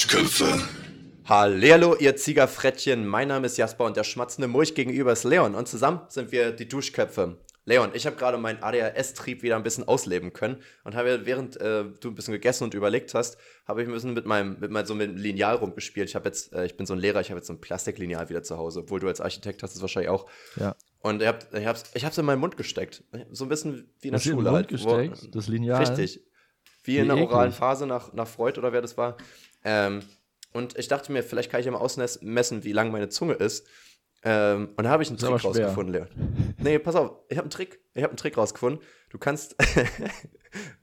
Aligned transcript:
Duschköpfe. 0.00 0.58
Hallo, 1.26 1.94
ihr 1.94 2.16
Ziegerfrettchen. 2.16 3.06
Mein 3.06 3.28
Name 3.28 3.44
ist 3.44 3.58
Jasper 3.58 3.84
und 3.84 3.98
der 3.98 4.04
schmatzende 4.04 4.48
Mulch 4.48 4.74
gegenüber 4.74 5.12
ist 5.12 5.24
Leon. 5.24 5.54
Und 5.54 5.68
zusammen 5.68 6.00
sind 6.08 6.32
wir 6.32 6.52
die 6.52 6.66
Duschköpfe. 6.66 7.36
Leon, 7.66 7.90
ich 7.92 8.06
habe 8.06 8.16
gerade 8.16 8.38
meinen 8.38 8.62
ADHS-Trieb 8.62 9.42
wieder 9.42 9.56
ein 9.56 9.62
bisschen 9.62 9.86
ausleben 9.86 10.32
können 10.32 10.62
und 10.84 10.94
habe, 10.96 11.26
während 11.26 11.60
äh, 11.60 11.84
du 12.00 12.08
ein 12.08 12.14
bisschen 12.14 12.32
gegessen 12.32 12.64
und 12.64 12.72
überlegt 12.72 13.12
hast, 13.12 13.36
habe 13.68 13.82
ich 13.82 13.88
ein 13.88 13.92
bisschen 13.92 14.14
mit 14.14 14.24
meinem, 14.24 14.58
mit 14.58 14.70
meinem 14.70 14.86
so 14.86 14.94
mit 14.94 15.18
Lineal 15.18 15.56
rumgespielt. 15.56 16.08
Ich 16.08 16.14
habe 16.14 16.30
jetzt, 16.30 16.54
äh, 16.54 16.64
ich 16.64 16.78
bin 16.78 16.86
so 16.86 16.94
ein 16.94 16.98
Lehrer, 16.98 17.20
ich 17.20 17.28
habe 17.28 17.38
jetzt 17.38 17.48
so 17.48 17.52
ein 17.52 17.60
Plastiklineal 17.60 18.30
wieder 18.30 18.42
zu 18.42 18.56
Hause, 18.56 18.80
obwohl 18.80 19.00
du 19.00 19.06
als 19.06 19.20
Architekt 19.20 19.62
hast 19.62 19.76
es 19.76 19.82
wahrscheinlich 19.82 20.08
auch. 20.08 20.30
Ja. 20.56 20.76
Und 21.00 21.20
ich 21.20 21.28
habe 21.28 21.40
ich 21.52 21.66
hab's, 21.66 21.84
ich 21.92 22.06
hab's 22.06 22.16
in 22.16 22.24
meinen 22.24 22.40
Mund 22.40 22.56
gesteckt. 22.56 23.04
So 23.32 23.44
ein 23.44 23.50
bisschen 23.50 23.92
wie 24.00 24.08
in 24.08 24.12
der 24.12 24.18
Hast 24.18 24.24
du 24.24 24.30
in 24.30 24.36
den 24.36 24.44
Schule 24.44 24.50
Mund 24.50 24.56
halt. 24.56 24.68
gesteckt? 24.68 25.24
Wo, 25.24 25.30
das 25.30 25.48
Lineal? 25.48 25.78
Richtig. 25.78 26.24
Wie, 26.84 26.94
Wie 26.94 26.98
in 26.98 27.08
der 27.08 27.16
eklig. 27.18 27.30
oralen 27.30 27.52
Phase 27.52 27.86
nach, 27.86 28.14
nach 28.14 28.26
Freud 28.26 28.58
oder 28.58 28.72
wer 28.72 28.80
das 28.80 28.96
war. 28.96 29.18
Ähm, 29.64 30.02
und 30.52 30.78
ich 30.78 30.88
dachte 30.88 31.12
mir, 31.12 31.22
vielleicht 31.22 31.50
kann 31.50 31.60
ich 31.60 31.66
ja 31.66 31.72
mal 31.72 31.78
ausmessen, 31.78 32.64
wie 32.64 32.72
lang 32.72 32.90
meine 32.90 33.08
Zunge 33.08 33.34
ist. 33.34 33.66
Ähm, 34.22 34.70
und 34.76 34.84
da 34.84 34.90
habe 34.90 35.02
ich 35.02 35.08
einen 35.08 35.18
Trick 35.18 35.44
rausgefunden, 35.44 35.94
Leon. 35.94 36.54
Nee, 36.58 36.78
pass 36.78 36.94
auf, 36.94 37.18
ich 37.28 37.36
habe 37.36 37.44
einen 37.44 37.50
Trick. 37.50 37.80
Ich 37.94 38.02
habe 38.02 38.10
einen 38.10 38.18
Trick 38.18 38.36
rausgefunden. 38.36 38.84
Du 39.08 39.18
kannst. 39.18 39.56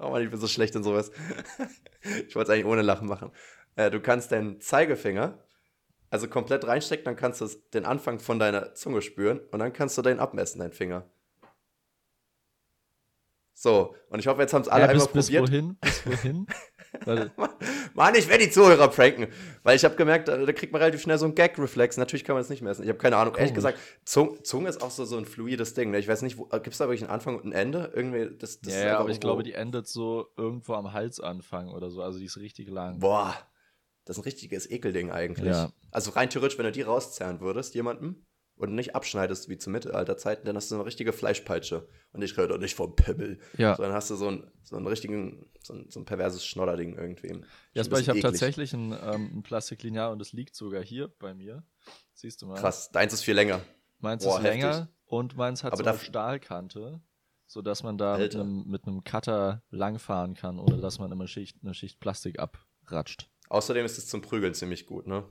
oh 0.00 0.10
Mann, 0.10 0.22
ich 0.22 0.30
bin 0.30 0.40
so 0.40 0.46
schlecht 0.46 0.74
in 0.74 0.82
sowas. 0.82 1.10
ich 2.28 2.34
wollte 2.34 2.52
es 2.52 2.54
eigentlich 2.54 2.66
ohne 2.66 2.82
Lachen 2.82 3.08
machen. 3.08 3.30
Äh, 3.76 3.90
du 3.90 4.00
kannst 4.00 4.32
deinen 4.32 4.60
Zeigefinger 4.60 5.38
also 6.10 6.28
komplett 6.28 6.66
reinstecken, 6.66 7.04
dann 7.04 7.16
kannst 7.16 7.40
du 7.40 7.48
den 7.72 7.84
Anfang 7.84 8.18
von 8.18 8.38
deiner 8.38 8.74
Zunge 8.74 9.00
spüren 9.00 9.40
und 9.52 9.60
dann 9.60 9.72
kannst 9.72 9.96
du 9.96 10.02
den 10.02 10.18
abmessen, 10.18 10.58
deinen 10.58 10.72
Finger. 10.72 11.08
So, 13.54 13.94
und 14.08 14.18
ich 14.18 14.26
hoffe, 14.26 14.40
jetzt 14.40 14.52
haben 14.52 14.62
es 14.62 14.68
alle 14.68 14.86
ja, 14.86 14.92
bis, 14.92 15.02
einmal 15.02 15.14
bis 15.14 15.26
probiert. 15.26 15.48
wohin? 15.48 15.76
Bis 15.80 16.06
wohin? 16.06 16.46
Mann, 17.94 18.14
ich 18.14 18.28
werde 18.28 18.44
die 18.44 18.50
Zuhörer 18.50 18.88
pranken. 18.88 19.28
Weil 19.62 19.76
ich 19.76 19.84
habe 19.84 19.96
gemerkt, 19.96 20.28
da, 20.28 20.36
da 20.36 20.52
kriegt 20.52 20.72
man 20.72 20.80
relativ 20.80 21.02
schnell 21.02 21.18
so 21.18 21.24
einen 21.24 21.34
Gag-Reflex. 21.34 21.96
Natürlich 21.96 22.24
kann 22.24 22.34
man 22.34 22.42
es 22.42 22.48
nicht 22.48 22.62
messen. 22.62 22.82
Ich 22.82 22.88
habe 22.88 22.98
keine 22.98 23.16
Ahnung. 23.16 23.34
Ehrlich 23.34 23.54
Komisch. 23.54 23.74
gesagt, 24.04 24.44
Zunge, 24.46 24.68
ist 24.68 24.82
auch 24.82 24.90
so, 24.90 25.04
so 25.04 25.16
ein 25.16 25.24
fluides 25.24 25.74
Ding. 25.74 25.90
Ne? 25.90 25.98
Ich 25.98 26.08
weiß 26.08 26.22
nicht, 26.22 26.36
gibt 26.38 26.68
es 26.68 26.78
da 26.78 26.86
wirklich 26.86 27.02
einen 27.02 27.10
Anfang 27.12 27.36
und 27.36 27.44
ein 27.44 27.52
Ende? 27.52 27.92
Irgendwie, 27.94 28.36
das, 28.36 28.60
das 28.60 28.72
ja, 28.72 28.78
ist 28.78 28.84
ja, 28.84 28.98
aber 28.98 29.08
ich 29.10 29.16
irgendwo- 29.16 29.20
glaube, 29.20 29.42
die 29.42 29.54
endet 29.54 29.86
so 29.88 30.28
irgendwo 30.36 30.74
am 30.74 30.92
Halsanfang 30.92 31.68
oder 31.68 31.90
so. 31.90 32.02
Also 32.02 32.18
die 32.18 32.26
ist 32.26 32.38
richtig 32.38 32.68
lang. 32.68 32.98
Boah, 32.98 33.34
das 34.04 34.16
ist 34.16 34.22
ein 34.22 34.24
richtiges 34.24 34.68
Ekelding 34.70 35.10
eigentlich. 35.10 35.54
Ja. 35.54 35.70
Also 35.90 36.10
rein 36.12 36.30
theoretisch, 36.30 36.58
wenn 36.58 36.66
du 36.66 36.72
die 36.72 36.82
rauszerren 36.82 37.40
würdest, 37.40 37.74
jemandem, 37.74 38.24
und 38.60 38.74
nicht 38.74 38.94
abschneidest 38.94 39.48
wie 39.48 39.56
zu 39.56 39.70
Mittelalterzeiten, 39.70 40.44
dann 40.44 40.56
hast 40.56 40.70
du 40.70 40.74
eine 40.74 40.84
richtige 40.84 41.12
Fleischpeitsche. 41.12 41.88
Und 42.12 42.22
ich 42.22 42.36
rede 42.36 42.48
doch 42.48 42.58
nicht 42.58 42.74
vom 42.74 42.94
Pimmel. 42.94 43.38
Ja. 43.56 43.74
Sondern 43.76 43.94
hast 43.94 44.10
du 44.10 44.16
so 44.16 44.28
einen, 44.28 44.50
so 44.62 44.76
einen 44.76 44.86
richtigen, 44.86 45.46
so 45.62 45.74
ein, 45.74 45.86
so 45.88 46.00
ein 46.00 46.04
perverses 46.04 46.44
Schnodderding 46.44 46.96
irgendwie. 46.96 47.30
Ein 47.30 47.46
Jasper, 47.72 48.00
ich 48.00 48.08
habe 48.08 48.20
tatsächlich 48.20 48.72
ein, 48.72 48.92
ähm, 48.92 49.38
ein 49.38 49.42
Plastiklineal 49.42 50.12
und 50.12 50.20
es 50.20 50.32
liegt 50.32 50.54
sogar 50.54 50.82
hier 50.82 51.08
bei 51.08 51.34
mir. 51.34 51.64
Siehst 52.12 52.42
du 52.42 52.46
mal. 52.46 52.60
Krass, 52.60 52.90
deins 52.90 53.14
ist 53.14 53.22
viel 53.22 53.34
länger. 53.34 53.60
Meins 53.98 54.24
Boah, 54.24 54.36
ist 54.36 54.42
länger 54.42 54.72
heftig. 54.72 54.94
und 55.06 55.36
meins 55.36 55.64
hat 55.64 55.72
Aber 55.72 55.84
so 55.84 55.88
eine 55.90 55.98
Stahlkante, 55.98 57.00
sodass 57.46 57.82
man 57.82 57.98
da 57.98 58.12
mit 58.12 58.34
Alter. 58.34 58.40
einem, 58.40 58.64
mit 58.66 58.86
einem 58.86 59.04
Cutter 59.04 59.62
langfahren 59.70 60.34
kann, 60.34 60.58
ohne 60.58 60.78
dass 60.78 60.98
man 60.98 61.10
immer 61.12 61.26
Schicht, 61.26 61.58
eine 61.62 61.74
Schicht 61.74 62.00
Plastik 62.00 62.38
abratscht. 62.38 63.30
Außerdem 63.48 63.84
ist 63.84 63.98
es 63.98 64.06
zum 64.06 64.22
Prügeln 64.22 64.54
ziemlich 64.54 64.86
gut, 64.86 65.06
ne? 65.06 65.24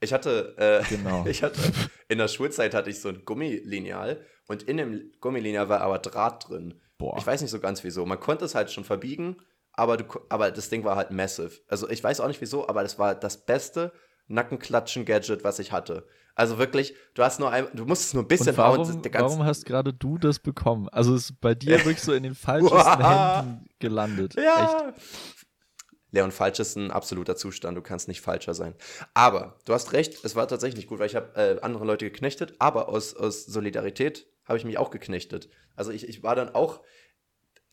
Ich 0.00 0.12
hatte, 0.12 0.54
äh, 0.58 0.82
Genau. 0.88 1.24
ich 1.28 1.42
hatte, 1.42 1.60
in 2.08 2.18
der 2.18 2.28
Schulzeit 2.28 2.74
hatte 2.74 2.90
ich 2.90 3.00
so 3.00 3.08
ein 3.08 3.24
Gummilineal 3.24 4.24
und 4.46 4.62
in 4.62 4.76
dem 4.76 5.12
Gummilineal 5.20 5.68
war 5.68 5.80
aber 5.80 5.98
Draht 5.98 6.48
drin. 6.48 6.80
Boah. 6.98 7.16
Ich 7.18 7.26
weiß 7.26 7.40
nicht 7.42 7.50
so 7.50 7.60
ganz 7.60 7.84
wieso. 7.84 8.04
Man 8.06 8.18
konnte 8.20 8.44
es 8.44 8.54
halt 8.54 8.70
schon 8.70 8.84
verbiegen, 8.84 9.36
aber, 9.72 9.96
du, 9.96 10.04
aber 10.28 10.50
das 10.50 10.68
Ding 10.70 10.84
war 10.84 10.96
halt 10.96 11.10
massive. 11.10 11.52
Also 11.68 11.88
ich 11.88 12.02
weiß 12.02 12.20
auch 12.20 12.28
nicht 12.28 12.40
wieso, 12.40 12.68
aber 12.68 12.82
das 12.82 12.98
war 12.98 13.14
das 13.14 13.44
beste 13.44 13.92
Nackenklatschen-Gadget, 14.28 15.44
was 15.44 15.58
ich 15.58 15.72
hatte. 15.72 16.06
Also 16.34 16.58
wirklich, 16.58 16.94
du 17.14 17.24
hast 17.24 17.40
nur 17.40 17.50
ein, 17.50 17.66
du 17.74 17.84
musstest 17.84 18.14
nur 18.14 18.22
ein 18.22 18.28
bisschen 18.28 18.50
Und 18.50 18.58
warum, 18.58 19.02
ganze- 19.02 19.12
warum 19.14 19.44
hast 19.44 19.66
gerade 19.66 19.92
du 19.92 20.18
das 20.18 20.38
bekommen? 20.38 20.88
Also 20.90 21.14
es 21.14 21.30
ist 21.30 21.40
bei 21.40 21.54
dir 21.54 21.72
wirklich 21.78 22.00
so 22.00 22.12
in 22.12 22.22
den 22.22 22.34
falschesten 22.36 23.04
Händen 23.04 23.66
gelandet. 23.80 24.36
Echt. 24.36 25.37
Ja. 26.10 26.20
Leon, 26.20 26.30
falsch 26.32 26.58
ist 26.60 26.76
ein 26.76 26.90
absoluter 26.90 27.36
Zustand. 27.36 27.76
Du 27.76 27.82
kannst 27.82 28.08
nicht 28.08 28.20
falscher 28.20 28.54
sein. 28.54 28.74
Aber 29.14 29.58
du 29.64 29.72
hast 29.74 29.92
recht, 29.92 30.24
es 30.24 30.36
war 30.36 30.48
tatsächlich 30.48 30.76
nicht 30.76 30.88
gut, 30.88 30.98
weil 30.98 31.06
ich 31.06 31.16
habe 31.16 31.34
äh, 31.34 31.60
andere 31.60 31.84
Leute 31.84 32.06
geknechtet, 32.06 32.54
aber 32.58 32.88
aus, 32.88 33.14
aus 33.14 33.46
Solidarität 33.46 34.26
habe 34.44 34.58
ich 34.58 34.64
mich 34.64 34.78
auch 34.78 34.90
geknechtet. 34.90 35.48
Also 35.76 35.90
ich, 35.90 36.08
ich 36.08 36.22
war 36.22 36.34
dann 36.34 36.54
auch. 36.54 36.80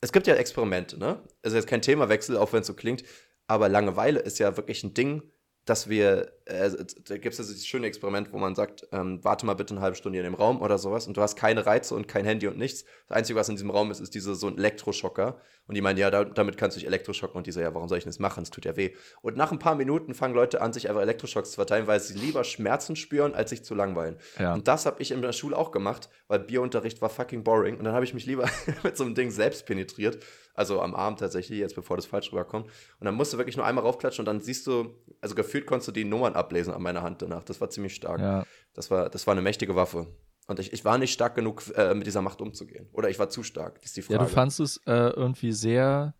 Es 0.02 0.12
gibt 0.12 0.28
ja 0.28 0.36
Experimente, 0.36 1.00
ne? 1.00 1.24
Also 1.42 1.56
jetzt 1.56 1.68
kein 1.68 1.82
Themawechsel, 1.82 2.38
auch 2.38 2.54
wenn 2.54 2.62
es 2.62 2.68
so 2.68 2.74
klingt, 2.74 3.04
aber 3.48 3.70
Langeweile 3.70 4.20
ist 4.20 4.40
ja 4.40 4.58
wirklich 4.58 4.84
ein 4.84 4.94
Ding, 4.94 5.24
dass 5.66 5.90
wir, 5.90 6.32
äh, 6.46 6.70
da 7.08 7.18
gibt 7.18 7.34
es 7.34 7.40
ja 7.40 7.44
dieses 7.44 7.66
schöne 7.66 7.88
Experiment, 7.88 8.32
wo 8.32 8.38
man 8.38 8.54
sagt, 8.54 8.88
ähm, 8.92 9.20
warte 9.24 9.46
mal 9.46 9.56
bitte 9.56 9.74
eine 9.74 9.82
halbe 9.82 9.96
Stunde 9.96 10.20
in 10.20 10.24
dem 10.24 10.36
Raum 10.36 10.62
oder 10.62 10.78
sowas 10.78 11.08
und 11.08 11.18
du 11.18 11.22
hast 11.22 11.36
keine 11.36 11.66
Reize 11.66 11.96
und 11.96 12.08
kein 12.08 12.24
Handy 12.24 12.48
und 12.48 12.58
nichts. 12.58 12.86
Das 13.08 13.18
Einzige, 13.18 13.40
was 13.40 13.50
in 13.50 13.56
diesem 13.56 13.72
Raum 13.72 13.90
ist, 13.90 14.00
ist 14.00 14.14
diese, 14.14 14.36
so 14.36 14.48
ein 14.48 14.58
Elektroschocker. 14.58 15.40
Und 15.68 15.74
die 15.74 15.82
meinen, 15.82 15.98
ja, 15.98 16.12
da, 16.12 16.24
damit 16.24 16.58
kannst 16.58 16.78
du 16.78 16.80
dich 16.80 16.88
elektroschocken. 16.88 17.38
Und 17.38 17.48
die 17.48 17.52
so, 17.52 17.60
ja, 17.60 17.74
warum 17.74 17.90
soll 17.90 17.98
ich 17.98 18.04
das 18.04 18.20
machen? 18.20 18.44
Es 18.44 18.52
tut 18.52 18.66
ja 18.66 18.76
weh. 18.76 18.92
Und 19.22 19.36
nach 19.36 19.52
ein 19.52 19.58
paar 19.58 19.74
Minuten 19.74 20.14
fangen 20.14 20.36
Leute 20.36 20.62
an, 20.62 20.74
sich 20.74 20.88
einfach 20.88 21.02
Elektroschocks 21.02 21.52
zu 21.52 21.56
verteilen, 21.56 21.88
weil 21.88 22.00
sie 22.00 22.14
lieber 22.14 22.44
Schmerzen 22.44 22.96
spüren, 22.96 23.34
als 23.34 23.50
sich 23.50 23.64
zu 23.64 23.74
langweilen. 23.74 24.18
Ja. 24.38 24.54
Und 24.54 24.68
das 24.68 24.86
habe 24.86 25.02
ich 25.02 25.10
in 25.10 25.24
der 25.24 25.34
Schule 25.34 25.58
auch 25.58 25.72
gemacht, 25.72 26.10
weil 26.28 26.40
Biounterricht 26.40 27.02
war 27.02 27.10
fucking 27.10 27.44
boring. 27.44 27.78
Und 27.78 27.86
dann 27.86 27.96
habe 27.96 28.06
ich 28.06 28.14
mich 28.14 28.28
lieber 28.28 28.48
mit 28.84 28.96
so 28.96 29.04
einem 29.04 29.16
Ding 29.16 29.32
selbst 29.32 29.66
penetriert. 29.66 30.24
Also 30.56 30.82
am 30.82 30.96
Arm 30.96 31.18
tatsächlich, 31.18 31.60
jetzt 31.60 31.76
bevor 31.76 31.98
das 31.98 32.06
falsch 32.06 32.32
rüberkommt. 32.32 32.68
Und 33.00 33.06
dann 33.06 33.16
musst 33.16 33.34
du 33.34 33.38
wirklich 33.38 33.58
nur 33.58 33.66
einmal 33.66 33.84
raufklatschen 33.84 34.24
und 34.24 34.26
dann 34.26 34.40
siehst 34.40 34.66
du, 34.68 34.96
also 35.22 35.36
gefühlt 35.36 35.66
konntest 35.66 35.90
du 35.90 35.92
die 35.92 36.06
Nummern 36.06 36.34
ablesen 36.34 36.74
an 36.74 36.82
meiner 36.82 37.02
Hand 37.02 37.22
danach. 37.22 37.44
Das 37.44 37.60
war 37.62 37.70
ziemlich 37.70 37.96
stark. 37.96 38.20
Ja. 38.20 38.46
Das, 38.74 38.90
war, 38.90 39.10
das 39.10 39.28
war 39.28 39.34
eine 39.34 39.42
mächtige 39.42 39.76
Waffe. 39.76 40.08
Und 40.48 40.60
ich, 40.60 40.72
ich 40.74 40.86
war 40.86 40.98
nicht 40.98 41.12
stark 41.12 41.36
genug, 41.36 41.64
äh, 41.76 41.94
mit 41.94 42.08
dieser 42.08 42.22
Macht 42.22 42.42
umzugehen. 42.42 42.88
Oder 42.94 43.10
ich 43.10 43.20
war 43.20 43.30
zu 43.30 43.44
stark, 43.44 43.82
das 43.82 43.88
ist 43.88 43.98
die 43.98 44.02
Frage. 44.04 44.20
Ja, 44.20 44.26
du 44.26 44.32
fandst 44.32 44.60
es 44.60 44.78
äh, 44.86 45.10
irgendwie 45.10 45.52
sehr, 45.52 46.16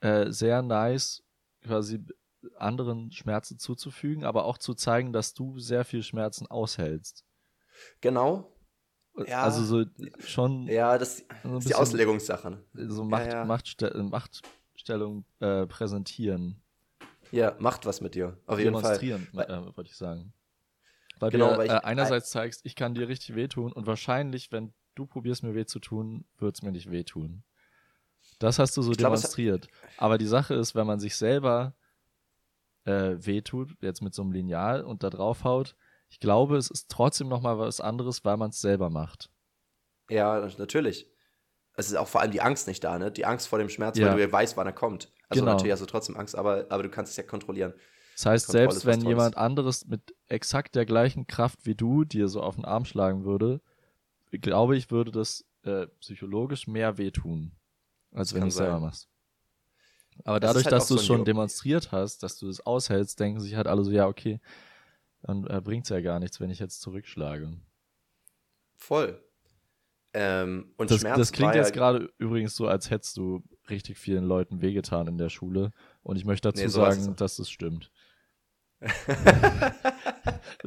äh, 0.00 0.30
sehr 0.30 0.62
nice, 0.62 1.22
quasi 1.64 2.00
anderen 2.56 3.12
Schmerzen 3.12 3.58
zuzufügen, 3.58 4.24
aber 4.24 4.44
auch 4.44 4.58
zu 4.58 4.74
zeigen, 4.74 5.12
dass 5.12 5.34
du 5.34 5.58
sehr 5.58 5.84
viel 5.84 6.02
Schmerzen 6.02 6.46
aushältst. 6.46 7.24
genau. 8.00 8.51
Ja. 9.26 9.42
Also 9.42 9.64
so 9.64 9.84
schon 10.20 10.66
Ja, 10.68 10.96
das, 10.98 11.24
so 11.42 11.56
ist 11.58 11.68
die 11.68 11.74
Auslegungssache. 11.74 12.50
ne? 12.50 12.88
so 12.88 13.04
Macht, 13.04 13.26
ja. 13.26 13.44
Machtste 13.44 14.02
Machtstellung 14.02 15.24
äh, 15.40 15.66
präsentieren, 15.66 16.62
Ja, 17.30 17.54
macht 17.58 17.84
was 17.86 18.00
mit 18.00 18.14
dir. 18.14 18.38
Auf 18.46 18.58
jeden 18.58 18.72
Fall. 18.80 18.98
demonstrieren, 18.98 19.28
äh, 19.38 19.76
wollte 19.76 19.90
ich 19.90 19.96
sagen. 19.96 20.32
Weil 21.18 21.30
Genau, 21.30 21.52
du 21.52 21.58
weil 21.58 21.66
ich- 21.66 21.72
äh, 21.72 21.76
einerseits 21.82 22.30
zeigst, 22.30 22.62
ich 22.64 22.74
kann 22.74 22.94
dir 22.94 23.06
richtig 23.08 23.34
wehtun 23.34 23.72
und 23.72 23.86
wahrscheinlich, 23.86 24.50
wenn 24.50 24.72
du 24.94 25.06
probierst 25.06 25.42
mir 25.42 25.54
weh 25.54 25.66
zu 25.66 25.78
tun, 25.78 26.24
wird 26.38 26.56
es 26.56 26.62
mir 26.62 26.72
nicht 26.72 26.90
wehtun. 26.90 27.44
Das 28.38 28.58
hast 28.58 28.76
du 28.76 28.82
so 28.82 28.92
glaub, 28.92 29.10
demonstriert. 29.12 29.68
Aber 29.98 30.16
die 30.18 30.26
Sache 30.26 30.54
ist, 30.54 30.74
wenn 30.74 30.86
man 30.86 30.98
sich 31.00 31.16
selber 31.16 31.74
äh, 32.84 33.14
wehtut, 33.24 33.76
jetzt 33.80 34.00
mit 34.02 34.14
so 34.14 34.22
einem 34.22 34.32
Lineal 34.32 34.82
und 34.82 35.02
da 35.04 35.10
draufhaut, 35.10 35.76
ich 36.12 36.20
glaube, 36.20 36.58
es 36.58 36.70
ist 36.70 36.90
trotzdem 36.90 37.28
noch 37.28 37.40
mal 37.40 37.58
was 37.58 37.80
anderes, 37.80 38.22
weil 38.22 38.36
man 38.36 38.50
es 38.50 38.60
selber 38.60 38.90
macht. 38.90 39.30
Ja, 40.10 40.46
natürlich. 40.58 41.08
Es 41.74 41.88
ist 41.88 41.96
auch 41.96 42.06
vor 42.06 42.20
allem 42.20 42.32
die 42.32 42.42
Angst 42.42 42.68
nicht 42.68 42.84
da, 42.84 42.98
ne? 42.98 43.10
Die 43.10 43.24
Angst 43.24 43.48
vor 43.48 43.58
dem 43.58 43.70
Schmerz, 43.70 43.98
Ja. 43.98 44.08
weil 44.08 44.16
du 44.16 44.22
ja 44.22 44.30
weißt, 44.30 44.58
wann 44.58 44.66
er 44.66 44.74
kommt. 44.74 45.10
Also 45.30 45.40
Genau. 45.40 45.52
natürlich 45.52 45.72
hast 45.72 45.80
du 45.80 45.86
trotzdem 45.86 46.18
Angst, 46.18 46.36
aber, 46.36 46.66
aber 46.68 46.82
du 46.82 46.90
kannst 46.90 47.12
es 47.12 47.16
ja 47.16 47.22
kontrollieren. 47.22 47.72
Das 48.14 48.26
heißt, 48.26 48.46
Kontrolle 48.48 48.72
selbst 48.72 48.86
wenn 48.86 49.00
jemand 49.00 49.38
anderes 49.38 49.86
mit 49.86 50.14
exakt 50.26 50.74
der 50.74 50.84
gleichen 50.84 51.26
Kraft 51.26 51.64
wie 51.64 51.74
du 51.74 52.04
dir 52.04 52.28
so 52.28 52.42
auf 52.42 52.56
den 52.56 52.66
Arm 52.66 52.84
schlagen 52.84 53.24
würde, 53.24 53.62
glaube 54.32 54.76
ich, 54.76 54.90
würde 54.90 55.12
das 55.12 55.46
äh, 55.62 55.86
psychologisch 56.00 56.66
mehr 56.66 56.98
wehtun, 56.98 57.52
als 58.12 58.34
wenn 58.34 58.42
du 58.42 58.48
es 58.48 58.56
selber 58.56 58.80
machst. 58.80 59.08
Aber 60.24 60.40
Das 60.40 60.50
dadurch, 60.50 60.66
halt 60.66 60.72
dass 60.74 60.88
du 60.88 60.94
so 60.94 61.00
es 61.00 61.04
ein 61.04 61.06
schon 61.06 61.24
demonstriert 61.24 61.90
hast, 61.90 62.22
dass 62.22 62.36
du 62.36 62.50
es 62.50 62.60
aushältst, 62.66 63.18
denken 63.18 63.40
sich 63.40 63.54
halt 63.54 63.66
alle 63.66 63.82
so, 63.82 63.90
ja, 63.90 64.06
okay, 64.06 64.40
dann 65.22 65.46
äh, 65.46 65.60
bringt's 65.62 65.88
ja 65.88 66.00
gar 66.00 66.18
nichts, 66.18 66.40
wenn 66.40 66.50
ich 66.50 66.58
jetzt 66.58 66.80
zurückschlage. 66.80 67.52
Voll. 68.76 69.22
Ähm, 70.14 70.74
und 70.76 70.90
Das, 70.90 71.00
Schmerz 71.00 71.18
das 71.18 71.32
klingt 71.32 71.54
jetzt 71.54 71.70
ja, 71.70 71.74
gerade 71.74 72.12
übrigens 72.18 72.54
so, 72.54 72.66
als 72.66 72.90
hättest 72.90 73.16
du 73.16 73.42
richtig 73.70 73.96
vielen 73.98 74.24
Leuten 74.24 74.60
wehgetan 74.60 75.06
in 75.06 75.16
der 75.16 75.30
Schule. 75.30 75.70
Und 76.02 76.16
ich 76.16 76.24
möchte 76.24 76.48
dazu 76.48 76.62
Nee, 76.62 76.68
so 76.68 76.80
sagen, 76.80 77.00
es. 77.00 77.16
dass 77.16 77.36
das 77.36 77.50
stimmt. 77.50 77.90
du 78.80 78.88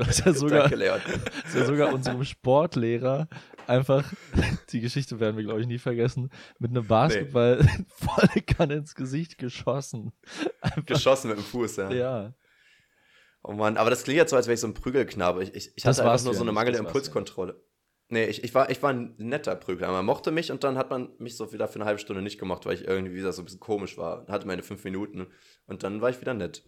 hast 0.05 0.25
ja 0.25 0.33
sogar, 0.33 0.71
ist 0.71 1.53
ja 1.53 1.65
sogar 1.65 1.93
unserem 1.93 2.23
Sportlehrer 2.23 3.27
einfach, 3.67 4.09
die 4.69 4.79
Geschichte 4.79 5.19
werden 5.19 5.35
wir, 5.35 5.43
glaube 5.43 5.59
ich, 5.59 5.67
nie 5.67 5.79
vergessen, 5.79 6.29
mit 6.57 6.71
einem 6.71 6.87
Basketball 6.87 7.59
volle 7.89 8.41
Kanne 8.41 8.75
ins 8.75 8.95
Gesicht 8.95 9.37
geschossen. 9.37 10.13
Einfach, 10.61 10.85
Geschossen 10.85 11.29
mit 11.29 11.37
dem 11.39 11.43
Fuß, 11.43 11.75
ja. 11.75 11.91
ja. 11.91 12.33
Oh 13.47 13.53
Mann, 13.53 13.77
aber 13.77 13.91
das 13.91 14.03
klingt 14.03 14.17
jetzt 14.17 14.31
so, 14.31 14.35
als 14.35 14.47
wäre 14.47 14.55
ich 14.55 14.59
so 14.59 14.65
ein 14.65 14.73
Prügelknabe. 14.73 15.43
Ich, 15.43 15.53
ich, 15.53 15.71
ich 15.75 15.83
Das 15.83 15.99
hatte 15.99 16.09
einfach 16.09 16.25
nur 16.25 16.33
so 16.33 16.41
eine 16.41 16.51
mangelnde 16.51 16.79
Impulskontrolle. 16.79 17.61
Nee, 18.09 18.25
ich, 18.25 18.43
ich, 18.43 18.55
war, 18.55 18.71
ich 18.71 18.81
war 18.81 18.91
ein 18.91 19.13
netter 19.17 19.55
Prügler. 19.55 19.91
Man 19.91 20.05
mochte 20.05 20.31
mich 20.31 20.51
und 20.51 20.63
dann 20.63 20.77
hat 20.77 20.89
man 20.89 21.09
mich 21.19 21.37
so 21.37 21.53
wieder 21.53 21.67
für 21.67 21.75
eine 21.75 21.85
halbe 21.85 21.99
Stunde 21.99 22.23
nicht 22.23 22.39
gemacht, 22.39 22.65
weil 22.65 22.73
ich 22.73 22.87
irgendwie 22.87 23.15
wieder 23.15 23.31
so 23.33 23.43
ein 23.43 23.45
bisschen 23.45 23.59
komisch 23.59 23.99
war. 23.99 24.25
Hatte 24.27 24.47
meine 24.47 24.63
fünf 24.63 24.83
Minuten 24.83 25.27
und 25.67 25.83
dann 25.83 26.01
war 26.01 26.09
ich 26.09 26.19
wieder 26.21 26.33
nett. 26.33 26.63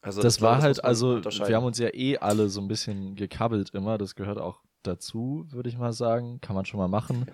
Also 0.00 0.20
das, 0.20 0.34
das 0.34 0.42
war 0.42 0.62
halt, 0.62 0.82
also 0.84 1.24
wir 1.24 1.56
haben 1.56 1.64
uns 1.64 1.78
ja 1.78 1.92
eh 1.92 2.18
alle 2.18 2.48
so 2.48 2.60
ein 2.60 2.68
bisschen 2.68 3.14
gekabbelt 3.14 3.70
immer. 3.70 3.96
Das 3.96 4.16
gehört 4.16 4.38
auch 4.38 4.62
dazu, 4.82 5.46
würde 5.50 5.68
ich 5.68 5.78
mal 5.78 5.92
sagen. 5.92 6.40
Kann 6.40 6.56
man 6.56 6.64
schon 6.64 6.78
mal 6.78 6.88
machen. 6.88 7.26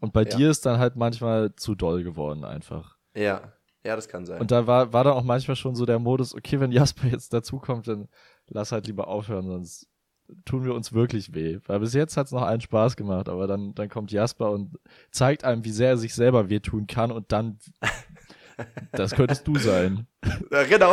Und 0.00 0.12
bei 0.12 0.24
ja. 0.24 0.36
dir 0.36 0.50
ist 0.50 0.66
dann 0.66 0.78
halt 0.78 0.96
manchmal 0.96 1.54
zu 1.54 1.76
doll 1.76 2.02
geworden 2.02 2.44
einfach. 2.44 2.96
Ja, 3.14 3.55
ja, 3.86 3.96
das 3.96 4.08
kann 4.08 4.26
sein. 4.26 4.40
Und 4.40 4.50
da 4.50 4.66
war, 4.66 4.92
war 4.92 5.04
dann 5.04 5.14
auch 5.14 5.22
manchmal 5.22 5.56
schon 5.56 5.74
so 5.74 5.86
der 5.86 5.98
Modus, 5.98 6.34
okay, 6.34 6.60
wenn 6.60 6.72
Jasper 6.72 7.08
jetzt 7.08 7.32
dazukommt, 7.32 7.88
dann 7.88 8.08
lass 8.48 8.72
halt 8.72 8.86
lieber 8.86 9.08
aufhören, 9.08 9.46
sonst 9.46 9.88
tun 10.44 10.64
wir 10.64 10.74
uns 10.74 10.92
wirklich 10.92 11.34
weh. 11.34 11.58
Weil 11.66 11.80
bis 11.80 11.94
jetzt 11.94 12.16
hat 12.16 12.26
es 12.26 12.32
noch 12.32 12.42
einen 12.42 12.60
Spaß 12.60 12.96
gemacht, 12.96 13.28
aber 13.28 13.46
dann, 13.46 13.74
dann 13.74 13.88
kommt 13.88 14.12
Jasper 14.12 14.50
und 14.50 14.78
zeigt 15.10 15.44
einem, 15.44 15.64
wie 15.64 15.70
sehr 15.70 15.90
er 15.90 15.96
sich 15.96 16.14
selber 16.14 16.48
wehtun 16.48 16.86
kann 16.86 17.12
und 17.12 17.32
dann, 17.32 17.58
das 18.92 19.12
könntest 19.12 19.46
du 19.46 19.56
sein. 19.58 20.06
Ja, 20.50 20.64
genau. 20.64 20.92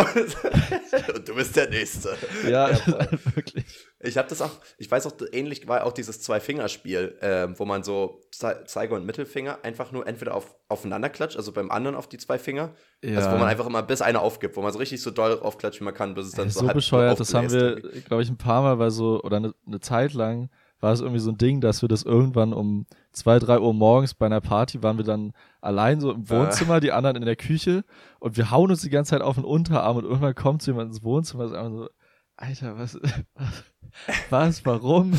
und 1.15 1.27
du 1.27 1.33
bist 1.33 1.56
der 1.56 1.68
Nächste. 1.68 2.15
Ja, 2.48 2.69
ja 2.69 2.80
wirklich. 3.36 3.65
Ich 4.00 4.15
habe 4.15 4.27
das 4.27 4.42
auch, 4.42 4.51
ich 4.77 4.92
weiß 4.92 5.07
auch, 5.07 5.13
ähnlich 5.31 5.68
war 5.68 5.86
auch 5.86 5.92
dieses 5.92 6.21
Zwei-Fingerspiel, 6.21 7.18
äh, 7.19 7.48
wo 7.57 7.65
man 7.65 7.81
so 7.81 8.21
Ze 8.31 8.63
Zeiger 8.65 8.95
und 8.95 9.07
Mittelfinger 9.07 9.57
einfach 9.63 9.92
nur 9.92 10.06
entweder 10.06 10.36
auf, 10.36 10.56
aufeinander 10.69 11.10
klatscht, 11.10 11.36
also 11.36 11.51
beim 11.51 11.71
anderen 11.71 11.95
auf 11.95 12.07
die 12.07 12.19
zwei 12.19 12.38
Finger, 12.38 12.75
ja. 13.04 13.18
also 13.18 13.31
wo 13.31 13.38
man 13.38 13.48
einfach 13.48 13.65
immer 13.65 13.81
bis 13.81 14.04
einer 14.04 14.21
aufgibt, 14.21 14.56
wo 14.56 14.62
man 14.62 14.71
so 14.71 14.77
richtig 14.77 15.01
so 15.01 15.10
doll 15.10 15.39
aufklatscht, 15.39 15.80
wie 15.80 15.86
man 15.86 15.95
kann, 15.95 16.13
bis 16.13 16.27
es 16.27 16.33
dann 16.33 16.51
so 16.51 16.60
So 16.60 16.68
bescheuert, 16.68 17.19
das 17.19 17.33
haben 17.33 17.51
wir, 17.51 17.81
glaube 18.06 18.21
ich, 18.21 18.30
ein 18.30 18.38
paar 18.38 18.62
Mal, 18.62 18.77
weil 18.77 18.92
so, 18.92 19.19
oder 19.24 19.38
eine, 19.38 19.56
eine 19.65 19.80
Zeit 19.80 20.13
lang 20.13 20.50
war 20.83 20.91
es 20.91 21.00
irgendwie 21.00 21.19
so 21.19 21.31
ein 21.31 21.38
Ding, 21.38 21.62
dass 21.62 21.81
wir 21.81 21.89
das 21.89 22.03
irgendwann 22.03 22.53
um 22.53 22.85
zwei, 23.13 23.39
drei 23.39 23.59
Uhr 23.59 23.74
morgens 23.74 24.13
bei 24.13 24.25
einer 24.25 24.41
Party 24.41 24.83
waren 24.83 24.97
wir 24.97 25.06
dann 25.06 25.31
allein 25.62 26.01
so 26.01 26.12
im 26.12 26.30
Wohnzimmer, 26.30 26.81
die 26.81 26.91
anderen 26.91 27.15
in 27.15 27.25
der 27.25 27.38
Küche 27.38 27.85
und 28.19 28.35
wir 28.35 28.51
hauen 28.51 28.69
uns 28.69 28.81
die 28.81 28.89
ganze 28.89 29.12
Zeit 29.12 29.21
auf 29.21 29.35
den 29.35 29.45
Unterarm 29.45 29.97
und 29.97 30.03
irgendwann 30.03 30.35
kommt 30.35 30.62
so 30.62 30.71
jemand 30.71 30.89
ins 30.89 31.01
Wohnzimmer 31.01 31.45
und 31.45 31.51
ist 31.51 31.57
einfach 31.57 31.71
so, 31.71 31.89
Alter, 32.35 32.77
was, 32.77 33.00
was, 33.35 33.63
was, 34.30 34.65
warum? 34.65 35.13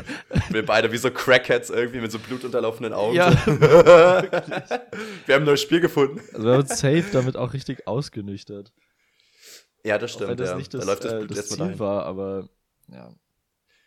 Wir 0.48 0.64
beide 0.64 0.90
wie 0.90 0.96
so 0.96 1.10
Crackheads 1.10 1.68
irgendwie 1.68 2.00
mit 2.00 2.10
so 2.10 2.18
blutunterlaufenden 2.18 2.94
Augen. 2.94 3.14
Ja. 3.14 3.30
wir 3.46 5.34
haben 5.34 5.42
ein 5.42 5.44
neues 5.44 5.60
Spiel 5.60 5.80
gefunden. 5.80 6.20
Also 6.32 6.46
wir 6.46 6.52
haben 6.52 6.60
uns 6.60 6.78
safe 6.78 7.06
damit 7.12 7.36
auch 7.36 7.52
richtig 7.52 7.86
ausgenüchtert. 7.86 8.72
Ja, 9.84 9.98
das 9.98 10.12
stimmt. 10.12 10.26
Auch 10.26 10.30
wenn 10.30 10.36
das 10.38 10.50
ja. 10.50 10.56
nicht 10.56 10.72
das, 10.72 10.80
da 10.80 10.86
läuft 10.86 11.04
das, 11.04 11.12
äh, 11.12 11.26
das 11.26 11.48
Ziel 11.48 11.78
war, 11.78 12.06
aber 12.06 12.48
ja. 12.88 13.12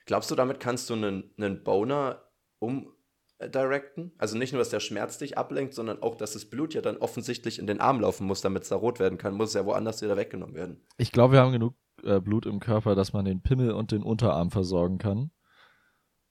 Glaubst 0.05 0.29
du, 0.31 0.35
damit 0.35 0.59
kannst 0.59 0.89
du 0.89 0.95
einen, 0.95 1.31
einen 1.37 1.63
Boner 1.63 2.23
umdirecten? 2.59 4.11
Also 4.17 4.37
nicht 4.37 4.51
nur, 4.51 4.59
dass 4.59 4.69
der 4.69 4.79
Schmerz 4.79 5.17
dich 5.17 5.37
ablenkt, 5.37 5.73
sondern 5.73 6.01
auch, 6.01 6.15
dass 6.15 6.33
das 6.33 6.45
Blut 6.45 6.73
ja 6.73 6.81
dann 6.81 6.97
offensichtlich 6.97 7.59
in 7.59 7.67
den 7.67 7.79
Arm 7.79 8.01
laufen 8.01 8.27
muss, 8.27 8.41
damit 8.41 8.63
es 8.63 8.69
da 8.69 8.75
rot 8.75 8.99
werden 8.99 9.17
kann, 9.17 9.35
muss 9.35 9.49
es 9.49 9.55
ja 9.55 9.65
woanders 9.65 10.01
wieder 10.01 10.17
weggenommen 10.17 10.55
werden. 10.55 10.85
Ich 10.97 11.11
glaube, 11.11 11.33
wir 11.33 11.41
haben 11.41 11.53
genug 11.53 11.75
äh, 12.03 12.19
Blut 12.19 12.45
im 12.45 12.59
Körper, 12.59 12.95
dass 12.95 13.13
man 13.13 13.25
den 13.25 13.41
Pimmel 13.41 13.71
und 13.71 13.91
den 13.91 14.03
Unterarm 14.03 14.51
versorgen 14.51 14.97
kann. 14.97 15.31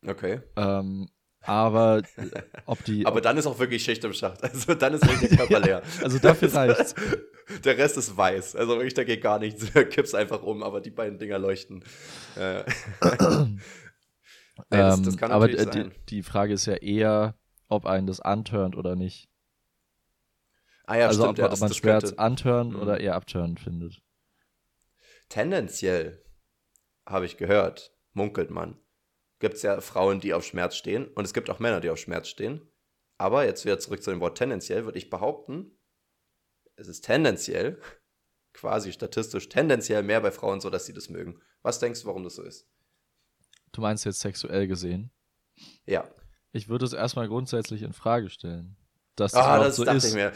Okay. 0.06 0.40
Ähm, 0.56 1.08
aber 1.44 2.02
ob 2.66 2.84
die. 2.84 3.06
aber 3.06 3.20
dann 3.20 3.36
ist 3.36 3.46
auch 3.46 3.58
wirklich 3.58 3.82
Schicht 3.82 4.04
im 4.04 4.12
Schacht. 4.12 4.42
Also 4.42 4.74
dann 4.74 4.94
ist 4.94 5.06
wirklich 5.06 5.36
Körper 5.36 5.60
leer. 5.66 5.82
also 6.02 6.18
dafür 6.18 6.52
reicht's. 6.54 6.94
Der 7.64 7.78
Rest 7.78 7.96
ist 7.96 8.16
weiß. 8.16 8.56
Also 8.56 8.74
wirklich, 8.74 8.94
da 8.94 9.04
geht 9.04 9.22
gar 9.22 9.38
nichts. 9.38 9.72
Kipp's 9.90 10.14
einfach 10.14 10.42
um, 10.42 10.62
aber 10.62 10.80
die 10.80 10.90
beiden 10.90 11.18
Dinger 11.18 11.38
leuchten. 11.38 11.84
Äh. 12.36 12.62
nee, 13.02 13.58
das, 14.70 15.02
das 15.02 15.16
ähm, 15.20 15.30
aber 15.30 15.48
die, 15.48 15.90
die, 16.08 16.22
Frage 16.22 16.54
ist 16.54 16.66
ja 16.66 16.74
eher, 16.74 17.36
ob 17.68 17.86
einen 17.86 18.06
das 18.06 18.20
antörnt 18.20 18.76
oder 18.76 18.96
nicht. 18.96 19.28
Ah 20.84 20.96
ja, 20.96 21.06
also 21.06 21.22
stimmt. 21.22 21.38
Ob, 21.38 21.38
ja, 21.38 21.48
das, 21.48 21.60
ob 21.62 21.68
man 21.68 21.74
Schmerz 21.74 22.12
antören 22.12 22.70
mhm. 22.70 22.80
oder 22.80 23.00
eher 23.00 23.14
abtören 23.14 23.56
findet. 23.56 24.02
Tendenziell, 25.28 26.22
habe 27.06 27.26
ich 27.26 27.36
gehört, 27.36 27.94
munkelt 28.12 28.50
man, 28.50 28.78
gibt 29.38 29.54
es 29.54 29.62
ja 29.62 29.80
Frauen, 29.80 30.20
die 30.20 30.34
auf 30.34 30.44
Schmerz 30.44 30.76
stehen 30.76 31.08
und 31.08 31.24
es 31.24 31.34
gibt 31.34 31.50
auch 31.50 31.58
Männer, 31.58 31.80
die 31.80 31.90
auf 31.90 31.98
Schmerz 31.98 32.28
stehen. 32.28 32.68
Aber 33.18 33.44
jetzt 33.44 33.64
wieder 33.64 33.78
zurück 33.78 34.02
zu 34.02 34.10
dem 34.10 34.20
Wort 34.20 34.38
tendenziell, 34.38 34.84
würde 34.84 34.98
ich 34.98 35.10
behaupten, 35.10 35.78
es 36.82 36.88
ist 36.88 37.04
tendenziell, 37.04 37.80
quasi 38.52 38.92
statistisch, 38.92 39.48
tendenziell 39.48 40.02
mehr 40.02 40.20
bei 40.20 40.30
Frauen 40.30 40.60
so, 40.60 40.68
dass 40.68 40.84
sie 40.86 40.92
das 40.92 41.08
mögen. 41.08 41.40
Was 41.62 41.78
denkst 41.78 42.02
du, 42.02 42.08
warum 42.08 42.24
das 42.24 42.34
so 42.34 42.42
ist? 42.42 42.68
Du 43.72 43.80
meinst 43.80 44.04
jetzt 44.04 44.20
sexuell 44.20 44.66
gesehen? 44.66 45.10
Ja. 45.86 46.08
Ich 46.52 46.68
würde 46.68 46.84
es 46.84 46.92
erstmal 46.92 47.28
grundsätzlich 47.28 47.82
in 47.82 47.92
Frage 47.92 48.28
stellen. 48.28 48.76
Dass 49.16 49.32
das, 49.32 49.44
ah, 49.44 49.58
das 49.58 49.76
so 49.76 49.84
dachte 49.84 49.98
ist. 49.98 50.08
ich 50.08 50.14
mir. 50.14 50.32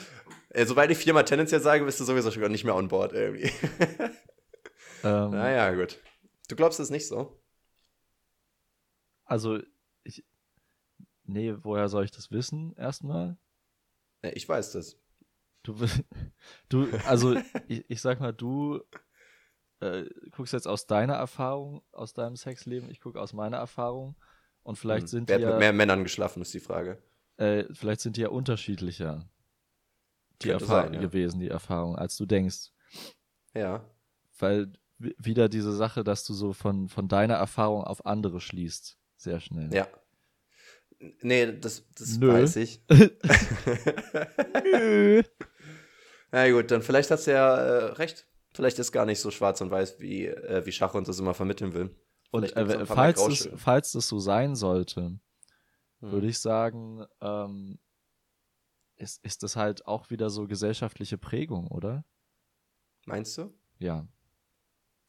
Äh, 0.51 0.67
sobald 0.67 0.91
ich 0.91 0.99
viermal 0.99 1.25
tendenziell 1.25 1.61
sage, 1.61 1.85
bist 1.85 2.01
du 2.01 2.05
sowieso 2.05 2.31
schon 2.31 2.43
gar 2.43 2.49
nicht 2.49 2.65
mehr 2.65 2.75
on 2.75 2.89
board 2.89 3.13
irgendwie. 3.13 3.51
ähm, 5.05 5.31
naja, 5.31 5.75
gut. 5.75 5.99
Du 6.49 6.57
glaubst 6.57 6.79
es 6.81 6.91
nicht 6.91 7.09
so? 7.09 7.43
Also, 9.25 9.61
ich. 10.05 10.25
Nee, 11.25 11.55
woher 11.63 11.89
soll 11.89 12.05
ich 12.05 12.13
das 12.13 12.31
wissen, 12.31 12.75
erstmal? 12.77 13.37
Ich 14.23 14.49
weiß 14.49 14.73
das. 14.73 14.97
Du, 15.67 15.75
du 16.69 16.89
also 17.07 17.37
ich, 17.67 17.85
ich 17.89 18.01
sag 18.01 18.21
mal, 18.21 18.33
du 18.33 18.81
äh, 19.81 20.05
guckst 20.31 20.53
jetzt 20.53 20.69
aus 20.69 20.87
deiner 20.87 21.15
Erfahrung, 21.15 21.83
aus 21.93 22.15
deinem 22.15 22.37
Sexleben, 22.37 22.89
ich 22.91 23.01
gucke 23.01 23.21
aus 23.21 23.33
meiner 23.33 23.57
Erfahrung 23.57 24.17
und 24.63 24.77
vielleicht 24.77 25.03
hm. 25.03 25.09
sind 25.09 25.29
Wer 25.29 25.41
hat 25.41 25.45
mit 25.45 25.59
mehr 25.59 25.73
Männern 25.73 26.05
geschlafen, 26.05 26.43
ist 26.43 26.55
die 26.55 26.61
Frage. 26.61 27.03
Äh, 27.37 27.65
vielleicht 27.73 28.01
sind 28.01 28.17
die 28.17 28.23
ja 28.23 28.29
unterschiedlicher, 28.29 29.29
die 30.43 30.51
Erfahrungen 30.51 30.95
ja. 30.95 31.01
gewesen, 31.01 31.41
die 31.41 31.49
Erfahrungen, 31.49 31.97
als 31.97 32.17
du 32.17 32.27
denkst. 32.27 32.71
Ja. 33.55 33.85
Weil 34.39 34.73
wieder 34.99 35.49
diese 35.49 35.73
Sache, 35.73 36.05
dass 36.05 36.25
du 36.25 36.33
so 36.33 36.53
von, 36.53 36.89
von 36.89 37.09
deiner 37.09 37.35
Erfahrung 37.35 37.85
auf 37.85 38.07
andere 38.07 38.41
schließt, 38.41 38.99
sehr 39.17 39.41
schnell. 39.41 39.75
Ja. 39.75 39.89
Nee, 41.21 41.59
das, 41.59 41.85
das 41.95 42.17
Nö. 42.17 42.33
weiß 42.33 42.57
ich. 42.57 42.81
Nö. 44.65 45.23
Na 46.33 46.51
gut, 46.51 46.71
dann 46.71 46.83
vielleicht 46.83 47.11
hast 47.11 47.27
du 47.27 47.33
ja 47.33 47.57
äh, 47.57 47.85
recht. 47.93 48.27
Vielleicht 48.53 48.79
ist 48.79 48.93
gar 48.93 49.05
nicht 49.05 49.21
so 49.21 49.31
schwarz 49.31 49.61
und 49.61 49.71
weiß, 49.71 50.01
wie, 50.01 50.27
äh, 50.27 50.65
wie 50.65 50.73
Schach 50.73 50.95
uns 50.95 51.09
das 51.09 51.19
immer 51.19 51.35
vermitteln 51.35 51.75
will. 51.75 51.95
Und 52.31 52.57
äh, 52.57 52.87
falls, 52.87 53.21
es, 53.21 53.49
falls 53.57 53.93
das 53.93 54.09
so 54.09 54.19
sein 54.19 54.57
sollte, 54.57 55.01
hm. 55.01 55.21
würde 56.01 56.27
ich 56.27 56.39
sagen, 56.39 57.05
ähm, 57.21 57.79
ist, 58.97 59.23
ist 59.25 59.43
das 59.43 59.57
halt 59.57 59.87
auch 59.87 60.11
wieder 60.11 60.31
so 60.31 60.47
gesellschaftliche 60.47 61.19
Prägung, 61.19 61.69
oder? 61.69 62.05
Meinst 63.05 63.37
du? 63.39 63.55
Ja. 63.79 64.09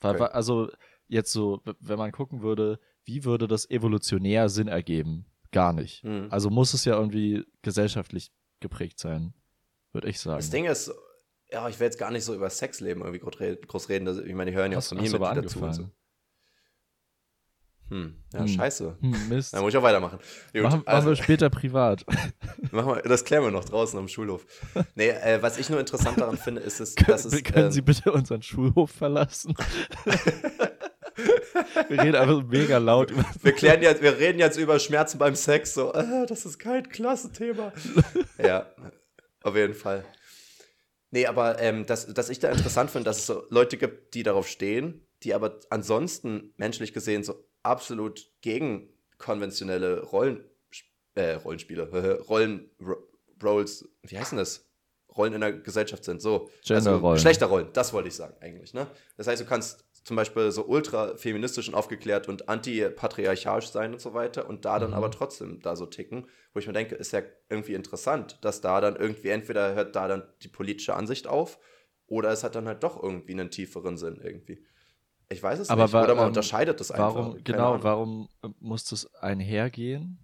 Okay. 0.01 0.23
Also 0.31 0.69
jetzt 1.07 1.31
so, 1.31 1.61
wenn 1.79 1.97
man 1.97 2.11
gucken 2.11 2.41
würde, 2.41 2.79
wie 3.05 3.23
würde 3.23 3.47
das 3.47 3.69
evolutionär 3.69 4.49
Sinn 4.49 4.67
ergeben? 4.67 5.25
Gar 5.51 5.73
nicht. 5.73 6.03
Mhm. 6.03 6.27
Also 6.29 6.49
muss 6.49 6.73
es 6.73 6.85
ja 6.85 6.95
irgendwie 6.95 7.45
gesellschaftlich 7.61 8.31
geprägt 8.59 8.99
sein, 8.99 9.33
würde 9.93 10.09
ich 10.09 10.19
sagen. 10.19 10.37
Das 10.37 10.49
Ding 10.49 10.65
ist, 10.65 10.93
ja, 11.51 11.67
ich 11.69 11.79
will 11.79 11.85
jetzt 11.85 11.97
gar 11.97 12.11
nicht 12.11 12.23
so 12.23 12.33
über 12.33 12.49
Sexleben 12.49 13.03
irgendwie 13.03 13.57
groß 13.67 13.89
reden. 13.89 14.07
Ich 14.27 14.33
meine, 14.33 14.51
die 14.51 14.57
hören 14.57 14.71
ja 14.71 14.79
auch 14.79 14.83
von 14.83 14.97
mir 14.97 15.09
dazu. 15.09 15.59
Und 15.59 15.73
so. 15.73 15.89
Hm, 17.89 18.15
ja, 18.33 18.39
hm. 18.39 18.47
scheiße. 18.47 18.97
Hm, 18.99 19.29
Mist. 19.29 19.53
Dann 19.53 19.61
muss 19.61 19.73
ich 19.73 19.77
auch 19.77 19.83
weitermachen. 19.83 20.19
Gut, 20.53 20.63
machen, 20.63 20.83
also, 20.85 21.07
machen 21.07 21.17
wir 21.17 21.23
später 21.23 21.49
privat. 21.49 22.05
machen 22.71 22.95
wir, 22.95 23.01
das 23.01 23.23
klären 23.23 23.43
wir 23.43 23.51
noch 23.51 23.63
draußen 23.63 23.97
am 23.97 24.07
Schulhof. 24.07 24.45
Nee, 24.95 25.09
äh, 25.09 25.41
was 25.41 25.57
ich 25.57 25.69
nur 25.69 25.79
interessant 25.79 26.19
daran 26.19 26.37
finde, 26.37 26.61
ist, 26.61 26.79
es, 26.79 26.95
können, 26.95 27.07
dass 27.07 27.25
es. 27.25 27.43
Können 27.43 27.67
ähm, 27.67 27.71
Sie 27.71 27.81
bitte 27.81 28.11
unseren 28.11 28.41
Schulhof 28.41 28.91
verlassen? 28.91 29.53
wir 31.87 32.03
reden 32.03 32.15
einfach 32.15 32.43
mega 32.43 32.77
laut 32.77 33.11
über. 33.11 33.25
Wir, 33.41 33.53
klären 33.53 33.81
jetzt, 33.81 34.01
wir 34.01 34.17
reden 34.17 34.39
jetzt 34.39 34.57
über 34.57 34.79
Schmerzen 34.79 35.17
beim 35.17 35.35
Sex. 35.35 35.73
So, 35.73 35.93
äh, 35.93 36.25
das 36.25 36.45
ist 36.45 36.59
kein 36.59 36.89
Klassenthema. 36.89 37.71
ja, 38.37 38.65
auf 39.43 39.55
jeden 39.55 39.75
Fall. 39.75 40.03
Nee, 41.11 41.25
aber 41.25 41.59
ähm, 41.59 41.85
dass, 41.85 42.11
dass 42.13 42.29
ich 42.29 42.39
da 42.39 42.49
interessant 42.49 42.91
finde, 42.91 43.05
dass 43.05 43.19
es 43.19 43.25
so 43.27 43.43
Leute 43.49 43.77
gibt, 43.77 44.13
die 44.13 44.23
darauf 44.23 44.47
stehen, 44.47 45.07
die 45.23 45.33
aber 45.33 45.59
ansonsten 45.69 46.53
menschlich 46.57 46.93
gesehen 46.93 47.23
so 47.23 47.45
absolut 47.63 48.31
gegen 48.41 48.89
konventionelle 49.17 50.03
Rollen, 50.03 50.43
äh, 51.15 51.33
Rollenspiele, 51.33 52.21
Rollen, 52.29 52.69
Roles, 53.41 53.87
wie 54.03 54.17
heißen 54.17 54.37
das? 54.37 54.65
Rollen 55.15 55.33
in 55.33 55.41
der 55.41 55.53
Gesellschaft 55.53 56.03
sind. 56.03 56.21
So, 56.21 56.49
also 56.69 57.01
Geschlechterrollen, 57.13 57.69
das 57.73 57.91
wollte 57.91 58.09
ich 58.09 58.15
sagen 58.15 58.35
eigentlich. 58.39 58.73
Ne? 58.75 58.85
Das 59.15 59.25
heißt, 59.25 59.41
du 59.41 59.45
kannst 59.45 59.86
zum 60.07 60.15
Beispiel 60.15 60.51
so 60.51 60.65
ultra 60.65 61.17
feministisch 61.17 61.67
und 61.67 61.75
aufgeklärt 61.75 62.29
und 62.29 62.47
antipatriarchalisch 62.47 63.67
sein 63.67 63.91
und 63.91 63.99
so 63.99 64.13
weiter 64.13 64.47
und 64.47 64.63
da 64.63 64.79
dann 64.79 64.91
mhm. 64.91 64.95
aber 64.95 65.11
trotzdem 65.11 65.59
da 65.61 65.75
so 65.75 65.85
ticken, 65.85 66.27
wo 66.53 66.61
ich 66.61 66.67
mir 66.67 66.71
denke, 66.71 66.95
ist 66.95 67.11
ja 67.11 67.23
irgendwie 67.49 67.73
interessant, 67.73 68.39
dass 68.39 68.61
da 68.61 68.79
dann 68.79 68.95
irgendwie 68.95 69.27
entweder 69.27 69.75
hört 69.75 69.97
da 69.97 70.07
dann 70.07 70.23
die 70.43 70.47
politische 70.47 70.95
Ansicht 70.95 71.27
auf 71.27 71.59
oder 72.05 72.29
es 72.29 72.45
hat 72.45 72.55
dann 72.55 72.67
halt 72.67 72.83
doch 72.83 73.03
irgendwie 73.03 73.33
einen 73.33 73.51
tieferen 73.51 73.97
Sinn 73.97 74.21
irgendwie. 74.23 74.65
Ich 75.27 75.43
weiß 75.43 75.59
es 75.59 75.69
aber 75.69 75.83
nicht. 75.83 75.93
Oder 75.93 76.15
man 76.15 76.23
ähm, 76.23 76.27
unterscheidet 76.29 76.79
es 76.79 76.89
einfach. 76.89 77.13
Warum, 77.13 77.43
genau, 77.43 77.71
Ahnung. 77.73 77.83
warum 77.83 78.29
muss 78.61 78.85
das 78.85 79.13
einhergehen? 79.15 80.19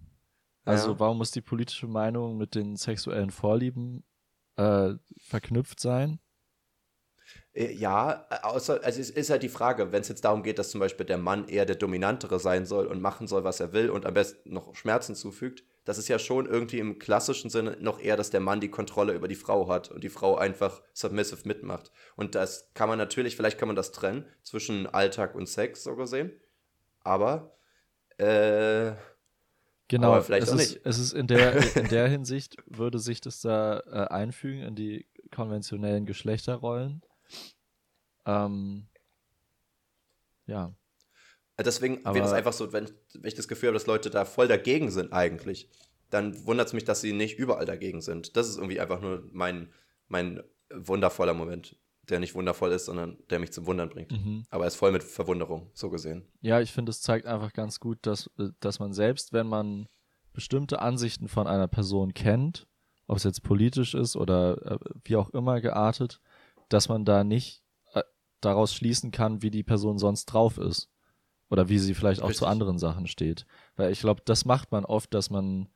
Also 0.64 0.92
Ja. 0.92 1.00
warum 1.00 1.18
muss 1.18 1.30
die 1.30 1.42
politische 1.42 1.88
Meinung 1.88 2.38
mit 2.38 2.54
den 2.54 2.76
sexuellen 2.76 3.30
Vorlieben 3.30 4.02
äh, 4.56 4.94
verknüpft 5.18 5.78
sein? 5.78 6.20
Äh, 7.54 7.72
Ja, 7.72 8.26
äh, 8.30 8.36
außer, 8.42 8.80
also 8.82 9.00
es 9.00 9.10
ist 9.10 9.30
halt 9.30 9.42
die 9.42 9.48
Frage, 9.48 9.92
wenn 9.92 10.02
es 10.02 10.08
jetzt 10.08 10.24
darum 10.24 10.42
geht, 10.42 10.58
dass 10.58 10.70
zum 10.70 10.80
Beispiel 10.80 11.06
der 11.06 11.18
Mann 11.18 11.48
eher 11.48 11.64
der 11.66 11.76
Dominantere 11.76 12.38
sein 12.38 12.66
soll 12.66 12.86
und 12.86 13.00
machen 13.00 13.26
soll, 13.26 13.44
was 13.44 13.60
er 13.60 13.72
will 13.72 13.90
und 13.90 14.06
am 14.06 14.14
besten 14.14 14.52
noch 14.52 14.74
Schmerzen 14.74 15.14
zufügt, 15.14 15.64
das 15.84 15.98
ist 15.98 16.08
ja 16.08 16.18
schon 16.18 16.46
irgendwie 16.46 16.78
im 16.78 16.98
klassischen 16.98 17.50
Sinne 17.50 17.76
noch 17.78 18.00
eher, 18.00 18.16
dass 18.16 18.30
der 18.30 18.40
Mann 18.40 18.60
die 18.60 18.70
Kontrolle 18.70 19.12
über 19.12 19.28
die 19.28 19.34
Frau 19.34 19.68
hat 19.68 19.90
und 19.90 20.02
die 20.02 20.08
Frau 20.08 20.36
einfach 20.36 20.82
submissive 20.94 21.46
mitmacht. 21.46 21.92
Und 22.16 22.34
das 22.34 22.70
kann 22.74 22.88
man 22.88 22.98
natürlich, 22.98 23.36
vielleicht 23.36 23.58
kann 23.58 23.68
man 23.68 23.76
das 23.76 23.92
trennen 23.92 24.24
zwischen 24.42 24.86
Alltag 24.86 25.34
und 25.34 25.46
Sex, 25.46 25.82
so 25.84 25.94
gesehen. 25.94 26.32
Aber, 27.02 27.56
äh, 28.18 28.92
Genau, 29.88 30.12
Aber 30.12 30.22
vielleicht 30.22 30.46
es, 30.46 30.52
auch 30.52 30.58
ist, 30.58 30.72
nicht. 30.72 30.86
es 30.86 30.98
ist 30.98 31.12
in 31.12 31.26
der, 31.26 31.54
in 31.76 31.88
der 31.88 32.08
Hinsicht 32.08 32.56
würde 32.66 32.98
sich 32.98 33.20
das 33.20 33.40
da 33.40 33.80
äh, 33.80 34.08
einfügen 34.12 34.62
in 34.62 34.74
die 34.74 35.06
konventionellen 35.30 36.06
Geschlechterrollen. 36.06 37.02
Ähm, 38.26 38.86
ja, 40.46 40.74
Deswegen 41.58 42.04
Aber- 42.04 42.16
wird 42.16 42.26
es 42.26 42.32
einfach 42.32 42.52
so, 42.52 42.72
wenn 42.72 42.84
ich, 42.84 42.92
wenn 43.14 43.28
ich 43.28 43.34
das 43.34 43.46
Gefühl 43.48 43.68
habe, 43.68 43.74
dass 43.78 43.86
Leute 43.86 44.10
da 44.10 44.24
voll 44.24 44.48
dagegen 44.48 44.90
sind 44.90 45.12
eigentlich, 45.12 45.68
dann 46.10 46.46
wundert 46.46 46.66
es 46.68 46.72
mich, 46.72 46.84
dass 46.84 47.00
sie 47.00 47.12
nicht 47.12 47.38
überall 47.38 47.64
dagegen 47.64 48.00
sind. 48.00 48.36
Das 48.36 48.48
ist 48.48 48.56
irgendwie 48.56 48.80
einfach 48.80 49.00
nur 49.00 49.28
mein, 49.32 49.72
mein 50.08 50.42
wundervoller 50.72 51.34
Moment, 51.34 51.76
der 52.08 52.18
nicht 52.20 52.34
wundervoll 52.34 52.72
ist, 52.72 52.86
sondern 52.86 53.18
der 53.30 53.38
mich 53.38 53.52
zum 53.52 53.66
Wundern 53.66 53.88
bringt. 53.88 54.12
mhm. 54.12 54.44
Aber 54.50 54.64
er 54.64 54.68
ist 54.68 54.76
voll 54.76 54.92
mit 54.92 55.04
Verwunderung, 55.04 55.70
so 55.74 55.90
gesehen. 55.90 56.26
ja, 56.40 56.60
ich 56.60 56.72
finde, 56.72 56.90
es 56.90 57.00
zeigt 57.00 57.26
einfach 57.26 57.52
ganz 57.52 57.78
gut, 57.78 57.98
dass, 58.02 58.28
äh, 58.38 58.48
dass 58.60 58.80
man 58.80 58.92
selbst, 58.92 59.32
wenn 59.32 59.46
man 59.46 59.86
bestimmte 60.32 60.80
Ansichten 60.80 61.28
von 61.28 61.46
einer 61.46 61.68
Person 61.68 62.14
kennt, 62.14 62.66
ob 63.06 63.16
es 63.18 63.24
jetzt 63.24 63.42
politisch 63.44 63.94
ist 63.94 64.16
oder 64.16 64.72
äh, 64.72 64.78
wie 65.04 65.16
auch 65.16 65.30
immer 65.30 65.60
geartet, 65.60 66.20
dass 66.68 66.88
man 66.88 67.04
da 67.04 67.22
nicht 67.22 67.63
daraus 68.44 68.74
schließen 68.74 69.10
kann, 69.10 69.42
wie 69.42 69.50
die 69.50 69.62
Person 69.62 69.98
sonst 69.98 70.26
drauf 70.26 70.58
ist. 70.58 70.90
Oder 71.50 71.68
wie 71.68 71.78
sie 71.78 71.94
vielleicht 71.94 72.20
auch 72.20 72.26
zu 72.26 72.44
Richtig. 72.44 72.48
anderen 72.48 72.78
Sachen 72.78 73.06
steht. 73.06 73.46
Weil 73.76 73.92
ich 73.92 74.00
glaube, 74.00 74.22
das 74.24 74.44
macht 74.44 74.72
man 74.72 74.84
oft, 74.84 75.12
dass 75.14 75.30
man 75.30 75.68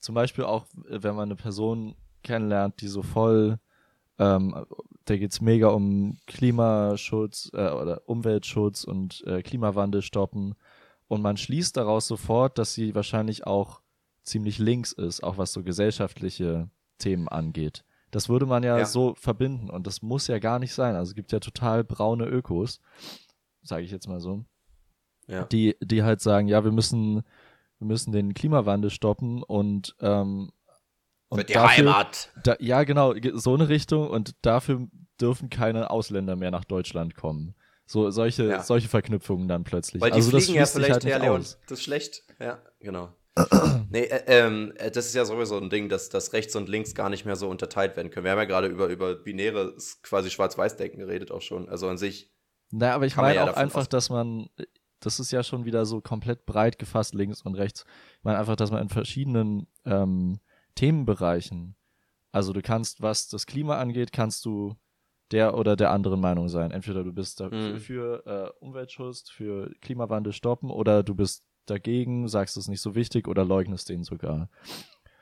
zum 0.00 0.14
Beispiel 0.14 0.44
auch, 0.44 0.66
äh, 0.88 1.02
wenn 1.02 1.14
man 1.14 1.28
eine 1.28 1.36
Person 1.36 1.94
kennenlernt, 2.22 2.80
die 2.80 2.88
so 2.88 3.02
voll, 3.02 3.58
ähm, 4.18 4.66
da 5.04 5.16
geht's 5.16 5.40
mega 5.40 5.68
um 5.68 6.18
Klimaschutz 6.26 7.50
äh, 7.54 7.70
oder 7.70 8.02
Umweltschutz 8.06 8.84
und 8.84 9.24
äh, 9.26 9.42
Klimawandel 9.42 10.02
stoppen. 10.02 10.54
Und 11.08 11.22
man 11.22 11.36
schließt 11.36 11.76
daraus 11.76 12.06
sofort, 12.06 12.58
dass 12.58 12.74
sie 12.74 12.94
wahrscheinlich 12.94 13.46
auch 13.46 13.80
ziemlich 14.24 14.58
links 14.58 14.92
ist, 14.92 15.22
auch 15.22 15.38
was 15.38 15.52
so 15.52 15.62
gesellschaftliche 15.62 16.70
Themen 16.98 17.28
angeht. 17.28 17.84
Das 18.12 18.28
würde 18.28 18.46
man 18.46 18.62
ja, 18.62 18.78
Ja. 18.78 18.84
so 18.84 19.14
verbinden 19.16 19.68
und 19.70 19.86
das 19.88 20.00
muss 20.02 20.28
ja 20.28 20.38
gar 20.38 20.58
nicht 20.60 20.72
sein. 20.74 20.94
Also 20.94 21.10
es 21.10 21.14
gibt 21.16 21.32
ja 21.32 21.40
total 21.40 21.82
braune 21.82 22.26
Ökos, 22.26 22.80
sage 23.62 23.82
ich 23.82 23.90
jetzt 23.90 24.06
mal 24.06 24.20
so, 24.20 24.44
Ja. 25.26 25.44
die, 25.46 25.76
die 25.80 26.02
halt 26.04 26.20
sagen, 26.20 26.46
ja, 26.46 26.62
wir 26.62 26.70
müssen, 26.72 27.22
wir 27.78 27.86
müssen 27.88 28.12
den 28.12 28.32
Klimawandel 28.34 28.90
stoppen 28.90 29.42
und, 29.42 29.96
ähm, 30.00 30.52
und 31.28 31.38
Für 31.38 31.44
die 31.44 31.52
dafür, 31.54 31.90
Heimat. 31.94 32.30
da, 32.44 32.54
ja, 32.60 32.84
genau, 32.84 33.14
ge- 33.14 33.32
so 33.34 33.54
eine 33.54 33.68
Richtung 33.68 34.08
und 34.08 34.34
dafür 34.42 34.86
dürfen 35.20 35.48
keine 35.50 35.90
Ausländer 35.90 36.36
mehr 36.36 36.50
nach 36.50 36.64
Deutschland 36.64 37.14
kommen. 37.16 37.54
So 37.86 38.10
solche, 38.10 38.44
Ja. 38.48 38.62
solche 38.62 38.88
Verknüpfungen 38.88 39.48
dann 39.48 39.64
plötzlich. 39.64 40.00
Weil 40.02 40.10
die 40.10 40.16
also 40.16 40.30
das 40.30 40.44
fliegen 40.44 40.58
ja 40.58 40.62
schließt 40.66 40.74
sich 40.74 40.84
vielleicht 40.84 41.04
halt 41.04 41.04
her, 41.06 41.18
Leon. 41.18 41.40
aus. 41.40 41.58
Das 41.66 41.78
ist 41.78 41.84
schlecht. 41.84 42.22
Ja, 42.38 42.62
genau. 42.80 43.08
Nee, 43.88 44.02
äh, 44.02 44.22
ähm, 44.26 44.72
äh, 44.76 44.90
das 44.90 45.06
ist 45.06 45.14
ja 45.14 45.24
sowieso 45.24 45.56
ein 45.56 45.70
Ding, 45.70 45.88
dass, 45.88 46.08
dass 46.08 46.32
rechts 46.32 46.54
und 46.54 46.68
links 46.68 46.94
gar 46.94 47.08
nicht 47.08 47.24
mehr 47.24 47.36
so 47.36 47.48
unterteilt 47.48 47.96
werden 47.96 48.10
können. 48.10 48.24
Wir 48.24 48.32
haben 48.32 48.38
ja 48.38 48.44
gerade 48.44 48.68
über, 48.68 48.88
über 48.88 49.14
binäre, 49.14 49.74
quasi 50.02 50.30
Schwarz-Weiß-Denken 50.30 50.98
geredet 50.98 51.30
auch 51.30 51.40
schon. 51.40 51.68
Also 51.68 51.88
an 51.88 51.98
sich 51.98 52.30
Naja, 52.70 52.94
aber 52.94 53.06
ich 53.06 53.16
meine 53.16 53.36
ja 53.36 53.50
auch 53.50 53.56
einfach, 53.56 53.86
dass 53.86 54.10
man, 54.10 54.48
das 55.00 55.18
ist 55.18 55.32
ja 55.32 55.42
schon 55.42 55.64
wieder 55.64 55.86
so 55.86 56.00
komplett 56.00 56.44
breit 56.46 56.78
gefasst, 56.78 57.14
links 57.14 57.42
und 57.42 57.54
rechts. 57.54 57.84
Ich 58.18 58.24
meine 58.24 58.38
einfach, 58.38 58.56
dass 58.56 58.70
man 58.70 58.82
in 58.82 58.88
verschiedenen 58.90 59.66
ähm, 59.84 60.38
Themenbereichen, 60.74 61.74
also 62.32 62.52
du 62.52 62.62
kannst, 62.62 63.02
was 63.02 63.28
das 63.28 63.46
Klima 63.46 63.78
angeht, 63.78 64.12
kannst 64.12 64.44
du 64.44 64.74
der 65.30 65.56
oder 65.56 65.76
der 65.76 65.90
anderen 65.90 66.20
Meinung 66.20 66.48
sein. 66.48 66.70
Entweder 66.70 67.04
du 67.04 67.12
bist 67.12 67.40
dafür 67.40 67.74
Mhm. 67.74 67.78
für 67.78 68.26
äh, 68.26 68.64
Umweltschutz, 68.64 69.30
für 69.30 69.70
Klimawandel 69.80 70.34
stoppen 70.34 70.70
oder 70.70 71.02
du 71.02 71.14
bist 71.14 71.42
dagegen, 71.66 72.28
sagst 72.28 72.56
es 72.56 72.68
nicht 72.68 72.80
so 72.80 72.94
wichtig 72.94 73.28
oder 73.28 73.44
leugnest 73.44 73.88
den 73.88 74.04
sogar. 74.04 74.48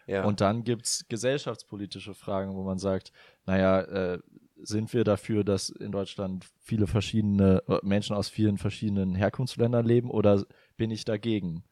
Ja. 0.07 0.25
Und 0.25 0.41
dann 0.41 0.65
gibt's 0.65 1.07
gesellschaftspolitische 1.09 2.15
Fragen, 2.15 2.55
wo 2.57 2.65
man 2.65 2.79
sagt, 2.79 3.13
naja, 3.47 3.81
äh, 3.83 4.19
sind 4.63 4.93
wir 4.93 5.05
dafür, 5.05 5.45
dass 5.45 5.71
in 5.71 5.93
Deutschland 5.93 6.47
viele 6.59 6.87
verschiedene 6.87 7.63
äh, 7.69 7.79
Menschen 7.83 8.17
aus 8.17 8.29
vielen 8.29 8.59
verschiedenen 8.59 9.15
Herkunftsländern 9.15 9.87
leben 9.87 10.11
oder 10.11 10.45
bin 10.77 10.91
ich 10.91 11.05
dagegen? 11.05 11.65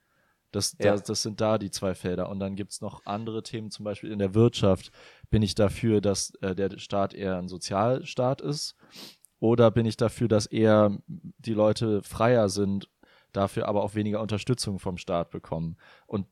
Das, 0.52 0.76
Ja. 0.78 0.92
das, 0.92 1.02
das 1.02 1.22
sind 1.22 1.40
da 1.40 1.58
die 1.58 1.70
zwei 1.70 1.94
Felder. 1.94 2.30
Und 2.30 2.40
dann 2.40 2.56
gibt's 2.56 2.80
noch 2.80 3.04
andere 3.04 3.42
Themen, 3.42 3.70
zum 3.70 3.84
Beispiel 3.84 4.10
in 4.10 4.18
der 4.18 4.34
Wirtschaft. 4.34 4.90
Bin 5.30 5.42
ich 5.42 5.54
dafür, 5.54 6.00
dass 6.00 6.32
äh, 6.40 6.54
der 6.54 6.78
Staat 6.78 7.12
eher 7.14 7.36
ein 7.36 7.48
Sozialstaat 7.48 8.40
ist? 8.40 8.74
Oder 9.40 9.70
bin 9.70 9.84
ich 9.84 9.96
dafür, 9.96 10.26
dass 10.28 10.46
eher 10.46 10.96
die 11.06 11.52
Leute 11.52 12.02
freier 12.02 12.48
sind, 12.48 12.88
dafür 13.38 13.68
aber 13.68 13.82
auch 13.82 13.94
weniger 13.94 14.20
Unterstützung 14.20 14.78
vom 14.78 14.98
Staat 14.98 15.30
bekommen? 15.30 15.76
Und 16.06 16.26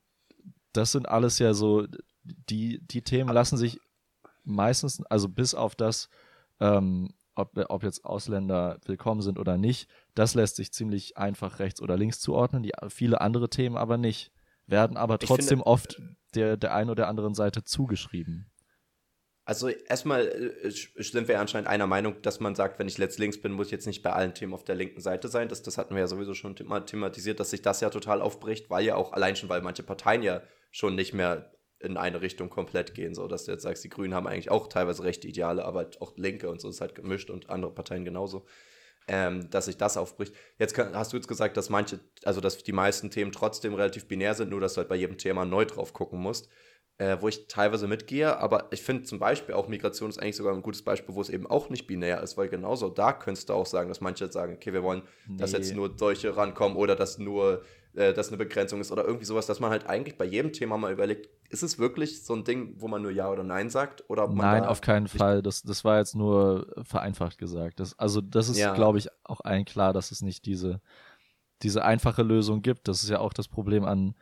das 0.72 0.92
sind 0.92 1.08
alles 1.08 1.38
ja 1.38 1.54
so, 1.54 1.86
die, 2.25 2.80
die 2.86 3.02
Themen 3.02 3.32
lassen 3.32 3.56
sich 3.56 3.78
meistens, 4.44 5.02
also 5.06 5.28
bis 5.28 5.54
auf 5.54 5.75
das, 5.75 6.08
ähm, 6.60 7.14
ob, 7.34 7.56
ob 7.68 7.82
jetzt 7.82 8.04
Ausländer 8.04 8.78
willkommen 8.84 9.22
sind 9.22 9.38
oder 9.38 9.56
nicht, 9.56 9.88
das 10.14 10.34
lässt 10.34 10.56
sich 10.56 10.72
ziemlich 10.72 11.16
einfach 11.16 11.58
rechts 11.58 11.80
oder 11.80 11.96
links 11.96 12.20
zuordnen, 12.20 12.62
die, 12.62 12.72
viele 12.88 13.20
andere 13.20 13.48
Themen 13.48 13.76
aber 13.76 13.96
nicht, 13.96 14.32
werden 14.66 14.96
aber 14.96 15.18
trotzdem 15.18 15.58
finde- 15.58 15.66
oft 15.66 16.02
der, 16.34 16.56
der 16.56 16.75
einen 16.75 16.90
oder 16.90 17.08
anderen 17.08 17.34
Seite 17.34 17.64
zugeschrieben. 17.64 18.50
Also 19.46 19.68
erstmal 19.68 20.26
äh, 20.26 20.70
sind 20.70 21.28
wir 21.28 21.38
anscheinend 21.38 21.68
einer 21.68 21.86
Meinung, 21.86 22.20
dass 22.20 22.40
man 22.40 22.56
sagt, 22.56 22.80
wenn 22.80 22.88
ich 22.88 22.98
letzt 22.98 23.20
links 23.20 23.40
bin, 23.40 23.52
muss 23.52 23.66
ich 23.66 23.72
jetzt 23.72 23.86
nicht 23.86 24.02
bei 24.02 24.12
allen 24.12 24.34
Themen 24.34 24.52
auf 24.52 24.64
der 24.64 24.74
linken 24.74 25.00
Seite 25.00 25.28
sein. 25.28 25.48
Das, 25.48 25.62
das 25.62 25.78
hatten 25.78 25.94
wir 25.94 26.00
ja 26.00 26.08
sowieso 26.08 26.34
schon 26.34 26.56
thema 26.56 26.80
thematisiert, 26.80 27.38
dass 27.38 27.50
sich 27.50 27.62
das 27.62 27.80
ja 27.80 27.88
total 27.90 28.22
aufbricht, 28.22 28.68
weil 28.70 28.84
ja 28.84 28.96
auch 28.96 29.12
allein 29.12 29.36
schon, 29.36 29.48
weil 29.48 29.62
manche 29.62 29.84
Parteien 29.84 30.24
ja 30.24 30.42
schon 30.72 30.96
nicht 30.96 31.14
mehr 31.14 31.52
in 31.78 31.96
eine 31.96 32.22
Richtung 32.22 32.50
komplett 32.50 32.94
gehen. 32.94 33.14
So, 33.14 33.28
dass 33.28 33.44
du 33.44 33.52
jetzt 33.52 33.62
sagst, 33.62 33.84
die 33.84 33.88
Grünen 33.88 34.14
haben 34.14 34.26
eigentlich 34.26 34.50
auch 34.50 34.66
teilweise 34.66 35.04
rechte 35.04 35.28
Ideale, 35.28 35.64
aber 35.64 35.90
auch 36.00 36.16
Linke 36.16 36.50
und 36.50 36.60
so 36.60 36.68
ist 36.68 36.80
halt 36.80 36.96
gemischt 36.96 37.30
und 37.30 37.48
andere 37.48 37.72
Parteien 37.72 38.04
genauso. 38.04 38.46
Ähm, 39.06 39.48
dass 39.50 39.66
sich 39.66 39.76
das 39.76 39.96
aufbricht. 39.96 40.34
Jetzt 40.58 40.74
kann, 40.74 40.96
hast 40.96 41.12
du 41.12 41.16
jetzt 41.16 41.28
gesagt, 41.28 41.56
dass 41.56 41.70
manche, 41.70 42.00
also 42.24 42.40
dass 42.40 42.64
die 42.64 42.72
meisten 42.72 43.12
Themen 43.12 43.30
trotzdem 43.30 43.74
relativ 43.74 44.08
binär 44.08 44.34
sind, 44.34 44.50
nur 44.50 44.60
dass 44.60 44.74
du 44.74 44.78
halt 44.78 44.88
bei 44.88 44.96
jedem 44.96 45.18
Thema 45.18 45.44
neu 45.44 45.64
drauf 45.64 45.92
gucken 45.92 46.18
musst 46.18 46.48
äh, 46.98 47.18
wo 47.20 47.28
ich 47.28 47.46
teilweise 47.48 47.86
mitgehe, 47.86 48.38
aber 48.38 48.68
ich 48.70 48.82
finde 48.82 49.02
zum 49.04 49.18
Beispiel 49.18 49.54
auch 49.54 49.68
Migration 49.68 50.08
ist 50.08 50.18
eigentlich 50.18 50.36
sogar 50.36 50.54
ein 50.54 50.62
gutes 50.62 50.82
Beispiel, 50.82 51.14
wo 51.14 51.20
es 51.20 51.28
eben 51.28 51.46
auch 51.46 51.68
nicht 51.68 51.86
binär 51.86 52.22
ist, 52.22 52.36
weil 52.38 52.48
genauso 52.48 52.88
da 52.88 53.12
könntest 53.12 53.48
du 53.50 53.52
auch 53.52 53.66
sagen, 53.66 53.88
dass 53.88 54.00
manche 54.00 54.30
sagen, 54.32 54.54
okay, 54.54 54.72
wir 54.72 54.82
wollen, 54.82 55.02
dass 55.36 55.52
Nee. 55.52 55.58
jetzt 55.58 55.74
nur 55.74 55.92
solche 55.96 56.36
rankommen 56.36 56.76
oder 56.76 56.96
dass 56.96 57.18
nur 57.18 57.62
äh, 57.94 58.14
das 58.14 58.28
eine 58.28 58.38
Begrenzung 58.38 58.80
ist 58.80 58.92
oder 58.92 59.04
irgendwie 59.04 59.26
sowas, 59.26 59.46
dass 59.46 59.60
man 59.60 59.70
halt 59.70 59.86
eigentlich 59.86 60.16
bei 60.16 60.24
jedem 60.24 60.52
Thema 60.54 60.78
mal 60.78 60.92
überlegt, 60.92 61.28
ist 61.50 61.62
es 61.62 61.78
wirklich 61.78 62.24
so 62.24 62.34
ein 62.34 62.44
Ding, 62.44 62.74
wo 62.78 62.88
man 62.88 63.02
nur 63.02 63.10
Ja 63.10 63.30
oder 63.30 63.44
Nein 63.44 63.68
sagt? 63.68 64.04
Oder 64.08 64.28
Nein, 64.28 64.64
auf 64.64 64.80
keinen 64.80 65.06
Fall. 65.06 65.42
Das, 65.42 65.62
das 65.62 65.84
war 65.84 65.98
jetzt 65.98 66.14
nur 66.14 66.66
vereinfacht 66.82 67.36
gesagt. 67.38 67.78
Das, 67.78 67.98
also 67.98 68.20
das 68.20 68.48
ist, 68.48 68.58
Ja. 68.58 68.74
glaube 68.74 68.98
ich, 68.98 69.08
auch 69.22 69.40
allen 69.42 69.64
klar, 69.66 69.92
dass 69.92 70.10
es 70.12 70.22
nicht 70.22 70.46
diese, 70.46 70.80
diese 71.62 71.84
einfache 71.84 72.22
Lösung 72.22 72.62
gibt. 72.62 72.88
Das 72.88 73.02
ist 73.02 73.10
ja 73.10 73.20
auch 73.20 73.32
das 73.32 73.48
Problem 73.48 73.84
an 73.84 74.14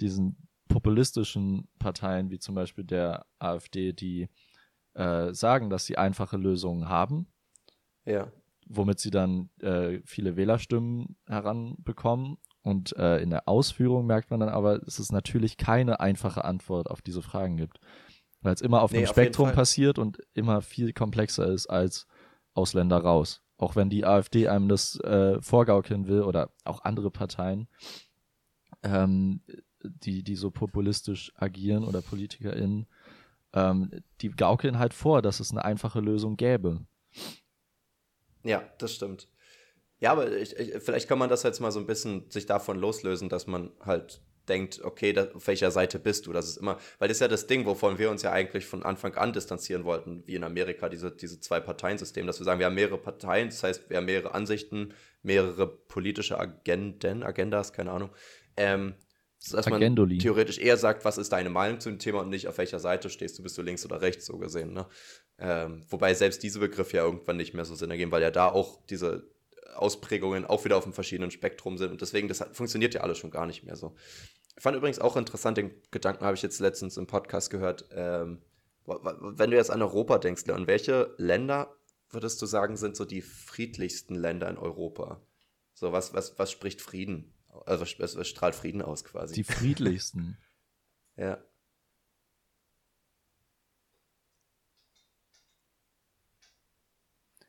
diesen 0.00 0.36
populistischen 0.72 1.68
Parteien, 1.78 2.30
wie 2.30 2.38
zum 2.38 2.54
Beispiel 2.54 2.84
der 2.84 3.26
AfD, 3.38 3.92
die 3.92 4.28
äh, 4.94 5.32
sagen, 5.32 5.70
dass 5.70 5.84
sie 5.86 5.98
einfache 5.98 6.36
Lösungen 6.36 6.88
haben, 6.88 7.26
Ja. 8.04 8.30
womit 8.66 8.98
sie 9.00 9.10
dann 9.10 9.50
äh, 9.60 10.00
viele 10.04 10.36
Wählerstimmen 10.36 11.16
heranbekommen. 11.26 12.38
Und 12.62 12.96
äh, 12.96 13.18
in 13.18 13.30
der 13.30 13.48
Ausführung 13.48 14.06
merkt 14.06 14.30
man 14.30 14.40
dann 14.40 14.48
aber, 14.48 14.78
dass 14.78 14.98
es 14.98 15.10
natürlich 15.10 15.56
keine 15.56 16.00
einfache 16.00 16.44
Antwort 16.44 16.90
auf 16.90 17.02
diese 17.02 17.22
Fragen 17.22 17.56
gibt. 17.56 17.80
Weil 18.40 18.54
es 18.54 18.60
immer 18.60 18.82
auf 18.82 18.92
Nee, 18.92 18.98
einem 18.98 19.06
auf 19.08 19.12
Spektrum 19.12 19.52
passiert 19.52 19.98
und 19.98 20.18
immer 20.34 20.62
viel 20.62 20.92
komplexer 20.92 21.46
ist 21.46 21.66
als 21.66 22.06
Ausländer 22.54 22.98
raus. 22.98 23.42
Auch 23.56 23.76
wenn 23.76 23.90
die 23.90 24.04
AfD 24.04 24.48
einem 24.48 24.68
das 24.68 24.98
äh, 25.00 25.40
vorgaukeln 25.40 26.06
will 26.06 26.22
oder 26.22 26.50
auch 26.64 26.82
andere 26.84 27.10
Parteien, 27.10 27.68
ähm, 28.82 29.42
die, 29.84 30.22
die 30.22 30.36
so 30.36 30.50
populistisch 30.50 31.32
agieren 31.36 31.84
oder 31.84 32.02
PolitikerInnen, 32.02 32.86
ähm, 33.52 33.90
die 34.20 34.30
gaukeln 34.30 34.78
halt 34.78 34.94
vor, 34.94 35.22
dass 35.22 35.40
es 35.40 35.50
eine 35.50 35.64
einfache 35.64 36.00
Lösung 36.00 36.36
gäbe. 36.36 36.84
Ja, 38.44 38.62
das 38.78 38.94
stimmt. 38.94 39.28
Ja, 40.00 40.12
aber 40.12 40.36
ich, 40.36 40.56
ich, 40.56 40.82
vielleicht 40.82 41.08
kann 41.08 41.18
man 41.18 41.28
das 41.28 41.44
jetzt 41.44 41.60
mal 41.60 41.70
so 41.70 41.78
ein 41.78 41.86
bisschen 41.86 42.28
sich 42.30 42.46
davon 42.46 42.78
loslösen, 42.78 43.28
dass 43.28 43.46
man 43.46 43.70
halt 43.84 44.20
denkt, 44.48 44.80
okay, 44.82 45.12
da, 45.12 45.28
auf 45.32 45.46
welcher 45.46 45.70
Seite 45.70 45.98
bist 45.98 46.26
du? 46.26 46.32
Das 46.32 46.48
ist 46.48 46.56
immer, 46.56 46.78
weil 46.98 47.08
das 47.08 47.18
ist 47.18 47.20
ja 47.20 47.28
das 47.28 47.46
Ding, 47.46 47.64
wovon 47.66 47.98
wir 47.98 48.10
uns 48.10 48.22
ja 48.22 48.32
eigentlich 48.32 48.66
von 48.66 48.82
Anfang 48.82 49.14
an 49.14 49.32
distanzieren 49.32 49.84
wollten, 49.84 50.26
wie 50.26 50.34
in 50.34 50.44
Amerika, 50.44 50.88
diese, 50.88 51.12
diese 51.12 51.38
zwei 51.40 51.60
Parteien-System, 51.60 52.26
dass 52.26 52.40
wir 52.40 52.44
sagen, 52.44 52.58
wir 52.58 52.66
haben 52.66 52.74
mehrere 52.74 52.98
Parteien, 52.98 53.48
das 53.48 53.62
heißt, 53.62 53.88
wir 53.90 53.98
haben 53.98 54.06
mehrere 54.06 54.34
Ansichten, 54.34 54.92
mehrere 55.22 55.68
politische 55.68 56.38
Agenden, 56.38 57.22
Agendas, 57.22 57.72
keine 57.72 57.92
Ahnung. 57.92 58.10
Ähm, 58.56 58.94
dass 59.50 59.66
man 59.66 59.82
Agendoli. 59.82 60.18
theoretisch 60.18 60.58
eher 60.58 60.76
sagt, 60.76 61.04
was 61.04 61.18
ist 61.18 61.32
deine 61.32 61.50
Meinung 61.50 61.80
zu 61.80 61.88
dem 61.88 61.98
Thema 61.98 62.20
und 62.20 62.28
nicht 62.28 62.48
auf 62.48 62.58
welcher 62.58 62.78
Seite 62.78 63.10
stehst 63.10 63.38
du, 63.38 63.42
bist 63.42 63.58
du 63.58 63.62
links 63.62 63.84
oder 63.84 64.00
rechts 64.00 64.26
so 64.26 64.38
gesehen. 64.38 64.72
Ne? 64.72 64.86
Ähm, 65.38 65.84
wobei 65.88 66.14
selbst 66.14 66.42
diese 66.42 66.60
Begriffe 66.60 66.98
ja 66.98 67.04
irgendwann 67.04 67.36
nicht 67.36 67.54
mehr 67.54 67.64
so 67.64 67.74
Sinn 67.74 67.90
ergeben, 67.90 68.12
weil 68.12 68.22
ja 68.22 68.30
da 68.30 68.48
auch 68.48 68.78
diese 68.86 69.28
Ausprägungen 69.74 70.44
auch 70.44 70.64
wieder 70.64 70.76
auf 70.76 70.84
einem 70.84 70.92
verschiedenen 70.92 71.30
Spektrum 71.30 71.78
sind 71.78 71.90
und 71.90 72.00
deswegen, 72.00 72.28
das 72.28 72.44
funktioniert 72.52 72.94
ja 72.94 73.00
alles 73.00 73.18
schon 73.18 73.30
gar 73.30 73.46
nicht 73.46 73.64
mehr 73.64 73.76
so. 73.76 73.94
Ich 74.56 74.62
fand 74.62 74.76
übrigens 74.76 74.98
auch 74.98 75.16
interessant, 75.16 75.56
den 75.56 75.72
Gedanken 75.90 76.24
habe 76.24 76.36
ich 76.36 76.42
jetzt 76.42 76.60
letztens 76.60 76.96
im 76.96 77.06
Podcast 77.06 77.50
gehört, 77.50 77.86
ähm, 77.92 78.42
wenn 78.84 79.50
du 79.50 79.56
jetzt 79.56 79.70
an 79.70 79.82
Europa 79.82 80.18
denkst, 80.18 80.44
Leon, 80.46 80.66
welche 80.66 81.14
Länder 81.16 81.74
würdest 82.10 82.42
du 82.42 82.46
sagen, 82.46 82.76
sind 82.76 82.96
so 82.96 83.04
die 83.04 83.22
friedlichsten 83.22 84.14
Länder 84.14 84.48
in 84.48 84.58
Europa? 84.58 85.20
So, 85.74 85.92
was, 85.92 86.12
was, 86.14 86.38
was 86.38 86.50
spricht 86.50 86.80
Frieden? 86.80 87.31
Also, 87.66 87.84
was 87.98 88.28
strahlt 88.28 88.54
Frieden 88.54 88.82
aus 88.82 89.04
quasi? 89.04 89.34
Die 89.34 89.44
friedlichsten. 89.44 90.38
ja. 91.16 91.38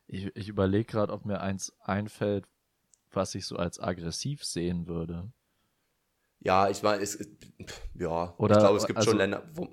Ich, 0.08 0.36
ich 0.36 0.48
überlege 0.48 0.86
gerade, 0.86 1.12
ob 1.12 1.26
mir 1.26 1.42
eins 1.42 1.74
einfällt, 1.80 2.46
was 3.12 3.34
ich 3.36 3.46
so 3.46 3.56
als 3.56 3.80
aggressiv 3.80 4.44
sehen 4.44 4.88
würde. 4.88 5.32
Ja, 6.40 6.70
ich 6.70 6.84
meine, 6.84 7.02
es, 7.02 7.18
ja, 7.96 8.34
Oder, 8.38 8.56
ich 8.56 8.60
glaube, 8.60 8.78
es 8.78 8.86
gibt 8.86 8.98
also, 8.98 9.12
schon 9.12 9.18
Länder, 9.18 9.50
wo, 9.54 9.70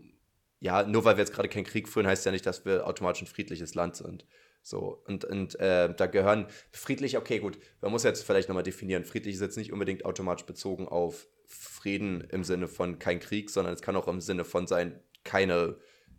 ja, 0.60 0.84
nur 0.84 1.04
weil 1.04 1.16
wir 1.16 1.22
jetzt 1.22 1.32
gerade 1.32 1.48
keinen 1.48 1.64
Krieg 1.64 1.88
führen, 1.88 2.06
heißt 2.06 2.24
ja 2.24 2.32
nicht, 2.32 2.46
dass 2.46 2.64
wir 2.64 2.86
automatisch 2.86 3.22
ein 3.22 3.26
friedliches 3.26 3.74
Land 3.74 3.96
sind. 3.96 4.24
So, 4.62 5.02
und, 5.06 5.24
und 5.24 5.58
äh, 5.58 5.94
da 5.94 6.06
gehören 6.06 6.46
friedlich, 6.70 7.16
okay, 7.16 7.38
gut, 7.38 7.58
man 7.80 7.90
muss 7.90 8.02
jetzt 8.04 8.24
vielleicht 8.24 8.48
nochmal 8.48 8.62
definieren. 8.62 9.04
Friedlich 9.04 9.34
ist 9.34 9.40
jetzt 9.40 9.56
nicht 9.56 9.72
unbedingt 9.72 10.04
automatisch 10.04 10.46
bezogen 10.46 10.86
auf 10.86 11.26
Frieden 11.46 12.20
im 12.30 12.44
Sinne 12.44 12.68
von 12.68 12.98
kein 12.98 13.20
Krieg, 13.20 13.50
sondern 13.50 13.74
es 13.74 13.82
kann 13.82 13.96
auch 13.96 14.06
im 14.06 14.20
Sinne 14.20 14.44
von 14.44 14.66
sein, 14.66 15.00
keine 15.24 15.76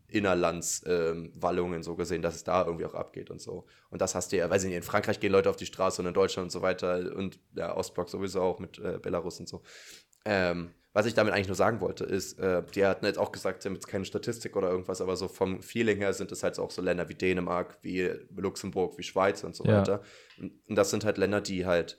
Innerlandswallungen 0.08 1.78
ähm, 1.78 1.84
so 1.84 1.96
gesehen, 1.96 2.22
dass 2.22 2.36
es 2.36 2.44
da 2.44 2.66
irgendwie 2.66 2.86
auch 2.86 2.94
abgeht 2.94 3.30
und 3.30 3.40
so. 3.40 3.66
Und 3.90 4.02
das 4.02 4.14
hast 4.14 4.32
du 4.32 4.38
ja, 4.38 4.50
weiß 4.50 4.64
ich 4.64 4.70
nicht, 4.70 4.78
in 4.78 4.84
Frankreich 4.84 5.20
gehen 5.20 5.32
Leute 5.32 5.50
auf 5.50 5.56
die 5.56 5.66
Straße 5.66 6.02
und 6.02 6.08
in 6.08 6.14
Deutschland 6.14 6.48
und 6.48 6.52
so 6.52 6.62
weiter 6.62 7.16
und 7.16 7.40
der 7.52 7.78
Ostblock 7.78 8.10
sowieso 8.10 8.42
auch 8.42 8.60
mit 8.60 8.78
äh, 8.80 9.00
Belarus 9.02 9.40
und 9.40 9.48
so. 9.48 9.64
Ähm, 10.26 10.74
was 10.94 11.06
ich 11.06 11.14
damit 11.14 11.34
eigentlich 11.34 11.48
nur 11.48 11.56
sagen 11.56 11.80
wollte, 11.80 12.04
ist, 12.04 12.38
äh, 12.40 12.64
die 12.76 12.86
hatten 12.86 13.06
jetzt 13.06 13.18
auch 13.18 13.32
gesagt, 13.32 13.62
sie 13.62 13.70
haben 13.70 13.76
jetzt 13.76 13.88
keine 13.88 14.04
Statistik 14.04 14.56
oder 14.58 14.70
irgendwas, 14.70 15.00
aber 15.00 15.16
so 15.16 15.28
vom 15.28 15.62
Feeling 15.62 15.98
her 15.98 16.14
sind 16.14 16.32
es 16.32 16.44
halt 16.44 16.60
auch 16.60 16.72
so 16.72 16.82
Länder 16.82 17.08
wie 17.08 17.16
Dänemark, 17.16 17.78
wie 17.82 18.12
Luxemburg, 18.36 18.98
wie 18.98 19.04
Schweiz 19.04 19.44
und 19.44 19.56
so 19.56 19.64
ja. 19.64 19.80
weiter. 19.80 20.02
Und, 20.38 20.54
und, 20.68 20.76
das 20.76 20.90
sind 20.90 21.06
halt 21.06 21.18
Länder, 21.18 21.40
die 21.40 21.66
halt 21.66 21.98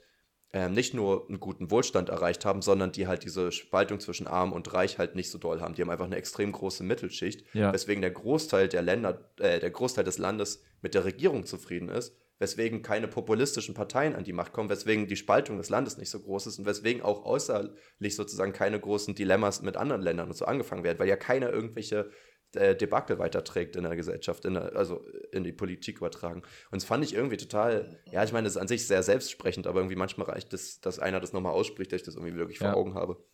ähm, 0.53 0.73
nicht 0.73 0.93
nur 0.93 1.27
einen 1.29 1.41
guten 1.41 1.71
Wohlstand 1.71 2.11
erreicht 2.11 2.45
haben, 2.45 2.61
sondern 2.61 2.93
die 2.93 3.07
halt 3.07 3.25
diese 3.25 3.51
Spaltung 3.51 3.99
zwischen 3.99 4.27
Arm 4.27 4.53
und 4.53 4.73
Reich 4.75 4.99
halt 4.99 5.15
nicht 5.15 5.31
so 5.31 5.39
doll 5.39 5.63
haben. 5.63 5.75
Die 5.75 5.81
haben 5.81 5.91
einfach 5.91 6.05
eine 6.05 6.17
extrem 6.17 6.53
große 6.53 6.85
Mittelschicht, 6.85 7.47
ja. 7.55 7.73
weswegen 7.73 8.03
der 8.03 8.11
Großteil 8.11 8.69
der 8.69 8.83
Länder, 8.83 9.33
äh, 9.39 9.59
der 9.59 9.71
Großteil 9.71 10.05
des 10.05 10.19
Landes 10.19 10.63
mit 10.83 10.95
der 10.95 11.07
Regierung 11.07 11.47
zufrieden 11.47 11.89
ist 11.89 12.15
weswegen 12.39 12.83
keine 12.83 13.09
populistischen 13.09 13.75
Parteien 13.75 14.15
an 14.15 14.25
die 14.25 14.33
Macht 14.33 14.53
kommen, 14.53 14.69
weswegen 14.69 15.07
die 15.07 15.17
Spaltung 15.17 15.59
des 15.59 15.71
Landes 15.71 15.97
nicht 15.97 16.11
so 16.11 16.21
groß 16.21 16.47
ist 16.47 16.59
und 16.59 16.67
weswegen 16.67 17.03
auch 17.03 17.25
äußerlich 17.25 18.17
sozusagen 18.17 18.53
keine 18.53 18.81
großen 18.81 19.15
Dilemmas 19.15 19.63
mit 19.63 19.77
anderen 19.77 20.03
Ländern 20.03 20.29
und 20.29 20.37
so 20.37 20.45
angefangen 20.45 20.85
werden, 20.85 20.99
weil 20.99 21.09
ja 21.09 21.17
keiner 21.17 21.51
irgendwelche 21.51 22.11
äh, 22.55 22.77
Debakel 22.77 23.19
weiterträgt 23.19 23.77
in 23.77 23.85
der 23.85 23.97
Gesellschaft, 23.97 24.45
in 24.45 24.55
der, 24.55 24.77
also 24.77 25.05
in 25.31 25.45
die 25.45 25.53
Politik 25.53 25.99
übertragen. 25.99 26.43
Und 26.71 26.83
das 26.83 26.85
fand 26.85 27.05
ich 27.05 27.15
irgendwie 27.15 27.37
total, 27.37 28.01
ja, 28.11 28.23
ich 28.25 28.33
meine, 28.33 28.45
das 28.45 28.57
ist 28.57 28.61
an 28.61 28.69
sich 28.69 28.87
sehr 28.87 29.03
selbstsprechend, 29.03 29.67
aber 29.67 29.81
irgendwie 29.81 29.97
manchmal 29.97 30.29
reicht 30.29 30.53
es, 30.53 30.81
dass 30.81 30.99
einer 30.99 31.21
das 31.21 31.33
nochmal 31.33 31.53
ausspricht, 31.53 31.93
dass 31.93 32.01
ich 32.01 32.07
das 32.07 32.17
irgendwie 32.17 32.37
wirklich 32.37 32.61
ja. 32.61 32.71
vor 32.71 32.81
Augen 32.81 32.95
habe. 32.95 33.25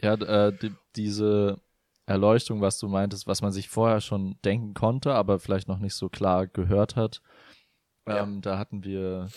Ja, 0.00 0.14
äh, 0.14 0.52
die, 0.52 0.72
diese 0.96 1.60
Erleuchtung, 2.06 2.60
was 2.60 2.78
du 2.78 2.88
meintest, 2.88 3.26
was 3.26 3.42
man 3.42 3.52
sich 3.52 3.68
vorher 3.68 4.00
schon 4.00 4.38
denken 4.44 4.74
konnte, 4.74 5.12
aber 5.12 5.38
vielleicht 5.38 5.68
noch 5.68 5.78
nicht 5.78 5.94
so 5.94 6.08
klar 6.08 6.46
gehört 6.46 6.96
hat, 6.96 7.20
ja. 8.08 8.22
Ähm, 8.22 8.40
da 8.40 8.58
hatten 8.58 8.84
wir 8.84 9.28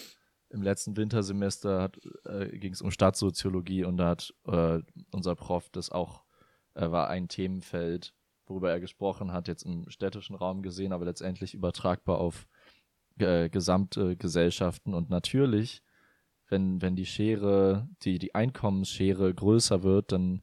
im 0.49 0.61
letzten 0.61 0.97
Wintersemester 0.97 1.91
äh, 2.25 2.57
ging 2.57 2.73
es 2.73 2.81
um 2.81 2.91
Stadtsoziologie 2.91 3.85
und 3.85 3.97
da 3.97 4.09
hat 4.09 4.33
äh, 4.45 4.79
unser 5.11 5.35
Prof 5.35 5.69
das 5.69 5.89
auch, 5.89 6.23
äh, 6.73 6.91
war 6.91 7.09
ein 7.09 7.27
Themenfeld, 7.27 8.13
worüber 8.45 8.69
er 8.69 8.79
gesprochen 8.79 9.31
hat, 9.31 9.47
jetzt 9.47 9.63
im 9.63 9.89
städtischen 9.89 10.35
Raum 10.35 10.61
gesehen, 10.61 10.91
aber 10.91 11.05
letztendlich 11.05 11.53
übertragbar 11.53 12.17
auf 12.17 12.47
äh, 13.19 13.49
gesamte 13.49 14.17
Gesellschaften. 14.17 14.93
Und 14.93 15.09
natürlich, 15.09 15.83
wenn, 16.49 16.81
wenn 16.81 16.95
die 16.95 17.05
Schere, 17.05 17.87
die, 18.03 18.19
die 18.19 18.35
Einkommensschere 18.35 19.33
größer 19.33 19.83
wird, 19.83 20.11
dann 20.11 20.41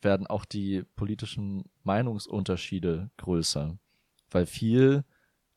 werden 0.00 0.26
auch 0.26 0.44
die 0.44 0.84
politischen 0.94 1.64
Meinungsunterschiede 1.82 3.10
größer. 3.16 3.76
Weil 4.30 4.46
viel 4.46 5.04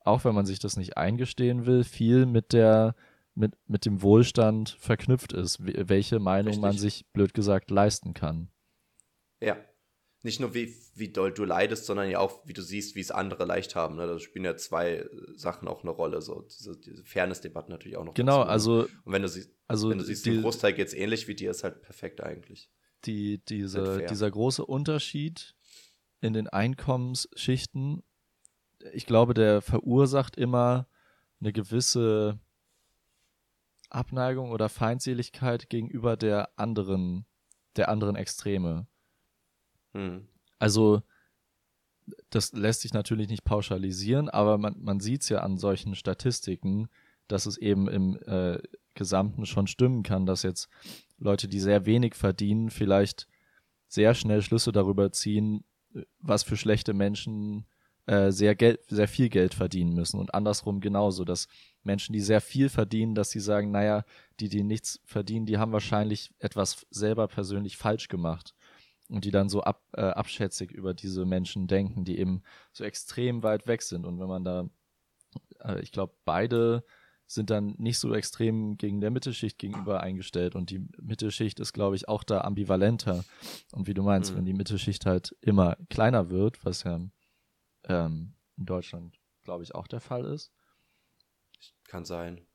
auch 0.04 0.26
wenn 0.26 0.36
man 0.36 0.46
sich 0.46 0.60
das 0.60 0.78
nicht 0.78 0.98
eingestehen 0.98 1.66
will, 1.66 1.84
viel 1.84 2.26
mit 2.26 2.54
der 2.54 2.96
mit, 3.36 3.54
mit 3.68 3.86
dem 3.86 4.02
Wohlstand 4.02 4.76
verknüpft 4.80 5.34
ist, 5.34 5.58
welche 5.62 6.20
Meinung 6.20 6.54
Richtig. 6.54 6.62
man 6.62 6.78
sich, 6.78 7.06
blöd 7.14 7.34
gesagt, 7.34 7.72
leisten 7.72 8.14
kann. 8.14 8.50
Ja. 9.42 9.58
Nicht 10.26 10.40
nur 10.40 10.54
wie, 10.54 10.74
wie 10.96 11.10
doll 11.10 11.34
du 11.34 11.44
leidest, 11.44 11.86
sondern 11.86 12.10
ja 12.10 12.20
auch, 12.20 12.48
wie 12.48 12.54
du 12.54 12.62
siehst, 12.62 12.96
wie 12.96 13.02
es 13.02 13.12
andere 13.12 13.44
leicht 13.44 13.76
haben. 13.76 13.96
Ne? 13.96 14.08
Da 14.08 14.20
spielen 14.20 14.46
ja 14.46 14.56
zwei 14.56 15.06
Sachen 15.36 15.68
auch 15.68 15.82
eine 15.82 15.92
Rolle. 15.92 16.22
So 16.22 16.44
diese, 16.44 16.80
diese 16.80 17.04
Fairness-Debatte 17.04 17.70
natürlich 17.70 17.98
auch 17.98 18.06
noch. 18.06 18.14
Genau, 18.14 18.40
dazu. 18.40 18.50
also. 18.50 18.88
Und 19.04 19.12
wenn 19.12 19.22
du, 19.22 19.28
sie, 19.28 19.48
also 19.68 19.90
wenn 19.90 19.98
du 19.98 20.06
siehst, 20.06 20.26
die, 20.26 20.40
Großteil 20.40 20.74
geht 20.74 20.88
es 20.88 20.94
ähnlich 20.94 21.28
wie 21.28 21.36
dir, 21.36 21.52
ist 21.52 21.66
halt 21.66 21.82
perfekt 21.82 22.22
eigentlich. 22.24 22.70
Die, 23.04 23.44
diese, 23.44 24.06
dieser 24.10 24.32
große 24.32 24.66
Unterschied 24.66 25.56
in 26.22 26.32
den 26.32 26.48
Einkommensschichten 26.48 28.02
ich 28.92 29.06
glaube, 29.06 29.34
der 29.34 29.62
verursacht 29.62 30.36
immer 30.36 30.88
eine 31.40 31.54
gewisse 31.54 32.40
Abneigung 33.90 34.52
oder 34.52 34.70
Feindseligkeit 34.70 35.70
gegenüber 35.70 36.18
der 36.18 36.50
anderen, 36.58 37.26
der 37.76 37.90
anderen 37.90 38.16
Extreme. 38.16 38.88
Hm. 39.94 40.28
Also, 40.60 41.04
das 42.30 42.52
lässt 42.54 42.82
sich 42.82 42.94
natürlich 42.94 43.30
nicht 43.30 43.44
pauschalisieren, 43.44 44.30
aber 44.30 44.58
man, 44.58 44.82
man 44.82 45.00
sieht 45.00 45.22
es 45.22 45.30
ja 45.30 45.40
an 45.40 45.58
solchen 45.58 45.96
Statistiken, 45.96 46.90
dass 47.28 47.46
es 47.46 47.58
eben 47.58 47.88
im 47.88 48.18
äh, 48.26 48.60
Gesamten 48.96 49.46
schon 49.46 49.68
stimmen 49.68 50.04
kann, 50.04 50.26
dass 50.26 50.44
jetzt 50.44 50.70
Leute, 51.18 51.48
die 51.48 51.60
sehr 51.60 51.86
wenig 51.86 52.16
verdienen, 52.16 52.70
vielleicht 52.70 53.28
sehr 53.88 54.14
schnell 54.14 54.42
Schlüsse 54.42 54.72
darüber 54.72 55.12
ziehen, 55.12 55.64
was 56.20 56.44
für 56.44 56.58
schlechte 56.58 56.94
Menschen 56.94 57.66
äh, 58.06 58.32
sehr 58.32 58.56
Geld, 58.56 58.82
sehr 58.88 59.08
viel 59.08 59.30
Geld 59.30 59.54
verdienen 59.54 59.94
müssen. 59.94 60.20
Und 60.20 60.34
andersrum 60.34 60.82
genauso, 60.82 61.24
dass 61.24 61.48
Menschen, 61.84 62.14
die 62.14 62.20
sehr 62.20 62.42
viel 62.42 62.70
verdienen, 62.70 63.16
dass 63.16 63.30
sie 63.30 63.40
sagen, 63.40 63.72
naja, 63.72 64.04
die, 64.40 64.50
die 64.50 64.64
nichts 64.64 65.00
verdienen, 65.06 65.46
die 65.46 65.58
haben 65.58 65.72
wahrscheinlich 65.72 66.32
etwas 66.40 66.86
selber 66.90 67.28
persönlich 67.28 67.78
falsch 67.78 68.08
gemacht. 68.08 68.56
Und 69.10 69.26
die 69.26 69.32
dann 69.32 69.50
so 69.50 69.62
ab, 69.62 69.84
äh, 69.94 70.02
abschätzig 70.02 70.72
über 70.72 70.94
diese 70.94 71.26
Menschen 71.26 71.68
denken, 71.68 72.04
die 72.04 72.18
eben 72.18 72.42
so 72.72 72.84
extrem 72.84 73.44
weit 73.44 73.68
weg 73.68 73.82
sind. 73.82 74.06
Und 74.06 74.20
wenn 74.20 74.28
man 74.28 74.44
da, 74.44 74.70
äh, 75.60 75.82
ich 75.82 75.92
glaube, 75.92 76.14
beide 76.26 76.84
sind 77.28 77.50
dann 77.50 77.76
nicht 77.78 78.00
so 78.00 78.14
extrem 78.14 78.78
gegen 78.78 79.02
der 79.02 79.12
Mittelschicht 79.12 79.58
gegenüber 79.58 80.02
eingestellt. 80.02 80.56
Und 80.56 80.70
die 80.70 80.86
Mittelschicht 81.02 81.60
ist, 81.60 81.74
glaube 81.74 81.96
ich, 81.96 82.08
auch 82.08 82.24
da 82.24 82.42
ambivalenter. 82.42 83.24
Und 83.72 83.88
wie 83.88 83.94
du 83.94 84.04
meinst, 84.04 84.34
mhm. 84.34 84.38
wenn 84.38 84.46
die 84.46 84.54
Mittelschicht 84.54 85.06
halt 85.06 85.36
immer 85.42 85.78
kleiner 85.90 86.30
wird, 86.30 86.64
was 86.66 86.84
ja 86.84 87.00
ähm, 87.88 88.34
in 88.58 88.66
Deutschland, 88.66 89.20
glaube 89.44 89.64
ich, 89.64 89.76
auch 89.76 89.88
der 89.88 90.00
Fall 90.00 90.26
ist. 90.26 90.52
Kann 91.88 92.06
sein. 92.06 92.46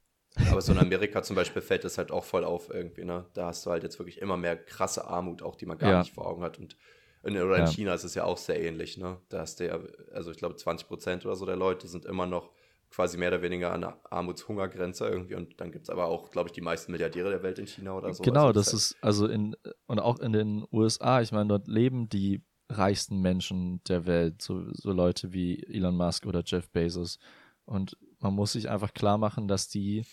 Aber 0.50 0.60
so 0.60 0.72
in 0.72 0.78
Amerika 0.78 1.22
zum 1.22 1.36
Beispiel 1.36 1.62
fällt 1.62 1.84
es 1.84 1.98
halt 1.98 2.10
auch 2.10 2.24
voll 2.24 2.44
auf 2.44 2.70
irgendwie, 2.70 3.04
ne? 3.04 3.26
Da 3.34 3.46
hast 3.46 3.64
du 3.66 3.70
halt 3.70 3.82
jetzt 3.82 3.98
wirklich 3.98 4.20
immer 4.20 4.36
mehr 4.36 4.56
krasse 4.56 5.06
Armut, 5.06 5.42
auch 5.42 5.56
die 5.56 5.66
man 5.66 5.78
gar 5.78 5.90
ja. 5.90 5.98
nicht 6.00 6.14
vor 6.14 6.26
Augen 6.26 6.42
hat. 6.42 6.58
Und 6.58 6.76
in, 7.22 7.36
oder 7.36 7.56
in 7.56 7.64
ja. 7.64 7.70
China 7.70 7.94
ist 7.94 8.04
es 8.04 8.14
ja 8.14 8.24
auch 8.24 8.36
sehr 8.36 8.62
ähnlich, 8.62 8.98
ne? 8.98 9.18
Da 9.28 9.40
hast 9.40 9.60
du 9.60 9.66
ja, 9.66 9.78
also 10.12 10.30
ich 10.30 10.36
glaube 10.36 10.56
20 10.56 10.86
Prozent 10.86 11.26
oder 11.26 11.34
so 11.34 11.46
der 11.46 11.56
Leute 11.56 11.88
sind 11.88 12.04
immer 12.04 12.26
noch 12.26 12.50
quasi 12.90 13.18
mehr 13.18 13.28
oder 13.28 13.42
weniger 13.42 13.72
an 13.72 13.82
der 13.82 14.00
Armutshungergrenze 14.10 15.06
irgendwie. 15.06 15.34
Und 15.34 15.60
dann 15.60 15.72
gibt 15.72 15.84
es 15.84 15.90
aber 15.90 16.06
auch, 16.06 16.30
glaube 16.30 16.48
ich, 16.48 16.52
die 16.52 16.60
meisten 16.60 16.92
Milliardäre 16.92 17.30
der 17.30 17.42
Welt 17.42 17.58
in 17.58 17.66
China 17.66 17.96
oder 17.96 18.12
so. 18.14 18.22
Genau, 18.22 18.46
also 18.46 18.52
das, 18.52 18.66
das 18.66 18.74
ist, 18.74 18.96
also 19.00 19.26
in, 19.26 19.56
und 19.86 19.98
auch 19.98 20.18
in 20.20 20.32
den 20.32 20.64
USA, 20.72 21.20
ich 21.20 21.32
meine, 21.32 21.48
dort 21.48 21.68
leben 21.68 22.08
die 22.08 22.42
reichsten 22.68 23.20
Menschen 23.20 23.82
der 23.88 24.06
Welt, 24.06 24.42
so, 24.42 24.72
so 24.72 24.92
Leute 24.92 25.32
wie 25.32 25.62
Elon 25.64 25.96
Musk 25.96 26.26
oder 26.26 26.42
Jeff 26.44 26.68
Bezos. 26.70 27.18
Und 27.64 27.96
man 28.20 28.34
muss 28.34 28.52
sich 28.52 28.68
einfach 28.68 28.94
klar 28.94 29.18
machen, 29.18 29.48
dass 29.48 29.68
die 29.68 30.04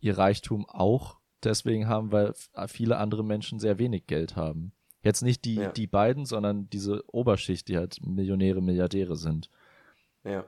ihr 0.00 0.16
Reichtum 0.16 0.68
auch 0.68 1.18
deswegen 1.44 1.88
haben, 1.88 2.12
weil 2.12 2.34
viele 2.66 2.98
andere 2.98 3.24
Menschen 3.24 3.58
sehr 3.60 3.78
wenig 3.78 4.06
Geld 4.06 4.36
haben. 4.36 4.72
Jetzt 5.02 5.22
nicht 5.22 5.44
die, 5.44 5.54
Ja. 5.56 5.70
die 5.72 5.86
beiden, 5.86 6.26
sondern 6.26 6.68
diese 6.70 7.02
Oberschicht, 7.12 7.68
die 7.68 7.76
halt 7.76 8.04
Millionäre, 8.04 8.60
Milliardäre 8.60 9.16
sind. 9.16 9.48
Ja. 10.24 10.44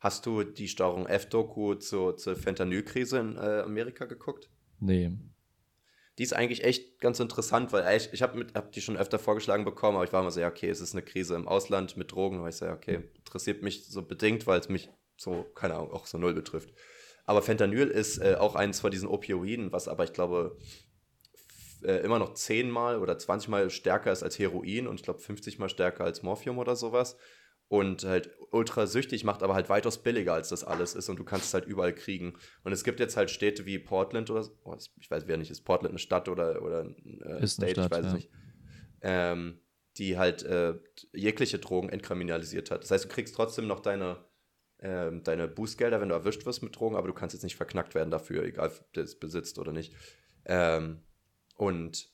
Hast 0.00 0.26
du 0.26 0.42
die 0.42 0.68
Steuerung 0.68 1.06
F-Doku 1.06 1.74
zur, 1.74 2.16
zur 2.16 2.34
Fentanyl-Krise 2.34 3.18
in 3.18 3.36
äh, 3.36 3.62
Amerika 3.64 4.04
geguckt? 4.04 4.50
Nee. 4.80 5.12
Die 6.18 6.22
ist 6.22 6.34
eigentlich 6.34 6.64
echt 6.64 7.00
ganz 7.00 7.20
interessant, 7.20 7.72
weil 7.72 7.86
echt, 7.86 8.12
ich 8.12 8.22
habe 8.22 8.46
hab 8.54 8.72
die 8.72 8.82
schon 8.82 8.96
öfter 8.96 9.18
vorgeschlagen 9.18 9.64
bekommen, 9.64 9.96
aber 9.96 10.04
ich 10.04 10.12
war 10.12 10.20
immer 10.20 10.30
so, 10.30 10.40
ja, 10.40 10.48
okay, 10.48 10.68
es 10.68 10.80
ist 10.80 10.94
eine 10.94 11.02
Krise 11.02 11.34
im 11.34 11.48
Ausland 11.48 11.96
mit 11.96 12.12
Drogen. 12.12 12.42
War 12.42 12.48
ich 12.48 12.56
so, 12.56 12.66
ja, 12.66 12.74
okay, 12.74 13.08
interessiert 13.16 13.62
mich 13.62 13.86
so 13.86 14.02
bedingt, 14.02 14.46
weil 14.46 14.60
es 14.60 14.68
mich 14.68 14.90
so, 15.16 15.44
keine 15.54 15.74
Ahnung, 15.74 15.92
auch 15.92 16.06
so 16.06 16.18
null 16.18 16.34
betrifft. 16.34 16.72
Aber 17.24 17.40
Fentanyl 17.40 17.88
ist 17.88 18.18
äh, 18.18 18.36
auch 18.38 18.56
eins 18.56 18.80
von 18.80 18.90
diesen 18.90 19.08
Opioiden, 19.08 19.72
was 19.72 19.88
aber, 19.88 20.04
ich 20.04 20.12
glaube, 20.12 20.58
äh, 21.82 21.98
immer 22.04 22.18
noch 22.18 22.34
zehnmal 22.34 22.98
oder 22.98 23.18
20 23.18 23.48
Mal 23.48 23.70
stärker 23.70 24.12
ist 24.12 24.22
als 24.22 24.38
Heroin 24.38 24.86
und 24.86 24.96
ich 24.96 25.02
glaube 25.02 25.20
50 25.20 25.58
Mal 25.58 25.68
stärker 25.68 26.04
als 26.04 26.22
Morphium 26.22 26.58
oder 26.58 26.76
sowas. 26.76 27.16
Und 27.72 28.04
halt 28.04 28.28
ultra 28.50 28.86
süchtig 28.86 29.24
macht, 29.24 29.42
aber 29.42 29.54
halt 29.54 29.70
weitaus 29.70 30.02
billiger 30.02 30.34
als 30.34 30.50
das 30.50 30.62
alles 30.62 30.94
ist 30.94 31.08
und 31.08 31.18
du 31.18 31.24
kannst 31.24 31.46
es 31.46 31.54
halt 31.54 31.64
überall 31.64 31.94
kriegen. 31.94 32.34
Und 32.64 32.72
es 32.72 32.84
gibt 32.84 33.00
jetzt 33.00 33.16
halt 33.16 33.30
Städte 33.30 33.64
wie 33.64 33.78
Portland 33.78 34.28
oder 34.28 34.42
so, 34.42 34.52
oh, 34.64 34.76
ich 35.00 35.10
weiß 35.10 35.26
wer 35.26 35.38
nicht, 35.38 35.50
ist 35.50 35.62
Portland 35.62 35.92
eine 35.92 35.98
Stadt 35.98 36.28
oder, 36.28 36.60
oder 36.60 36.80
ein 36.80 37.22
äh, 37.24 37.42
Ist 37.42 37.62
eine 37.62 37.70
State, 37.70 37.72
Stadt, 37.72 37.84
ich 37.86 37.90
weiß 37.90 38.00
es 38.00 38.12
ja. 38.12 38.14
nicht. 38.14 38.30
Ähm, 39.00 39.58
die 39.96 40.18
halt 40.18 40.42
äh, 40.42 40.74
jegliche 41.14 41.58
Drogen 41.60 41.88
entkriminalisiert 41.88 42.70
hat. 42.70 42.82
Das 42.82 42.90
heißt, 42.90 43.06
du 43.06 43.08
kriegst 43.08 43.34
trotzdem 43.34 43.66
noch 43.66 43.80
deine, 43.80 44.22
ähm, 44.78 45.22
deine 45.22 45.48
Bußgelder, 45.48 45.98
wenn 46.02 46.10
du 46.10 46.14
erwischt 46.14 46.44
wirst 46.44 46.62
mit 46.62 46.78
Drogen, 46.78 46.96
aber 46.96 47.08
du 47.08 47.14
kannst 47.14 47.32
jetzt 47.32 47.42
nicht 47.42 47.56
verknackt 47.56 47.94
werden 47.94 48.10
dafür, 48.10 48.44
egal 48.44 48.68
ob 48.68 48.92
du 48.92 49.00
es 49.00 49.18
besitzt 49.18 49.58
oder 49.58 49.72
nicht. 49.72 49.94
Ähm, 50.44 51.00
und, 51.56 52.11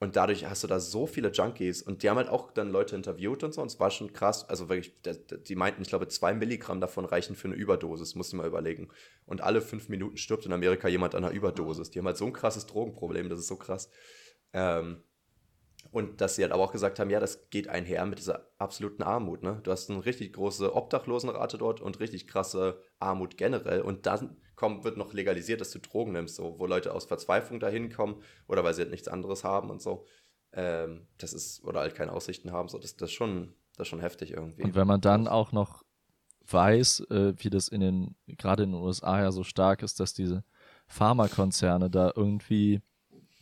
und 0.00 0.14
dadurch 0.14 0.48
hast 0.48 0.62
du 0.62 0.68
da 0.68 0.78
so 0.78 1.06
viele 1.06 1.30
Junkies 1.30 1.82
und 1.82 2.02
die 2.02 2.10
haben 2.10 2.18
halt 2.18 2.28
auch 2.28 2.52
dann 2.52 2.70
Leute 2.70 2.94
interviewt 2.94 3.42
und 3.42 3.52
so 3.52 3.62
und 3.62 3.66
es 3.66 3.80
war 3.80 3.90
schon 3.90 4.12
krass. 4.12 4.48
Also 4.48 4.68
wirklich, 4.68 4.94
die 5.02 5.56
meinten, 5.56 5.82
ich 5.82 5.88
glaube, 5.88 6.06
zwei 6.06 6.34
Milligramm 6.34 6.80
davon 6.80 7.04
reichen 7.04 7.34
für 7.34 7.48
eine 7.48 7.56
Überdosis, 7.56 8.14
musst 8.14 8.32
du 8.32 8.36
mal 8.36 8.46
überlegen. 8.46 8.88
Und 9.26 9.40
alle 9.40 9.60
fünf 9.60 9.88
Minuten 9.88 10.16
stirbt 10.16 10.46
in 10.46 10.52
Amerika 10.52 10.86
jemand 10.86 11.16
an 11.16 11.24
einer 11.24 11.34
Überdosis. 11.34 11.90
Die 11.90 11.98
haben 11.98 12.06
halt 12.06 12.16
so 12.16 12.26
ein 12.26 12.32
krasses 12.32 12.66
Drogenproblem, 12.66 13.28
das 13.28 13.40
ist 13.40 13.48
so 13.48 13.56
krass. 13.56 13.90
Ähm, 14.52 15.02
und 15.90 16.20
dass 16.20 16.36
sie 16.36 16.42
halt 16.42 16.52
aber 16.52 16.62
auch 16.62 16.72
gesagt 16.72 17.00
haben, 17.00 17.10
ja, 17.10 17.18
das 17.18 17.50
geht 17.50 17.68
einher 17.68 18.04
mit 18.06 18.18
dieser 18.18 18.50
absoluten 18.58 19.02
Armut. 19.02 19.42
Ne? 19.42 19.60
Du 19.64 19.70
hast 19.72 19.90
eine 19.90 20.04
richtig 20.04 20.34
große 20.34 20.74
Obdachlosenrate 20.74 21.58
dort 21.58 21.80
und 21.80 21.98
richtig 21.98 22.28
krasse 22.28 22.80
Armut 23.00 23.36
generell. 23.36 23.80
Und 23.80 24.06
dann 24.06 24.36
kommt, 24.58 24.82
wird 24.82 24.96
noch 24.96 25.12
legalisiert, 25.12 25.60
dass 25.60 25.70
du 25.70 25.78
Drogen 25.78 26.12
nimmst, 26.12 26.34
so, 26.34 26.58
wo 26.58 26.66
Leute 26.66 26.92
aus 26.92 27.04
Verzweiflung 27.04 27.60
dahin 27.60 27.90
kommen 27.90 28.20
oder 28.48 28.64
weil 28.64 28.74
sie 28.74 28.82
halt 28.82 28.90
nichts 28.90 29.06
anderes 29.06 29.44
haben 29.44 29.70
und 29.70 29.80
so. 29.80 30.04
Ähm, 30.52 31.06
das 31.16 31.32
ist, 31.32 31.62
oder 31.64 31.80
halt 31.80 31.94
keine 31.94 32.12
Aussichten 32.12 32.50
haben. 32.50 32.68
So, 32.68 32.78
das, 32.78 32.96
das, 32.96 33.10
ist 33.10 33.14
schon, 33.14 33.54
das 33.76 33.86
ist 33.86 33.88
schon 33.88 34.00
heftig 34.00 34.32
irgendwie. 34.32 34.64
Und 34.64 34.74
wenn 34.74 34.86
man 34.86 35.00
dann 35.00 35.28
auch 35.28 35.52
noch 35.52 35.84
weiß, 36.50 37.00
äh, 37.10 37.34
wie 37.36 37.50
das 37.50 37.68
in 37.68 37.80
den, 37.80 38.16
gerade 38.26 38.64
in 38.64 38.72
den 38.72 38.82
USA 38.82 39.20
ja 39.20 39.30
so 39.30 39.44
stark 39.44 39.82
ist, 39.82 40.00
dass 40.00 40.12
diese 40.12 40.42
Pharmakonzerne 40.88 41.88
da 41.88 42.12
irgendwie 42.16 42.80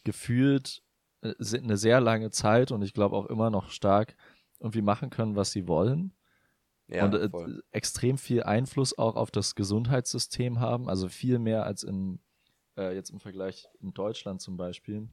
gefühlt 0.05 0.83
äh, 1.23 1.33
eine 1.57 1.79
sehr 1.79 2.01
lange 2.01 2.31
Zeit 2.31 2.73
und 2.73 2.83
ich 2.83 2.93
glaube 2.93 3.17
auch 3.17 3.27
immer 3.27 3.51
noch 3.51 3.71
stark 3.71 4.17
irgendwie 4.61 4.83
machen 4.83 5.09
können, 5.09 5.35
was 5.35 5.51
sie 5.51 5.67
wollen. 5.67 6.13
Ja, 6.89 7.05
und 7.05 7.15
äh, 7.15 7.31
extrem 7.73 8.17
viel 8.17 8.43
Einfluss 8.43 8.97
auch 8.97 9.17
auf 9.17 9.31
das 9.31 9.55
Gesundheitssystem 9.55 10.61
haben, 10.61 10.89
also 10.89 11.09
viel 11.09 11.39
mehr 11.39 11.65
als 11.65 11.83
in, 11.83 12.21
äh, 12.77 12.95
jetzt 12.95 13.11
im 13.11 13.21
Vergleich 13.21 13.69
in 13.81 13.93
Deutschland 13.93 14.41
zum 14.41 14.57
Beispiel. 14.57 15.09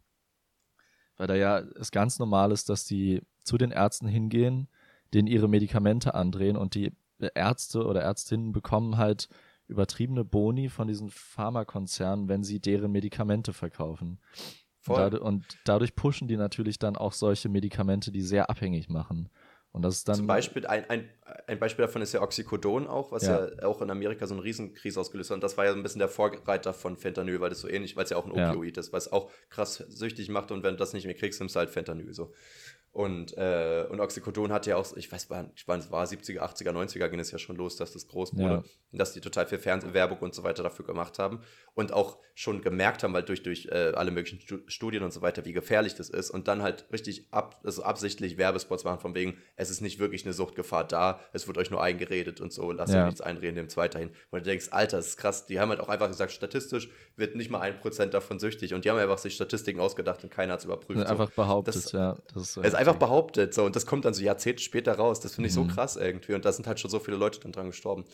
Weil 1.17 1.27
da 1.27 1.35
ja 1.35 1.59
es 1.59 1.91
ganz 1.91 2.19
normal 2.19 2.51
ist, 2.51 2.69
dass 2.69 2.85
die 2.85 3.21
zu 3.43 3.57
den 3.57 3.71
Ärzten 3.71 4.07
hingehen, 4.07 4.67
denen 5.13 5.27
ihre 5.27 5.47
Medikamente 5.47 6.13
andrehen 6.13 6.57
und 6.57 6.75
die 6.75 6.91
Ärzte 7.35 7.85
oder 7.85 8.01
Ärztinnen 8.01 8.51
bekommen 8.51 8.97
halt 8.97 9.29
übertriebene 9.67 10.25
Boni 10.25 10.69
von 10.69 10.87
diesen 10.87 11.09
Pharmakonzernen, 11.09 12.27
wenn 12.27 12.43
sie 12.43 12.59
deren 12.59 12.91
Medikamente 12.91 13.53
verkaufen. 13.53 14.19
Und, 14.85 14.95
Voll. 14.95 15.15
und 15.15 15.45
dadurch 15.63 15.95
pushen 15.95 16.27
die 16.27 16.35
natürlich 16.35 16.77
dann 16.77 16.97
auch 16.97 17.13
solche 17.13 17.47
Medikamente, 17.47 18.11
die 18.11 18.21
sehr 18.21 18.49
abhängig 18.49 18.89
machen. 18.89 19.29
Und 19.73 19.81
das 19.81 19.95
ist 19.95 20.07
dann 20.07 20.15
Zum 20.15 20.27
Beispiel, 20.27 20.67
ein, 20.67 20.87
ein, 20.87 21.09
ein 21.47 21.59
Beispiel 21.59 21.83
davon 21.83 22.03
ist 22.03 22.13
ja 22.13 22.21
Oxycodon 22.21 22.85
auch, 22.87 23.11
was 23.11 23.23
ja. 23.23 23.47
Ja. 23.47 23.65
auch 23.65 23.81
in 23.81 23.89
Amerika 23.89 24.27
so 24.27 24.35
eine 24.35 24.43
Riesenkrise 24.43 24.99
ausgelöst 24.99 25.31
hat. 25.31 25.35
Und 25.35 25.43
das 25.43 25.57
war 25.57 25.65
ja 25.65 25.71
so 25.71 25.77
ein 25.77 25.81
bisschen 25.83 25.97
der 25.97 26.09
Vorreiter 26.09 26.75
von 26.75 26.95
Fentanyl, 26.95 27.41
weil 27.41 27.49
das 27.49 27.61
so 27.61 27.67
ähnlich, 27.67 27.95
weil 27.95 28.03
es 28.03 28.11
ja 28.11 28.17
auch 28.17 28.27
ein 28.27 28.35
Ja. 28.35 28.51
Opioid 28.51 28.77
ist, 28.77 28.93
was 28.93 29.11
auch 29.11 29.31
krass 29.49 29.77
süchtig 29.77 30.29
macht 30.29 30.51
und 30.51 30.61
wenn 30.61 30.75
du 30.75 30.77
das 30.77 30.93
nicht 30.93 31.05
mehr 31.05 31.15
kriegst, 31.15 31.39
nimmst 31.39 31.55
du 31.55 31.59
halt 31.59 31.71
Fentanyl 31.71 32.13
so. 32.13 32.31
Und, 32.93 33.35
äh, 33.37 33.87
und 33.89 33.99
Oxycodon 33.99 34.51
hat 34.53 34.67
ja 34.67 34.77
auch, 34.77 34.95
ich 34.95 35.11
weiß, 35.11 35.27
wann- 35.31 35.51
ich 35.55 35.67
weiß, 35.67 35.85
es 35.85 35.91
war 35.91 36.05
70er, 36.05 36.41
80er, 36.41 36.71
90er 36.71 37.09
ging 37.09 37.19
es 37.19 37.31
ja 37.31 37.39
schon 37.39 37.55
los, 37.55 37.75
dass 37.75 37.91
das 37.91 38.07
groß 38.07 38.35
wurde. 38.35 38.43
Ja. 38.53 38.63
Und 38.91 38.99
dass 38.99 39.13
die 39.13 39.19
total 39.21 39.47
viel 39.47 39.57
Fernsehwerbung 39.57 40.19
und 40.19 40.35
so 40.35 40.43
weiter 40.43 40.61
dafür 40.61 40.85
gemacht 40.85 41.17
haben. 41.17 41.39
Und 41.73 41.91
auch 41.91 42.19
schon 42.35 42.61
gemerkt 42.61 43.01
haben, 43.01 43.15
halt 43.15 43.29
durch, 43.29 43.41
durch 43.41 43.65
äh, 43.71 43.93
alle 43.95 44.11
möglichen 44.11 44.39
Stu 44.39 44.59
Studien 44.67 45.01
und 45.01 45.11
so 45.11 45.23
weiter, 45.23 45.43
wie 45.43 45.53
gefährlich 45.53 45.95
das 45.95 46.09
ist. 46.11 46.29
Und 46.29 46.47
dann 46.47 46.61
halt 46.61 46.85
richtig 46.93 47.27
ab, 47.31 47.59
also 47.63 47.81
absichtlich 47.81 48.37
Werbespots 48.37 48.83
machen, 48.83 48.99
von 48.99 49.15
wegen, 49.15 49.37
es 49.55 49.71
ist 49.71 49.81
nicht 49.81 49.97
wirklich 49.97 50.23
eine 50.25 50.33
Suchtgefahr 50.33 50.83
da, 50.87 51.19
es 51.33 51.47
wird 51.47 51.57
euch 51.57 51.71
nur 51.71 51.81
eingeredet 51.81 52.41
und 52.41 52.53
so, 52.53 52.71
lasst 52.71 52.93
Ja. 52.93 52.99
euch 53.01 53.05
nichts 53.07 53.21
einreden, 53.21 53.55
nehmt 53.55 53.75
weiterhin. 53.75 54.09
Und 54.29 54.41
du 54.41 54.43
denkst, 54.43 54.67
Alter, 54.69 54.97
das 54.97 55.07
ist 55.07 55.17
krass. 55.17 55.47
Die 55.47 55.59
haben 55.59 55.69
halt 55.69 55.79
auch 55.79 55.89
einfach 55.89 56.09
gesagt, 56.09 56.31
statistisch 56.31 56.89
wird 57.15 57.35
nicht 57.35 57.49
mal 57.49 57.61
ein 57.61 57.79
Prozent 57.79 58.13
davon 58.13 58.37
süchtig. 58.37 58.75
Und 58.75 58.85
die 58.85 58.91
haben 58.91 58.99
einfach 58.99 59.17
sich 59.17 59.33
Statistiken 59.33 59.79
ausgedacht 59.79 60.23
und 60.23 60.29
keiner 60.29 60.53
hat 60.53 60.59
es 60.59 60.65
überprüft. 60.65 60.99
so. 60.99 61.07
einfach 61.07 61.31
behauptet, 61.31 61.73
Das- 61.75 61.91
ja. 61.91 62.15
Das 62.31 62.43
ist, 62.43 62.53
so 62.53 62.61
Es 62.61 62.67
ist 62.67 62.75
einfach 62.87 62.99
behauptet, 62.99 63.53
so, 63.53 63.63
und 63.65 63.75
das 63.75 63.85
kommt 63.85 64.05
dann 64.05 64.13
so 64.13 64.21
Jahrzehnte 64.23 64.61
später 64.61 64.93
raus. 64.93 65.19
Das 65.19 65.35
finde 65.35 65.47
ich 65.49 65.53
so 65.53 65.63
Mhm. 65.63 65.69
krass 65.69 65.95
irgendwie. 65.95 66.33
Und 66.33 66.45
da 66.45 66.51
sind 66.51 66.67
halt 66.67 66.79
schon 66.79 66.91
so 66.91 66.99
viele 66.99 67.17
Leute 67.17 67.39
dann 67.39 67.51
dran 67.51 67.67
gestorben. 67.67 68.05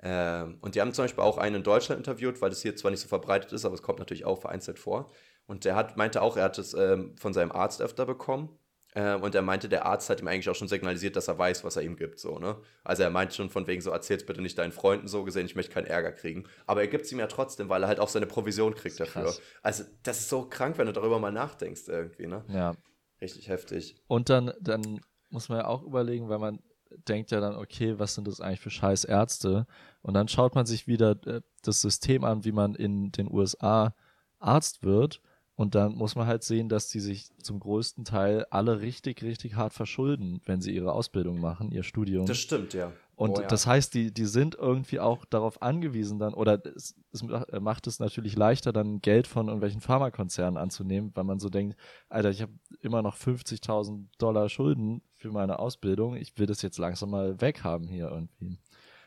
Ähm, 0.00 0.58
und 0.60 0.74
die 0.74 0.80
haben 0.80 0.92
zum 0.92 1.04
Beispiel 1.04 1.24
auch 1.24 1.38
einen 1.38 1.56
in 1.56 1.62
Deutschland 1.62 1.98
interviewt, 1.98 2.40
weil 2.40 2.50
das 2.50 2.62
hier 2.62 2.76
zwar 2.76 2.90
nicht 2.90 3.00
so 3.00 3.08
verbreitet 3.08 3.52
ist, 3.52 3.64
aber 3.64 3.74
es 3.74 3.82
kommt 3.82 3.98
natürlich 3.98 4.24
auch 4.24 4.40
vereinzelt 4.40 4.78
vor. 4.78 5.10
Und 5.46 5.64
der 5.64 5.74
hat, 5.74 5.96
meinte 5.96 6.22
auch, 6.22 6.36
er 6.36 6.44
hat 6.44 6.58
es 6.58 6.74
ähm, 6.74 7.16
von 7.18 7.32
seinem 7.32 7.50
Arzt 7.52 7.80
öfter 7.82 8.06
bekommen. 8.06 8.50
Ähm, 8.94 9.22
und 9.22 9.34
er 9.34 9.42
meinte, 9.42 9.68
der 9.68 9.84
Arzt 9.86 10.08
hat 10.08 10.20
ihm 10.20 10.28
eigentlich 10.28 10.48
auch 10.48 10.54
schon 10.54 10.68
signalisiert, 10.68 11.14
dass 11.16 11.28
er 11.28 11.36
weiß, 11.38 11.62
was 11.64 11.76
er 11.76 11.82
ihm 11.82 11.96
gibt. 11.96 12.18
So, 12.18 12.38
ne? 12.38 12.56
Also 12.84 13.02
er 13.02 13.10
meint 13.10 13.34
schon 13.34 13.50
von 13.50 13.66
wegen 13.66 13.82
so, 13.82 13.90
erzähl's 13.90 14.24
bitte 14.24 14.40
nicht 14.40 14.56
deinen 14.56 14.72
Freunden 14.72 15.08
so 15.08 15.24
gesehen, 15.24 15.44
ich 15.46 15.54
möchte 15.54 15.72
keinen 15.72 15.86
Ärger 15.86 16.12
kriegen. 16.12 16.44
Aber 16.66 16.80
er 16.80 16.88
gibt 16.88 17.04
es 17.04 17.12
ihm 17.12 17.18
ja 17.18 17.26
trotzdem, 17.26 17.68
weil 17.68 17.82
er 17.82 17.88
halt 17.88 18.00
auch 18.00 18.08
seine 18.08 18.26
Provision 18.26 18.74
kriegt 18.74 18.98
dafür. 18.98 19.24
krass. 19.24 19.40
Also 19.62 19.84
das 20.04 20.20
ist 20.20 20.28
so 20.30 20.48
krank, 20.48 20.78
wenn 20.78 20.86
du 20.86 20.92
darüber 20.92 21.18
mal 21.18 21.32
nachdenkst 21.32 21.82
irgendwie, 21.88 22.26
ne? 22.26 22.44
Ja. 22.48 22.74
Richtig 23.20 23.48
heftig. 23.48 23.96
Und 24.06 24.28
dann, 24.28 24.52
dann 24.60 25.00
muss 25.30 25.48
man 25.48 25.58
ja 25.58 25.66
auch 25.66 25.82
überlegen, 25.82 26.28
weil 26.28 26.38
man 26.38 26.60
denkt 27.08 27.30
ja 27.30 27.40
dann, 27.40 27.56
okay, 27.56 27.98
was 27.98 28.14
sind 28.14 28.26
das 28.26 28.40
eigentlich 28.40 28.60
für 28.60 28.70
scheiß 28.70 29.04
Ärzte? 29.04 29.66
Und 30.02 30.14
dann 30.14 30.28
schaut 30.28 30.54
man 30.54 30.66
sich 30.66 30.86
wieder 30.86 31.16
äh, 31.26 31.42
das 31.62 31.80
System 31.80 32.24
an, 32.24 32.44
wie 32.44 32.52
man 32.52 32.74
in 32.74 33.12
den 33.12 33.30
USA 33.30 33.94
Arzt 34.38 34.82
wird. 34.82 35.20
Und 35.58 35.74
dann 35.74 35.96
muss 35.96 36.14
man 36.14 36.28
halt 36.28 36.44
sehen, 36.44 36.68
dass 36.68 36.86
die 36.88 37.00
sich 37.00 37.30
zum 37.42 37.58
größten 37.58 38.04
Teil 38.04 38.46
alle 38.50 38.80
richtig, 38.80 39.24
richtig 39.24 39.56
hart 39.56 39.72
verschulden, 39.72 40.40
wenn 40.44 40.60
sie 40.60 40.70
ihre 40.72 40.92
Ausbildung 40.92 41.40
machen, 41.40 41.72
ihr 41.72 41.82
Studium. 41.82 42.26
Das 42.26 42.38
stimmt, 42.38 42.74
ja. 42.74 42.92
Und 43.16 43.38
Oh, 43.38 43.40
ja. 43.40 43.48
das 43.48 43.66
heißt, 43.66 43.92
die, 43.92 44.14
die 44.14 44.26
sind 44.26 44.54
irgendwie 44.54 45.00
auch 45.00 45.24
darauf 45.24 45.60
angewiesen 45.60 46.20
dann, 46.20 46.32
oder 46.32 46.64
es, 46.64 46.94
es 47.10 47.24
macht 47.60 47.88
es 47.88 47.98
natürlich 47.98 48.36
leichter, 48.36 48.72
dann 48.72 49.00
Geld 49.00 49.26
von 49.26 49.48
irgendwelchen 49.48 49.80
Pharmakonzernen 49.80 50.56
anzunehmen, 50.56 51.10
weil 51.16 51.24
man 51.24 51.40
so 51.40 51.48
denkt, 51.48 51.76
Alter, 52.08 52.30
ich 52.30 52.40
habe 52.40 52.52
immer 52.80 53.02
noch 53.02 53.16
50.000 53.16 54.06
Dollar 54.18 54.48
Schulden 54.48 55.02
für 55.16 55.32
meine 55.32 55.58
Ausbildung, 55.58 56.14
ich 56.14 56.38
will 56.38 56.46
das 56.46 56.62
jetzt 56.62 56.78
langsam 56.78 57.10
mal 57.10 57.40
weghaben 57.40 57.88
hier 57.88 58.08
irgendwie. 58.08 58.60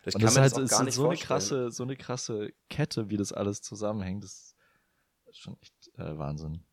Ich 0.06 0.16
Und 0.16 0.22
kann 0.22 0.36
das 0.36 0.36
ist 0.36 0.38
halt 0.42 0.52
das 0.52 0.58
auch 0.58 0.62
ist 0.64 0.70
gar 0.70 0.84
nicht 0.84 0.96
so 0.96 1.04
eine 1.04 1.16
vorstellen. 1.16 1.28
krasse, 1.28 1.72
so 1.72 1.84
eine 1.84 1.96
krasse 1.96 2.52
Kette, 2.70 3.10
wie 3.10 3.16
das 3.16 3.32
alles 3.32 3.62
zusammenhängt. 3.62 4.26
Das 4.26 4.56
ist 5.30 5.40
schon 5.40 5.56
echt 5.62 5.74
äh, 6.06 6.18
Wahnsinn. 6.18 6.64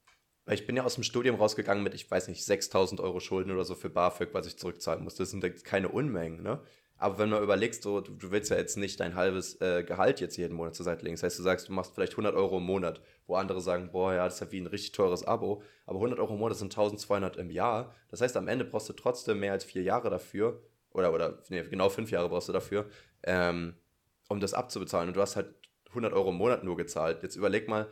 Ich 0.51 0.67
bin 0.67 0.77
ja 0.77 0.85
aus 0.85 0.95
dem 0.95 1.05
Studium 1.05 1.37
rausgegangen 1.37 1.83
mit, 1.83 1.95
ich 1.95 2.11
weiß 2.11 2.29
nicht, 2.29 2.45
6000 2.45 3.01
Euro 3.01 3.21
Schulden 3.21 3.53
oder 3.53 3.65
so 3.65 3.75
für 3.75 3.91
BAföG, 3.91 4.33
was 4.33 4.47
ich 4.47 4.59
zurückzahlen 4.59 5.05
musste. 5.05 5.23
Das 5.23 5.31
sind 5.31 5.65
keine 5.65 5.91
Unmengen, 5.91 6.43
ne? 6.43 6.63
Aber 7.01 7.19
wenn 7.19 7.31
man 7.31 7.43
überlegst, 7.43 7.85
so, 7.85 8.01
du, 8.01 8.13
du 8.13 8.33
willst 8.33 8.51
ja 8.51 8.57
jetzt 8.57 8.77
nicht 8.77 8.99
dein 8.99 9.15
halbes 9.15 9.61
äh, 9.61 9.85
Gehalt 9.85 10.21
jetzt 10.21 10.37
jeden 10.37 10.57
Monat 10.57 10.75
zur 10.75 10.85
Seite 10.85 11.05
legen. 11.05 11.15
Das 11.15 11.23
heißt, 11.23 11.39
du 11.39 11.45
sagst, 11.45 11.69
du 11.69 11.73
machst 11.73 11.95
vielleicht 11.95 12.15
100 12.15 12.35
Euro 12.35 12.59
im 12.59 12.65
Monat, 12.65 13.01
wo 13.27 13.37
andere 13.37 13.61
sagen, 13.61 13.91
boah, 13.93 14.15
ja, 14.15 14.25
das 14.25 14.35
ist 14.35 14.41
ja 14.41 14.51
wie 14.51 14.61
ein 14.61 14.67
richtig 14.67 14.93
teures 14.93 15.25
Abo. 15.25 15.63
Aber 15.87 15.99
100 15.99 16.19
Euro 16.19 16.35
im 16.35 16.41
Monat 16.41 16.57
sind 16.57 16.73
1200 16.73 17.37
im 17.37 17.51
Jahr. 17.51 17.95
Das 18.09 18.21
heißt, 18.21 18.37
am 18.37 18.49
Ende 18.49 18.65
brauchst 18.65 18.89
du 18.89 18.95
trotzdem 18.95 19.39
mehr 19.39 19.53
als 19.53 19.63
vier 19.63 19.83
Jahre 19.83 20.11
dafür. 20.11 20.61
Oder, 20.91 21.13
oder, 21.13 21.39
nee, 21.51 21.63
genau 21.63 21.89
fünf 21.89 22.11
Jahre 22.11 22.29
brauchst 22.29 22.49
du 22.49 22.53
dafür, 22.53 22.87
ähm, 23.23 23.77
um 24.29 24.41
das 24.41 24.53
abzubezahlen. 24.53 25.09
Und 25.09 25.17
du 25.17 25.21
hast 25.21 25.37
halt 25.37 25.55
100 25.91 26.13
Euro 26.13 26.31
im 26.31 26.37
Monat 26.37 26.65
nur 26.65 26.77
gezahlt. 26.77 27.23
Jetzt 27.23 27.37
überleg 27.37 27.69
mal, 27.69 27.89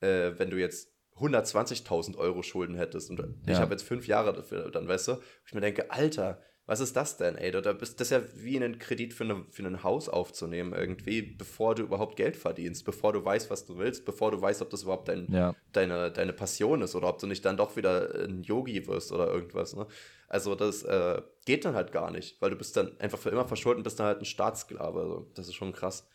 äh, 0.00 0.32
wenn 0.38 0.50
du 0.50 0.56
jetzt 0.58 0.92
120.000 1.16 2.16
Euro 2.16 2.42
Schulden 2.42 2.76
hättest 2.76 3.10
und 3.10 3.20
ich 3.46 3.54
Ja. 3.54 3.60
habe 3.60 3.72
jetzt 3.72 3.82
fünf 3.82 4.06
Jahre 4.06 4.32
dafür, 4.32 4.70
dann 4.70 4.86
weißt 4.88 5.08
du, 5.08 5.12
wo 5.16 5.20
ich 5.46 5.54
mir 5.54 5.60
denke, 5.60 5.90
Alter, 5.90 6.42
Was 6.70 6.80
ist 6.80 6.96
das 6.96 7.16
denn, 7.16 7.36
ey? 7.38 7.50
Da 7.50 7.72
bist 7.72 7.98
das 7.98 8.08
ist 8.08 8.10
ja 8.10 8.20
wie 8.44 8.56
einen 8.56 8.78
Kredit 8.78 9.14
für, 9.14 9.24
eine, 9.24 9.46
für 9.48 9.62
ein 9.62 9.82
Haus 9.84 10.10
aufzunehmen, 10.10 10.74
irgendwie, 10.74 11.22
bevor 11.22 11.74
du 11.74 11.82
überhaupt 11.82 12.16
Geld 12.16 12.36
verdienst, 12.36 12.84
bevor 12.84 13.14
du 13.14 13.24
weißt, 13.24 13.48
was 13.48 13.64
du 13.64 13.78
willst, 13.78 14.04
bevor 14.04 14.32
du 14.32 14.38
weißt, 14.42 14.60
ob 14.60 14.68
das 14.68 14.82
überhaupt 14.82 15.08
dein, 15.08 15.32
Ja. 15.32 15.54
deine, 15.72 16.10
deine 16.12 16.34
Passion 16.34 16.82
ist 16.82 16.94
oder 16.94 17.08
ob 17.08 17.18
du 17.20 17.26
nicht 17.26 17.42
dann 17.46 17.56
doch 17.56 17.76
wieder 17.76 18.14
ein 18.22 18.42
Yogi 18.42 18.86
wirst 18.86 19.12
oder 19.12 19.28
irgendwas, 19.32 19.74
ne? 19.74 19.86
Also 20.28 20.54
das 20.54 20.82
äh, 20.82 21.22
geht 21.46 21.64
dann 21.64 21.74
halt 21.74 21.90
gar 21.90 22.10
nicht, 22.10 22.38
weil 22.42 22.50
du 22.50 22.56
bist 22.56 22.76
dann 22.76 23.00
einfach 23.00 23.18
für 23.18 23.30
immer 23.30 23.46
verschuldet 23.48 23.78
und 23.78 23.84
bist 23.84 23.98
dann 23.98 24.08
halt 24.08 24.18
ein 24.20 24.26
Staatssklave. 24.26 25.00
Also 25.00 25.30
das 25.36 25.48
ist 25.48 25.54
schon 25.54 25.72
krass. 25.72 26.06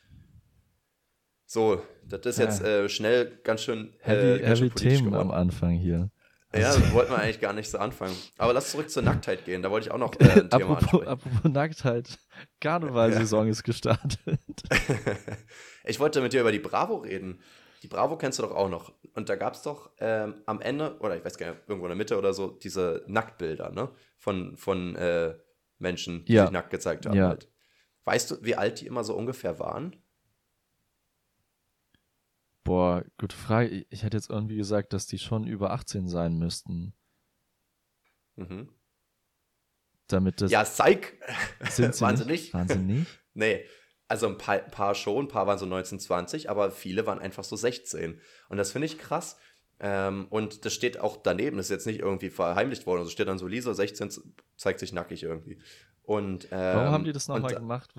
So, 1.53 1.79
das 2.03 2.21
ist 2.25 2.39
jetzt 2.39 2.63
äh, 2.63 2.89
schnell 2.89 3.39
ganz 3.43 3.61
schön, 3.61 3.93
äh, 4.01 4.09
Heavy, 4.09 4.39
ganz 4.41 4.57
schön 4.57 4.69
heavy 4.69 4.89
Themen 4.89 5.05
geworden. 5.11 5.29
am 5.29 5.31
Anfang 5.31 5.69
hier. 5.69 6.09
Ja, 6.51 6.61
das 6.61 6.91
wollten 6.93 7.11
wir 7.11 7.19
eigentlich 7.19 7.39
gar 7.41 7.53
nicht 7.53 7.69
so 7.69 7.77
anfangen. 7.77 8.15
Aber 8.39 8.53
lass 8.53 8.71
zurück 8.71 8.89
zur 8.89 9.03
Nacktheit 9.03 9.45
gehen. 9.45 9.61
Da 9.61 9.69
wollte 9.69 9.87
ich 9.87 9.93
auch 9.93 9.99
noch 9.99 10.19
äh, 10.19 10.23
ein 10.23 10.49
Thema 10.49 10.77
apropos, 10.77 11.05
ansprechen. 11.05 11.07
apropos 11.07 11.51
Nacktheit. 11.51 12.17
Karnevalsaison 12.59 13.47
ist 13.49 13.61
gestartet. 13.61 14.17
ich 15.83 15.99
wollte 15.99 16.21
mit 16.21 16.33
dir 16.33 16.41
über 16.41 16.51
die 16.51 16.57
Bravo 16.57 16.95
reden. 16.95 17.39
Die 17.83 17.87
Bravo 17.87 18.17
kennst 18.17 18.39
du 18.39 18.43
doch 18.43 18.55
auch 18.55 18.69
noch. 18.69 18.91
Und 19.13 19.29
da 19.29 19.35
gab 19.35 19.53
es 19.53 19.61
doch 19.61 19.91
ähm, 19.99 20.41
am 20.47 20.59
Ende, 20.59 20.97
oder 21.01 21.15
ich 21.17 21.23
weiß 21.23 21.37
gar 21.37 21.51
nicht, 21.51 21.61
irgendwo 21.67 21.85
in 21.85 21.89
der 21.91 21.97
Mitte 21.97 22.17
oder 22.17 22.33
so, 22.33 22.47
diese 22.47 23.03
Nacktbilder, 23.05 23.71
ne? 23.71 23.89
Von, 24.17 24.57
von 24.57 24.95
äh, 24.95 25.35
Menschen, 25.77 26.25
die 26.25 26.33
Ja. 26.33 26.45
sich 26.45 26.51
nackt 26.51 26.71
gezeigt 26.71 27.05
haben. 27.05 27.15
Ja. 27.15 27.27
Halt. 27.27 27.47
Weißt 28.05 28.31
du, 28.31 28.37
wie 28.41 28.55
alt 28.55 28.81
die 28.81 28.87
immer 28.87 29.03
so 29.03 29.13
ungefähr 29.15 29.59
waren? 29.59 29.95
Boah, 32.63 33.03
gute 33.17 33.35
Frage. 33.35 33.85
Ich- 33.89 34.03
hätte 34.03 34.17
jetzt 34.17 34.29
irgendwie 34.29 34.55
gesagt, 34.55 34.93
dass 34.93 35.05
die 35.07 35.19
schon 35.19 35.45
über 35.45 35.71
18 35.71 36.07
sein 36.07 36.37
müssten. 36.37 36.93
Mhm. 38.35 38.69
Damit 40.07 40.41
das. 40.41 40.51
Ja, 40.51 40.63
Psych. 40.63 41.13
sind 41.69 41.95
sie 41.95 42.01
waren 42.01 42.15
nicht? 42.15 42.23
sie 42.25 42.31
nicht? 42.31 42.53
Waren 42.53 42.67
sie 42.67 42.77
nicht? 42.77 43.07
Nee, 43.35 43.65
also 44.07 44.27
ein 44.27 44.37
paar, 44.37 44.59
paar 44.59 44.93
schon, 44.93 45.25
ein 45.25 45.27
paar 45.27 45.47
waren 45.47 45.57
so 45.57 45.65
19, 45.65 45.99
20, 45.99 46.51
aber 46.51 46.69
viele 46.71 47.07
waren 47.07 47.17
einfach 47.17 47.43
so 47.43 47.55
16. 47.55 48.21
Und 48.47 48.57
das 48.57 48.71
finde 48.71 48.85
ich 48.85 48.99
krass. 48.99 49.37
Ähm, 49.79 50.27
und 50.29 50.65
das 50.65 50.73
steht 50.75 50.99
auch 50.99 51.17
daneben, 51.17 51.57
das 51.57 51.65
ist 51.65 51.71
jetzt 51.71 51.87
nicht 51.87 51.99
irgendwie 51.99 52.29
verheimlicht 52.29 52.85
worden. 52.85 52.99
Also 52.99 53.09
steht 53.09 53.27
dann 53.27 53.39
so, 53.39 53.47
Lisa 53.47 53.73
16 53.73 54.11
z- 54.11 54.23
zeigt 54.55 54.79
sich 54.79 54.93
nackig 54.93 55.23
irgendwie. 55.23 55.59
Und, 56.03 56.45
ähm, 56.45 56.49
Warum 56.51 56.91
haben 56.93 57.03
die 57.05 57.11
das 57.11 57.27
nochmal 57.27 57.55
gemacht? 57.55 57.95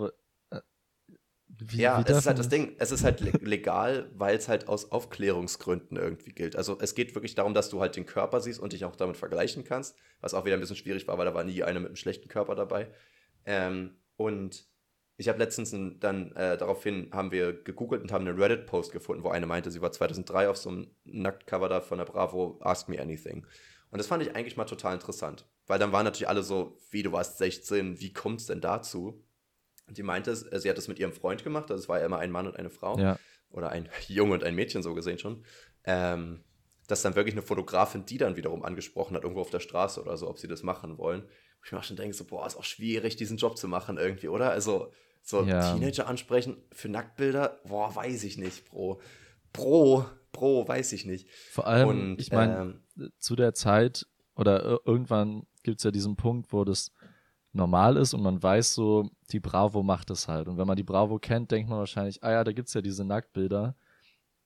Wie, 1.58 1.78
Ja, 1.82 1.98
wie 1.98 2.04
es 2.10 2.16
ist 2.16 2.26
halt 2.26 2.38
das 2.38 2.48
Ding, 2.48 2.74
es 2.78 2.90
ist 2.90 3.04
halt 3.04 3.20
le- 3.20 3.30
legal, 3.40 4.10
weil 4.14 4.36
es 4.36 4.48
halt 4.48 4.68
aus 4.68 4.90
Aufklärungsgründen 4.90 5.96
irgendwie 5.96 6.32
gilt. 6.32 6.56
Also 6.56 6.78
es 6.80 6.94
geht 6.94 7.14
wirklich 7.14 7.34
darum, 7.34 7.54
dass 7.54 7.68
du 7.70 7.80
halt 7.80 7.96
den 7.96 8.06
Körper 8.06 8.40
siehst 8.40 8.60
und 8.60 8.72
dich 8.72 8.84
auch 8.84 8.96
damit 8.96 9.16
vergleichen 9.16 9.64
kannst, 9.64 9.96
was 10.20 10.34
auch 10.34 10.44
wieder 10.44 10.56
ein 10.56 10.60
bisschen 10.60 10.76
schwierig 10.76 11.06
war, 11.06 11.18
weil 11.18 11.26
da 11.26 11.34
war 11.34 11.44
nie 11.44 11.62
einer 11.62 11.80
mit 11.80 11.88
einem 11.88 11.96
schlechten 11.96 12.28
Körper 12.28 12.54
dabei. 12.54 12.88
Ähm, 13.44 13.96
und 14.16 14.66
ich 15.16 15.28
habe 15.28 15.38
letztens 15.38 15.70
dann 16.00 16.32
äh, 16.32 16.56
daraufhin 16.58 17.10
haben 17.12 17.30
wir 17.30 17.52
gegoogelt 17.62 18.02
und 18.02 18.10
haben 18.12 18.26
einen 18.26 18.40
Reddit-Post 18.40 18.92
gefunden, 18.92 19.22
wo 19.22 19.28
eine 19.30 19.46
meinte, 19.46 19.70
sie 19.70 19.80
war 19.82 19.92
2003 19.92 20.48
auf 20.48 20.56
so 20.56 20.70
einem 20.70 20.90
Nacktcover 21.04 21.68
da 21.68 21.80
von 21.80 21.98
der 21.98 22.04
Bravo, 22.06 22.58
Ask 22.62 22.88
Me 22.88 23.00
Anything. 23.00 23.46
Und 23.90 23.98
das 23.98 24.08
fand 24.08 24.22
ich 24.24 24.34
eigentlich 24.34 24.56
mal 24.56 24.64
total 24.64 24.94
interessant, 24.94 25.46
weil 25.66 25.78
dann 25.78 25.92
waren 25.92 26.04
natürlich 26.04 26.28
alle 26.28 26.42
so, 26.42 26.80
wie 26.90 27.02
du 27.04 27.12
warst 27.12 27.38
16, 27.38 28.00
wie 28.00 28.12
kommt 28.12 28.40
es 28.40 28.46
denn 28.46 28.60
dazu? 28.60 29.23
Und 29.86 29.98
die 29.98 30.02
meinte, 30.02 30.30
äh, 30.30 30.58
sie 30.60 30.68
hat 30.70 30.78
das 30.78 30.88
mit 30.88 30.98
ihrem 30.98 31.12
Freund 31.12 31.44
gemacht, 31.44 31.70
also 31.70 31.82
es 31.82 31.88
war 31.88 31.98
ja 32.00 32.06
immer 32.06 32.18
ein 32.18 32.30
Mann 32.30 32.46
und 32.46 32.56
eine 32.56 32.70
Frau 32.70 32.98
Ja, 32.98 33.18
oder 33.50 33.70
ein 33.70 33.88
Junge 34.08 34.34
und 34.34 34.44
ein 34.44 34.54
Mädchen 34.54 34.82
so 34.82 34.94
gesehen 34.94 35.18
schon, 35.18 35.44
ähm, 35.84 36.42
dass 36.86 37.02
dann 37.02 37.14
wirklich 37.16 37.34
eine 37.34 37.42
Fotografin 37.42 38.04
die 38.06 38.18
dann 38.18 38.36
wiederum 38.36 38.62
angesprochen 38.62 39.16
hat, 39.16 39.22
irgendwo 39.22 39.40
auf 39.40 39.50
der 39.50 39.60
Straße 39.60 40.00
oder 40.00 40.16
so, 40.16 40.28
ob 40.28 40.38
sie 40.38 40.48
das 40.48 40.62
machen 40.62 40.98
wollen. 40.98 41.22
Wo 41.22 41.66
ich 41.66 41.72
mir 41.72 41.82
schon 41.82 41.96
denke, 41.96 42.14
so, 42.14 42.24
boah, 42.24 42.46
ist 42.46 42.56
auch 42.56 42.64
schwierig, 42.64 43.16
diesen 43.16 43.38
Job 43.38 43.56
zu 43.56 43.68
machen 43.68 43.96
irgendwie, 43.96 44.28
oder? 44.28 44.50
Also, 44.50 44.92
so 45.22 45.42
Ja. 45.44 45.72
Teenager 45.72 46.06
ansprechen 46.06 46.62
für 46.72 46.90
Nacktbilder, 46.90 47.60
boah, 47.66 47.94
weiß 47.94 48.24
ich 48.24 48.36
nicht, 48.36 48.68
Bro. 48.68 49.00
Bro, 49.54 50.04
Bro, 50.32 50.66
weiß 50.68 50.92
ich 50.92 51.06
nicht. 51.06 51.28
vor 51.50 51.66
allem, 51.66 51.88
Und, 51.88 52.20
ich 52.20 52.30
meine, 52.32 52.80
ähm, 52.98 53.12
zu 53.18 53.36
der 53.36 53.54
Zeit 53.54 54.06
oder 54.34 54.64
ir- 54.64 54.80
irgendwann 54.84 55.46
gibt 55.62 55.78
es 55.78 55.84
ja 55.84 55.90
diesen 55.90 56.16
Punkt, 56.16 56.52
wo 56.52 56.64
das 56.64 56.90
normal 57.54 57.96
ist 57.96 58.12
und 58.14 58.22
man 58.22 58.42
weiß 58.42 58.74
so, 58.74 59.08
die 59.30 59.40
Bravo 59.40 59.82
macht 59.82 60.10
es 60.10 60.28
halt. 60.28 60.48
Und 60.48 60.58
wenn 60.58 60.66
man 60.66 60.76
die 60.76 60.82
Bravo 60.82 61.18
kennt, 61.18 61.50
denkt 61.50 61.70
man 61.70 61.78
wahrscheinlich, 61.78 62.22
ah 62.22 62.32
ja, 62.32 62.44
da 62.44 62.52
gibt 62.52 62.68
es 62.68 62.74
ja 62.74 62.82
diese 62.82 63.04
Nacktbilder. 63.04 63.74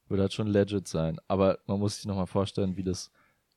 Würde 0.09 0.23
halt 0.23 0.33
schon 0.33 0.47
legit 0.47 0.87
sein. 0.89 1.19
Aber 1.27 1.59
man 1.67 1.79
muss 1.81 1.97
sich 1.97 2.07
nochmal 2.07 2.27
vorstellen, 2.27 2.77
wie 2.77 2.85
das 2.85 3.11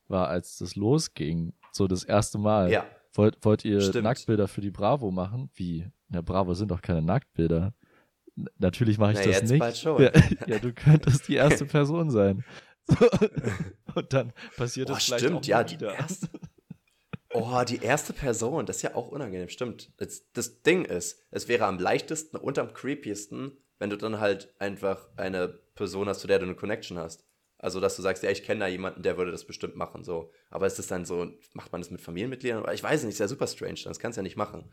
war, 0.08 0.28
als 0.28 0.58
das 0.58 0.74
losging. 0.76 1.52
So 1.70 1.86
das 1.86 2.02
erste 2.04 2.38
Mal. 2.38 2.70
ja, 2.70 2.84
Wollt, 3.14 3.38
wollt 3.44 3.64
ihr 3.64 3.80
Stimmt. 3.80 4.04
Nacktbilder 4.04 4.48
für 4.48 4.60
die 4.62 4.70
Bravo 4.70 5.10
machen? 5.10 5.50
Wie? 5.54 5.86
Ja, 6.10 6.20
Bravo 6.22 6.54
sind 6.54 6.70
doch 6.70 6.82
keine 6.82 7.02
Nacktbilder. 7.02 7.72
N 8.36 8.48
natürlich 8.58 8.98
mache 8.98 9.12
ich 9.12 9.18
Na, 9.18 9.32
das 9.32 9.50
nicht. 9.50 9.84
Ja, 9.84 9.98
ja, 10.46 10.58
du 10.58 10.72
könntest 10.72 11.28
die 11.28 11.34
erste 11.36 11.64
Person 11.66 12.10
sein. 12.10 12.44
So. 12.86 12.96
Und 13.94 14.12
dann 14.12 14.32
passiert 14.56 14.88
Boah, 14.88 14.94
das 14.94 15.04
vielleicht 15.04 15.24
stimmt, 15.24 15.36
auch 15.38 15.44
ja, 15.44 15.62
nie 15.62 15.68
die 15.68 15.74
wieder. 15.76 15.94
erste- 15.94 16.28
Oh, 17.34 17.62
die 17.66 17.82
erste 17.82 18.12
Person, 18.12 18.66
das 18.66 18.76
ist 18.76 18.82
ja 18.82 18.94
auch 18.94 19.08
unangenehm, 19.08 19.48
stimmt. 19.48 19.92
Das, 19.96 20.30
das 20.32 20.62
Ding 20.62 20.84
ist, 20.84 21.22
es 21.30 21.48
wäre 21.48 21.64
am 21.64 21.78
leichtesten 21.78 22.36
und 22.36 22.58
am 22.58 22.74
creepiesten, 22.74 23.56
wenn 23.78 23.90
du 23.90 23.96
dann 23.96 24.20
halt 24.20 24.54
einfach 24.58 25.08
eine 25.16 25.48
Person 25.74 26.08
hast, 26.08 26.20
zu 26.20 26.26
der 26.26 26.38
du 26.38 26.44
eine 26.44 26.54
Connection 26.54 26.98
hast. 26.98 27.26
Also, 27.58 27.80
dass 27.80 27.96
du 27.96 28.02
sagst, 28.02 28.22
ja, 28.22 28.30
ich 28.30 28.42
kenne 28.42 28.60
da 28.60 28.66
jemanden, 28.66 29.02
der 29.02 29.16
würde 29.16 29.30
das 29.30 29.46
bestimmt 29.46 29.76
machen, 29.76 30.04
so. 30.04 30.32
Aber 30.50 30.66
ist 30.66 30.78
das 30.78 30.88
dann 30.88 31.04
so, 31.04 31.30
macht 31.54 31.72
man 31.72 31.80
das 31.80 31.90
mit 31.90 32.00
Familienmitgliedern? 32.00 32.64
Ich 32.74 32.82
weiß 32.82 33.04
nicht, 33.04 33.12
ist 33.12 33.20
ja 33.20 33.28
super 33.28 33.46
strange, 33.46 33.80
das 33.84 33.98
kannst 33.98 34.16
du 34.16 34.20
ja 34.20 34.24
nicht 34.24 34.36
machen. 34.36 34.70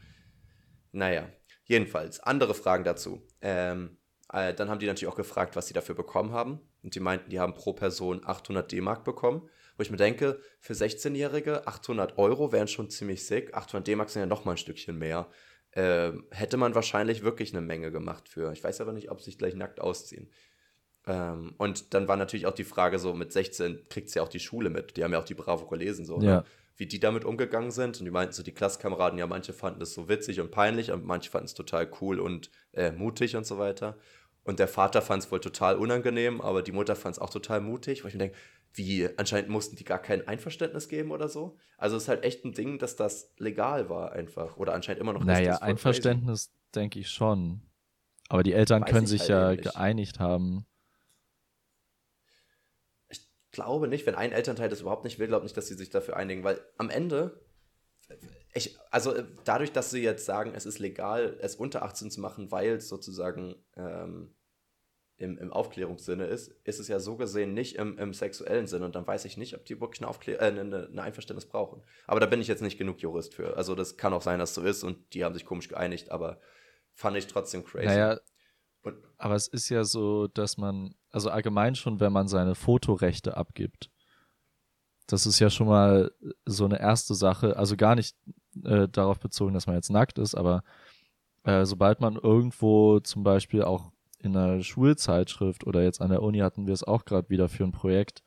Naja, 0.91 1.29
jedenfalls, 1.65 2.19
andere 2.19 2.55
Fragen 2.55 2.83
dazu. 2.83 3.25
Ähm, 3.41 3.97
äh, 4.33 4.53
dann 4.53 4.69
haben 4.69 4.79
die 4.79 4.87
natürlich 4.87 5.11
auch 5.11 5.17
gefragt, 5.17 5.55
was 5.55 5.67
sie 5.67 5.73
dafür 5.73 5.95
bekommen 5.95 6.31
haben. 6.31 6.59
Und 6.83 6.95
die 6.95 6.99
meinten, 6.99 7.29
die 7.29 7.39
haben 7.39 7.53
pro 7.53 7.73
Person 7.73 8.21
800 8.25 8.71
D-Mark 8.71 9.03
bekommen. 9.03 9.49
Wo 9.79 9.83
ich 9.83 9.91
mir 9.91 9.95
denke, 9.97 10.41
für 10.59 10.73
16-Jährige 10.73 11.65
800 11.65 12.17
Euro 12.17 12.51
wären 12.51 12.67
schon 12.67 12.89
ziemlich 12.89 13.25
sick. 13.25 13.53
800 13.53 13.87
D-Mark 13.87 14.09
sind 14.09 14.19
ja 14.19 14.25
noch 14.25 14.43
mal 14.43 14.51
ein 14.51 14.57
Stückchen 14.57 14.97
mehr. 14.97 15.29
Ähm, 15.71 16.27
hätte 16.31 16.57
man 16.57 16.75
wahrscheinlich 16.75 17.23
wirklich 17.23 17.53
eine 17.53 17.65
Menge 17.65 17.89
gemacht 17.89 18.27
für. 18.27 18.51
Ich 18.51 18.61
weiß 18.61 18.81
aber 18.81 18.91
nicht, 18.91 19.09
ob 19.09 19.21
sie 19.21 19.27
sich 19.27 19.37
gleich 19.37 19.55
nackt 19.55 19.79
ausziehen. 19.79 20.29
Ähm, 21.07 21.55
und 21.57 21.93
dann 21.93 22.09
war 22.09 22.17
natürlich 22.17 22.45
auch 22.45 22.53
die 22.53 22.65
Frage 22.65 22.99
so, 22.99 23.13
mit 23.13 23.31
16 23.31 23.87
kriegt 23.87 24.09
sie 24.09 24.19
ja 24.19 24.23
auch 24.23 24.27
die 24.27 24.41
Schule 24.41 24.69
mit. 24.69 24.97
Die 24.97 25.03
haben 25.05 25.13
ja 25.13 25.19
auch 25.19 25.23
die 25.23 25.33
Bravo 25.33 25.65
gelesen, 25.65 26.03
so. 26.03 26.19
Ja. 26.19 26.41
Ne? 26.41 26.43
Wie 26.75 26.85
die 26.85 26.99
damit 26.99 27.23
umgegangen 27.23 27.71
sind. 27.71 27.99
Und 27.99 28.03
die 28.03 28.11
meinten 28.11 28.33
so, 28.33 28.43
die 28.43 28.53
Klasskameraden, 28.53 29.17
ja, 29.17 29.27
manche 29.27 29.53
fanden 29.53 29.79
das 29.79 29.93
so 29.93 30.09
witzig 30.09 30.41
und 30.41 30.51
peinlich 30.51 30.91
und 30.91 31.05
manche 31.05 31.31
fanden 31.31 31.45
es 31.45 31.53
total 31.53 31.89
cool 32.01 32.19
und 32.19 32.51
äh, 32.73 32.91
mutig 32.91 33.37
und 33.37 33.45
so 33.45 33.57
weiter. 33.57 33.97
Und 34.43 34.59
der 34.59 34.67
Vater 34.67 35.01
fand 35.01 35.23
es 35.23 35.31
wohl 35.31 35.39
total 35.39 35.77
unangenehm, 35.77 36.41
aber 36.41 36.63
die 36.63 36.71
Mutter 36.71 36.95
fand 36.95 37.15
es 37.15 37.19
auch 37.19 37.29
total 37.29 37.61
mutig, 37.61 38.03
weil 38.03 38.09
ich 38.09 38.15
mir 38.15 38.19
denke, 38.19 38.37
wie, 38.73 39.09
anscheinend 39.17 39.49
mussten 39.49 39.75
die 39.75 39.83
gar 39.83 39.99
kein 39.99 40.27
Einverständnis 40.27 40.87
geben 40.87 41.11
oder 41.11 41.27
so. 41.27 41.57
Also 41.77 41.97
es 41.97 42.03
ist 42.03 42.09
halt 42.09 42.23
echt 42.23 42.45
ein 42.45 42.53
Ding, 42.53 42.79
dass 42.79 42.95
das 42.95 43.33
legal 43.37 43.89
war 43.89 44.11
einfach. 44.11 44.57
Oder 44.57 44.73
anscheinend 44.73 45.01
immer 45.01 45.13
noch 45.13 45.23
Naja, 45.23 45.57
Einverständnis 45.57 46.51
denke 46.75 46.99
ich 46.99 47.09
schon. 47.09 47.61
Aber 48.29 48.43
die 48.43 48.53
Eltern 48.53 48.83
Weiß 48.83 48.89
können 48.89 49.05
ich 49.05 49.09
sich 49.09 49.21
halt 49.21 49.29
ja 49.29 49.51
nicht. 49.51 49.63
geeinigt 49.63 50.19
haben. 50.19 50.65
Ich 53.09 53.21
glaube 53.51 53.87
nicht, 53.87 54.05
wenn 54.05 54.15
ein 54.15 54.31
Elternteil 54.31 54.69
das 54.69 54.81
überhaupt 54.81 55.03
nicht 55.03 55.17
will, 55.17 55.27
glaube 55.27 55.43
nicht, 55.43 55.57
dass 55.57 55.67
sie 55.67 55.73
sich 55.73 55.89
dafür 55.89 56.15
einigen, 56.15 56.43
weil 56.43 56.61
am 56.77 56.91
Ende, 56.91 57.41
ich, 58.53 58.77
also 58.91 59.15
äh, 59.15 59.25
dadurch, 59.45 59.71
dass 59.71 59.89
sie 59.89 60.03
jetzt 60.03 60.25
sagen, 60.25 60.53
es 60.53 60.67
ist 60.67 60.77
legal, 60.77 61.37
es 61.41 61.55
unter 61.55 61.81
18 61.81 62.11
zu 62.11 62.21
machen, 62.21 62.51
weil 62.51 62.73
es 62.73 62.87
sozusagen 62.87 63.55
ähm, 63.75 64.35
im, 65.19 65.37
im 65.37 65.51
Aufklärungssinne 65.51 66.25
ist, 66.25 66.55
ist 66.63 66.79
es 66.79 66.87
ja 66.87 66.99
so 66.99 67.17
gesehen 67.17 67.53
nicht 67.53 67.75
im, 67.75 67.97
im 67.97 68.13
sexuellen 68.13 68.67
Sinne 68.67 68.85
und 68.85 68.95
dann 68.95 69.05
weiß 69.05 69.25
ich 69.25 69.35
nicht, 69.35 69.53
ob 69.53 69.65
die 69.65 69.79
wirklich 69.79 70.01
eine, 70.01 70.07
Aufklär 70.07 70.41
äh, 70.41 70.45
eine, 70.45 70.87
eine 70.87 71.01
Einverständnis 71.01 71.45
brauchen. 71.45 71.83
Aber 72.07 72.21
da 72.21 72.25
bin 72.25 72.39
ich 72.39 72.47
jetzt 72.47 72.61
nicht 72.61 72.77
genug 72.77 73.01
Jurist 73.01 73.35
für. 73.35 73.57
Also 73.57 73.75
das 73.75 73.97
kann 73.97 74.13
auch 74.13 74.21
sein, 74.21 74.39
dass 74.39 74.53
so 74.53 74.61
ist 74.61 74.83
und 74.83 75.13
die 75.13 75.25
haben 75.25 75.33
sich 75.33 75.45
komisch 75.45 75.67
geeinigt, 75.67 76.09
aber 76.09 76.39
fand 76.93 77.17
ich 77.17 77.27
trotzdem 77.27 77.65
crazy. 77.65 77.87
Naja, 77.87 78.19
Und, 78.81 78.95
aber 79.17 79.35
es 79.35 79.49
ist 79.49 79.67
ja 79.67 79.83
so, 79.83 80.27
dass 80.27 80.57
man, 80.57 80.95
also 81.11 81.29
allgemein 81.29 81.75
schon, 81.75 81.99
wenn 81.99 82.13
man 82.13 82.29
seine 82.29 82.55
Fotorechte 82.55 83.35
abgibt, 83.35 83.91
das 85.05 85.25
ist 85.25 85.39
ja 85.39 85.49
schon 85.49 85.67
mal 85.67 86.11
so 86.45 86.63
eine 86.63 86.79
erste 86.79 87.13
Sache, 87.13 87.57
also 87.57 87.75
gar 87.75 87.95
nicht 87.95 88.15
äh, 88.63 88.87
darauf 88.87 89.19
bezogen, 89.19 89.53
dass 89.53 89.67
man 89.67 89.75
jetzt 89.75 89.89
nackt 89.89 90.17
ist, 90.17 90.35
aber 90.35 90.63
äh, 91.43 91.65
sobald 91.65 91.99
man 91.99 92.15
irgendwo 92.15 93.01
zum 93.01 93.23
Beispiel 93.23 93.63
auch 93.63 93.91
in 94.19 94.35
einer 94.35 94.61
Schulzeitschrift 94.61 95.65
oder 95.65 95.83
jetzt 95.83 96.01
an 96.01 96.09
der 96.09 96.21
Uni 96.21 96.39
hatten 96.39 96.67
wir 96.67 96.73
es 96.73 96.83
auch 96.83 97.05
gerade 97.05 97.29
wieder 97.29 97.49
für 97.49 97.63
ein 97.63 97.71
Projekt, 97.71 98.23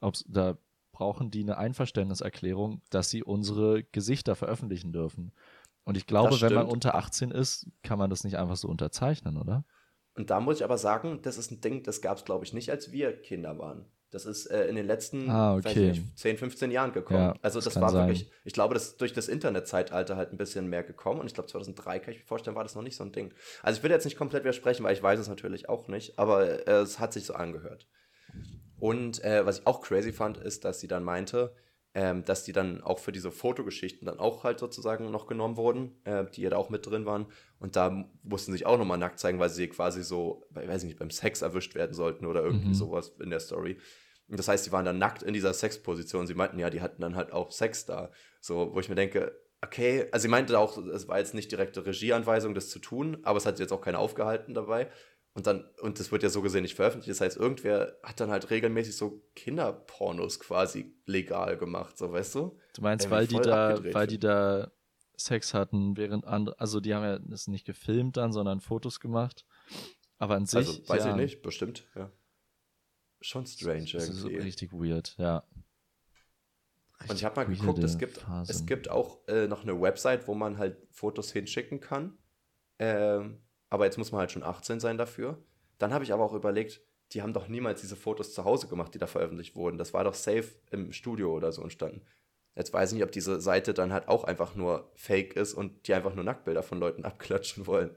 ob's, 0.00 0.24
da 0.28 0.56
brauchen 0.92 1.30
die 1.30 1.42
eine 1.42 1.58
Einverständniserklärung, 1.58 2.82
dass 2.90 3.10
sie 3.10 3.22
unsere 3.22 3.82
Gesichter 3.82 4.36
veröffentlichen 4.36 4.92
dürfen. 4.92 5.32
Und 5.84 5.96
ich 5.96 6.06
glaube, 6.06 6.40
wenn 6.40 6.54
man 6.54 6.66
unter 6.66 6.94
18 6.94 7.30
ist, 7.30 7.66
kann 7.82 7.98
man 7.98 8.10
das 8.10 8.24
nicht 8.24 8.38
einfach 8.38 8.56
so 8.56 8.68
unterzeichnen, 8.68 9.36
oder? 9.36 9.64
und 10.14 10.30
da 10.30 10.40
muss 10.40 10.58
ich 10.58 10.64
aber 10.64 10.78
sagen, 10.78 11.20
das 11.22 11.38
ist 11.38 11.50
ein 11.50 11.60
Ding, 11.60 11.82
das 11.82 12.02
gab 12.02 12.18
es, 12.18 12.24
glaube 12.24 12.44
ich, 12.44 12.52
nicht, 12.52 12.70
als 12.70 12.92
wir 12.92 13.20
Kinder 13.20 13.58
waren. 13.58 13.86
Das 14.12 14.26
ist 14.26 14.46
äh, 14.46 14.66
in 14.66 14.76
den 14.76 14.86
letzten 14.86 15.30
ah, 15.30 15.56
okay. 15.56 15.88
nicht, 15.88 16.18
10, 16.18 16.36
15 16.36 16.70
Jahren 16.70 16.92
gekommen. 16.92 17.18
Ja, 17.18 17.34
also 17.40 17.60
das, 17.62 17.80
war 17.80 17.88
sein. 17.88 18.06
wirklich, 18.06 18.30
ich 18.44 18.52
glaube, 18.52 18.74
das 18.74 18.88
ist 18.88 19.00
durch 19.00 19.14
das 19.14 19.26
Internetzeitalter 19.26 20.16
halt 20.16 20.32
ein 20.32 20.36
bisschen 20.36 20.68
mehr 20.68 20.82
gekommen. 20.82 21.18
Und 21.18 21.26
ich 21.26 21.34
glaube, 21.34 21.48
2003 21.48 21.98
kann 21.98 22.12
ich 22.12 22.20
mir 22.20 22.26
vorstellen, 22.26 22.54
war 22.54 22.62
das 22.62 22.74
noch 22.74 22.82
nicht 22.82 22.94
so 22.94 23.04
ein 23.04 23.12
Ding. 23.12 23.32
Also 23.62 23.78
ich 23.78 23.82
will 23.82 23.90
jetzt 23.90 24.04
nicht 24.04 24.18
komplett 24.18 24.44
widersprechen, 24.44 24.84
weil 24.84 24.92
ich 24.92 25.02
weiß 25.02 25.18
es 25.18 25.28
natürlich 25.28 25.70
auch 25.70 25.88
nicht, 25.88 26.18
aber 26.18 26.68
äh, 26.68 26.82
es 26.82 26.98
hat 26.98 27.14
sich 27.14 27.24
so 27.24 27.32
angehört. 27.32 27.88
Und 28.78 29.24
äh, 29.24 29.46
was 29.46 29.60
ich 29.60 29.66
auch 29.66 29.80
crazy 29.80 30.12
fand, 30.12 30.36
ist, 30.36 30.66
dass 30.66 30.80
sie 30.80 30.88
dann 30.88 31.04
meinte, 31.04 31.54
ähm, 31.94 32.24
dass 32.24 32.44
die 32.44 32.52
dann 32.52 32.82
auch 32.82 32.98
für 32.98 33.12
diese 33.12 33.30
Fotogeschichten 33.30 34.06
dann 34.06 34.18
auch 34.18 34.44
halt 34.44 34.58
sozusagen 34.58 35.10
noch 35.10 35.26
genommen 35.26 35.56
wurden, 35.56 36.00
äh, 36.04 36.24
die 36.34 36.42
ja 36.42 36.50
da 36.50 36.56
auch 36.56 36.70
mit 36.70 36.86
drin 36.86 37.04
waren. 37.06 37.26
Und 37.58 37.76
da 37.76 38.08
mussten 38.22 38.52
sie 38.52 38.58
sich 38.58 38.66
auch 38.66 38.78
nochmal 38.78 38.98
nackt 38.98 39.18
zeigen, 39.18 39.38
weil 39.38 39.50
sie 39.50 39.68
quasi 39.68 40.02
so, 40.02 40.44
weiß 40.50 40.82
ich 40.82 40.88
nicht, 40.88 40.98
beim 40.98 41.10
Sex 41.10 41.42
erwischt 41.42 41.74
werden 41.74 41.92
sollten 41.92 42.26
oder 42.26 42.42
irgendwie 42.42 42.68
mhm. 42.68 42.74
sowas 42.74 43.12
in 43.20 43.30
der 43.30 43.40
Story. 43.40 43.78
Das 44.36 44.48
heißt, 44.48 44.64
sie 44.64 44.72
waren 44.72 44.84
dann 44.84 44.98
nackt 44.98 45.22
in 45.22 45.34
dieser 45.34 45.52
Sexposition. 45.52 46.26
Sie 46.26 46.34
meinten 46.34 46.58
ja, 46.58 46.70
die 46.70 46.80
hatten 46.80 47.02
dann 47.02 47.16
halt 47.16 47.32
auch 47.32 47.52
Sex 47.52 47.86
da. 47.86 48.10
So, 48.40 48.74
wo 48.74 48.80
ich 48.80 48.88
mir 48.88 48.94
denke, 48.94 49.38
okay, 49.62 50.08
also 50.10 50.22
sie 50.22 50.28
meinte 50.28 50.58
auch, 50.58 50.76
es 50.78 51.08
war 51.08 51.18
jetzt 51.18 51.34
nicht 51.34 51.52
direkte 51.52 51.84
Regieanweisung, 51.86 52.54
das 52.54 52.68
zu 52.68 52.78
tun, 52.78 53.18
aber 53.22 53.38
es 53.38 53.46
hat 53.46 53.58
jetzt 53.58 53.72
auch 53.72 53.80
keine 53.80 53.98
aufgehalten 53.98 54.54
dabei. 54.54 54.90
Und 55.34 55.46
dann, 55.46 55.64
und 55.80 55.98
das 55.98 56.12
wird 56.12 56.22
ja 56.22 56.28
so 56.28 56.42
gesehen 56.42 56.62
nicht 56.62 56.74
veröffentlicht. 56.74 57.10
Das 57.10 57.20
heißt, 57.22 57.36
irgendwer 57.38 57.96
hat 58.02 58.20
dann 58.20 58.30
halt 58.30 58.50
regelmäßig 58.50 58.96
so 58.96 59.22
Kinderpornos 59.34 60.40
quasi 60.40 60.94
legal 61.06 61.56
gemacht, 61.56 61.96
so 61.96 62.12
weißt 62.12 62.34
du? 62.34 62.58
Du 62.74 62.82
meinst, 62.82 63.10
weil 63.10 63.26
die 63.26 63.38
da, 63.38 63.78
weil 63.92 64.06
die 64.06 64.18
da 64.18 64.70
Sex 65.16 65.54
hatten, 65.54 65.96
während 65.96 66.26
andere, 66.26 66.58
also 66.60 66.80
die 66.80 66.94
haben 66.94 67.04
ja 67.04 67.18
das 67.18 67.48
nicht 67.48 67.64
gefilmt 67.64 68.18
dann, 68.18 68.32
sondern 68.32 68.60
Fotos 68.60 69.00
gemacht. 69.00 69.46
Aber 70.18 70.34
an 70.34 70.46
sich. 70.46 70.56
Also, 70.56 70.88
weiß 70.88 71.04
ja, 71.04 71.10
ich 71.10 71.16
nicht, 71.16 71.42
bestimmt, 71.42 71.88
ja. 71.94 72.10
Schon 73.22 73.46
strange 73.46 73.84
irgendwie. 73.84 73.96
Das 73.96 74.08
ist 74.08 74.24
richtig 74.24 74.72
weird, 74.72 75.14
ja. 75.18 75.44
Richtig 76.98 77.10
und 77.10 77.16
ich 77.16 77.24
habe 77.24 77.36
mal 77.36 77.46
geguckt, 77.46 77.82
es 77.82 77.98
gibt, 77.98 78.24
es 78.48 78.66
gibt 78.66 78.90
auch 78.90 79.26
äh, 79.26 79.46
noch 79.48 79.62
eine 79.62 79.80
Website, 79.80 80.28
wo 80.28 80.34
man 80.34 80.58
halt 80.58 80.76
Fotos 80.90 81.32
hinschicken 81.32 81.80
kann. 81.80 82.18
Ähm, 82.78 83.42
aber 83.70 83.86
jetzt 83.86 83.98
muss 83.98 84.12
man 84.12 84.20
halt 84.20 84.32
schon 84.32 84.42
18 84.42 84.80
sein 84.80 84.98
dafür. 84.98 85.42
Dann 85.78 85.92
habe 85.92 86.04
ich 86.04 86.12
aber 86.12 86.24
auch 86.24 86.34
überlegt, 86.34 86.80
die 87.12 87.22
haben 87.22 87.32
doch 87.32 87.48
niemals 87.48 87.80
diese 87.80 87.96
Fotos 87.96 88.34
zu 88.34 88.44
Hause 88.44 88.68
gemacht, 88.68 88.94
die 88.94 88.98
da 88.98 89.06
veröffentlicht 89.06 89.56
wurden. 89.56 89.78
Das 89.78 89.92
war 89.92 90.04
doch 90.04 90.14
safe 90.14 90.48
im 90.70 90.92
Studio 90.92 91.32
oder 91.32 91.52
so 91.52 91.62
entstanden. 91.62 92.02
Jetzt 92.54 92.72
weiß 92.72 92.90
ich 92.90 92.94
nicht, 92.96 93.04
ob 93.04 93.12
diese 93.12 93.40
Seite 93.40 93.72
dann 93.72 93.92
halt 93.92 94.08
auch 94.08 94.24
einfach 94.24 94.54
nur 94.54 94.90
fake 94.94 95.34
ist 95.36 95.54
und 95.54 95.86
die 95.86 95.94
einfach 95.94 96.14
nur 96.14 96.24
Nacktbilder 96.24 96.62
von 96.62 96.78
Leuten 96.78 97.04
abklatschen 97.06 97.66
wollen. 97.66 97.90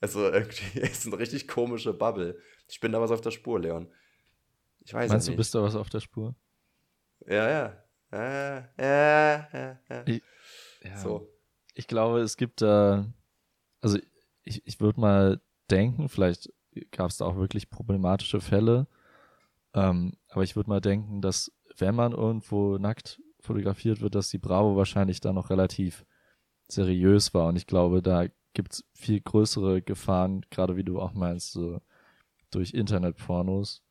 Also 0.00 0.30
irgendwie 0.30 0.80
ist 0.80 1.06
eine 1.06 1.18
richtig 1.18 1.48
komische 1.48 1.92
Bubble. 1.92 2.38
Ich 2.68 2.80
bin 2.80 2.92
da 2.92 3.00
was 3.00 3.10
auf 3.10 3.20
der 3.20 3.30
Spur, 3.30 3.60
Leon. 3.60 3.92
Ich 4.80 4.94
weiß 4.94 5.10
Meinst 5.10 5.28
du, 5.28 5.36
bist 5.36 5.54
da 5.54 5.62
was 5.62 5.76
auf 5.76 5.90
der 5.90 6.00
Spur? 6.00 6.34
Ja, 7.26 7.48
ja. 7.48 7.84
Ja, 8.12 8.68
ja, 8.78 9.48
ja, 9.52 9.78
ja. 9.88 10.02
Ich, 10.06 10.22
ja. 10.82 10.96
So. 10.96 11.28
Ich 11.74 11.86
glaube, 11.86 12.20
es 12.20 12.36
gibt 12.36 12.62
da, 12.62 13.06
also 13.80 13.98
ich, 14.42 14.66
ich 14.66 14.80
würde 14.80 15.00
mal 15.00 15.40
denken, 15.70 16.08
vielleicht 16.08 16.52
gab 16.90 17.10
es 17.10 17.18
da 17.18 17.26
auch 17.26 17.36
wirklich 17.36 17.70
problematische 17.70 18.40
Fälle, 18.40 18.88
ähm, 19.74 20.16
aber 20.28 20.42
ich 20.42 20.56
würde 20.56 20.68
mal 20.68 20.80
denken, 20.80 21.20
dass 21.20 21.52
wenn 21.76 21.94
man 21.94 22.12
irgendwo 22.12 22.78
nackt 22.78 23.22
fotografiert 23.40 24.00
wird, 24.00 24.14
dass 24.14 24.30
die 24.30 24.38
Bravo 24.38 24.76
wahrscheinlich 24.76 25.20
da 25.20 25.32
noch 25.32 25.50
relativ 25.50 26.04
seriös 26.68 27.32
war 27.34 27.48
und 27.48 27.56
ich 27.56 27.66
glaube, 27.66 28.02
da 28.02 28.26
gibt 28.52 28.74
es 28.74 28.84
viel 28.94 29.20
größere 29.20 29.80
Gefahren, 29.82 30.44
gerade 30.50 30.76
wie 30.76 30.84
du 30.84 31.00
auch 31.00 31.12
meinst, 31.12 31.52
so 31.52 31.80
durch 32.50 32.74
Internetpornos, 32.74 33.82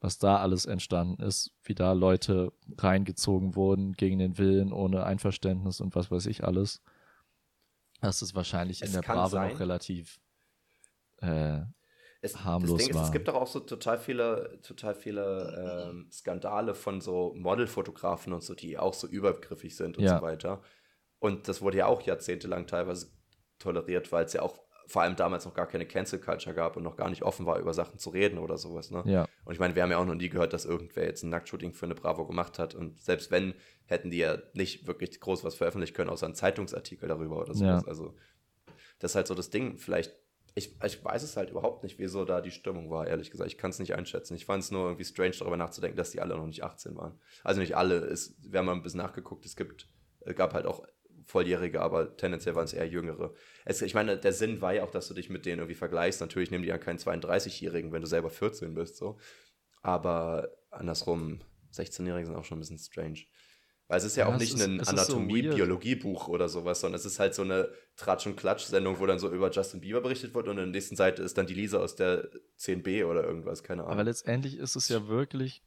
was 0.00 0.18
da 0.18 0.38
alles 0.38 0.66
entstanden 0.66 1.22
ist, 1.22 1.52
wie 1.62 1.74
da 1.74 1.92
Leute 1.92 2.52
reingezogen 2.76 3.56
wurden 3.56 3.94
gegen 3.94 4.18
den 4.18 4.38
Willen, 4.38 4.72
ohne 4.72 5.04
Einverständnis 5.04 5.80
und 5.80 5.94
was 5.94 6.10
weiß 6.10 6.26
ich 6.26 6.44
alles. 6.44 6.82
Das 8.00 8.22
ist 8.22 8.34
wahrscheinlich 8.34 8.82
es 8.82 8.88
in 8.88 8.94
der 8.94 9.02
Bravo 9.02 9.28
sein. 9.28 9.52
noch 9.52 9.60
relativ 9.60 10.20
äh, 11.20 11.62
es, 12.20 12.44
harmlos 12.44 12.82
ist, 12.82 12.94
war. 12.94 13.04
es 13.04 13.12
gibt 13.12 13.28
doch 13.28 13.34
auch 13.34 13.46
so 13.46 13.60
total 13.60 13.98
viele, 13.98 14.60
total 14.62 14.94
viele 14.94 15.88
ähm, 15.90 16.08
Skandale 16.12 16.74
von 16.74 17.00
so 17.00 17.34
Modelfotografen 17.34 18.32
und 18.32 18.42
so, 18.42 18.54
die 18.54 18.78
auch 18.78 18.94
so 18.94 19.06
übergriffig 19.06 19.76
sind 19.76 19.98
und 19.98 20.04
ja. 20.04 20.18
so 20.18 20.22
weiter. 20.22 20.62
Und 21.18 21.48
das 21.48 21.60
wurde 21.60 21.78
ja 21.78 21.86
auch 21.86 22.02
jahrzehntelang 22.02 22.66
teilweise 22.66 23.10
toleriert, 23.58 24.12
weil 24.12 24.24
es 24.24 24.32
ja 24.32 24.42
auch 24.42 24.67
vor 24.88 25.02
allem 25.02 25.16
damals 25.16 25.44
noch 25.44 25.52
gar 25.52 25.66
keine 25.66 25.84
Cancel 25.84 26.18
Culture 26.18 26.54
gab 26.54 26.78
und 26.78 26.82
noch 26.82 26.96
gar 26.96 27.10
nicht 27.10 27.22
offen 27.22 27.44
war, 27.44 27.58
über 27.58 27.74
Sachen 27.74 27.98
zu 27.98 28.08
reden 28.08 28.38
oder 28.38 28.56
sowas. 28.56 28.90
Ne? 28.90 29.02
Ja. 29.04 29.28
Und 29.44 29.52
ich 29.52 29.60
meine, 29.60 29.74
wir 29.74 29.82
haben 29.82 29.90
ja 29.90 29.98
auch 29.98 30.06
noch 30.06 30.14
nie 30.14 30.30
gehört, 30.30 30.54
dass 30.54 30.64
irgendwer 30.64 31.04
jetzt 31.04 31.22
ein 31.22 31.28
Nacktshooting 31.28 31.74
für 31.74 31.84
eine 31.84 31.94
Bravo 31.94 32.26
gemacht 32.26 32.58
hat. 32.58 32.74
Und 32.74 32.98
selbst 33.02 33.30
wenn, 33.30 33.52
hätten 33.84 34.10
die 34.10 34.16
ja 34.16 34.38
nicht 34.54 34.86
wirklich 34.86 35.20
groß 35.20 35.44
was 35.44 35.56
veröffentlichen 35.56 35.94
können, 35.94 36.08
außer 36.08 36.24
einen 36.24 36.34
Zeitungsartikel 36.34 37.06
darüber 37.06 37.36
oder 37.36 37.52
sowas. 37.52 37.82
Ja. 37.82 37.88
Also, 37.88 38.14
das 38.98 39.12
ist 39.12 39.14
halt 39.14 39.26
so 39.26 39.34
das 39.34 39.50
Ding. 39.50 39.76
Vielleicht, 39.76 40.16
ich, 40.54 40.74
ich 40.82 41.04
weiß 41.04 41.22
es 41.22 41.36
halt 41.36 41.50
überhaupt 41.50 41.82
nicht, 41.82 41.98
wieso 41.98 42.24
da 42.24 42.40
die 42.40 42.50
Stimmung 42.50 42.90
war, 42.90 43.06
ehrlich 43.06 43.30
gesagt. 43.30 43.50
Ich 43.50 43.58
kann 43.58 43.70
es 43.70 43.78
nicht 43.78 43.94
einschätzen. 43.94 44.34
Ich 44.36 44.46
fand 44.46 44.64
es 44.64 44.70
nur 44.70 44.86
irgendwie 44.86 45.04
strange, 45.04 45.34
darüber 45.38 45.58
nachzudenken, 45.58 45.98
dass 45.98 46.12
die 46.12 46.22
alle 46.22 46.34
noch 46.34 46.46
nicht 46.46 46.64
18 46.64 46.96
waren. 46.96 47.20
Also 47.44 47.60
nicht 47.60 47.76
alle. 47.76 47.96
Es, 47.96 48.36
wir 48.40 48.58
haben 48.58 48.66
mal 48.66 48.72
ein 48.72 48.82
bisschen 48.82 49.02
nachgeguckt. 49.02 49.44
Es 49.44 49.54
gibt, 49.54 49.86
es 50.20 50.34
gab 50.34 50.54
halt 50.54 50.64
auch 50.64 50.82
Volljährige, 51.28 51.82
aber 51.82 52.16
tendenziell 52.16 52.54
waren 52.54 52.64
es 52.64 52.72
eher 52.72 52.88
Jüngere. 52.88 53.34
Es, 53.66 53.82
ich 53.82 53.92
meine, 53.92 54.16
der 54.16 54.32
Sinn 54.32 54.62
war 54.62 54.72
ja 54.72 54.82
auch, 54.82 54.90
dass 54.90 55.08
du 55.08 55.14
dich 55.14 55.28
mit 55.28 55.44
denen 55.44 55.58
irgendwie 55.58 55.74
vergleichst. 55.74 56.22
Natürlich 56.22 56.50
nehmen 56.50 56.62
die 56.62 56.70
ja 56.70 56.78
keinen 56.78 56.98
32-Jährigen, 56.98 57.92
wenn 57.92 58.00
du 58.00 58.08
selber 58.08 58.30
14 58.30 58.72
bist, 58.72 58.96
so. 58.96 59.18
Aber 59.82 60.48
andersrum, 60.70 61.40
16-Jährige 61.74 62.26
sind 62.26 62.34
auch 62.34 62.46
schon 62.46 62.56
ein 62.56 62.60
bisschen 62.60 62.78
strange. 62.78 63.18
Weil 63.88 63.98
es 63.98 64.04
ist 64.04 64.16
ja, 64.16 64.26
ja 64.26 64.34
auch 64.34 64.38
nicht 64.38 64.54
ist, 64.54 64.62
ein 64.62 64.80
Anatomie-Biologie-Buch 64.80 66.26
so 66.26 66.32
oder 66.32 66.48
sowas, 66.48 66.80
sondern 66.80 66.98
es 66.98 67.04
ist 67.04 67.18
halt 67.18 67.34
so 67.34 67.42
eine 67.42 67.68
Tratsch- 67.96 68.26
und 68.26 68.36
Klatsch-Sendung, 68.36 68.98
wo 68.98 69.04
dann 69.04 69.18
so 69.18 69.30
über 69.30 69.50
Justin 69.50 69.80
Bieber 69.80 70.00
berichtet 70.00 70.34
wird 70.34 70.46
und 70.48 70.52
in 70.52 70.64
der 70.64 70.66
nächsten 70.66 70.96
Seite 70.96 71.22
ist 71.22 71.36
dann 71.36 71.46
die 71.46 71.54
Lisa 71.54 71.78
aus 71.78 71.94
der 71.94 72.30
10b 72.58 73.04
oder 73.04 73.24
irgendwas, 73.24 73.62
keine 73.62 73.82
Ahnung. 73.82 73.92
Aber 73.92 74.04
letztendlich 74.04 74.56
ist 74.56 74.76
es 74.76 74.88
ja 74.88 75.08
wirklich, 75.08 75.62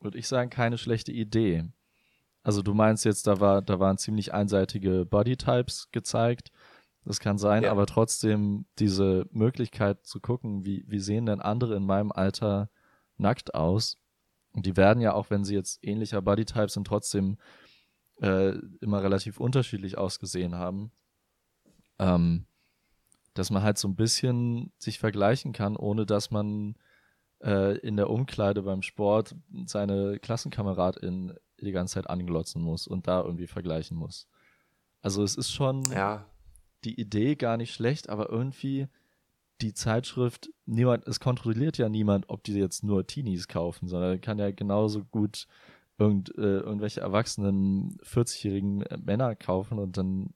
würde 0.00 0.16
ich 0.16 0.26
sagen, 0.26 0.48
keine 0.48 0.78
schlechte 0.78 1.12
Idee. 1.12 1.66
Also 2.42 2.62
du 2.62 2.74
meinst 2.74 3.04
jetzt, 3.04 3.26
da 3.26 3.40
war, 3.40 3.62
da 3.62 3.80
waren 3.80 3.98
ziemlich 3.98 4.32
einseitige 4.32 5.04
Bodytypes 5.04 5.90
gezeigt. 5.92 6.50
Das 7.04 7.20
kann 7.20 7.38
sein, 7.38 7.64
ja. 7.64 7.70
aber 7.70 7.86
trotzdem 7.86 8.66
diese 8.78 9.26
Möglichkeit 9.30 10.06
zu 10.06 10.20
gucken, 10.20 10.64
wie, 10.64 10.84
wie 10.86 10.98
sehen 10.98 11.26
denn 11.26 11.40
andere 11.40 11.76
in 11.76 11.84
meinem 11.84 12.12
Alter 12.12 12.70
nackt 13.16 13.54
aus? 13.54 13.96
Und 14.52 14.66
die 14.66 14.76
werden 14.76 15.00
ja 15.00 15.12
auch, 15.14 15.30
wenn 15.30 15.44
sie 15.44 15.54
jetzt 15.54 15.78
ähnlicher 15.82 16.22
Bodytypes 16.22 16.74
sind, 16.74 16.86
trotzdem 16.86 17.38
äh, 18.20 18.54
immer 18.80 19.02
relativ 19.02 19.40
unterschiedlich 19.40 19.96
ausgesehen 19.96 20.56
haben. 20.56 20.92
Ähm, 21.98 22.46
dass 23.34 23.50
man 23.50 23.62
halt 23.62 23.78
so 23.78 23.88
ein 23.88 23.96
bisschen 23.96 24.72
sich 24.78 24.98
vergleichen 24.98 25.52
kann, 25.52 25.76
ohne 25.76 26.04
dass 26.04 26.30
man 26.30 26.74
äh, 27.42 27.78
in 27.78 27.96
der 27.96 28.10
Umkleide 28.10 28.62
beim 28.62 28.82
Sport 28.82 29.36
seine 29.66 30.18
Klassenkameradin 30.18 31.34
die 31.64 31.72
ganze 31.72 31.94
Zeit 31.94 32.08
anglotzen 32.08 32.62
muss 32.62 32.86
und 32.86 33.06
da 33.06 33.22
irgendwie 33.22 33.46
vergleichen 33.46 33.96
muss. 33.96 34.28
Also 35.02 35.22
es 35.22 35.36
ist 35.36 35.52
schon 35.52 35.82
ja. 35.92 36.26
die 36.84 37.00
Idee 37.00 37.36
gar 37.36 37.56
nicht 37.56 37.74
schlecht, 37.74 38.08
aber 38.08 38.30
irgendwie 38.30 38.88
die 39.60 39.74
Zeitschrift, 39.74 40.50
niemand, 40.66 41.06
es 41.06 41.20
kontrolliert 41.20 41.78
ja 41.78 41.88
niemand, 41.88 42.28
ob 42.28 42.42
die 42.44 42.54
jetzt 42.54 42.82
nur 42.82 43.06
Teenies 43.06 43.48
kaufen, 43.48 43.88
sondern 43.88 44.20
kann 44.20 44.38
ja 44.38 44.50
genauso 44.50 45.04
gut 45.04 45.46
irgend, 45.98 46.30
äh, 46.38 46.60
irgendwelche 46.60 47.00
erwachsenen 47.00 47.98
40-jährigen 48.02 48.84
Männer 49.04 49.36
kaufen 49.36 49.78
und 49.78 49.98
dann 49.98 50.32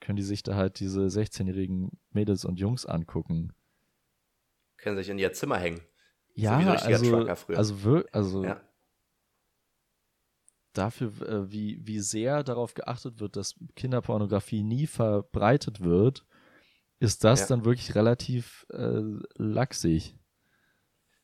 können 0.00 0.16
die 0.16 0.22
sich 0.22 0.44
da 0.44 0.54
halt 0.54 0.78
diese 0.78 1.06
16-jährigen 1.06 1.98
Mädels 2.12 2.44
und 2.44 2.60
Jungs 2.60 2.86
angucken. 2.86 3.52
Können 4.76 4.96
sich 4.96 5.08
in 5.08 5.18
ihr 5.18 5.32
Zimmer 5.32 5.58
hängen. 5.58 5.80
Ja, 6.34 6.60
so 6.78 6.86
also, 6.86 7.26
also, 7.56 8.04
also 8.12 8.44
ja 8.44 8.60
dafür, 10.78 11.12
äh, 11.22 11.50
wie, 11.50 11.80
wie 11.86 12.00
sehr 12.00 12.42
darauf 12.42 12.74
geachtet 12.74 13.20
wird, 13.20 13.36
dass 13.36 13.56
Kinderpornografie 13.76 14.62
nie 14.62 14.86
verbreitet 14.86 15.82
wird, 15.84 16.24
ist 17.00 17.24
das 17.24 17.40
ja. 17.40 17.46
dann 17.48 17.64
wirklich 17.64 17.94
relativ 17.94 18.66
äh, 18.70 19.02
laxig. 19.36 20.14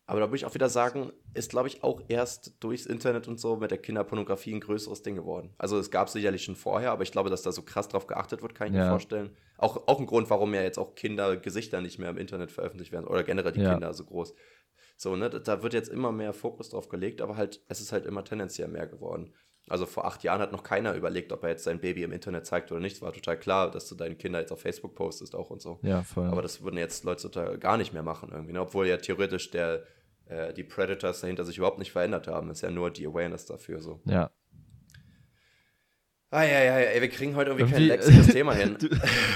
Aber 0.06 0.20
da 0.20 0.26
würde 0.26 0.36
ich 0.36 0.44
auch 0.44 0.54
wieder 0.54 0.68
sagen, 0.68 1.12
ist, 1.32 1.50
glaube 1.50 1.68
ich, 1.68 1.82
auch 1.82 2.02
erst 2.08 2.62
durchs 2.62 2.84
Internet 2.84 3.26
und 3.26 3.40
so 3.40 3.56
mit 3.56 3.70
der 3.70 3.78
Kinderpornografie 3.78 4.52
ein 4.54 4.60
größeres 4.60 5.02
Ding 5.02 5.16
geworden. 5.16 5.54
Also 5.56 5.78
es 5.78 5.90
gab 5.90 6.10
sicherlich 6.10 6.44
schon 6.44 6.56
vorher, 6.56 6.92
aber 6.92 7.04
ich 7.04 7.12
glaube, 7.12 7.30
dass 7.30 7.40
da 7.40 7.52
so 7.52 7.62
krass 7.62 7.88
drauf 7.88 8.06
geachtet 8.06 8.42
wird, 8.42 8.54
kann 8.54 8.68
ich 8.68 8.74
ja. 8.74 8.84
mir 8.84 8.90
vorstellen. 8.90 9.34
Auch, 9.56 9.88
auch 9.88 9.98
ein 9.98 10.06
Grund, 10.06 10.28
warum 10.28 10.52
ja 10.52 10.62
jetzt 10.62 10.78
auch 10.78 10.94
Kindergesichter 10.94 11.80
nicht 11.80 11.98
mehr 11.98 12.10
im 12.10 12.18
Internet 12.18 12.52
veröffentlicht 12.52 12.92
werden 12.92 13.06
oder 13.06 13.24
generell 13.24 13.52
die 13.52 13.62
ja. 13.62 13.72
Kinder 13.72 13.94
so 13.94 14.04
groß. 14.04 14.34
So, 14.96 15.16
ne, 15.16 15.28
da 15.30 15.62
wird 15.62 15.74
jetzt 15.74 15.88
immer 15.88 16.12
mehr 16.12 16.32
Fokus 16.32 16.70
drauf 16.70 16.88
gelegt, 16.88 17.20
aber 17.20 17.36
halt, 17.36 17.60
es 17.68 17.80
ist 17.80 17.92
halt 17.92 18.06
immer 18.06 18.24
tendenziell 18.24 18.68
mehr 18.68 18.86
geworden. 18.86 19.34
Also 19.68 19.86
vor 19.86 20.04
acht 20.04 20.22
Jahren 20.22 20.40
hat 20.40 20.52
noch 20.52 20.62
keiner 20.62 20.94
überlegt, 20.94 21.32
ob 21.32 21.42
er 21.42 21.48
jetzt 21.50 21.64
sein 21.64 21.80
Baby 21.80 22.02
im 22.02 22.12
Internet 22.12 22.44
zeigt 22.46 22.70
oder 22.70 22.80
nicht. 22.80 22.96
Es 22.96 23.02
war 23.02 23.12
total 23.14 23.38
klar, 23.38 23.70
dass 23.70 23.88
du 23.88 23.94
deine 23.94 24.14
Kinder 24.14 24.38
jetzt 24.38 24.52
auf 24.52 24.60
Facebook 24.60 24.94
postest 24.94 25.34
auch 25.34 25.48
und 25.50 25.62
so. 25.62 25.78
Ja, 25.82 26.02
voll. 26.02 26.26
Aber 26.28 26.42
das 26.42 26.62
würden 26.62 26.76
jetzt 26.76 27.02
Leute 27.04 27.22
total 27.22 27.56
gar 27.58 27.76
nicht 27.78 27.92
mehr 27.94 28.02
machen 28.02 28.28
irgendwie, 28.30 28.52
ne? 28.52 28.60
obwohl 28.60 28.86
ja 28.86 28.98
theoretisch 28.98 29.50
der 29.50 29.84
äh, 30.26 30.52
die 30.52 30.64
Predators 30.64 31.22
dahinter 31.22 31.44
sich 31.44 31.56
überhaupt 31.56 31.78
nicht 31.78 31.92
verändert 31.92 32.26
haben. 32.28 32.50
Ist 32.50 32.60
ja 32.60 32.70
nur 32.70 32.90
die 32.90 33.06
Awareness 33.06 33.46
dafür 33.46 33.80
so. 33.80 34.00
Ja. 34.04 34.30
Ah, 36.30 36.42
ja, 36.42 36.62
ja, 36.64 36.78
ja, 36.80 37.00
wir 37.00 37.08
kriegen 37.08 37.36
heute 37.36 37.50
irgendwie, 37.52 37.64
Irgendwie- 37.74 37.88
kein 37.88 37.98
lexiges 38.00 38.26
Thema 38.28 38.54
hin. 38.54 38.76
Du, 38.78 38.88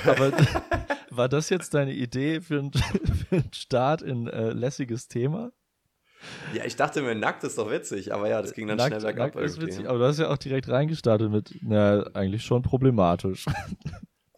aber 0.05 0.33
war 1.19 1.29
das 1.29 1.51
jetzt 1.51 1.75
deine 1.75 1.93
Idee 1.93 2.41
für 2.41 2.59
einen 2.59 2.73
für 3.29 3.37
einen 3.37 3.53
Start 3.53 4.01
in 4.03 4.27
äh, 4.29 4.51
lässiges 4.51 5.09
Thema? 5.09 5.53
Ja, 6.53 6.65
ich 6.65 6.75
dachte 6.75 7.03
mir, 7.03 7.15
nackt 7.15 7.45
ist 7.45 7.59
doch 7.59 7.71
witzig, 7.71 8.13
aber 8.13 8.29
ja, 8.29 8.43
das 8.43 8.53
ging 8.53 8.67
dann 8.67 8.81
schnell 8.81 9.01
bergab 9.01 9.35
nackt 9.35 9.37
ist 9.37 9.57
irgendwie. 9.57 9.67
witzig, 9.73 9.89
aber 9.89 9.99
du 9.99 10.05
hast 10.07 10.19
ja 10.19 10.31
auch 10.31 10.39
direkt 10.39 10.69
reingestartet 10.69 11.31
mit, 11.31 11.55
na, 11.63 12.03
eigentlich 12.15 12.45
schon 12.45 12.63
problematisch. 12.63 13.45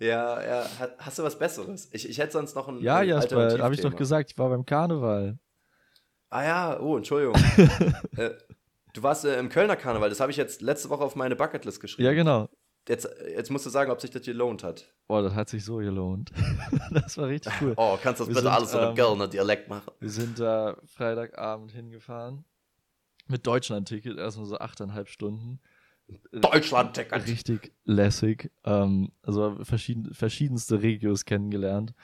Ja, 0.02 0.42
ja, 0.42 0.64
ha- 0.80 0.88
hast 0.96 1.18
du 1.18 1.22
was 1.24 1.38
Besseres? 1.38 1.90
Ich, 1.92 2.08
ich 2.08 2.16
hätte 2.16 2.32
sonst 2.32 2.54
noch 2.54 2.68
ein 2.68 2.80
Ja, 2.80 3.00
ein 3.00 3.08
Jasper, 3.08 3.58
habe 3.62 3.74
ich 3.74 3.82
doch 3.82 3.94
gesagt, 3.94 4.30
ich 4.30 4.38
war 4.38 4.48
beim 4.48 4.64
Karneval. 4.64 5.38
Ah 6.30 6.42
ja, 6.42 6.80
oh, 6.80 6.96
Entschuldigung. 6.96 7.34
äh, 8.16 8.30
du 8.94 9.02
warst 9.02 9.26
äh, 9.26 9.38
im 9.38 9.50
Kölner 9.50 9.76
Karneval, 9.76 10.08
das 10.08 10.20
habe 10.20 10.30
ich 10.30 10.38
jetzt 10.38 10.62
letzte 10.62 10.88
Woche 10.88 11.04
auf 11.04 11.16
meine 11.16 11.36
Bucketlist 11.36 11.82
geschrieben. 11.82 12.06
Ja, 12.06 12.14
genau. 12.14 12.48
Jetzt, 12.90 13.08
jetzt 13.36 13.50
musst 13.52 13.64
du 13.64 13.70
sagen, 13.70 13.92
ob 13.92 14.00
sich 14.00 14.10
das 14.10 14.22
gelohnt 14.22 14.64
hat. 14.64 14.92
Boah, 15.06 15.22
das 15.22 15.32
hat 15.34 15.48
sich 15.48 15.64
so 15.64 15.76
gelohnt. 15.76 16.32
das 16.90 17.16
war 17.16 17.28
richtig 17.28 17.52
cool. 17.60 17.74
Oh, 17.76 17.96
kannst 18.02 18.18
du 18.18 18.24
das 18.24 18.34
Wir 18.34 18.34
bitte 18.34 18.40
sind, 18.40 18.52
alles 18.52 18.74
ähm, 18.74 18.88
mit 18.88 18.98
Kölner 18.98 19.28
Dialekt 19.28 19.68
machen? 19.68 19.92
Wir 20.00 20.10
sind 20.10 20.40
da 20.40 20.76
Freitagabend 20.86 21.70
hingefahren. 21.70 22.44
Mit 23.28 23.46
Deutschland-Ticket, 23.46 24.18
erstmal 24.18 24.46
so 24.46 24.58
achteinhalb 24.58 25.08
Stunden. 25.08 25.60
Deutschland-Ticket. 26.32 27.28
Richtig 27.28 27.72
lässig. 27.84 28.50
Ähm, 28.64 29.12
also 29.22 29.56
verschieden, 29.62 30.12
verschiedenste 30.12 30.82
Regios 30.82 31.24
kennengelernt. 31.24 31.94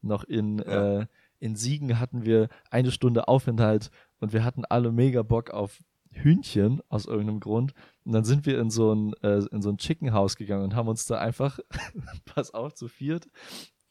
Noch 0.00 0.24
in, 0.24 0.58
Ja. 0.60 1.00
äh, 1.00 1.06
in 1.38 1.54
Siegen 1.54 2.00
hatten 2.00 2.24
wir 2.24 2.48
eine 2.70 2.92
Stunde 2.92 3.28
Aufenthalt 3.28 3.90
und 4.20 4.32
wir 4.32 4.42
hatten 4.42 4.64
alle 4.64 4.90
mega 4.90 5.22
Bock 5.22 5.50
auf 5.50 5.82
Hühnchen 6.22 6.80
aus 6.88 7.06
irgendeinem 7.06 7.40
Grund. 7.40 7.74
Und 8.04 8.12
dann 8.12 8.24
sind 8.24 8.46
wir 8.46 8.58
in 8.58 8.70
so 8.70 8.92
ein, 8.94 9.12
äh, 9.22 9.42
in 9.50 9.62
so 9.62 9.70
ein 9.70 9.78
Chicken 9.78 10.12
House 10.12 10.36
gegangen 10.36 10.64
und 10.64 10.74
haben 10.74 10.88
uns 10.88 11.06
da 11.06 11.18
einfach, 11.18 11.58
pass 12.24 12.52
auf, 12.54 12.74
zu 12.74 12.88
viert, 12.88 13.28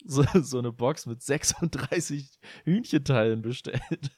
so, 0.06 0.24
so 0.42 0.60
eine 0.60 0.72
Box 0.72 1.06
mit 1.06 1.22
36 1.22 2.40
Hühnchenteilen 2.66 3.42
bestellt. 3.42 3.80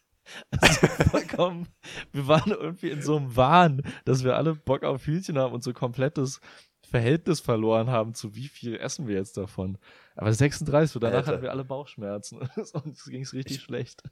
Also 0.51 0.87
vollkommen, 1.09 1.67
wir 2.13 2.27
waren 2.27 2.51
irgendwie 2.51 2.91
in 2.91 3.01
so 3.01 3.17
einem 3.17 3.35
Wahn, 3.35 3.81
dass 4.05 4.23
wir 4.23 4.37
alle 4.37 4.53
Bock 4.53 4.83
auf 4.83 5.05
Hühnchen 5.07 5.37
haben 5.39 5.51
und 5.53 5.63
so 5.63 5.73
komplettes 5.73 6.39
Verhältnis 6.87 7.39
verloren 7.41 7.89
haben, 7.89 8.13
zu 8.13 8.35
wie 8.35 8.47
viel 8.47 8.75
essen 8.77 9.07
wir 9.07 9.15
jetzt 9.15 9.35
davon. 9.35 9.79
Aber 10.15 10.31
36, 10.31 10.95
und 10.95 11.01
danach 11.03 11.17
Alter. 11.17 11.31
hatten 11.31 11.41
wir 11.41 11.51
alle 11.51 11.65
Bauchschmerzen 11.65 12.37
und 12.55 12.85
uns 12.85 13.03
ging 13.05 13.23
es 13.23 13.33
richtig 13.33 13.57
Ich- 13.57 13.63
schlecht. 13.63 14.03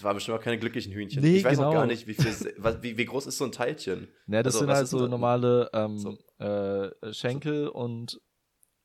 Es 0.00 0.04
waren 0.04 0.14
bestimmt 0.14 0.38
auch 0.38 0.42
keine 0.42 0.58
glücklichen 0.58 0.92
Hühnchen. 0.94 1.20
Nee, 1.22 1.36
ich 1.36 1.44
weiß 1.44 1.58
auch 1.58 1.64
genau. 1.68 1.72
gar 1.74 1.86
nicht, 1.86 2.06
wie, 2.06 2.14
viel, 2.14 2.54
was, 2.56 2.82
wie, 2.82 2.96
wie 2.96 3.04
groß 3.04 3.26
ist 3.26 3.36
so 3.36 3.44
ein 3.44 3.52
Teilchen. 3.52 4.08
Ne, 4.26 4.42
das 4.42 4.54
Also, 4.54 4.58
sind 4.66 4.74
halt 4.74 4.88
so 4.88 5.00
das? 5.00 5.10
normale 5.10 5.68
ähm, 5.74 5.98
So. 5.98 6.18
äh, 6.38 7.12
Schenkel 7.12 7.68
und 7.68 8.18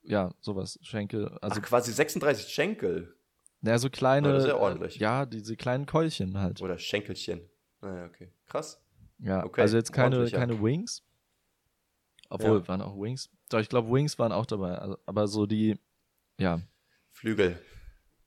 ja, 0.04 0.34
sowas. 0.42 0.78
Schenkel. 0.82 1.30
Also, 1.30 1.40
Also 1.42 1.62
quasi 1.62 1.94
36 1.94 2.48
Schenkel 2.54 3.16
naja, 3.62 3.80
so 3.80 3.90
kleine. 3.90 4.34
Das 4.34 4.44
ist 4.44 4.50
ja 4.50 4.58
ordentlich. 4.58 4.98
Äh, 4.98 5.04
ja, 5.04 5.26
diese 5.26 5.56
kleinen 5.56 5.86
Keulchen 5.86 6.38
halt. 6.38 6.62
oder 6.62 6.78
Schenkelchen. 6.78 7.50
Naja, 7.82 8.06
okay. 8.08 8.30
Krass. 8.46 8.82
Ja, 9.20 9.44
Okay, 9.46 9.62
also 9.62 9.78
jetzt 9.78 9.94
keine, 9.94 10.30
keine 10.30 10.62
Wings. 10.62 11.02
Obwohl, 12.30 12.60
Ja. 12.60 12.68
waren 12.68 12.82
auch 12.82 12.96
Wings. 13.00 13.30
Doch, 13.50 13.60
ich 13.60 13.70
glaube, 13.70 13.90
Wings 13.92 14.20
waren 14.20 14.34
auch 14.34 14.46
dabei. 14.46 14.78
Also, 14.78 14.98
aber 15.06 15.28
so 15.28 15.46
die, 15.46 15.80
ja, 16.38 16.60
Flügel. 17.14 17.58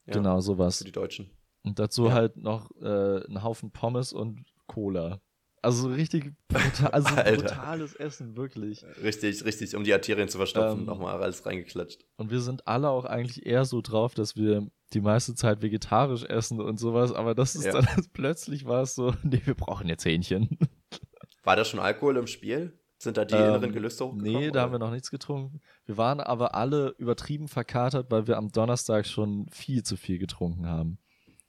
Ja, 0.07 0.15
genau, 0.15 0.41
sowas. 0.41 0.79
Für 0.79 0.85
die 0.85 0.93
Deutschen. 0.93 1.31
Und 1.69 1.79
dazu 1.79 2.07
Ja. 2.07 2.13
halt 2.13 2.37
noch 2.37 2.71
äh, 2.81 3.25
ein 3.27 3.43
Haufen 3.43 3.71
Pommes 3.71 4.13
und 4.13 4.45
Cola. 4.67 5.21
Also 5.61 5.83
so 5.83 5.95
richtig 5.95 6.33
brutal, 6.47 6.91
also 6.93 7.15
brutales 7.17 7.95
Essen, 7.97 8.37
wirklich. 8.37 8.85
Richtig, 9.03 9.45
richtig, 9.45 9.75
um 9.75 9.83
die 9.85 9.93
Arterien 9.93 10.29
zu 10.29 10.39
verstopfen, 10.39 10.81
Ähm, 10.81 10.87
nochmal 10.87 11.21
alles 11.21 11.45
reingeklatscht. 11.45 12.05
Und 12.17 12.31
wir 12.31 12.41
sind 12.41 12.67
alle 12.69 12.89
auch 12.91 13.05
eigentlich 13.05 13.45
eher 13.45 13.65
so 13.65 13.81
drauf, 13.83 14.15
dass 14.15 14.37
wir 14.37 14.69
die 14.93 15.01
meiste 15.01 15.35
Zeit 15.35 15.61
vegetarisch 15.61 16.23
essen 16.25 16.61
und 16.61 16.79
sowas, 16.79 17.13
aber 17.13 17.35
das 17.35 17.57
ist 17.57 17.65
Ja. 17.67 17.73
dann 17.73 17.87
plötzlich 18.13 18.67
war 18.67 18.83
es 18.83 18.95
so, 18.95 19.13
nee, 19.25 19.43
wir 19.45 19.55
brauchen 19.55 19.89
jetzt 19.89 20.05
Hähnchen. 20.05 20.59
War 21.45 21.57
da 21.57 21.65
schon 21.65 21.81
Alkohol 21.81 22.17
im 22.19 22.27
Spiel? 22.27 22.79
Sind 22.99 23.17
da 23.17 23.25
die 23.25 23.35
Ähm, 23.35 23.47
inneren 23.47 23.73
Gelüste 23.73 24.05
hochgekommen? 24.05 24.33
Nee, 24.33 24.51
da 24.51 24.61
haben 24.63 24.73
wir 24.73 24.77
oder? 24.77 24.87
noch 24.87 24.93
nichts 24.93 25.11
getrunken. 25.11 25.61
Wir 25.87 25.97
waren 25.97 26.21
aber 26.21 26.55
alle 26.55 26.95
übertrieben 26.99 27.49
verkatert, 27.49 28.11
weil 28.11 28.27
wir 28.27 28.37
am 28.37 28.51
Donnerstag 28.53 29.07
schon 29.07 29.49
viel 29.51 29.83
zu 29.83 29.97
viel 29.97 30.19
getrunken 30.19 30.67
haben. 30.67 30.99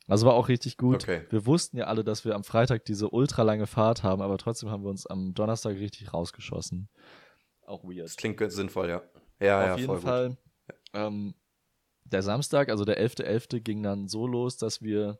Also 0.10 0.26
war 0.26 0.34
auch 0.34 0.47
richtig 0.47 0.78
gut. 0.78 1.03
Okay. 1.03 1.26
Wir 1.30 1.45
wussten 1.45 1.78
ja 1.78 1.86
alle, 1.86 2.03
dass 2.03 2.26
wir 2.26 2.36
am 2.36 2.43
Freitag 2.43 2.84
diese 2.86 3.10
ultralange 3.10 3.68
Fahrt 3.68 4.03
haben, 4.03 4.22
aber 4.22 4.38
trotzdem 4.38 4.72
haben 4.72 4.84
wir 4.84 4.89
uns 4.89 5.05
am 5.05 5.34
Donnerstag 5.34 5.76
richtig 5.76 6.14
rausgeschossen. 6.14 6.89
Auch 7.66 7.84
weird. 7.84 8.05
Das 8.05 8.16
klingt 8.16 8.38
ganz 8.38 8.55
sinnvoll, 8.55 8.89
ja. 8.89 9.03
Ja, 9.39 9.66
ja, 9.66 9.74
Auf 9.74 9.80
jeden 9.80 9.88
voll 9.88 10.01
Fall. 10.01 10.38
Ähm, 10.93 11.36
der 12.05 12.24
Samstag, 12.24 12.70
also 12.70 12.86
der 12.86 12.99
11.11., 12.99 13.60
ging 13.60 13.84
dann 13.84 14.07
so 14.07 14.26
los, 14.26 14.57
dass 14.57 14.82
wir 14.82 15.20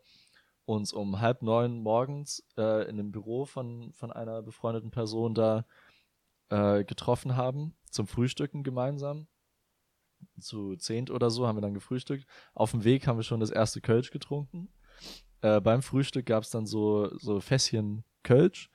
uns 0.64 0.92
um 0.92 1.20
halb 1.20 1.42
neun 1.42 1.80
morgens 1.80 2.44
äh, 2.56 2.88
in 2.88 2.96
dem 2.96 3.12
Büro 3.12 3.44
von, 3.44 3.92
von 3.92 4.12
einer 4.12 4.42
befreundeten 4.42 4.90
Person 4.90 5.34
da 5.34 5.66
äh, 6.48 6.84
getroffen 6.84 7.36
haben, 7.36 7.76
zum 7.90 8.06
Frühstücken 8.06 8.62
gemeinsam. 8.64 9.28
Zu 10.38 10.76
zehnt 10.76 11.10
oder 11.10 11.30
so 11.30 11.46
haben 11.46 11.56
wir 11.56 11.62
dann 11.62 11.74
gefrühstückt. 11.74 12.26
Auf 12.54 12.72
dem 12.72 12.84
Weg 12.84 13.06
haben 13.06 13.18
wir 13.18 13.22
schon 13.22 13.40
das 13.40 13.50
erste 13.50 13.80
Kölsch 13.80 14.10
getrunken. 14.10 14.68
Äh, 15.42 15.60
beim 15.60 15.82
Frühstück 15.82 16.26
gab 16.26 16.42
es 16.42 16.50
dann 16.50 16.66
so, 16.66 17.10
so 17.18 17.40
Fässchen 17.40 18.04
Kölsch. 18.22 18.70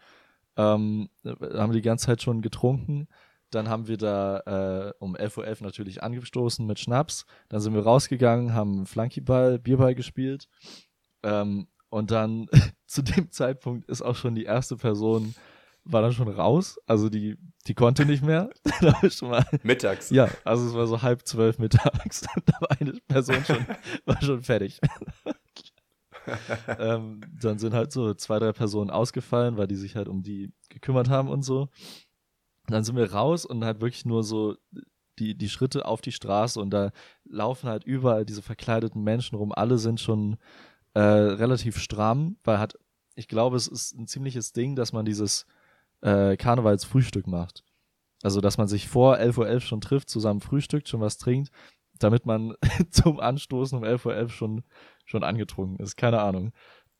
Ähm, 0.57 1.09
haben 1.25 1.71
wir 1.71 1.79
die 1.79 1.81
ganze 1.81 2.07
Zeit 2.07 2.21
schon 2.21 2.41
getrunken. 2.41 3.07
Dann 3.51 3.69
haben 3.69 3.87
wir 3.87 3.97
da 3.97 4.39
äh, 4.39 4.93
um 4.99 5.15
11.11 5.15 5.37
Uhr 5.61 5.65
natürlich 5.65 6.03
angestoßen 6.03 6.65
mit 6.65 6.79
Schnaps. 6.79 7.25
Dann 7.49 7.61
sind 7.61 7.73
wir 7.73 7.83
rausgegangen, 7.83 8.53
haben 8.53 8.85
Flunkyball, 8.85 9.59
Bierball 9.59 9.95
gespielt. 9.95 10.47
Ähm, 11.23 11.67
und 11.89 12.11
dann 12.11 12.47
zu 12.87 13.01
dem 13.01 13.31
Zeitpunkt 13.31 13.89
ist 13.89 14.01
auch 14.01 14.15
schon 14.15 14.35
die 14.35 14.43
erste 14.43 14.75
Person, 14.75 15.35
war 15.85 16.01
dann 16.01 16.13
schon 16.13 16.27
raus. 16.27 16.79
Also 16.87 17.09
die, 17.09 17.37
die 17.67 17.73
konnte 17.73 18.05
nicht 18.05 18.23
mehr. 18.23 18.49
schon 19.09 19.29
mal, 19.29 19.45
Mittags. 19.63 20.09
ja, 20.09 20.29
also 20.43 20.67
es 20.67 20.73
war 20.73 20.87
so 20.87 21.01
halb 21.01 21.25
zwölf 21.25 21.59
mittags. 21.59 22.21
da 22.45 22.53
war 22.59 22.71
eine 22.79 22.93
Person 23.07 23.43
schon, 23.45 23.65
war 24.05 24.21
schon 24.21 24.41
fertig. 24.41 24.79
ähm, 26.79 27.21
dann 27.39 27.59
sind 27.59 27.73
halt 27.73 27.91
so 27.91 28.13
zwei, 28.13 28.39
drei 28.39 28.51
Personen 28.51 28.89
ausgefallen, 28.89 29.57
weil 29.57 29.67
die 29.67 29.75
sich 29.75 29.95
halt 29.95 30.07
um 30.07 30.23
die 30.23 30.51
gekümmert 30.69 31.09
haben 31.09 31.29
und 31.29 31.43
so. 31.43 31.69
Dann 32.67 32.83
sind 32.83 32.95
wir 32.95 33.11
raus 33.11 33.45
und 33.45 33.63
halt 33.63 33.81
wirklich 33.81 34.05
nur 34.05 34.23
so 34.23 34.55
die, 35.19 35.37
die 35.37 35.49
Schritte 35.49 35.85
auf 35.85 36.01
die 36.01 36.11
Straße 36.11 36.59
und 36.59 36.71
da 36.71 36.91
laufen 37.23 37.69
halt 37.69 37.83
überall 37.83 38.25
diese 38.25 38.41
verkleideten 38.41 39.03
Menschen 39.03 39.35
rum. 39.35 39.51
Alle 39.51 39.77
sind 39.77 39.99
schon 39.99 40.37
äh, 40.93 40.99
relativ 40.99 41.77
stramm, 41.77 42.37
weil 42.43 42.59
hat, 42.59 42.77
ich 43.15 43.27
glaube, 43.27 43.55
es 43.55 43.67
ist 43.67 43.93
ein 43.97 44.07
ziemliches 44.07 44.51
Ding, 44.51 44.75
dass 44.75 44.93
man 44.93 45.05
dieses 45.05 45.45
äh, 46.01 46.35
Karnevalsfrühstück 46.37 47.27
macht. 47.27 47.63
Also, 48.23 48.41
dass 48.41 48.57
man 48.57 48.67
sich 48.67 48.87
vor 48.87 49.17
11.11 49.17 49.37
Uhr 49.37 49.59
schon 49.61 49.81
trifft, 49.81 50.09
zusammen 50.09 50.41
frühstückt, 50.41 50.89
schon 50.89 51.01
was 51.01 51.17
trinkt, 51.17 51.51
damit 51.99 52.25
man 52.25 52.55
zum 52.89 53.19
Anstoßen 53.19 53.77
um 53.77 53.83
11.11 53.83 54.05
Uhr 54.23 54.29
schon, 54.29 54.63
schon 55.05 55.23
angetrunken 55.23 55.83
ist. 55.83 55.95
Keine 55.95 56.21
Ahnung. 56.21 56.51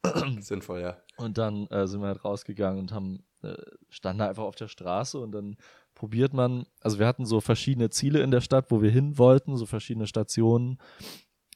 Sinnvoll, 0.39 0.81
ja. 0.81 0.97
Und 1.17 1.37
dann 1.37 1.67
äh, 1.67 1.87
sind 1.87 2.01
wir 2.01 2.07
halt 2.07 2.23
rausgegangen 2.23 2.79
und 2.79 2.91
haben, 2.91 3.23
äh, 3.41 3.55
standen 3.89 4.19
da 4.19 4.29
einfach 4.29 4.43
auf 4.43 4.55
der 4.55 4.67
Straße 4.67 5.19
und 5.19 5.31
dann 5.31 5.57
probiert 5.95 6.33
man, 6.33 6.65
also 6.81 6.99
wir 6.99 7.07
hatten 7.07 7.25
so 7.25 7.39
verschiedene 7.41 7.89
Ziele 7.89 8.19
in 8.19 8.31
der 8.31 8.41
Stadt, 8.41 8.69
wo 8.69 8.81
wir 8.81 8.91
hin 8.91 9.17
wollten, 9.17 9.55
so 9.57 9.65
verschiedene 9.65 10.07
Stationen, 10.07 10.77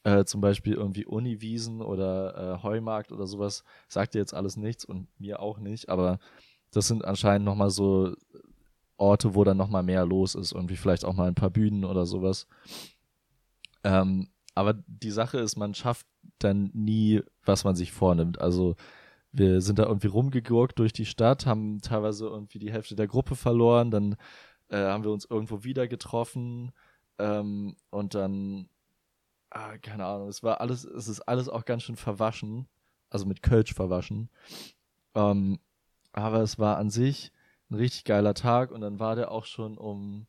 äh, 0.03 0.23
zum 0.23 0.39
Beispiel 0.39 0.73
irgendwie 0.73 1.05
Uniwiesen 1.05 1.81
oder 1.81 2.57
äh, 2.59 2.63
Heumarkt 2.63 3.11
oder 3.11 3.27
sowas, 3.27 3.63
sagt 3.89 4.13
dir 4.13 4.19
jetzt 4.19 4.33
alles 4.33 4.55
nichts 4.55 4.85
und 4.85 5.07
mir 5.19 5.41
auch 5.41 5.59
nicht, 5.59 5.89
aber 5.89 6.19
das 6.71 6.87
sind 6.87 7.03
anscheinend 7.03 7.45
nochmal 7.45 7.69
so 7.69 8.13
Orte, 8.97 9.35
wo 9.35 9.43
dann 9.43 9.57
nochmal 9.57 9.83
mehr 9.83 10.05
los 10.05 10.35
ist, 10.35 10.53
irgendwie 10.53 10.77
vielleicht 10.77 11.05
auch 11.05 11.13
mal 11.13 11.27
ein 11.27 11.35
paar 11.35 11.49
Bühnen 11.49 11.85
oder 11.85 12.05
sowas. 12.05 12.47
Ähm, 13.83 14.29
aber 14.55 14.73
die 14.87 15.11
Sache 15.11 15.37
ist, 15.39 15.57
man 15.57 15.73
schafft 15.73 16.05
dann 16.39 16.71
nie, 16.73 17.21
was 17.45 17.63
man 17.63 17.75
sich 17.75 17.91
vornimmt. 17.91 18.41
Also 18.41 18.75
wir 19.31 19.61
sind 19.61 19.79
da 19.79 19.83
irgendwie 19.85 20.07
rumgegurkt 20.07 20.79
durch 20.79 20.93
die 20.93 21.05
Stadt, 21.05 21.45
haben 21.45 21.81
teilweise 21.81 22.25
irgendwie 22.25 22.59
die 22.59 22.71
Hälfte 22.71 22.95
der 22.95 23.07
Gruppe 23.07 23.35
verloren, 23.35 23.91
dann 23.91 24.15
äh, 24.69 24.77
haben 24.77 25.03
wir 25.03 25.11
uns 25.11 25.25
irgendwo 25.25 25.63
wieder 25.63 25.87
getroffen 25.87 26.71
ähm, 27.19 27.75
und 27.91 28.15
dann, 28.15 28.69
ah, 29.51 29.77
keine 29.77 30.05
Ahnung, 30.05 30.29
es 30.29 30.43
war 30.43 30.61
alles, 30.61 30.83
es 30.83 31.07
ist 31.07 31.21
alles 31.21 31.49
auch 31.49 31.65
ganz 31.65 31.83
schön 31.83 31.95
verwaschen, 31.95 32.67
also 33.09 33.25
mit 33.25 33.43
Kölsch 33.43 33.73
verwaschen. 33.73 34.29
Ähm, 35.15 35.59
aber 36.11 36.41
es 36.41 36.57
war 36.57 36.77
an 36.77 36.89
sich 36.89 37.31
ein 37.69 37.75
richtig 37.75 38.03
geiler 38.05 38.33
Tag 38.33 38.71
und 38.71 38.81
dann 38.81 38.99
war 38.99 39.15
der 39.15 39.31
auch 39.31 39.45
schon 39.45 39.77
um 39.77 40.25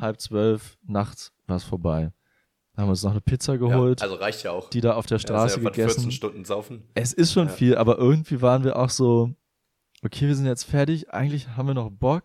halb 0.00 0.20
zwölf 0.20 0.78
nachts 0.82 1.32
was 1.46 1.64
vorbei. 1.64 2.12
Haben 2.82 2.88
uns 2.90 3.02
noch 3.02 3.10
eine 3.10 3.20
Pizza 3.20 3.52
Ja, 3.54 3.58
geholt, 3.58 4.02
also 4.02 4.14
reicht 4.14 4.42
ja 4.44 4.52
auch. 4.52 4.70
die 4.70 4.80
da 4.80 4.94
auf 4.94 5.06
der 5.06 5.16
Ja, 5.16 5.20
Straße 5.20 5.56
ja 5.56 5.62
von 5.62 5.72
gegessen. 5.72 5.94
14 5.96 6.12
Stunden 6.12 6.44
saufen. 6.44 6.84
Es 6.94 7.12
ist 7.12 7.32
schon 7.32 7.48
Ja. 7.48 7.52
viel, 7.52 7.76
aber 7.76 7.98
irgendwie 7.98 8.40
waren 8.40 8.64
wir 8.64 8.76
auch 8.78 8.90
so, 8.90 9.34
okay, 10.02 10.26
wir 10.28 10.34
sind 10.36 10.46
jetzt 10.46 10.64
fertig, 10.64 11.10
eigentlich 11.10 11.48
haben 11.56 11.66
wir 11.66 11.74
noch 11.74 11.90
Bock, 11.90 12.24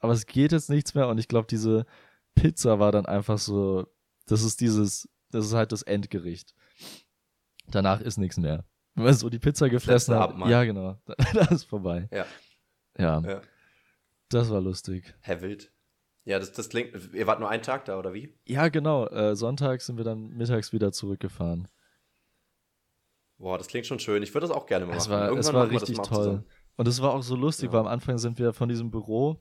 aber 0.00 0.12
es 0.12 0.26
geht 0.26 0.52
jetzt 0.52 0.68
nichts 0.70 0.94
mehr 0.94 1.08
und 1.08 1.18
ich 1.18 1.28
glaube, 1.28 1.46
diese 1.48 1.86
Pizza 2.34 2.78
war 2.78 2.92
dann 2.92 3.06
einfach 3.06 3.38
so, 3.38 3.86
das 4.26 4.42
ist 4.42 4.60
dieses, 4.60 5.08
das 5.30 5.46
ist 5.46 5.54
halt 5.54 5.72
das 5.72 5.82
Endgericht. 5.82 6.54
Danach 7.68 8.00
ist 8.00 8.18
nichts 8.18 8.36
mehr. 8.38 8.64
Wenn 8.94 9.04
man 9.04 9.14
so 9.14 9.30
die 9.30 9.38
Pizza 9.38 9.68
gefressen 9.70 10.14
hat, 10.14 10.36
ja 10.48 10.64
genau, 10.64 10.98
dann 11.34 11.48
ist 11.48 11.64
vorbei. 11.64 12.08
Ja. 12.12 12.26
Ja, 12.98 13.20
Ja. 13.20 13.40
das 14.28 14.50
war 14.50 14.60
lustig. 14.60 15.14
Herr 15.20 15.40
Wild. 15.40 15.72
Ja, 16.24 16.38
das, 16.38 16.52
das 16.52 16.68
klingt. 16.68 16.92
Ihr 17.14 17.26
wart 17.26 17.40
nur 17.40 17.48
einen 17.48 17.62
Tag 17.62 17.84
da, 17.86 17.98
oder 17.98 18.14
wie? 18.14 18.38
Ja, 18.46 18.68
genau, 18.68 19.06
äh, 19.08 19.34
Sonntag 19.34 19.80
sind 19.82 19.96
wir 19.96 20.04
dann 20.04 20.28
mittags 20.30 20.72
wieder 20.72 20.92
zurückgefahren. 20.92 21.68
Boah, 23.38 23.58
das 23.58 23.66
klingt 23.66 23.86
schon 23.86 23.98
schön. 23.98 24.22
Ich 24.22 24.32
würde 24.34 24.46
das 24.46 24.56
auch 24.56 24.66
gerne 24.66 24.86
mal 24.86 24.96
Es 24.96 25.08
machen. 25.08 25.20
war, 25.20 25.24
es 25.24 25.30
Irgendwann 25.30 25.54
war 25.54 25.70
wir 25.70 25.80
das 25.80 25.88
richtig 25.88 25.96
toll. 26.06 26.16
zusammen. 26.16 26.44
Und 26.76 26.88
es 26.88 27.02
war 27.02 27.12
auch 27.14 27.22
so 27.22 27.34
lustig, 27.34 27.66
Ja. 27.66 27.72
weil 27.72 27.80
am 27.80 27.86
Anfang 27.88 28.18
sind 28.18 28.38
wir 28.38 28.52
von 28.52 28.68
diesem 28.68 28.90
Büro 28.90 29.40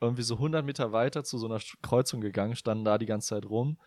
irgendwie 0.00 0.22
so 0.22 0.36
100 0.38 0.64
Meter 0.64 0.92
weiter 0.92 1.24
zu 1.24 1.36
so 1.38 1.46
einer 1.46 1.60
Kreuzung 1.82 2.20
gegangen, 2.20 2.54
standen 2.54 2.84
da 2.84 2.98
die 2.98 3.06
ganze 3.06 3.28
Zeit 3.30 3.44
rum. 3.46 3.78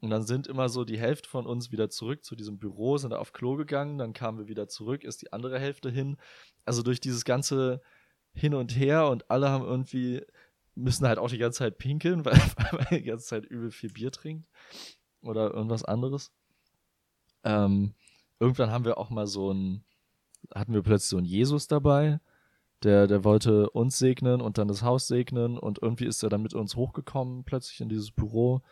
Und 0.00 0.10
dann 0.10 0.24
sind 0.24 0.48
immer 0.48 0.68
so 0.68 0.84
die 0.84 0.98
Hälfte 0.98 1.28
von 1.28 1.46
uns 1.46 1.70
wieder 1.70 1.88
zurück 1.88 2.24
zu 2.24 2.34
diesem 2.34 2.58
Büro, 2.58 2.98
sind 2.98 3.10
da 3.10 3.18
auf 3.18 3.32
Klo 3.32 3.54
gegangen, 3.54 3.96
dann 3.96 4.12
kamen 4.12 4.38
wir 4.38 4.48
wieder 4.48 4.66
zurück, 4.68 5.04
ist 5.04 5.22
die 5.22 5.32
andere 5.32 5.58
Hälfte 5.60 5.88
hin. 5.90 6.16
Also 6.64 6.82
durch 6.82 7.00
dieses 7.00 7.24
ganze 7.24 7.80
Hin 8.34 8.54
und 8.54 8.76
Her 8.76 9.06
und 9.06 9.30
alle 9.30 9.48
haben 9.48 9.64
irgendwie, 9.64 10.20
müssen 10.74 11.06
halt 11.06 11.18
auch 11.18 11.28
die 11.28 11.38
ganze 11.38 11.58
Zeit 11.58 11.78
pinkeln, 11.78 12.24
weil, 12.24 12.34
weil 12.34 12.72
man 12.72 12.86
die 12.90 13.02
ganze 13.02 13.26
Zeit 13.26 13.44
übel 13.44 13.70
viel 13.70 13.90
Bier 13.90 14.10
trinkt 14.10 14.48
oder 15.22 15.52
irgendwas 15.52 15.84
anderes. 15.84 16.32
Ähm, 17.44 17.94
irgendwann 18.40 18.70
haben 18.70 18.84
wir 18.84 18.98
auch 18.98 19.10
mal 19.10 19.26
so 19.26 19.52
ein, 19.52 19.84
hatten 20.54 20.74
wir 20.74 20.82
plötzlich 20.82 21.10
so 21.10 21.16
einen 21.18 21.26
Jesus 21.26 21.66
dabei, 21.66 22.20
der, 22.82 23.06
der 23.06 23.24
wollte 23.24 23.70
uns 23.70 23.98
segnen 23.98 24.40
und 24.40 24.58
dann 24.58 24.68
das 24.68 24.82
Haus 24.82 25.06
segnen 25.06 25.58
und 25.58 25.80
irgendwie 25.80 26.06
ist 26.06 26.22
er 26.22 26.28
dann 26.28 26.42
mit 26.42 26.54
uns 26.54 26.76
hochgekommen, 26.76 27.44
plötzlich 27.44 27.80
in 27.80 27.88
dieses 27.88 28.10
Büro. 28.10 28.62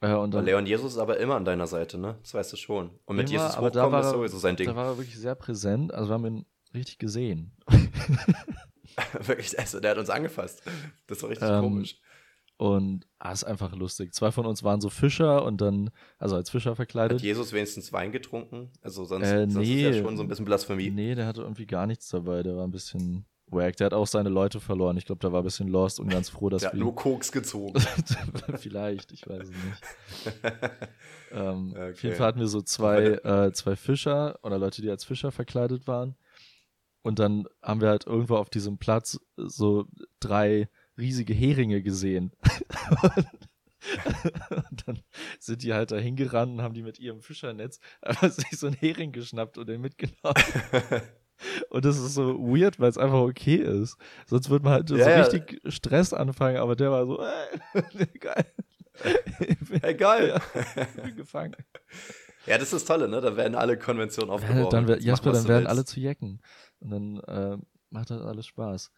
Äh, 0.00 0.14
und 0.14 0.32
dann, 0.32 0.44
Leon 0.44 0.66
Jesus 0.66 0.92
ist 0.92 0.98
aber 0.98 1.18
immer 1.18 1.36
an 1.36 1.44
deiner 1.44 1.66
Seite, 1.66 1.98
ne? 1.98 2.16
Das 2.22 2.34
weißt 2.34 2.52
du 2.52 2.56
schon. 2.56 2.90
Und 3.04 3.16
mit 3.16 3.30
Immer, 3.30 3.42
Jesus 3.42 3.56
aber 3.56 3.70
da 3.70 3.80
hochkommen 3.80 3.92
war 3.92 4.10
ist 4.10 4.10
sowieso 4.10 4.38
sein 4.38 4.56
Ding. 4.56 4.66
da 4.66 4.76
war 4.76 4.86
er 4.86 4.98
wirklich 4.98 5.18
sehr 5.18 5.34
präsent, 5.34 5.92
also 5.92 6.10
wir 6.10 6.14
haben 6.14 6.26
ihn 6.26 6.46
richtig 6.74 6.98
gesehen. 6.98 7.52
Wirklich, 9.26 9.58
also, 9.58 9.80
der 9.80 9.92
hat 9.92 9.98
uns 9.98 10.10
angefasst. 10.10 10.62
Das 11.06 11.22
war 11.22 11.30
richtig 11.30 11.48
Ähm, 11.48 11.60
komisch. 11.60 11.96
Und 12.56 13.06
ah, 13.18 13.32
ist 13.32 13.44
einfach 13.44 13.74
lustig. 13.74 14.12
Zwei 14.12 14.30
von 14.32 14.44
uns 14.44 14.62
waren 14.62 14.82
so 14.82 14.90
Fischer 14.90 15.44
und 15.46 15.62
dann, 15.62 15.90
also 16.18 16.36
als 16.36 16.50
Fischer 16.50 16.70
Hat 16.70 16.76
verkleidet. 16.76 17.22
Jesus 17.22 17.54
wenigstens 17.54 17.90
Wein 17.92 18.12
getrunken? 18.12 18.70
Also 18.82 19.06
sonst, 19.06 19.26
Äh, 19.28 19.48
sonst 19.48 19.66
ist 19.66 19.74
nee. 19.74 19.82
ja 19.88 19.94
schon 20.02 20.16
so 20.18 20.22
ein 20.22 20.28
bisschen 20.28 20.44
Blasphemie. 20.44 20.90
Nee, 20.90 21.14
der 21.14 21.26
hatte 21.26 21.40
irgendwie 21.40 21.64
gar 21.66 21.86
nichts 21.86 22.10
dabei. 22.10 22.42
Der 22.42 22.56
war 22.56 22.64
ein 22.64 22.70
bisschen 22.70 23.24
wack. 23.46 23.76
Der 23.76 23.86
hat 23.86 23.94
auch 23.94 24.06
seine 24.06 24.28
Leute 24.28 24.60
verloren. 24.60 24.98
Ich 24.98 25.06
glaube, 25.06 25.20
der 25.20 25.32
war 25.32 25.40
ein 25.40 25.44
bisschen 25.44 25.68
lost 25.68 26.00
und 26.00 26.08
ganz 26.08 26.28
froh, 26.28 26.50
dass 26.50 26.60
Der 26.60 26.68
hat 26.72 26.76
wir. 26.76 26.82
nur 26.84 26.94
Koks 26.94 27.32
gezogen. 27.32 27.80
Vielleicht, 28.58 29.10
ich 29.12 29.26
weiß 29.26 29.44
es 29.44 29.50
nicht. 29.50 30.40
Ähm, 31.32 31.72
Auf 31.76 31.78
Okay. 31.80 31.96
jeden 32.08 32.16
Fall 32.16 32.26
hatten 32.26 32.40
wir 32.40 32.48
so 32.48 32.60
zwei, 32.60 33.04
äh, 33.04 33.52
zwei 33.52 33.76
Fischer 33.76 34.38
oder 34.42 34.58
Leute, 34.58 34.82
die 34.82 34.90
als 34.90 35.04
Fischer 35.04 35.30
verkleidet 35.30 35.86
waren. 35.86 36.16
Und 37.02 37.18
dann 37.18 37.46
haben 37.62 37.80
wir 37.80 37.88
halt 37.88 38.06
irgendwo 38.06 38.36
auf 38.36 38.50
diesem 38.50 38.78
Platz 38.78 39.18
so 39.36 39.86
drei 40.20 40.68
riesige 40.98 41.32
Heringe 41.32 41.82
gesehen. 41.82 42.32
und 44.50 44.86
dann 44.86 44.98
sind 45.38 45.62
die 45.62 45.72
halt 45.72 45.90
da 45.90 45.96
hingerannt 45.96 46.52
und 46.52 46.62
haben 46.62 46.74
die 46.74 46.82
mit 46.82 46.98
ihrem 46.98 47.22
Fischernetz 47.22 47.80
einfach 48.02 48.30
sich 48.30 48.50
so 48.58 48.66
einen 48.66 48.76
Hering 48.76 49.12
geschnappt 49.12 49.56
und 49.58 49.68
den 49.68 49.80
mitgenommen. 49.80 50.34
Und 51.70 51.86
das 51.86 51.96
ist 51.96 52.12
so 52.12 52.34
weird, 52.38 52.78
weil 52.80 52.90
es 52.90 52.98
einfach 52.98 53.20
okay 53.20 53.54
ist. 53.54 53.96
Sonst 54.26 54.50
würde 54.50 54.62
man 54.62 54.74
halt 54.74 54.88
so 54.90 54.96
Ja, 54.98 55.08
ja. 55.08 55.22
richtig 55.22 55.58
Stress 55.72 56.12
anfangen, 56.12 56.58
aber 56.58 56.76
der 56.76 56.90
war 56.90 57.06
so, 57.06 57.18
äh, 57.22 58.06
geil. 58.18 58.44
Hey, 59.80 59.94
geil. 59.94 60.38
ich 60.96 61.02
bin 61.02 61.16
gefangen. 61.16 61.56
ja, 62.44 62.56
das 62.58 62.64
ist 62.64 62.72
das 62.74 62.84
Tolle, 62.84 63.08
ne? 63.08 63.22
Da 63.22 63.38
werden 63.38 63.54
alle 63.54 63.78
Konventionen 63.78 64.28
Ja, 64.28 64.34
aufgebrochen. 64.34 64.68
dann, 64.70 64.86
wär- 64.88 65.00
Jasper, 65.00 65.32
dann 65.32 65.48
werden 65.48 65.60
willst. 65.60 65.70
alle 65.70 65.84
zu 65.86 65.98
Jecken. 65.98 66.42
Und 66.80 66.90
dann 66.90 67.20
äh, 67.20 67.58
macht 67.90 68.10
das 68.10 68.22
alles 68.22 68.46
Spaß. 68.46 68.90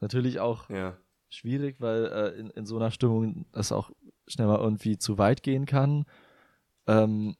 Natürlich 0.00 0.40
auch 0.40 0.68
Ja. 0.70 0.96
schwierig, 1.28 1.80
weil 1.80 2.06
äh, 2.06 2.38
in, 2.38 2.50
in 2.50 2.66
so 2.66 2.76
einer 2.76 2.90
Stimmung 2.90 3.46
das 3.52 3.72
auch 3.72 3.90
schnell 4.26 4.46
mal 4.46 4.58
irgendwie 4.58 4.98
zu 4.98 5.18
weit 5.18 5.42
gehen 5.42 5.66
kann. 5.66 6.04
Ähm, 6.86 7.36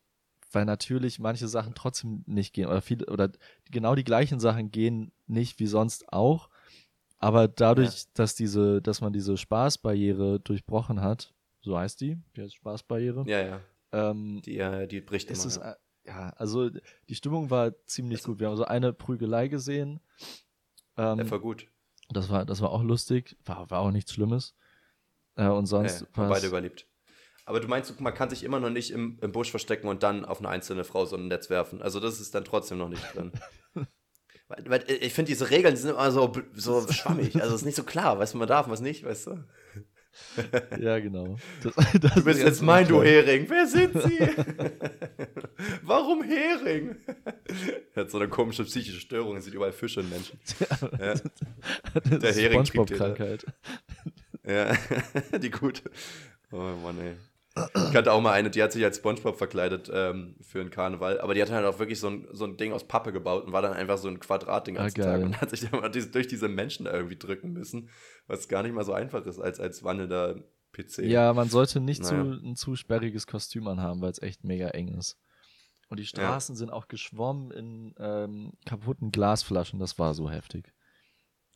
weil 0.52 0.64
natürlich 0.64 1.18
manche 1.18 1.48
Sachen 1.48 1.74
trotzdem 1.74 2.22
nicht 2.26 2.52
gehen 2.54 2.68
oder 2.68 2.80
viele 2.80 3.06
oder 3.06 3.30
genau 3.70 3.94
die 3.94 4.04
gleichen 4.04 4.38
Sachen 4.38 4.70
gehen 4.70 5.12
nicht 5.26 5.58
wie 5.58 5.66
sonst 5.66 6.12
auch. 6.12 6.48
Aber 7.18 7.48
dadurch, 7.48 8.06
dass 8.14 8.34
diese, 8.34 8.80
dass 8.82 9.00
man 9.00 9.12
diese 9.12 9.36
Spaßbarriere 9.36 10.40
durchbrochen 10.40 11.00
hat, 11.00 11.34
so 11.60 11.76
heißt 11.78 12.00
die, 12.00 12.18
die 12.36 12.42
heißt 12.42 12.54
Spaßbarriere, 12.54 13.24
ja, 13.26 13.40
ja. 13.44 13.60
ähm, 13.92 14.42
Die, 14.44 14.58
äh, 14.58 14.86
die 14.86 15.00
bricht 15.00 15.30
ist 15.30 15.44
immer. 15.44 15.48
es, 15.48 15.56
ja. 15.56 15.76
Äh, 16.04 16.08
ja, 16.08 16.30
also 16.36 16.70
die 17.08 17.14
Stimmung 17.14 17.50
war 17.50 17.72
ziemlich 17.86 18.18
Also- 18.20 18.32
gut. 18.32 18.40
Wir 18.40 18.48
haben 18.48 18.56
so 18.56 18.64
eine 18.64 18.92
Prügelei 18.92 19.48
gesehen. 19.48 20.00
Ähm, 20.96 21.18
Ja, 21.18 21.24
voll 21.24 21.40
gut. 21.40 21.66
das 22.10 22.28
war, 22.30 22.44
das 22.44 22.60
war 22.60 22.70
auch 22.70 22.82
lustig, 22.82 23.36
war, 23.44 23.70
war 23.70 23.80
auch 23.80 23.90
nichts 23.90 24.12
Schlimmes. 24.12 24.54
Äh, 25.36 25.48
und 25.48 25.66
sonst 25.66 26.00
Ja, 26.02 26.06
war 26.16 26.24
haben 26.26 26.30
beide 26.32 26.46
überlebt. 26.46 26.86
Aber 27.46 27.60
du 27.60 27.68
meinst, 27.68 28.00
man 28.00 28.14
kann 28.14 28.30
sich 28.30 28.42
immer 28.44 28.58
noch 28.60 28.70
nicht 28.70 28.90
im, 28.90 29.18
im 29.20 29.32
Busch 29.32 29.50
verstecken 29.50 29.88
und 29.88 30.02
dann 30.02 30.24
auf 30.24 30.38
eine 30.38 30.48
einzelne 30.48 30.84
Frau 30.84 31.04
so 31.04 31.16
ein 31.16 31.28
Netz 31.28 31.50
werfen. 31.50 31.82
Also 31.82 32.00
das 32.00 32.20
ist 32.20 32.34
dann 32.34 32.44
trotzdem 32.44 32.78
noch 32.78 32.88
nicht 32.88 33.02
drin. 33.14 33.32
weil, 34.48 34.64
weil 34.68 34.84
ich 34.90 35.12
finde, 35.12 35.28
diese 35.30 35.50
Regeln 35.50 35.76
sind 35.76 35.90
immer 35.90 36.10
so, 36.10 36.32
so 36.54 36.90
schwammig. 36.90 37.34
Also 37.36 37.54
es 37.54 37.60
ist 37.62 37.66
nicht 37.66 37.76
so 37.76 37.82
klar, 37.84 38.18
was 38.18 38.32
man 38.34 38.48
darf, 38.48 38.68
was 38.68 38.80
nicht, 38.80 39.04
weißt 39.04 39.26
du? 39.26 39.44
ja 40.80 40.98
genau. 40.98 41.36
Das, 41.62 41.74
das 42.00 42.14
Du 42.14 42.24
bist 42.24 42.42
jetzt 42.42 42.62
mein, 42.62 42.86
du 42.86 43.02
Hering. 43.02 43.46
Wer 43.48 43.66
sind 43.66 44.02
Sie? 44.02 44.18
Warum 45.82 46.22
Hering? 46.22 46.96
Er 47.94 48.02
hat 48.02 48.10
so 48.10 48.18
eine 48.18 48.28
komische 48.28 48.64
psychische 48.64 49.00
Störung, 49.00 49.34
er 49.36 49.42
sieht 49.42 49.54
überall 49.54 49.72
Fische 49.72 50.00
in 50.00 50.10
Menschen. 50.10 50.38
Ja. 50.98 51.14
Der 52.18 52.32
Hering 52.32 52.64
kriegt. 52.64 53.46
Ja, 54.46 54.76
die 55.38 55.50
gute. 55.50 55.90
Oh 56.52 56.56
Mann, 56.56 56.98
ey. 57.00 57.16
Ich 57.56 57.92
kannte 57.92 58.12
auch 58.12 58.20
mal 58.20 58.32
eine, 58.32 58.50
die 58.50 58.62
hat 58.62 58.72
sich 58.72 58.82
als 58.84 58.96
Spongebob 58.96 59.36
verkleidet 59.36 59.88
ähm, 59.92 60.36
für 60.40 60.60
einen 60.60 60.70
Karneval, 60.70 61.20
aber 61.20 61.34
die 61.34 61.42
hat 61.42 61.50
halt 61.50 61.64
auch 61.66 61.78
wirklich 61.78 62.00
so 62.00 62.08
ein, 62.08 62.26
so 62.32 62.44
ein 62.44 62.56
Ding 62.56 62.72
aus 62.72 62.86
Pappe 62.88 63.12
gebaut 63.12 63.44
und 63.44 63.52
war 63.52 63.62
dann 63.62 63.72
einfach 63.74 63.98
so 63.98 64.08
ein 64.08 64.18
Quadrat 64.18 64.66
den 64.66 64.74
Ah, 64.76 64.82
ganzen 64.82 64.96
geil. 64.96 65.20
Tag 65.20 65.24
und 65.24 65.40
hat 65.40 65.50
sich 65.50 65.60
dann 65.60 65.80
mal 65.80 65.88
durch 65.90 66.26
diese 66.26 66.48
Menschen 66.48 66.86
irgendwie 66.86 67.16
drücken 67.16 67.52
müssen, 67.52 67.90
was 68.26 68.48
gar 68.48 68.62
nicht 68.64 68.74
mal 68.74 68.84
so 68.84 68.92
einfach 68.92 69.24
ist 69.26 69.38
als, 69.38 69.60
als 69.60 69.84
wandelnder 69.84 70.42
PC. 70.72 71.02
Ja, 71.08 71.32
man 71.32 71.48
sollte 71.48 71.80
nicht 71.80 72.02
Naja. 72.02 72.08
zu, 72.08 72.32
ein 72.32 72.56
zu 72.56 72.76
sperriges 72.76 73.26
Kostüm 73.26 73.68
anhaben, 73.68 74.00
weil 74.00 74.10
es 74.10 74.22
echt 74.22 74.42
mega 74.44 74.68
eng 74.68 74.88
ist. 74.88 75.18
Und 75.88 76.00
die 76.00 76.06
Straßen 76.06 76.56
sind 76.56 76.70
auch 76.70 76.88
geschwommen 76.88 77.50
in 77.52 77.94
ähm, 77.98 78.52
kaputten 78.66 79.12
Glasflaschen. 79.12 79.78
Das 79.78 79.98
war 79.98 80.14
so 80.14 80.30
heftig. 80.30 80.72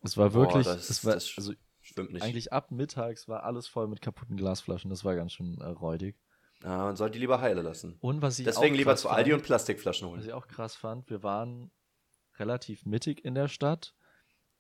Es 0.03 0.17
war 0.17 0.35
Boah, 0.35 0.35
wirklich, 0.35 0.67
das- 0.67 0.91
es 0.91 1.05
war, 1.05 1.15
das 1.15 1.35
also 1.37 1.53
Stimmt 1.89 2.13
nicht. 2.13 2.23
eigentlich 2.23 2.53
ab 2.53 2.71
mittags 2.71 3.29
war 3.29 3.45
alles 3.45 3.67
voll 3.67 3.89
mit 3.89 4.03
kaputten 4.03 4.37
Glasflaschen. 4.37 4.91
Das 4.91 5.05
war 5.07 5.15
ganz 5.17 5.33
schön 5.33 5.59
äh, 5.59 5.69
räudig. 5.69 6.17
Ja, 6.63 6.85
man 6.85 6.97
sollte 6.97 7.15
die 7.15 7.21
lieber 7.21 7.41
heile 7.41 7.63
lassen. 7.63 7.97
Und 8.01 8.21
was 8.21 8.39
ich 8.39 8.45
Deswegen 8.45 8.75
auch 8.75 8.79
lieber 8.79 8.97
zu 8.97 9.09
Aldi 9.09 9.31
fand, 9.31 9.41
und 9.41 9.47
Plastikflaschen 9.47 10.07
Was 10.09 10.13
holen. 10.13 10.27
ich 10.27 10.33
auch 10.35 10.49
krass 10.49 10.75
fand, 10.75 11.09
wir 11.09 11.23
waren 11.23 11.71
relativ 12.39 12.85
mittig 12.85 13.25
in 13.25 13.35
der 13.35 13.49
Stadt, 13.49 13.95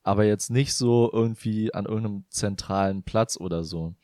aber 0.04 0.24
jetzt 0.24 0.50
nicht 0.50 0.74
so 0.74 1.10
irgendwie 1.12 1.74
an 1.74 1.84
irgendeinem 1.84 2.24
zentralen 2.30 3.02
Platz 3.02 3.36
oder 3.36 3.62
so. 3.62 3.94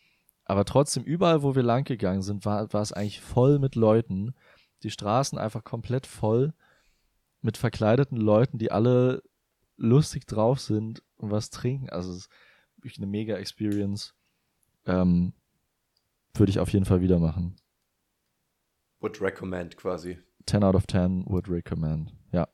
Aber 0.44 0.66
trotzdem, 0.66 1.04
überall, 1.04 1.42
wo 1.42 1.54
wir 1.54 1.62
lang 1.62 1.84
gegangen 1.84 2.20
sind, 2.20 2.44
war, 2.44 2.70
war 2.74 2.82
es 2.82 2.92
eigentlich 2.92 3.22
voll 3.22 3.58
mit 3.58 3.74
Leuten. 3.74 4.34
Die 4.82 4.90
Straßen 4.90 5.38
einfach 5.38 5.64
komplett 5.64 6.06
voll 6.06 6.52
mit 7.40 7.56
verkleideten 7.56 8.18
Leuten, 8.18 8.58
die 8.58 8.70
alle 8.70 9.22
lustig 9.76 10.26
drauf 10.26 10.60
sind 10.60 11.02
und 11.16 11.30
was 11.30 11.48
trinken. 11.48 11.88
Also 11.88 12.12
es 12.12 12.28
eine 12.99 13.07
mega 13.07 13.37
Experience. 13.37 14.14
Ähm, 14.87 15.32
würde 16.35 16.51
ich 16.51 16.59
auf 16.59 16.70
jeden 16.70 16.85
Fall 16.85 17.01
wieder 17.01 17.18
machen. 17.18 17.57
Would 19.01 19.20
recommend 19.20 19.76
quasi. 19.76 20.18
10 20.47 20.62
out 20.64 20.74
of 20.74 20.87
10 20.87 21.24
would 21.26 21.49
recommend. 21.49 22.12
Ja, 22.32 22.49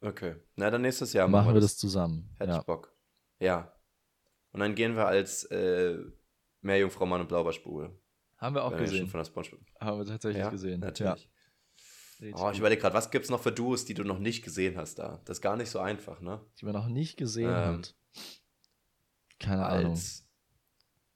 Okay. 0.00 0.36
Na, 0.56 0.70
dann 0.70 0.82
nächstes 0.82 1.14
Jahr 1.14 1.26
machen 1.28 1.54
wir 1.54 1.60
das 1.62 1.78
zusammen. 1.78 2.28
Hätte 2.38 2.52
Ja. 2.52 2.58
ich 2.60 2.66
Bock. 2.66 2.94
Ja. 3.40 3.72
Und 4.52 4.60
dann 4.60 4.74
gehen 4.74 4.96
wir 4.96 5.06
als 5.06 5.44
äh, 5.44 5.96
Meerjungfrau 6.60 7.06
Mann 7.06 7.22
und 7.22 7.28
Blaubarschbube. 7.28 7.98
Haben 8.36 8.54
wir 8.54 8.64
auch 8.64 8.72
Wenn 8.72 8.80
wir 8.80 8.86
schon 8.86 8.92
gesehen. 8.96 9.08
Von 9.08 9.18
der 9.20 9.24
Spongebob. 9.24 9.60
Haben 9.80 9.98
wir 10.00 10.04
tatsächlich 10.06 10.42
Ja, 10.44 10.50
gesehen. 10.50 10.80
Natürlich. 10.80 11.30
Ja. 12.20 12.34
Oh, 12.36 12.50
ich 12.50 12.58
überlege 12.58 12.80
gerade, 12.82 12.94
was 12.94 13.10
gibt 13.10 13.24
es 13.24 13.30
noch 13.30 13.40
für 13.40 13.50
Duos, 13.52 13.86
die 13.86 13.94
du 13.94 14.04
noch 14.04 14.18
nicht 14.18 14.44
gesehen 14.44 14.76
hast 14.76 14.98
da? 14.98 15.20
Das 15.24 15.38
ist 15.38 15.42
gar 15.42 15.56
nicht 15.56 15.70
so 15.70 15.78
einfach, 15.80 16.20
ne? 16.20 16.40
Die 16.60 16.64
man 16.66 16.74
noch 16.74 16.88
nicht 16.88 17.16
gesehen 17.16 17.48
Ähm, 17.48 17.78
hat. 17.78 17.96
Keine 19.40 19.64
Ahnung. 19.66 19.92
Als. 19.92 20.22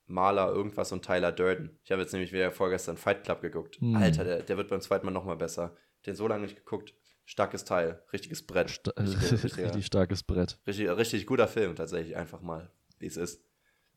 Maler 0.07 0.49
irgendwas 0.51 0.91
und 0.93 1.05
Tyler 1.05 1.33
Durden. 1.33 1.79
Ich 1.85 1.91
habe 1.93 2.01
jetzt 2.01 2.13
nämlich 2.13 2.33
wieder 2.33 2.51
vorgestern 2.51 2.97
Fight 2.97 3.25
Club 3.25 3.43
geguckt. 3.43 3.77
Hm. 3.81 3.95
Alter, 3.95 4.25
der, 4.25 4.43
der 4.43 4.57
wird 4.57 4.69
beim 4.69 4.81
zweiten 4.81 5.05
Mal 5.05 5.13
nochmal 5.13 5.37
besser. 5.37 5.77
Den 6.07 6.15
so 6.15 6.27
lange 6.27 6.45
nicht 6.45 6.57
geguckt. 6.57 6.95
Starkes 7.27 7.65
Teil. 7.67 8.03
Richtiges 8.11 8.47
Brett. 8.47 8.71
Sta 8.71 8.91
richtiger- 8.99 9.65
richtig 9.67 9.85
starkes 9.85 10.23
Brett. 10.23 10.59
Richtig, 10.67 10.89
richtig 10.89 11.27
guter 11.27 11.47
Film, 11.47 11.77
tatsächlich. 11.77 12.17
Einfach 12.17 12.41
mal, 12.41 12.71
wie 12.99 13.07
es 13.07 13.19
ist. 13.19 13.45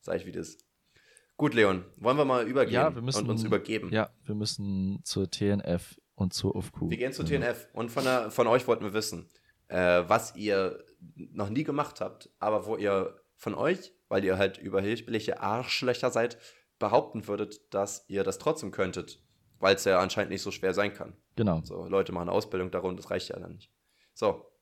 Sag 0.00 0.16
ich, 0.16 0.26
wie 0.26 0.32
das 0.32 0.48
ist. 0.50 0.66
Gut, 1.38 1.54
Leon, 1.54 1.84
wollen 1.96 2.18
wir 2.18 2.26
mal 2.26 2.46
übergehen 2.46 2.74
Ja, 2.74 2.94
wir 2.94 3.00
müssen 3.00 3.24
und 3.24 3.30
uns 3.30 3.42
übergeben? 3.42 3.90
Ja, 3.90 4.10
wir 4.24 4.34
müssen 4.34 5.00
zur 5.04 5.30
TNF 5.30 5.98
und 6.14 6.34
zur 6.34 6.54
UFQ. 6.54 6.90
Wir 6.90 6.98
gehen 6.98 7.12
zu 7.14 7.24
TNF 7.24 7.68
und 7.72 7.90
von, 7.90 8.04
der, 8.04 8.30
von 8.30 8.46
euch 8.46 8.68
wollten 8.68 8.84
wir 8.84 8.92
wissen, 8.92 9.30
äh, 9.68 10.02
was 10.06 10.36
ihr 10.36 10.84
noch 11.14 11.48
nie 11.48 11.64
gemacht 11.64 12.02
habt, 12.02 12.28
aber 12.38 12.66
wo 12.66 12.76
ihr 12.76 13.18
von 13.34 13.54
euch, 13.54 13.92
weil 14.12 14.24
ihr 14.24 14.36
halt 14.36 14.58
überhebliche 14.58 15.40
Arschlöcher 15.40 16.10
seid, 16.10 16.36
behaupten 16.78 17.26
würdet, 17.28 17.72
dass 17.72 18.04
ihr 18.08 18.24
das 18.24 18.36
trotzdem 18.36 18.70
könntet, 18.70 19.22
weil 19.58 19.74
es 19.74 19.86
ja 19.86 20.00
anscheinend 20.00 20.32
nicht 20.32 20.42
so 20.42 20.50
schwer 20.50 20.74
sein 20.74 20.92
kann. 20.92 21.16
Genau. 21.34 21.62
So, 21.64 21.86
Leute 21.86 22.12
machen 22.12 22.28
Ausbildung 22.28 22.70
darum, 22.70 22.94
das 22.94 23.10
reicht 23.10 23.30
ja 23.30 23.38
dann 23.38 23.54
nicht. 23.54 23.72
So, 24.12 24.52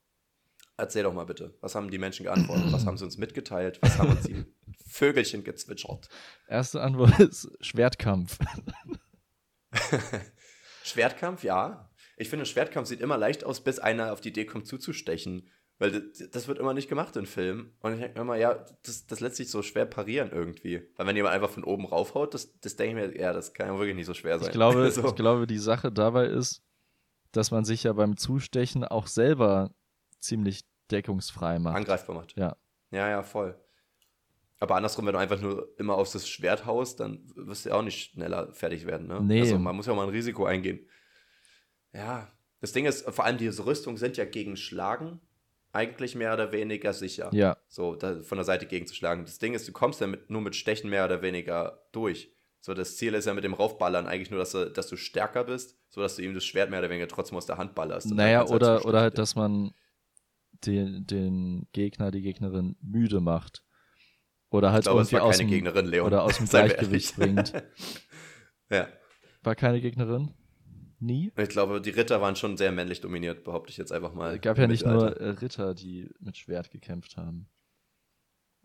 erzähl 0.77 1.03
doch 1.03 1.13
mal 1.13 1.25
bitte, 1.25 1.59
was 1.61 1.75
haben 1.75 1.91
die 1.91 1.99
Menschen 1.99 2.23
geantwortet? 2.27 2.73
was 2.73 2.87
haben 2.87 2.97
sie 2.97 3.05
uns 3.05 3.19
mitgeteilt? 3.19 3.81
Was 3.83 3.99
haben 3.99 4.13
uns 4.13 4.23
die 4.23 4.45
Vögelchen 4.89 5.43
gezwitschert? 5.43 6.09
Erste 6.47 6.81
Antwort 6.81 7.19
ist 7.19 7.51
Schwertkampf. 7.61 8.39
Schwertkampf, 10.85 11.43
ja. 11.43 11.91
Ich 12.17 12.29
finde, 12.29 12.47
Schwertkampf 12.47 12.87
sieht 12.87 13.01
immer 13.01 13.19
leicht 13.19 13.43
aus, 13.43 13.65
bis 13.65 13.81
einer 13.81 14.13
auf 14.13 14.21
die 14.21 14.29
Idee 14.29 14.45
kommt 14.45 14.69
zuzustechen. 14.69 15.51
Weil 15.81 15.93
das, 15.93 16.31
das 16.31 16.47
wird 16.47 16.59
immer 16.59 16.75
nicht 16.75 16.91
gemacht 16.91 17.17
in 17.17 17.25
Filmen. 17.25 17.73
Und 17.81 17.95
ich 17.95 18.01
denke 18.01 18.19
mir 18.19 18.21
immer, 18.21 18.37
ja, 18.37 18.67
das, 18.83 19.07
das 19.07 19.21
lässt 19.21 19.37
sich 19.37 19.51
so 19.51 19.63
schwer 19.63 19.87
parieren 19.87 20.31
irgendwie. 20.31 20.87
Weil 20.97 21.07
wenn 21.07 21.17
jemand 21.17 21.35
einfach 21.35 21.49
von 21.49 21.65
oben 21.65 21.87
raufhaut, 21.87 22.35
das, 22.35 22.61
das 22.61 22.77
denke 22.77 23.01
ich 23.01 23.15
mir, 23.15 23.19
ja, 23.19 23.33
das 23.33 23.55
kann 23.55 23.67
ja 23.67 23.79
wirklich 23.79 23.97
nicht 23.97 24.05
so 24.05 24.13
schwer 24.13 24.39
sein. 24.39 24.49
Ich 24.51 24.53
glaube, 24.53 24.91
so. 24.91 25.09
ich 25.09 25.15
glaube, 25.15 25.47
die 25.47 25.59
Sache 25.59 25.91
dabei 25.91 26.27
ist, 26.27 26.63
dass 27.33 27.51
man 27.51 27.65
sich 27.65 27.85
ja 27.85 27.95
beim 27.95 28.19
Zustechen 28.19 28.85
auch 28.85 29.07
selber 29.07 29.71
ziemlich 30.19 30.67
deckungsfrei 30.91 31.59
macht. 31.59 31.77
angreifbar 31.77 32.15
macht. 32.15 32.37
Ja. 32.37 32.57
Ja, 32.91 33.09
ja, 33.09 33.23
voll. 33.23 33.59
Aber 34.59 34.77
andersrum, 34.77 35.07
wenn 35.07 35.15
du 35.15 35.19
einfach 35.19 35.41
nur 35.41 35.71
immer 35.79 35.95
auf 35.95 36.13
das 36.13 36.29
Schwert 36.29 36.67
haust, 36.67 37.01
dann 37.01 37.23
wirst 37.35 37.65
du 37.65 37.71
ja 37.71 37.77
auch 37.77 37.83
nicht 37.83 38.11
schneller 38.11 38.53
fertig 38.53 38.85
werden. 38.85 39.07
Ne? 39.07 39.23
Nee. 39.23 39.41
Also 39.41 39.59
man 39.59 39.75
muss 39.75 39.87
ja 39.87 39.95
mal 39.95 40.03
ein 40.03 40.11
Risiko 40.11 40.45
eingehen. 40.45 40.87
Ja, 41.95 42.31
das 42.61 42.73
Ding 42.73 42.85
ist, 42.85 43.09
vor 43.09 43.25
allem 43.25 43.39
diese 43.39 43.65
Rüstungen 43.65 43.97
sind 43.97 44.19
ja 44.19 44.27
gegen 44.27 44.59
Schlagen 44.59 45.23
eigentlich 45.73 46.15
mehr 46.15 46.35
oder 46.35 46.53
weniger 46.53 46.93
sicher. 46.93 47.31
Ja, 47.33 47.57
So, 47.69 47.95
da, 47.95 48.21
von 48.23 48.37
der 48.39 48.45
Seite 48.45 48.67
gegenzuschlagen. 48.67 49.25
Das 49.25 49.39
Ding 49.39 49.55
ist, 49.55 49.69
du 49.69 49.73
kommst 49.73 50.01
ja 50.01 50.07
mit, 50.07 50.31
nur 50.31 50.41
mit 50.41 50.57
Stechen 50.57 50.91
mehr 50.91 51.05
oder 51.05 51.23
weniger 51.23 51.85
durch. 51.93 52.33
So, 52.61 52.75
das 52.75 52.97
Ziel 52.97 53.15
ist 53.15 53.27
ja 53.27 53.35
mit 53.35 53.45
dem 53.45 53.55
Raufballern 53.55 54.07
eigentlich 54.07 54.31
nur, 54.31 54.39
dass 54.39 54.53
du, 54.53 54.71
dass 54.71 54.89
du 54.89 54.97
stärker 54.97 55.45
bist, 55.45 55.79
so 55.89 56.03
dass 56.03 56.17
du 56.17 56.23
ihm 56.23 56.35
das 56.35 56.45
Schwert 56.45 56.71
mehr 56.71 56.81
oder 56.81 56.91
weniger 56.91 57.09
trotzdem 57.09 57.39
aus 57.39 57.47
der 57.47 57.57
Hand 57.57 57.75
ballerst. 57.75 58.11
Naja, 58.11 58.45
oder, 58.45 58.75
zustechen. 58.75 58.89
oder 58.89 59.01
halt, 59.01 59.19
dass 59.19 59.35
man 59.35 59.73
den, 60.67 61.07
den 61.07 61.67
Gegner, 61.73 62.11
die 62.11 62.21
Gegnerin 62.21 62.77
müde 62.83 63.21
macht. 63.21 63.65
Oder 64.51 64.73
halt 64.73 64.83
Ich 64.83 64.87
glaube, 64.87 65.03
es 65.03 65.13
irgendwie 65.13 65.25
aus 65.29 65.39
dem, 65.39 65.49
Gegnerin, 65.49 65.87
Leon. 65.87 66.07
oder 66.07 66.25
aus 66.25 66.37
dem 66.37 66.47
Gleichgewicht 66.49 67.17
bringt. 67.17 67.53
ja. 68.71 68.89
War 69.43 69.55
keine 69.55 69.81
Gegnerin? 69.81 70.35
Nie? 71.01 71.33
Ich 71.37 71.49
glaube, 71.49 71.81
die 71.81 71.91
Ritter 71.91 72.21
waren 72.21 72.37
schon 72.37 72.57
sehr 72.57 72.73
männlich 72.73 73.01
dominiert, 73.01 73.43
behaupte 73.43 73.71
ich 73.71 73.79
jetzt 73.79 73.91
einfach 73.91 74.13
mal. 74.13 74.35
Es 74.35 74.41
gab 74.43 74.59
ja 74.59 74.67
nicht 74.67 74.85
nur 74.85 75.17
Ritter, 75.41 75.75
die 75.75 76.11
mit 76.21 76.37
Schwert 76.37 76.71
gekämpft 76.71 77.17
haben. 77.17 77.49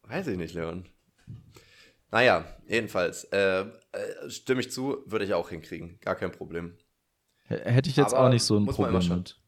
Weiß 0.03 0.27
ich 0.27 0.37
nicht, 0.37 0.53
Leon. 0.53 0.85
Naja, 2.11 2.45
jedenfalls, 2.67 3.23
äh, 3.25 3.61
äh, 3.61 4.29
stimme 4.29 4.61
ich 4.61 4.71
zu, 4.71 5.03
würde 5.05 5.25
ich 5.25 5.33
auch 5.33 5.49
hinkriegen. 5.49 5.99
Gar 6.01 6.15
kein 6.15 6.31
Problem. 6.31 6.77
Hätte 7.43 7.89
ich 7.89 7.95
jetzt 7.95 8.13
Aber 8.13 8.27
auch 8.27 8.29
nicht 8.29 8.43
so 8.43 8.57
ein 8.57 8.65
Problem 8.65 9.07
mit. 9.07 9.39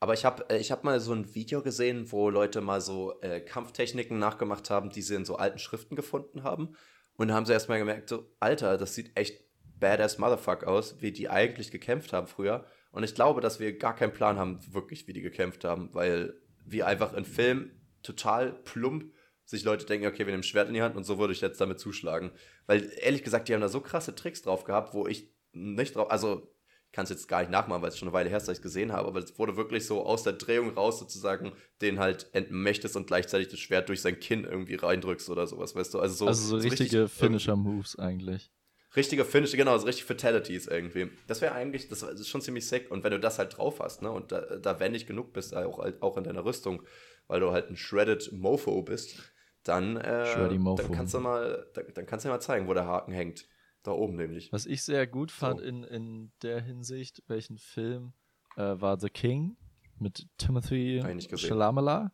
Aber 0.00 0.14
ich 0.14 0.24
habe 0.24 0.48
äh, 0.50 0.58
ich 0.58 0.70
hab 0.70 0.84
mal 0.84 1.00
so 1.00 1.12
ein 1.12 1.34
Video 1.34 1.62
gesehen, 1.62 2.10
wo 2.12 2.28
Leute 2.28 2.60
mal 2.60 2.80
so 2.80 3.20
äh, 3.20 3.40
Kampftechniken 3.40 4.18
nachgemacht 4.18 4.68
haben, 4.70 4.90
die 4.90 5.02
sie 5.02 5.14
in 5.14 5.24
so 5.24 5.36
alten 5.36 5.58
Schriften 5.58 5.96
gefunden 5.96 6.42
haben. 6.42 6.76
Und 7.16 7.28
da 7.28 7.34
haben 7.34 7.46
sie 7.46 7.52
erstmal 7.52 7.78
gemerkt, 7.78 8.08
so, 8.08 8.26
Alter, 8.40 8.76
das 8.76 8.94
sieht 8.94 9.16
echt 9.16 9.43
badass 9.78 10.18
Motherfuck 10.18 10.64
aus, 10.64 11.00
wie 11.00 11.12
die 11.12 11.28
eigentlich 11.28 11.70
gekämpft 11.70 12.12
haben 12.12 12.26
früher. 12.26 12.64
Und 12.90 13.02
ich 13.02 13.14
glaube, 13.14 13.40
dass 13.40 13.58
wir 13.60 13.76
gar 13.76 13.94
keinen 13.96 14.12
Plan 14.12 14.38
haben, 14.38 14.60
wirklich, 14.72 15.06
wie 15.08 15.12
die 15.12 15.20
gekämpft 15.20 15.64
haben, 15.64 15.90
weil 15.92 16.34
wir 16.64 16.86
einfach 16.86 17.12
in 17.12 17.24
Filmen 17.24 17.70
total 18.02 18.52
plump 18.52 19.12
sich 19.44 19.64
Leute 19.64 19.84
denken, 19.84 20.06
okay, 20.06 20.20
wir 20.20 20.26
nehmen 20.26 20.40
ein 20.40 20.42
Schwert 20.44 20.68
in 20.68 20.74
die 20.74 20.82
Hand 20.82 20.96
und 20.96 21.04
so 21.04 21.18
würde 21.18 21.32
ich 21.32 21.40
jetzt 21.40 21.60
damit 21.60 21.78
zuschlagen. 21.78 22.32
Weil 22.66 22.90
ehrlich 23.00 23.22
gesagt, 23.22 23.48
die 23.48 23.54
haben 23.54 23.60
da 23.60 23.68
so 23.68 23.80
krasse 23.80 24.14
Tricks 24.14 24.42
drauf 24.42 24.64
gehabt, 24.64 24.94
wo 24.94 25.06
ich 25.06 25.30
nicht 25.52 25.96
drauf, 25.96 26.10
also 26.10 26.50
ich 26.86 26.92
kann 26.92 27.04
es 27.04 27.10
jetzt 27.10 27.28
gar 27.28 27.40
nicht 27.40 27.50
nachmachen, 27.50 27.82
weil 27.82 27.88
es 27.88 27.98
schon 27.98 28.08
eine 28.08 28.14
Weile 28.14 28.30
her 28.30 28.38
ist, 28.38 28.48
dass 28.48 28.54
ich 28.54 28.60
es 28.60 28.62
gesehen 28.62 28.92
habe, 28.92 29.08
aber 29.08 29.18
es 29.18 29.38
wurde 29.38 29.56
wirklich 29.56 29.84
so 29.84 30.06
aus 30.06 30.22
der 30.22 30.34
Drehung 30.34 30.70
raus 30.70 30.98
sozusagen 30.98 31.52
den 31.82 31.98
halt 31.98 32.28
entmächtest 32.32 32.96
und 32.96 33.06
gleichzeitig 33.06 33.48
das 33.48 33.58
Schwert 33.60 33.88
durch 33.88 34.00
sein 34.00 34.18
Kinn 34.18 34.44
irgendwie 34.44 34.76
reindrückst 34.76 35.28
oder 35.28 35.46
sowas, 35.46 35.74
weißt 35.74 35.92
du? 35.92 35.98
Also 35.98 36.14
so, 36.14 36.26
also 36.26 36.46
so 36.46 36.56
richtige 36.56 37.04
richtig- 37.04 37.18
Finisher-Moves 37.18 37.98
eigentlich. 37.98 38.50
Richtige 38.96 39.24
Finish, 39.24 39.52
genau, 39.52 39.76
so 39.78 39.86
richtig 39.86 40.04
Fatalities 40.04 40.66
irgendwie. 40.66 41.10
Das 41.26 41.40
wäre 41.40 41.54
eigentlich, 41.54 41.88
das 41.88 42.02
ist 42.02 42.28
schon 42.28 42.40
ziemlich 42.40 42.68
sick. 42.68 42.90
Und 42.90 43.02
wenn 43.02 43.10
du 43.10 43.18
das 43.18 43.38
halt 43.38 43.56
drauf 43.56 43.80
hast, 43.80 44.02
ne, 44.02 44.10
und 44.10 44.30
da, 44.32 44.40
da 44.56 44.78
wendig 44.80 45.06
genug 45.06 45.32
bist, 45.32 45.54
auch, 45.54 45.84
auch 46.00 46.16
in 46.16 46.24
deiner 46.24 46.44
Rüstung, 46.44 46.82
weil 47.26 47.40
du 47.40 47.50
halt 47.50 47.70
ein 47.70 47.76
Shredded 47.76 48.32
Mofo 48.32 48.82
bist, 48.82 49.32
dann, 49.64 49.96
äh, 49.96 50.48
dann 50.48 50.92
kannst 50.92 51.14
du 51.14 51.20
mal, 51.20 51.66
dann, 51.74 51.86
dann 51.94 52.06
kannst 52.06 52.24
du 52.24 52.28
mal 52.28 52.40
zeigen, 52.40 52.68
wo 52.68 52.74
der 52.74 52.86
Haken 52.86 53.12
hängt. 53.12 53.48
Da 53.82 53.90
oben 53.92 54.16
nämlich. 54.16 54.50
Was 54.50 54.64
ich 54.64 54.82
sehr 54.82 55.06
gut 55.06 55.30
fand 55.30 55.60
So. 55.60 55.66
in, 55.66 55.84
in 55.84 56.32
der 56.40 56.62
Hinsicht, 56.62 57.22
welchen 57.26 57.58
Film, 57.58 58.14
äh, 58.56 58.62
war 58.62 58.98
The 58.98 59.10
King 59.10 59.58
mit 59.98 60.26
Timothy. 60.38 61.02
Chalamet 61.36 62.10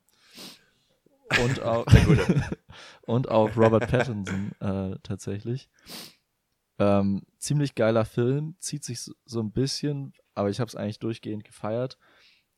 und 1.41 1.63
auch, 1.63 1.87
und 3.03 3.29
auch 3.29 3.57
Robert 3.57 3.89
Pattinson 3.89 4.53
äh, 4.61 4.97
tatsächlich. 5.05 5.69
Ähm, 6.81 7.23
ziemlich 7.39 7.75
geiler 7.75 8.07
Film, 8.07 8.57
zieht 8.59 8.85
sich 8.85 9.03
so, 9.03 9.13
so 9.27 9.41
ein 9.41 9.53
bisschen, 9.53 10.15
aber 10.35 10.49
ich 10.49 10.61
habe 10.61 10.69
es 10.69 10.77
eigentlich 10.77 10.99
durchgehend 10.99 11.45
gefeiert. 11.45 11.99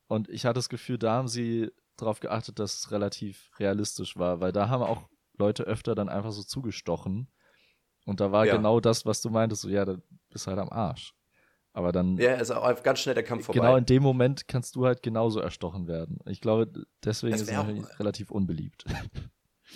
Und 0.07 0.29
ich 0.29 0.45
hatte 0.45 0.55
das 0.55 0.69
Gefühl, 0.69 0.97
da 0.97 1.11
haben 1.13 1.27
sie 1.27 1.69
darauf 1.97 2.21
geachtet, 2.21 2.57
dass 2.57 2.75
es 2.79 2.91
relativ 2.91 3.51
realistisch 3.59 4.15
war, 4.17 4.39
weil 4.39 4.53
da 4.53 4.69
haben 4.69 4.81
auch 4.83 5.09
Leute 5.37 5.63
öfter 5.63 5.93
dann 5.93 6.07
einfach 6.07 6.31
so 6.31 6.41
zugestochen. 6.41 7.27
Und 8.05 8.19
da 8.21 8.31
war 8.31 8.45
Ja. 8.45 8.55
genau 8.55 8.79
das, 8.79 9.05
was 9.05 9.21
du 9.21 9.29
meintest, 9.29 9.63
so 9.63 9.69
ja, 9.69 9.83
da 9.83 9.97
bist 10.29 10.47
halt 10.47 10.59
am 10.59 10.69
Arsch. 10.69 11.13
Aber 11.73 11.91
dann, 11.91 12.17
ja, 12.17 12.35
ist 12.35 12.51
auch 12.51 12.83
ganz 12.83 12.99
schnell 12.99 13.15
der 13.15 13.23
Kampf 13.23 13.45
vorbei. 13.45 13.59
genau 13.59 13.75
in 13.75 13.85
dem 13.85 14.03
Moment 14.03 14.47
kannst 14.47 14.75
du 14.75 14.85
halt 14.85 15.01
genauso 15.01 15.39
erstochen 15.39 15.87
werden. 15.87 16.19
Ich 16.27 16.39
glaube, 16.39 16.71
deswegen 17.03 17.35
ist 17.35 17.49
es 17.49 17.99
relativ 17.99 18.29
unbeliebt. 18.31 18.85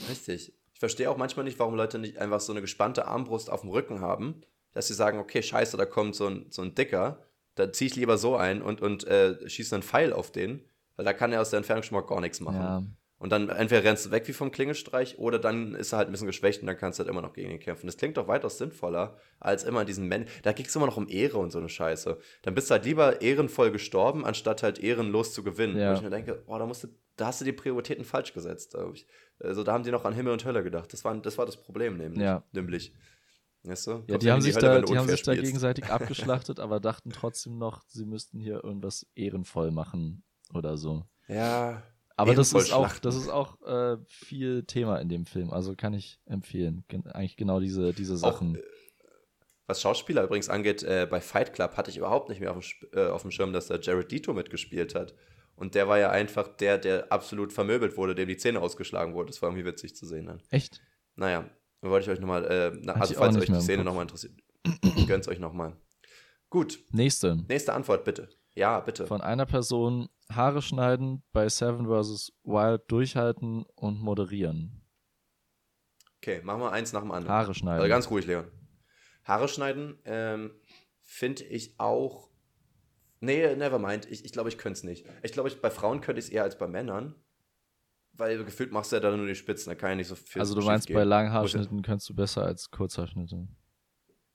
Richtig. 0.09 0.53
Ich 0.77 0.79
verstehe 0.79 1.09
auch 1.09 1.17
manchmal 1.17 1.43
nicht, 1.43 1.57
warum 1.57 1.73
Leute 1.73 1.97
nicht 1.97 2.19
einfach 2.19 2.39
so 2.39 2.53
eine 2.53 2.61
gespannte 2.61 3.07
Armbrust 3.07 3.49
auf 3.49 3.61
dem 3.61 3.71
Rücken 3.71 3.99
haben, 3.99 4.41
dass 4.73 4.87
sie 4.87 4.93
sagen, 4.93 5.17
okay, 5.17 5.41
scheiße, 5.41 5.75
da 5.75 5.87
kommt 5.87 6.13
so 6.13 6.27
ein, 6.27 6.45
so 6.51 6.61
ein 6.61 6.75
Dicker, 6.75 7.23
da 7.55 7.73
ziehe 7.73 7.89
ich 7.89 7.95
lieber 7.95 8.19
so 8.19 8.35
ein 8.35 8.61
und, 8.61 8.79
und 8.79 9.03
äh, 9.07 9.49
schieße 9.49 9.73
einen 9.73 9.81
Pfeil 9.81 10.13
auf 10.13 10.31
den, 10.31 10.63
weil 10.95 11.03
da 11.03 11.13
kann 11.13 11.33
er 11.33 11.41
aus 11.41 11.49
der 11.49 11.57
Entfernung 11.57 11.81
schon 11.81 11.97
mal 11.97 12.05
gar 12.05 12.21
nichts 12.21 12.41
machen. 12.41 12.95
Und 13.19 13.31
dann 13.31 13.49
entweder 13.49 13.83
rennst 13.83 14.05
du 14.05 14.11
weg 14.11 14.27
wie 14.27 14.33
vom 14.33 14.51
Klingelstreich 14.51 15.17
oder 15.17 15.39
dann 15.39 15.73
ist 15.73 15.91
er 15.91 15.97
halt 15.97 16.09
ein 16.09 16.11
bisschen 16.11 16.27
geschwächt 16.27 16.61
und 16.61 16.67
dann 16.67 16.77
kannst 16.77 16.99
du 16.99 17.03
halt 17.03 17.09
immer 17.09 17.23
noch 17.23 17.33
gegen 17.33 17.49
ihn 17.49 17.59
kämpfen. 17.59 17.87
Das 17.87 17.97
klingt 17.97 18.15
doch 18.15 18.27
weitaus 18.27 18.59
sinnvoller, 18.59 19.17
als 19.39 19.63
immer 19.63 19.85
diesen 19.85 20.07
Menschen. 20.07 20.29
Da 20.43 20.51
ging 20.51 20.67
es 20.67 20.75
immer 20.75 20.85
noch 20.85 20.97
um 20.97 21.09
Ehre 21.09 21.39
und 21.39 21.51
so 21.51 21.57
eine 21.57 21.69
Scheiße. 21.69 22.19
Dann 22.43 22.53
bist 22.53 22.69
du 22.69 22.73
halt 22.73 22.85
lieber 22.85 23.21
ehrenvoll 23.21 23.71
gestorben, 23.71 24.23
anstatt 24.23 24.61
halt 24.61 24.77
ehrenlos 24.77 25.33
zu 25.33 25.43
gewinnen. 25.43 25.77
Ja. 25.77 25.91
Wo 25.91 25.95
ich 25.95 26.03
mir 26.03 26.11
denke, 26.11 26.43
boah, 26.45 26.59
da 26.59 26.67
musst 26.67 26.83
du, 26.83 26.89
da 27.15 27.27
hast 27.27 27.41
du 27.41 27.45
die 27.45 27.53
Prioritäten 27.53 28.05
falsch 28.05 28.33
gesetzt. 28.33 28.77
Also 29.39 29.63
da 29.63 29.73
haben 29.73 29.83
die 29.83 29.91
noch 29.91 30.05
an 30.05 30.13
Himmel 30.13 30.33
und 30.33 30.45
Hölle 30.45 30.63
gedacht. 30.63 30.93
Das 30.93 31.03
war, 31.03 31.15
das, 31.15 31.39
war 31.39 31.47
das 31.47 31.57
Problem 31.57 31.97
nämlich. 31.97 32.21
Ja. 32.21 32.43
nämlich. 32.51 32.93
Weißt 33.63 33.87
du? 33.87 34.03
Ja, 34.07 34.19
die 34.19 34.31
haben 34.31 34.41
sich, 34.41 34.55
Hölle, 34.55 34.81
da, 34.81 34.81
die 34.81 34.97
haben 34.97 35.07
sich 35.09 35.23
da 35.23 35.33
spielst. 35.33 35.47
gegenseitig 35.47 35.85
abgeschlachtet, 35.89 36.59
aber 36.59 36.79
dachten 36.79 37.09
trotzdem 37.09 37.57
noch, 37.57 37.83
sie 37.87 38.05
müssten 38.05 38.39
hier 38.39 38.63
irgendwas 38.63 39.07
ehrenvoll 39.15 39.71
machen 39.71 40.23
oder 40.53 40.77
so. 40.77 41.05
Ja. 41.27 41.81
Aber 42.17 42.33
das 42.35 42.51
ist 42.51 42.73
auch, 42.73 42.97
das 42.99 43.15
ist 43.15 43.29
auch 43.29 43.61
äh, 43.61 43.97
viel 44.07 44.63
Thema 44.63 44.97
in 44.99 45.07
dem 45.07 45.25
Film. 45.25 45.51
Also 45.51 45.75
kann 45.75 45.93
ich 45.93 46.19
empfehlen. 46.25 46.83
Gen 46.87 47.05
eigentlich 47.07 47.37
genau 47.37 47.59
diese, 47.59 47.93
diese 47.93 48.15
Auch, 48.15 48.33
Sachen. 48.33 48.55
äh, 48.55 48.61
was 49.67 49.81
Schauspieler 49.81 50.23
übrigens 50.23 50.49
angeht, 50.49 50.81
äh, 50.83 51.07
bei 51.09 51.21
Fight 51.21 51.53
Club 51.53 51.77
hatte 51.77 51.91
ich 51.91 51.97
überhaupt 51.97 52.29
nicht 52.29 52.39
mehr 52.41 52.51
auf 52.55 52.65
dem, 52.65 52.89
äh, 52.99 53.07
auf 53.07 53.21
dem 53.21 53.31
Schirm, 53.31 53.53
dass 53.53 53.67
da 53.67 53.77
Jared 53.77 54.11
Leto 54.11 54.33
mitgespielt 54.33 54.95
hat. 54.95 55.13
Und 55.55 55.75
der 55.75 55.87
war 55.87 55.99
ja 55.99 56.09
einfach 56.09 56.47
der, 56.47 56.77
der 56.77 57.11
absolut 57.11 57.53
vermöbelt 57.53 57.97
wurde, 57.97 58.15
dem 58.15 58.27
die 58.27 58.37
Zähne 58.37 58.61
ausgeschlagen 58.61 59.13
wurden. 59.13 59.27
Das 59.27 59.41
war 59.41 59.49
irgendwie 59.49 59.65
witzig 59.65 59.95
zu 59.95 60.05
sehen 60.05 60.25
dann. 60.27 60.41
Echt? 60.49 60.81
Naja, 61.15 61.49
dann 61.81 61.91
wollte 61.91 62.05
ich 62.05 62.15
euch 62.15 62.19
nochmal, 62.19 62.45
äh, 62.45 62.71
na, 62.81 62.93
also 62.93 63.13
auch 63.15 63.19
falls 63.19 63.37
euch 63.37 63.45
die 63.47 63.61
Szene 63.61 63.83
nochmal 63.83 64.03
interessiert, 64.03 64.33
gönnt's 65.07 65.27
euch 65.27 65.39
nochmal. 65.39 65.75
Gut, 66.49 66.79
Nächste. 66.91 67.35
nächste 67.47 67.73
Antwort 67.73 68.05
bitte. 68.05 68.29
Ja, 68.55 68.79
bitte. 68.79 69.05
Von 69.05 69.21
einer 69.21 69.45
Person 69.45 70.09
Haare 70.31 70.61
schneiden, 70.61 71.23
bei 71.31 71.47
Seven 71.47 71.85
vs. 71.87 72.33
Wild 72.43 72.83
durchhalten 72.87 73.65
und 73.75 74.01
moderieren. 74.01 74.83
Okay, 76.17 76.41
machen 76.41 76.61
wir 76.61 76.71
eins 76.71 76.93
nach 76.93 77.01
dem 77.01 77.11
anderen. 77.11 77.33
Haare 77.33 77.53
schneiden. 77.53 77.81
Also 77.81 77.89
ganz 77.89 78.09
ruhig, 78.09 78.25
Leon. 78.25 78.51
Haare 79.23 79.47
schneiden 79.47 79.99
ähm, 80.05 80.51
finde 81.01 81.43
ich 81.43 81.79
auch. 81.79 82.29
Nee, 83.19 83.55
never 83.55 83.79
mind. 83.79 84.05
Ich, 84.09 84.25
ich 84.25 84.31
glaube, 84.31 84.49
ich 84.49 84.57
könnte 84.57 84.77
es 84.77 84.83
nicht. 84.83 85.05
Ich 85.23 85.31
glaube, 85.31 85.49
ich, 85.49 85.61
bei 85.61 85.69
Frauen 85.69 86.01
könnte 86.01 86.19
ich 86.19 86.25
es 86.25 86.31
eher 86.31 86.43
als 86.43 86.57
bei 86.57 86.67
Männern. 86.67 87.15
Weil 88.13 88.43
gefühlt 88.43 88.71
machst 88.71 88.91
du 88.91 88.95
ja 88.95 88.99
dann 88.99 89.17
nur 89.17 89.27
die 89.27 89.35
Spitzen, 89.35 89.69
da 89.69 89.75
kann 89.75 89.91
ja 89.91 89.95
nicht 89.95 90.07
so 90.07 90.15
viel 90.15 90.39
also 90.41 90.55
du 90.55 90.65
meinst, 90.65 90.87
gehen. 90.87 90.95
bei 90.95 91.01
Muss 91.01 91.09
Langhaarschnitten 91.09 91.83
könntest 91.83 92.09
du 92.09 92.15
besser 92.15 92.43
als 92.43 92.71
Kurzhaarschnitte. 92.71 93.47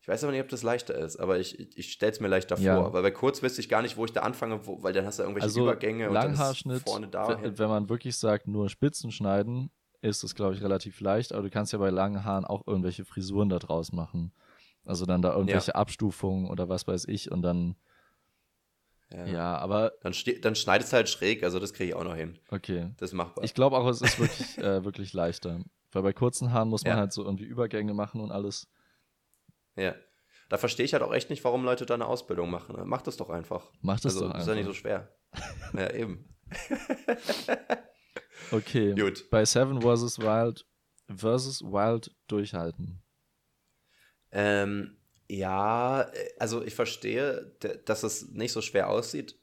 Ich 0.02 0.08
weiß 0.08 0.24
aber 0.24 0.32
nicht, 0.32 0.42
ob 0.42 0.48
das 0.48 0.64
leichter 0.64 0.96
ist, 0.96 1.16
aber 1.16 1.38
ich, 1.38 1.58
ich, 1.78 1.92
stelle 1.92 2.10
es 2.10 2.18
mir 2.18 2.26
leichter 2.26 2.58
Ja. 2.58 2.74
vor. 2.76 2.92
Weil 2.92 3.02
bei 3.02 3.10
kurz 3.12 3.40
wüsste 3.40 3.60
ich 3.60 3.68
gar 3.68 3.82
nicht, 3.82 3.96
wo 3.96 4.04
ich 4.04 4.12
da 4.12 4.22
anfange, 4.22 4.66
wo, 4.66 4.82
weil 4.82 4.92
dann 4.92 5.06
hast 5.06 5.20
du 5.20 5.22
irgendwelche 5.22 5.44
Also 5.46 5.62
Übergänge 5.62 6.08
und 6.08 6.14
dann 6.14 6.30
Langhaarschnitt, 6.34 6.78
ist 6.78 6.88
vorne 6.88 7.06
da. 7.06 7.40
we- 7.40 7.56
wenn 7.56 7.68
man 7.68 7.88
wirklich 7.88 8.16
sagt, 8.16 8.48
nur 8.48 8.68
Spitzen 8.68 9.12
schneiden, 9.12 9.70
ist 10.00 10.24
es, 10.24 10.34
glaube 10.34 10.54
ich, 10.54 10.60
relativ 10.62 11.00
leicht, 11.00 11.32
aber 11.32 11.44
du 11.44 11.50
kannst 11.50 11.72
ja 11.72 11.78
bei 11.78 11.90
langen 11.90 12.24
Haaren 12.24 12.44
auch 12.44 12.66
irgendwelche 12.66 13.04
Frisuren 13.04 13.48
da 13.48 13.60
draus 13.60 13.92
machen. 13.92 14.32
Also 14.84 15.06
dann 15.06 15.22
da 15.22 15.32
irgendwelche 15.34 15.76
Abstufungen 15.76 16.50
oder 16.50 16.68
was 16.68 16.88
weiß 16.88 17.04
ich 17.06 17.30
und 17.30 17.42
dann, 17.42 17.76
ja. 19.12 19.26
ja, 19.26 19.56
aber 19.58 19.92
Dann, 20.00 20.12
dann 20.40 20.56
schneidest 20.56 20.92
du 20.92 20.96
halt 20.96 21.08
schräg, 21.10 21.44
also 21.44 21.60
das 21.60 21.72
kriege 21.74 21.90
ich 21.90 21.94
auch 21.94 22.02
noch 22.02 22.16
hin. 22.16 22.38
okay. 22.50 22.90
Das 22.96 23.10
ist 23.10 23.14
machbar. 23.14 23.44
Ich 23.44 23.54
glaube 23.54 23.76
auch, 23.76 23.86
es 23.86 24.00
ist 24.02 24.18
wirklich, 24.18 24.58
äh, 24.58 24.84
wirklich 24.84 25.12
leichter. 25.12 25.60
Weil 25.92 26.02
bei 26.02 26.12
kurzen 26.12 26.52
Haaren 26.52 26.68
muss 26.70 26.82
man 26.82 26.94
Ja. 26.94 26.98
halt 26.98 27.12
so 27.12 27.22
irgendwie 27.22 27.44
Übergänge 27.44 27.94
machen 27.94 28.20
und 28.20 28.32
alles. 28.32 28.66
Ja. 29.76 29.94
Da 30.48 30.58
verstehe 30.58 30.84
ich 30.84 30.92
halt 30.92 31.02
auch 31.02 31.14
echt 31.14 31.30
nicht, 31.30 31.42
warum 31.44 31.64
Leute 31.64 31.86
da 31.86 31.94
eine 31.94 32.06
Ausbildung 32.06 32.50
machen. 32.50 32.76
Mach 32.84 33.00
das 33.00 33.16
doch 33.16 33.30
einfach. 33.30 33.70
Macht 33.80 34.04
es 34.04 34.14
also, 34.16 34.28
doch 34.28 34.38
ist 34.38 34.46
ja 34.46 34.54
nicht 34.54 34.64
so 34.64 34.70
einfach. 34.70 34.80
schwer. 34.80 35.16
ja, 35.72 35.90
eben. 35.94 36.28
Okay. 38.52 38.94
Gut. 38.94 39.30
Bei 39.30 39.44
Seven 39.44 39.80
vs. 39.80 40.18
Wild 40.18 40.66
versus 41.08 41.62
Wild 41.62 42.14
durchhalten. 42.26 43.02
Ähm, 44.30 44.98
ja, 45.28 46.02
äh, 46.02 46.28
also 46.38 46.62
ich 46.62 46.74
verstehe, 46.74 47.56
dass 47.84 48.02
es 48.02 48.28
nicht 48.30 48.52
so 48.52 48.60
schwer 48.60 48.88
aussieht. 48.90 49.38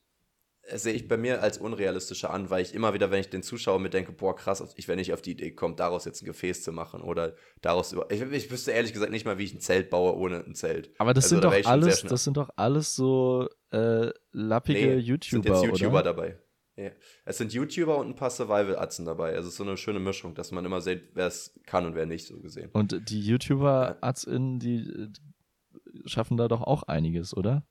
Sehe 0.78 0.93
ich 0.93 1.07
bei 1.07 1.17
mir 1.17 1.41
als 1.41 1.57
unrealistischer 1.57 2.32
an, 2.32 2.49
weil 2.49 2.61
ich 2.61 2.74
immer 2.74 2.93
wieder, 2.93 3.11
wenn 3.11 3.20
ich 3.20 3.30
den 3.30 3.43
zuschaue, 3.43 3.80
mir 3.80 3.89
denke, 3.89 4.11
boah, 4.11 4.36
krass, 4.36 4.63
ich 4.76 4.88
wäre 4.88 4.95
nicht 4.97 5.13
auf 5.13 5.22
die 5.22 5.32
Idee 5.32 5.49
gekommen, 5.49 5.76
daraus 5.76 6.05
jetzt 6.05 6.22
ein 6.22 6.26
Gefäß 6.26 6.63
zu 6.63 6.72
machen 6.72 7.01
oder 7.01 7.36
daraus 7.61 7.91
über. 7.93 8.09
Ich, 8.11 8.22
ich 8.22 8.51
wüsste 8.51 8.72
ehrlich 8.72 8.93
gesagt 8.93 9.11
nicht 9.11 9.26
mal, 9.26 9.38
wie 9.38 9.43
ich 9.43 9.53
ein 9.53 9.59
Zelt 9.59 9.89
baue 9.89 10.15
ohne 10.15 10.43
ein 10.45 10.55
Zelt. 10.55 10.91
Aber 10.99 11.13
das 11.13 11.26
Also, 11.26 11.36
sind 11.36 11.43
da 11.43 11.49
doch 11.59 11.65
alles, 11.70 12.01
das 12.03 12.24
sind 12.24 12.38
doch 12.38 12.49
alles 12.55 12.95
so 12.95 13.47
äh, 13.72 14.09
lappige 14.32 14.80
Nee, 14.80 14.97
YouTuber, 14.97 15.43
sind 15.43 15.45
jetzt 15.45 15.63
YouTuber 15.82 15.99
oder? 15.99 16.03
dabei. 16.03 16.38
Ja. 16.76 16.91
Es 17.26 17.38
sind 17.38 17.51
YouTuber 17.53 17.97
und 17.97 18.07
ein 18.07 18.15
paar 18.15 18.30
Survival-Atzen 18.30 19.05
dabei. 19.05 19.32
Also 19.36 19.47
es 19.47 19.53
ist 19.53 19.57
so 19.57 19.63
eine 19.63 19.76
schöne 19.76 19.99
Mischung, 19.99 20.34
dass 20.34 20.51
man 20.51 20.63
immer 20.63 20.80
sieht, 20.80 21.09
wer 21.13 21.28
es 21.28 21.59
kann 21.65 21.86
und 21.86 21.93
wer 21.95 22.05
nicht, 22.05 22.26
so 22.26 22.39
gesehen. 22.39 22.70
Und 22.72 23.09
die 23.09 23.20
YouTuber-ArztInnen, 23.22 24.59
die 24.59 24.78
äh, 24.88 25.09
schaffen 26.05 26.38
da 26.38 26.47
doch 26.47 26.61
auch 26.61 26.84
einiges, 26.84 27.36
oder? 27.36 27.65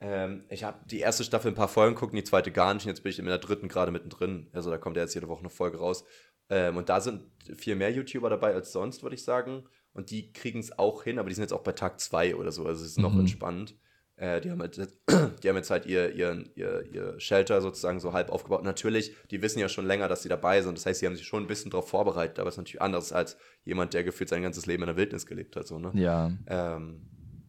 Ähm, 0.00 0.44
ich 0.50 0.64
habe 0.64 0.78
die 0.86 1.00
erste 1.00 1.24
Staffel 1.24 1.50
ein 1.52 1.54
paar 1.54 1.68
Folgen 1.68 1.94
geguckt, 1.94 2.14
die 2.14 2.24
zweite 2.24 2.50
gar 2.52 2.74
nicht. 2.74 2.84
Und 2.84 2.90
jetzt 2.90 3.02
bin 3.02 3.10
ich 3.10 3.18
in 3.18 3.26
der 3.26 3.38
dritten 3.38 3.68
gerade 3.68 3.90
mittendrin. 3.92 4.48
Also 4.52 4.70
da 4.70 4.78
kommt 4.78 4.96
ja 4.96 5.02
jetzt 5.02 5.14
jede 5.14 5.28
Woche 5.28 5.40
eine 5.40 5.50
Folge 5.50 5.78
raus. 5.78 6.04
Ähm, 6.50 6.76
und 6.76 6.88
da 6.88 7.00
sind 7.00 7.22
viel 7.56 7.76
mehr 7.76 7.90
YouTuber 7.90 8.30
dabei 8.30 8.54
als 8.54 8.72
sonst, 8.72 9.02
würde 9.02 9.14
ich 9.16 9.24
sagen. 9.24 9.64
Und 9.92 10.10
die 10.10 10.32
kriegen 10.32 10.60
es 10.60 10.78
auch 10.78 11.02
hin, 11.04 11.18
aber 11.18 11.28
die 11.30 11.34
sind 11.34 11.42
jetzt 11.42 11.52
auch 11.54 11.62
bei 11.62 11.72
Tag 11.72 11.98
2 12.00 12.36
oder 12.36 12.52
so. 12.52 12.66
Also 12.66 12.84
es 12.84 12.90
ist 12.92 12.98
noch 12.98 13.14
Mhm. 13.14 13.20
entspannt. 13.20 13.74
Äh, 14.16 14.40
die, 14.42 14.50
haben 14.50 14.60
halt, 14.60 14.76
die 15.42 15.48
haben 15.48 15.56
jetzt 15.56 15.70
halt 15.70 15.86
ihr, 15.86 16.14
ihr, 16.14 16.44
ihr, 16.54 16.84
ihr 16.92 17.20
Shelter 17.20 17.60
sozusagen 17.60 17.98
so 18.00 18.12
halb 18.12 18.30
aufgebaut. 18.30 18.64
Natürlich, 18.64 19.14
die 19.30 19.42
wissen 19.42 19.58
ja 19.58 19.68
schon 19.68 19.86
länger, 19.86 20.08
dass 20.08 20.22
sie 20.22 20.28
dabei 20.28 20.60
sind. 20.62 20.76
Das 20.78 20.86
heißt, 20.86 21.00
sie 21.00 21.06
haben 21.06 21.16
sich 21.16 21.26
schon 21.26 21.44
ein 21.44 21.46
bisschen 21.46 21.70
darauf 21.70 21.88
vorbereitet. 21.88 22.38
Aber 22.38 22.48
es 22.48 22.54
ist 22.54 22.58
natürlich 22.58 22.82
anders 22.82 23.12
als 23.12 23.36
jemand, 23.64 23.94
der 23.94 24.04
gefühlt 24.04 24.28
sein 24.28 24.42
ganzes 24.42 24.66
Leben 24.66 24.82
in 24.82 24.86
der 24.88 24.96
Wildnis 24.96 25.26
gelebt 25.26 25.56
hat. 25.56 25.66
So, 25.66 25.78
ne? 25.78 25.90
Ja. 25.94 26.30
Ähm, 26.46 27.08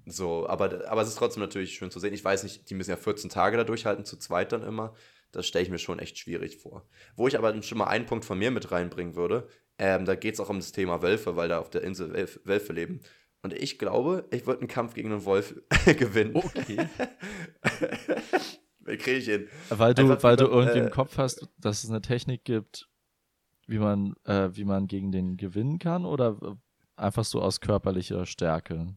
so, 0.09 0.47
aber, 0.47 0.89
aber 0.89 1.01
es 1.01 1.09
ist 1.09 1.17
trotzdem 1.17 1.41
natürlich 1.41 1.73
schön 1.73 1.91
zu 1.91 1.99
sehen. 1.99 2.13
Ich 2.13 2.23
weiß 2.23 2.43
nicht, 2.43 2.69
die 2.69 2.75
müssen 2.75 2.91
ja 2.91 2.97
14 2.97 3.29
Tage 3.29 3.57
da 3.57 3.63
durchhalten, 3.63 4.05
zu 4.05 4.17
zweit 4.17 4.51
dann 4.51 4.63
immer. 4.63 4.93
Das 5.31 5.45
stelle 5.45 5.63
ich 5.63 5.69
mir 5.69 5.79
schon 5.79 5.99
echt 5.99 6.17
schwierig 6.17 6.57
vor. 6.57 6.87
Wo 7.15 7.27
ich 7.27 7.37
aber 7.37 7.61
schon 7.61 7.77
mal 7.77 7.87
einen 7.87 8.05
Punkt 8.05 8.23
von 8.23 8.39
mir 8.39 8.49
mit 8.49 8.71
reinbringen 8.71 9.15
würde, 9.15 9.47
ähm, 9.77 10.05
da 10.05 10.15
geht 10.15 10.35
es 10.35 10.39
auch 10.39 10.49
um 10.49 10.59
das 10.59 10.71
Thema 10.71 11.01
Wölfe, 11.01 11.35
weil 11.35 11.49
da 11.49 11.59
auf 11.59 11.69
der 11.69 11.83
Insel 11.83 12.13
Wölf, 12.13 12.39
Wölfe 12.45 12.73
leben. 12.73 13.01
Und 13.43 13.53
ich 13.53 13.77
glaube, 13.77 14.25
ich 14.31 14.47
würde 14.47 14.61
einen 14.61 14.69
Kampf 14.69 14.93
gegen 14.93 15.11
einen 15.11 15.25
Wolf 15.25 15.55
gewinnen. 15.85 16.35
Okay. 16.35 16.87
Wie 18.79 18.97
kriege 18.97 19.17
ich 19.17 19.25
hin? 19.25 19.49
Weil 19.69 19.93
du, 19.93 20.03
Einfach 20.03 20.23
weil 20.23 20.37
du 20.37 20.45
irgendwie 20.45 20.79
äh, 20.79 20.85
im 20.85 20.89
Kopf 20.89 21.17
hast, 21.17 21.47
dass 21.57 21.83
es 21.83 21.89
eine 21.89 22.01
Technik 22.01 22.45
gibt, 22.45 22.87
wie 23.67 23.79
man, 23.79 24.15
äh, 24.23 24.49
wie 24.53 24.63
man 24.63 24.87
gegen 24.87 25.11
den 25.11 25.35
gewinnen 25.35 25.77
kann 25.77 26.05
oder 26.05 26.57
einfach 26.95 27.25
so 27.25 27.41
aus 27.41 27.59
körperlicher 27.59 28.25
Stärke? 28.25 28.95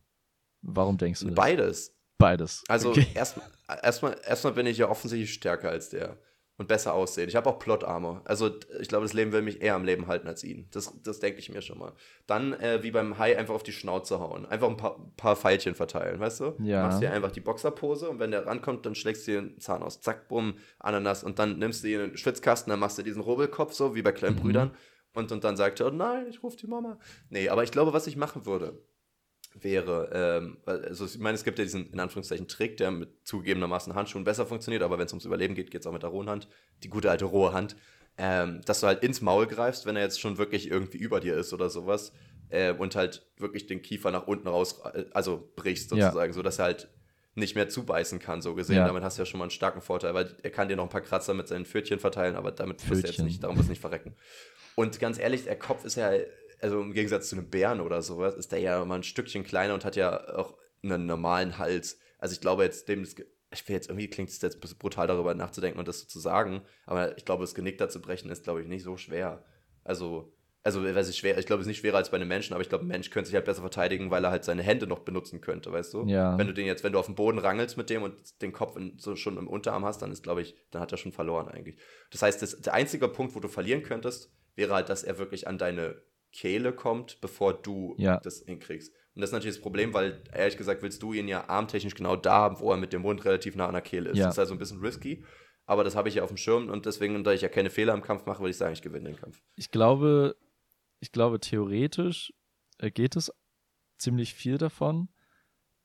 Warum 0.63 0.99
denkst 0.99 1.21
du 1.21 1.27
das? 1.27 1.35
Beides. 1.35 1.97
Beides. 2.19 2.63
Also 2.69 2.91
Okay. 2.91 3.07
erstmal 3.15 3.47
erstmal 3.83 4.17
erstmal 4.27 4.53
bin 4.53 4.67
ich 4.67 4.79
ja 4.79 4.89
offensichtlich 4.91 5.33
stärker 5.33 5.71
als 5.71 5.89
der 5.89 6.19
und 6.59 6.69
besser 6.69 6.93
aussehen. 6.93 7.27
Ich 7.31 7.37
habe 7.37 7.49
auch 7.49 7.59
Plot 7.59 7.85
Armor. 7.85 8.21
Also 8.27 8.51
ich 8.81 8.89
glaube, 8.89 9.07
das 9.07 9.15
Leben 9.15 9.33
will 9.33 9.41
mich 9.41 9.63
eher 9.63 9.75
am 9.75 9.85
Leben 9.87 10.07
halten 10.09 10.29
als 10.29 10.45
ihn. 10.45 10.69
Das, 10.73 10.93
das 11.03 11.19
denke 11.19 11.39
ich 11.39 11.49
mir 11.51 11.63
schon 11.63 11.79
mal. 11.79 11.95
Dann 12.27 12.53
äh, 12.53 12.83
wie 12.83 12.91
beim 12.91 13.17
Hai 13.17 13.39
einfach 13.39 13.55
auf 13.55 13.63
die 13.63 13.73
Schnauze 13.73 14.21
hauen. 14.21 14.45
Einfach 14.45 14.69
ein 14.69 14.77
paar, 14.77 15.11
paar 15.17 15.37
Pfeilchen 15.37 15.75
verteilen, 15.75 16.21
weißt 16.21 16.41
du? 16.41 16.55
Ja. 16.63 16.83
Machst 16.83 17.01
dir 17.01 17.11
einfach 17.13 17.31
die 17.33 17.41
Boxerpose 17.41 18.11
und 18.11 18.19
wenn 18.19 18.31
der 18.33 18.45
rankommt, 18.45 18.85
dann 18.85 18.95
schlägst 18.95 19.27
du 19.27 19.31
dir 19.31 19.41
den 19.41 19.59
Zahn 19.59 19.83
aus. 19.83 20.03
Zack, 20.03 20.29
bumm, 20.29 20.57
Ananas. 20.79 21.25
Und 21.25 21.39
dann 21.39 21.59
nimmst 21.59 21.83
du 21.83 21.89
dir 21.89 22.03
einen 22.03 22.19
Schwitzkasten, 22.19 22.71
dann 22.71 22.81
machst 22.81 22.99
du 22.99 23.03
diesen 23.03 23.23
Rubbelkopf 23.23 23.73
so, 23.73 23.95
wie 23.95 24.03
bei 24.03 24.13
kleinen 24.13 24.37
Mhm. 24.37 24.41
Brüdern. 24.41 24.71
Und, 25.15 25.33
und 25.33 25.43
dann 25.43 25.57
sagt 25.57 25.81
er, 25.81 25.87
oh 25.87 25.91
nein, 25.91 26.27
ich 26.29 26.43
rufe 26.43 26.59
die 26.59 26.67
Mama. 26.67 26.99
Nee, 27.31 27.49
aber 27.49 27.65
ich 27.65 27.73
glaube, 27.73 27.95
was 27.95 28.07
ich 28.07 28.17
machen 28.17 28.45
würde, 28.45 28.79
wäre, 29.55 30.11
ähm, 30.13 30.59
also 30.65 31.05
ich 31.05 31.19
meine, 31.19 31.35
es 31.35 31.45
gibt 31.45 31.59
ja 31.59 31.65
diesen, 31.65 31.93
in 31.93 32.01
Anführungszeichen, 32.01 32.49
Trick, 32.49 32.77
der 32.77 32.91
mit 32.91 33.09
zugegebenermaßen 33.25 33.95
Handschuhen 33.95 34.25
besser 34.25 34.47
funktioniert, 34.47 34.83
aber 34.83 34.99
wenn 34.99 35.07
es 35.07 35.13
ums 35.13 35.25
Überleben 35.25 35.55
geht, 35.55 35.71
geht 35.71 35.81
es 35.81 35.87
auch 35.87 35.93
mit 35.93 36.03
der 36.03 36.11
rohen 36.11 36.29
Hand, 36.29 36.49
die 36.83 36.89
gute 36.89 37.11
alte 37.11 37.25
rohe 37.25 37.53
Hand, 37.53 37.77
ähm, 38.17 38.61
dass 38.65 38.81
du 38.81 38.87
halt 38.87 39.03
ins 39.03 39.21
Maul 39.21 39.47
greifst, 39.47 39.87
wenn 39.87 39.97
er 39.97 40.03
jetzt 40.03 40.21
schon 40.21 40.39
wirklich 40.39 40.71
irgendwie 40.71 40.99
über 40.99 41.21
dir 41.21 41.37
ist 41.37 41.53
oder 41.53 41.71
sowas 41.71 42.13
äh, 42.49 42.73
und 42.73 42.95
halt 42.97 43.27
wirklich 43.39 43.67
den 43.67 43.83
Kiefer 43.83 44.11
nach 44.11 44.27
unten 44.27 44.49
raus, 44.49 44.81
äh, 44.93 45.05
also 45.13 45.51
brichst 45.57 45.91
Ja. 45.93 46.07
sozusagen, 46.07 46.33
so 46.33 46.43
dass 46.43 46.59
er 46.59 46.67
halt 46.67 46.89
nicht 47.35 47.55
mehr 47.55 47.69
zubeißen 47.69 48.19
kann, 48.19 48.43
so 48.43 48.55
gesehen. 48.55 48.77
Ja. 48.77 48.87
Damit 48.87 49.03
hast 49.03 49.17
du 49.17 49.23
ja 49.23 49.27
schon 49.27 49.39
mal 49.39 49.45
einen 49.45 49.53
starken 49.53 49.81
Vorteil, 49.81 50.15
weil 50.15 50.37
er 50.43 50.51
kann 50.51 50.69
dir 50.69 50.77
noch 50.77 50.85
ein 50.85 50.91
paar 50.91 51.01
Kratzer 51.01 51.33
mit 51.33 51.49
seinen 51.49 51.65
Pfötchen 51.65 51.99
verteilen, 52.01 52.35
aber 52.35 52.51
damit 52.51 52.89
wirst 52.91 53.05
du 53.05 53.07
jetzt 53.07 53.23
nicht, 53.23 53.43
darum 53.43 53.57
wirst 53.57 53.69
du 53.69 53.73
nicht 53.73 53.81
verrecken. 53.81 54.15
Und 54.75 54.99
ganz 54.99 55.19
ehrlich, 55.19 55.45
der 55.45 55.59
Kopf 55.59 55.85
ist 55.85 55.95
ja, 55.95 56.11
also 56.61 56.81
im 56.81 56.93
Gegensatz 56.93 57.29
zu 57.29 57.37
einem 57.37 57.49
Bären 57.49 57.81
oder 57.81 58.03
sowas, 58.03 58.35
ist 58.35 58.53
der 58.53 58.61
ja 58.61 58.85
mal 58.85 58.97
ein 58.97 59.03
Stückchen 59.03 59.45
kleiner 59.45 59.75
und 59.75 59.85
hat 59.85 59.97
ja 59.97 60.35
auch 60.37 60.57
einen 60.83 61.07
normalen 61.07 61.59
Hals. 61.59 61.99
Also 62.19 62.35
ich 62.35 62.41
glaube 62.41 62.65
jetzt, 62.65 62.89
dem, 62.89 63.03
ich 63.03 63.69
will 63.69 63.75
jetzt 63.75 63.89
irgendwie 63.89 64.09
klingt 64.09 64.31
es 64.31 64.41
jetzt 64.41 64.57
ein 64.57 64.61
bisschen 64.61 64.79
brutal 64.79 65.07
darüber 65.07 65.35
nachzudenken 65.35 65.79
und 65.79 65.89
das 65.89 66.01
so 66.01 66.07
zu 66.07 66.21
sagen, 66.21 66.63
aber 66.87 67.17
ich 67.17 67.25
glaube, 67.25 67.43
das 67.43 67.55
Genick 67.55 67.79
da 67.79 67.89
zu 67.89 68.01
brechen 68.01 68.31
ist, 68.31 68.45
glaube 68.45 68.63
ich, 68.63 68.69
nicht 68.69 68.85
so 68.85 68.97
schwer. 68.97 69.45
Also, 69.85 70.33
also, 70.63 70.85
weiß 70.85 71.09
ich, 71.09 71.17
schwer, 71.17 71.39
ich 71.39 71.47
glaube, 71.47 71.63
es 71.63 71.67
ist 71.67 71.71
nicht 71.71 71.79
schwerer 71.79 71.97
als 71.97 72.11
bei 72.11 72.17
einem 72.17 72.29
Menschen, 72.29 72.53
aber 72.53 72.61
ich 72.61 72.69
glaube, 72.69 72.85
ein 72.85 72.89
Mensch 72.89 73.09
könnte 73.09 73.29
sich 73.29 73.35
halt 73.35 73.47
besser 73.47 73.63
verteidigen, 73.63 74.11
weil 74.11 74.23
er 74.25 74.31
halt 74.31 74.45
seine 74.45 74.63
Hände 74.63 74.87
noch 74.87 75.01
benutzen 75.01 75.41
könnte, 75.41 75.73
weißt 75.73 75.95
du? 75.95 76.05
Ja. 76.07 76.37
Wenn 76.37 76.47
du 76.47 76.53
den 76.53 76.67
jetzt, 76.67 76.85
wenn 76.85 76.93
du 76.93 76.99
auf 76.99 77.07
dem 77.07 77.15
Boden 77.15 77.39
rangelst 77.39 77.79
mit 77.79 77.89
dem 77.89 78.03
und 78.03 78.43
den 78.43 78.53
Kopf 78.53 78.77
in, 78.77 78.99
so 78.99 79.17
schon 79.17 79.39
im 79.39 79.49
Unterarm 79.49 79.87
hast, 79.87 80.03
dann 80.03 80.13
ist, 80.13 80.23
glaube 80.23 80.43
ich, 80.43 80.55
dann 80.71 80.83
hat 80.83 80.93
er 80.93 80.99
schon 80.99 81.13
verloren 81.13 81.49
eigentlich. 81.49 81.77
Das 82.11 82.21
heißt, 82.21 82.43
das, 82.43 82.61
der 82.61 82.75
einzige 82.75 83.09
Punkt, 83.09 83.35
wo 83.35 83.41
du 83.41 83.49
verlieren 83.49 83.83
könntest, 83.83 84.31
wäre 84.55 84.75
halt, 84.75 84.91
dass 84.91 85.03
er 85.03 85.17
wirklich 85.17 85.49
an 85.49 85.57
deine 85.57 86.03
Kehle 86.33 86.73
kommt, 86.73 87.21
bevor 87.21 87.55
du 87.55 87.95
Ja. 87.99 88.19
das 88.21 88.43
hinkriegst. 88.47 88.93
Und 89.15 89.23
das 89.23 89.31
ist 89.31 89.33
natürlich 89.35 89.57
das 89.57 89.63
Problem, 89.63 89.93
weil 89.93 90.23
ehrlich 90.33 90.57
gesagt 90.57 90.83
willst 90.83 91.03
du 91.03 91.13
ihn 91.13 91.27
ja 91.29 91.49
armtechnisch 91.49 91.95
genau 91.95 92.17
da 92.17 92.35
haben, 92.35 92.61
wo 92.61 92.71
er 92.71 92.77
mit 92.77 92.93
dem 92.93 93.03
Mund 93.03 93.25
relativ 93.25 93.57
nah 93.57 93.67
an 93.67 93.73
der 93.75 93.83
Kehle 93.83 94.11
ist. 94.11 94.19
Ja. 94.19 94.27
Das 94.27 94.35
ist 94.35 94.39
also 94.39 94.55
ein 94.55 94.59
bisschen 94.59 94.81
risky, 94.81 95.25
aber 95.67 95.83
das 95.85 95.97
habe 95.97 96.09
ich 96.09 96.15
ja 96.17 96.23
auf 96.23 96.31
dem 96.31 96.37
Schirm 96.37 96.69
und 96.71 96.87
deswegen, 96.87 97.23
da 97.25 97.33
ich 97.33 97.41
ja 97.43 97.49
keine 97.49 97.71
Fehler 97.71 97.95
im 97.95 98.03
Kampf 98.03 98.27
mache, 98.27 98.41
würde 98.41 98.51
ich 98.51 98.57
sagen, 98.57 98.73
ich 98.73 98.83
gewinne 98.83 99.11
den 99.11 99.17
Kampf. 99.17 99.43
Ich 99.57 99.71
glaube, 99.71 100.37
ich 101.01 101.11
glaube, 101.13 101.41
theoretisch 101.41 102.33
äh, 102.79 102.91
geht 102.91 103.17
es 103.17 103.33
ziemlich 103.99 104.35
viel 104.35 104.59
davon, 104.59 105.09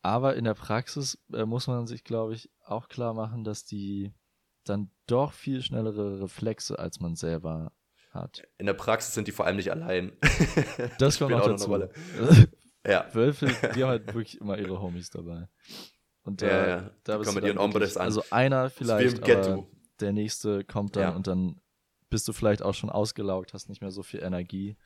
aber 0.01 0.35
in 0.35 0.43
der 0.43 0.53
Praxis 0.53 1.17
äh, 1.33 1.45
muss 1.45 1.67
man 1.67 1.87
sich, 1.87 2.03
glaube 2.03 2.35
ich, 2.35 2.49
auch 2.63 2.87
klar 2.89 3.13
machen, 3.15 3.43
dass 3.43 3.65
die 3.65 4.13
dann 4.63 4.89
doch 5.07 5.33
viel 5.33 5.61
schnellere 5.61 6.21
Reflexe 6.21 6.77
als 6.79 6.99
man 6.99 7.15
selber 7.15 7.71
hat. 8.15 8.43
In 8.57 8.65
der 8.65 8.73
Praxis 8.73 9.13
sind 9.13 9.27
die 9.27 9.31
vor 9.31 9.45
allem 9.45 9.57
nicht 9.57 9.71
allein. 9.71 10.13
Das 10.99 11.19
kommt 11.19 11.33
auch 11.33 11.45
dazu. 11.45 11.73
eine 11.73 11.89
ja. 12.87 13.07
Wölfe, 13.13 13.47
die 13.75 13.83
haben 13.83 13.89
halt 13.89 14.07
wirklich 14.07 14.39
immer 14.39 14.57
ihre 14.57 14.79
Homies 14.81 15.09
dabei. 15.09 15.47
Und 16.23 16.41
da, 16.41 16.47
Ja, 16.47 16.67
ja. 16.67 16.81
Die 16.81 16.89
da 17.03 17.17
bist 17.17 17.27
kommen 17.29 17.43
mit 17.43 17.53
ihren 17.53 17.57
wirklich- 17.73 17.95
an. 17.97 18.01
Also 18.03 18.23
einer 18.31 18.69
vielleicht, 18.69 19.23
aber 19.29 19.67
der 19.99 20.13
nächste 20.13 20.63
kommt 20.63 20.95
dann 20.95 21.03
Ja. 21.03 21.09
und 21.15 21.27
dann 21.27 21.61
bist 22.09 22.27
du 22.27 22.33
vielleicht 22.33 22.61
auch 22.61 22.73
schon 22.73 22.89
ausgelaugt, 22.89 23.53
hast 23.53 23.69
nicht 23.69 23.81
mehr 23.81 23.91
so 23.91 24.03
viel 24.03 24.21
Energie. 24.23 24.77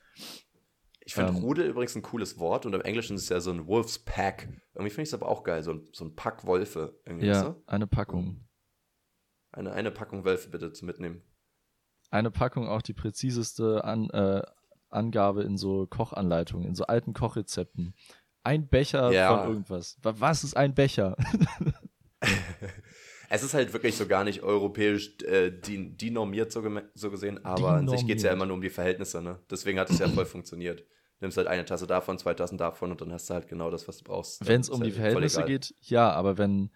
Ich 1.02 1.14
finde 1.14 1.30
Ähm, 1.32 1.36
Rudel 1.38 1.66
übrigens 1.66 1.94
ein 1.96 2.02
cooles 2.02 2.38
Wort 2.38 2.66
und 2.66 2.74
im 2.74 2.80
Englischen 2.82 3.16
ist 3.16 3.22
es 3.24 3.28
ja 3.30 3.40
so 3.40 3.50
ein 3.50 3.66
Wolf's 3.66 3.98
Pack. 3.98 4.48
Irgendwie 4.74 4.90
finde 4.90 5.02
ich 5.02 5.08
es 5.08 5.14
aber 5.14 5.28
auch 5.28 5.42
geil, 5.44 5.62
so 5.62 5.72
ein, 5.72 5.88
so 5.92 6.04
ein 6.04 6.14
Pack 6.14 6.46
Wölfe. 6.46 6.98
Irgendwie, 7.04 7.26
Ja, 7.26 7.56
eine 7.66 7.86
Packung. 7.86 8.46
eine, 9.52 9.72
eine 9.72 9.90
Packung 9.90 10.24
Wölfe 10.24 10.48
bitte 10.50 10.72
zu 10.72 10.84
mitnehmen. 10.84 11.22
Eine 12.10 12.30
Packung 12.30 12.68
auch 12.68 12.82
die 12.82 12.92
präziseste 12.94 13.84
an, 13.84 14.10
äh, 14.10 14.42
Angabe 14.90 15.42
in 15.44 15.56
so 15.56 15.86
Kochanleitungen, 15.86 16.66
in 16.66 16.74
so 16.74 16.84
alten 16.84 17.12
Kochrezepten. 17.12 17.94
Ein 18.42 18.68
Becher 18.68 19.12
Ja. 19.12 19.38
von 19.38 19.48
irgendwas. 19.48 19.96
Wa- 20.02 20.14
Was 20.18 20.42
ist 20.44 20.56
ein 20.56 20.74
Becher? 20.74 21.16
Es 23.32 23.44
ist 23.44 23.54
halt 23.54 23.72
wirklich 23.72 23.96
so 23.96 24.06
gar 24.08 24.24
nicht 24.24 24.42
europäisch 24.42 25.18
äh, 25.22 25.52
die, 25.52 25.96
die 25.96 26.10
normiert 26.10 26.50
so, 26.50 26.62
so 26.94 27.10
gesehen, 27.12 27.44
aber 27.44 27.74
an 27.74 27.88
sich 27.88 28.04
geht 28.04 28.16
es 28.16 28.24
ja 28.24 28.30
Denormiert. 28.30 28.32
immer 28.34 28.46
nur 28.46 28.54
um 28.56 28.60
die 28.60 28.70
Verhältnisse, 28.70 29.22
ne? 29.22 29.38
Deswegen 29.48 29.78
hat 29.78 29.88
es 29.88 30.00
ja 30.00 30.08
voll 30.08 30.24
funktioniert. 30.26 30.84
Nimmst 31.20 31.36
halt 31.36 31.46
eine 31.46 31.64
Tasse 31.64 31.86
davon, 31.86 32.18
zwei 32.18 32.34
Tassen 32.34 32.58
davon 32.58 32.90
und 32.90 33.00
dann 33.00 33.12
hast 33.12 33.30
du 33.30 33.34
halt 33.34 33.46
genau 33.46 33.70
das, 33.70 33.86
was 33.86 33.98
du 33.98 34.04
brauchst. 34.04 34.44
Wenn 34.48 34.60
es 34.62 34.68
um 34.68 34.80
die 34.80 34.86
halt 34.86 34.94
Verhältnisse 34.96 35.44
geht, 35.44 35.72
ja, 35.82 36.10
aber 36.10 36.38
wenn, 36.38 36.70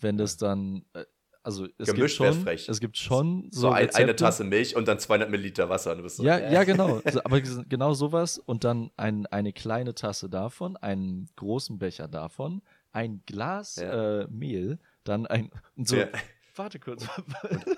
wenn 0.00 0.16
das 0.16 0.38
dann, 0.38 0.86
äh, 0.94 1.04
also 1.48 1.64
es 1.78 1.86
gibt 1.86 1.96
Gemischt 1.96 2.20
wär 2.20 2.32
schon, 2.34 2.42
frech. 2.42 2.68
es 2.68 2.78
gibt 2.78 2.98
schon 2.98 3.48
so, 3.50 3.62
So 3.62 3.70
ein, 3.70 3.88
eine 3.94 4.14
Tasse 4.14 4.44
Milch 4.44 4.76
und 4.76 4.86
dann 4.86 4.98
200 4.98 5.30
Milliliter 5.30 5.70
Wasser. 5.70 5.96
Und 5.96 6.06
so, 6.10 6.22
Ja, 6.22 6.36
äh. 6.36 6.52
ja, 6.52 6.64
genau. 6.64 7.00
Also, 7.06 7.20
aber 7.24 7.40
genau 7.40 7.94
sowas 7.94 8.36
und 8.38 8.64
dann 8.64 8.90
ein, 8.98 9.24
eine 9.26 9.54
kleine 9.54 9.94
Tasse 9.94 10.28
davon, 10.28 10.76
einen 10.76 11.26
großen 11.36 11.78
Becher 11.78 12.06
davon, 12.06 12.60
ein 12.92 13.22
Glas 13.24 13.76
Ja. 13.76 14.20
äh, 14.22 14.26
Mehl, 14.28 14.78
dann 15.04 15.26
ein 15.26 15.50
und 15.76 15.88
so. 15.88 15.96
Ja. 15.96 16.08
Warte 16.54 16.78
kurz. 16.80 17.06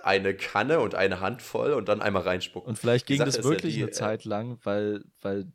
Eine 0.02 0.34
Kanne 0.34 0.80
und 0.80 0.96
eine 0.96 1.20
Handvoll 1.20 1.74
und 1.74 1.88
dann 1.88 2.00
einmal 2.02 2.22
reinspucken. 2.22 2.70
Und 2.70 2.76
vielleicht 2.76 3.06
ging 3.06 3.18
das 3.18 3.36
ist 3.36 3.36
ja 3.36 3.44
wirklich 3.44 3.74
die, 3.74 3.82
eine 3.82 3.90
äh, 3.90 3.94
Zeit 3.94 4.24
lang, 4.24 4.58
weil, 4.64 5.04
weil 5.20 5.52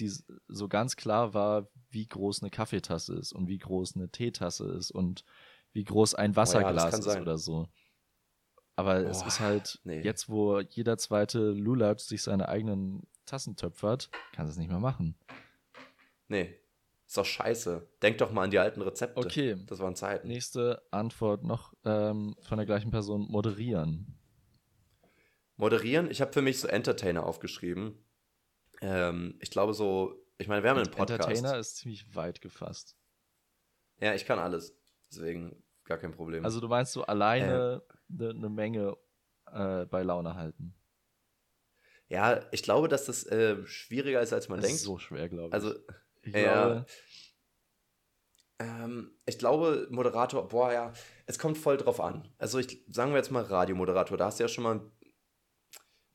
die 0.00 0.10
so 0.48 0.68
ganz 0.68 0.96
klar 0.96 1.32
war, 1.32 1.68
wie 1.90 2.06
groß 2.06 2.42
eine 2.42 2.50
Kaffeetasse 2.50 3.14
ist 3.14 3.32
und 3.32 3.46
wie 3.46 3.58
groß 3.58 3.94
eine 3.96 4.08
Teetasse 4.08 4.66
ist 4.72 4.90
und 4.90 5.22
wie 5.72 5.84
groß 5.84 6.14
ein 6.14 6.36
Wasserglas 6.36 6.90
kann 6.90 7.00
ist 7.00 7.06
sein. 7.06 7.22
oder 7.22 7.38
so. 7.38 7.68
Aber 8.76 8.96
es 8.96 9.20
Boah, 9.20 9.26
ist 9.26 9.40
halt, 9.40 9.80
nee. 9.84 10.00
jetzt 10.00 10.28
wo 10.28 10.60
jeder 10.60 10.96
zweite 10.96 11.50
Lulatsch 11.50 12.02
sich 12.02 12.22
seine 12.22 12.48
eigenen 12.48 13.06
Tassen 13.26 13.56
töpfert, 13.56 14.10
kann 14.32 14.46
es 14.46 14.56
nicht 14.56 14.70
mehr 14.70 14.80
machen. 14.80 15.16
Nee, 16.28 16.58
ist 17.06 17.18
doch 17.18 17.26
scheiße. 17.26 17.86
Denk 18.00 18.18
doch 18.18 18.32
mal 18.32 18.44
an 18.44 18.50
die 18.50 18.58
alten 18.58 18.80
Rezepte. 18.80 19.20
Okay. 19.20 19.56
Das 19.66 19.78
waren 19.80 19.94
Zeiten. 19.94 20.28
Nächste 20.28 20.82
Antwort 20.90 21.44
noch 21.44 21.74
ähm, 21.84 22.34
von 22.40 22.56
der 22.56 22.66
gleichen 22.66 22.90
Person, 22.90 23.26
moderieren. 23.30 24.18
Moderieren, 25.56 26.10
ich 26.10 26.22
habe 26.22 26.32
für 26.32 26.42
mich 26.42 26.58
so 26.58 26.68
Entertainer 26.68 27.26
aufgeschrieben. 27.26 28.02
Ähm, 28.80 29.36
ich 29.40 29.50
glaube 29.50 29.74
so, 29.74 30.14
ich 30.38 30.48
meine, 30.48 30.62
wir 30.62 30.70
haben 30.70 30.78
einen 30.78 30.90
Podcast. 30.90 31.28
Entertainer 31.28 31.58
ist 31.58 31.76
ziemlich 31.76 32.14
weit 32.16 32.40
gefasst. 32.40 32.96
Ja, 34.00 34.14
ich 34.14 34.24
kann 34.24 34.38
alles. 34.38 34.76
Deswegen 35.12 35.62
gar 35.84 35.98
kein 35.98 36.12
Problem. 36.12 36.44
Also 36.44 36.60
du 36.60 36.68
meinst 36.68 36.92
so 36.92 37.04
alleine 37.04 37.82
eine 38.08 38.34
ne 38.34 38.48
Menge 38.48 38.96
äh, 39.50 39.84
bei 39.86 40.02
Laune 40.02 40.34
halten. 40.34 40.74
ja, 42.08 42.40
ich 42.50 42.62
glaube, 42.62 42.88
dass 42.88 43.06
das 43.06 43.24
äh, 43.26 43.64
schwieriger 43.66 44.20
ist, 44.20 44.32
als 44.32 44.48
man 44.48 44.58
Das 44.58 44.66
denkt. 44.66 44.80
ist 44.80 44.84
so 44.84 44.98
schwer, 44.98 45.28
glaube 45.28 45.48
ich. 45.48 45.54
also, 45.54 45.74
ich 46.22 46.32
glaube, 46.32 46.86
ähm, 48.58 49.18
ich 49.26 49.38
glaube, 49.38 49.88
Moderator, 49.90 50.48
boah, 50.48 50.72
ja, 50.72 50.92
es 51.26 51.38
kommt 51.38 51.58
voll 51.58 51.76
drauf 51.76 52.00
an. 52.00 52.32
Also, 52.38 52.58
ich 52.58 52.84
sagen 52.88 53.10
wir 53.12 53.18
jetzt 53.18 53.30
mal 53.30 53.42
Radiomoderator, 53.42 54.16
da 54.16 54.26
hast 54.26 54.38
du 54.38 54.44
ja 54.44 54.48
schon 54.48 54.64
mal. 54.64 54.90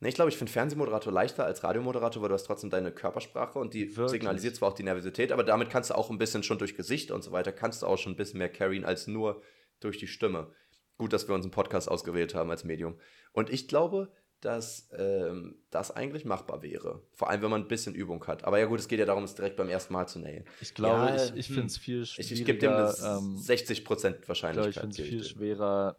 Ne, 0.00 0.08
ich 0.08 0.14
glaube, 0.14 0.28
ich 0.30 0.36
finde 0.36 0.52
Fernsehmoderator 0.52 1.12
leichter 1.12 1.44
als 1.44 1.64
Radiomoderator, 1.64 2.22
weil 2.22 2.28
du 2.28 2.34
hast 2.34 2.44
trotzdem 2.44 2.70
deine 2.70 2.92
Körpersprache 2.92 3.58
und 3.58 3.74
die 3.74 3.88
Wirklich? 3.96 4.10
signalisiert 4.20 4.54
zwar 4.56 4.68
auch 4.70 4.74
die 4.74 4.84
Nervosität, 4.84 5.32
aber 5.32 5.42
damit 5.42 5.70
kannst 5.70 5.90
du 5.90 5.94
auch 5.94 6.08
ein 6.10 6.18
bisschen 6.18 6.42
schon 6.44 6.58
durch 6.58 6.76
Gesicht 6.76 7.10
und 7.10 7.22
so 7.22 7.32
weiter, 7.32 7.50
kannst 7.52 7.82
du 7.82 7.86
auch 7.86 7.98
schon 7.98 8.12
ein 8.12 8.16
bisschen 8.16 8.38
mehr 8.38 8.48
carryen 8.48 8.84
als 8.84 9.08
nur 9.08 9.42
durch 9.80 9.98
die 9.98 10.06
Stimme. 10.06 10.52
Gut, 10.98 11.12
dass 11.12 11.26
wir 11.28 11.34
uns 11.34 11.44
einen 11.44 11.50
Podcast 11.52 11.88
ausgewählt 11.90 12.34
haben 12.34 12.50
als 12.50 12.64
Medium. 12.64 12.98
Und 13.32 13.50
ich 13.50 13.66
glaube, 13.68 14.12
dass 14.40 14.88
ähm, 14.96 15.56
das 15.70 15.90
eigentlich 15.90 16.24
machbar 16.24 16.62
wäre. 16.62 17.02
Vor 17.12 17.28
allem, 17.28 17.42
wenn 17.42 17.50
man 17.50 17.62
ein 17.62 17.68
bisschen 17.68 17.96
Übung 17.96 18.24
hat. 18.28 18.44
Aber 18.44 18.58
ja 18.60 18.66
gut, 18.66 18.78
es 18.78 18.86
geht 18.86 19.00
ja 19.00 19.06
darum, 19.06 19.24
es 19.24 19.34
direkt 19.34 19.56
beim 19.56 19.68
ersten 19.68 19.92
Mal 19.92 20.06
zu 20.06 20.20
nailen. 20.20 20.44
ich, 20.60 20.74
glaube, 20.74 21.06
Ja, 21.10 21.16
ich, 21.24 21.34
ich 21.34 21.48
hm. 21.48 21.54
finde 21.54 21.66
es 21.66 21.78
viel 21.78 22.02
Ich, 22.02 22.10
schwieriger. 22.12 22.34
ich 22.34 22.44
gebe 22.44 22.58
dem 22.58 22.70
eine 22.72 22.88
ähm, 22.88 23.36
60% 23.36 23.70
ich 23.72 23.84
glaube, 23.84 24.18
ich 24.22 24.28
Wahrscheinlichkeit. 24.28 24.80
finde 24.80 25.02
es 25.02 25.08
viel 25.08 25.20
ich 25.22 25.28
schwerer, 25.28 25.96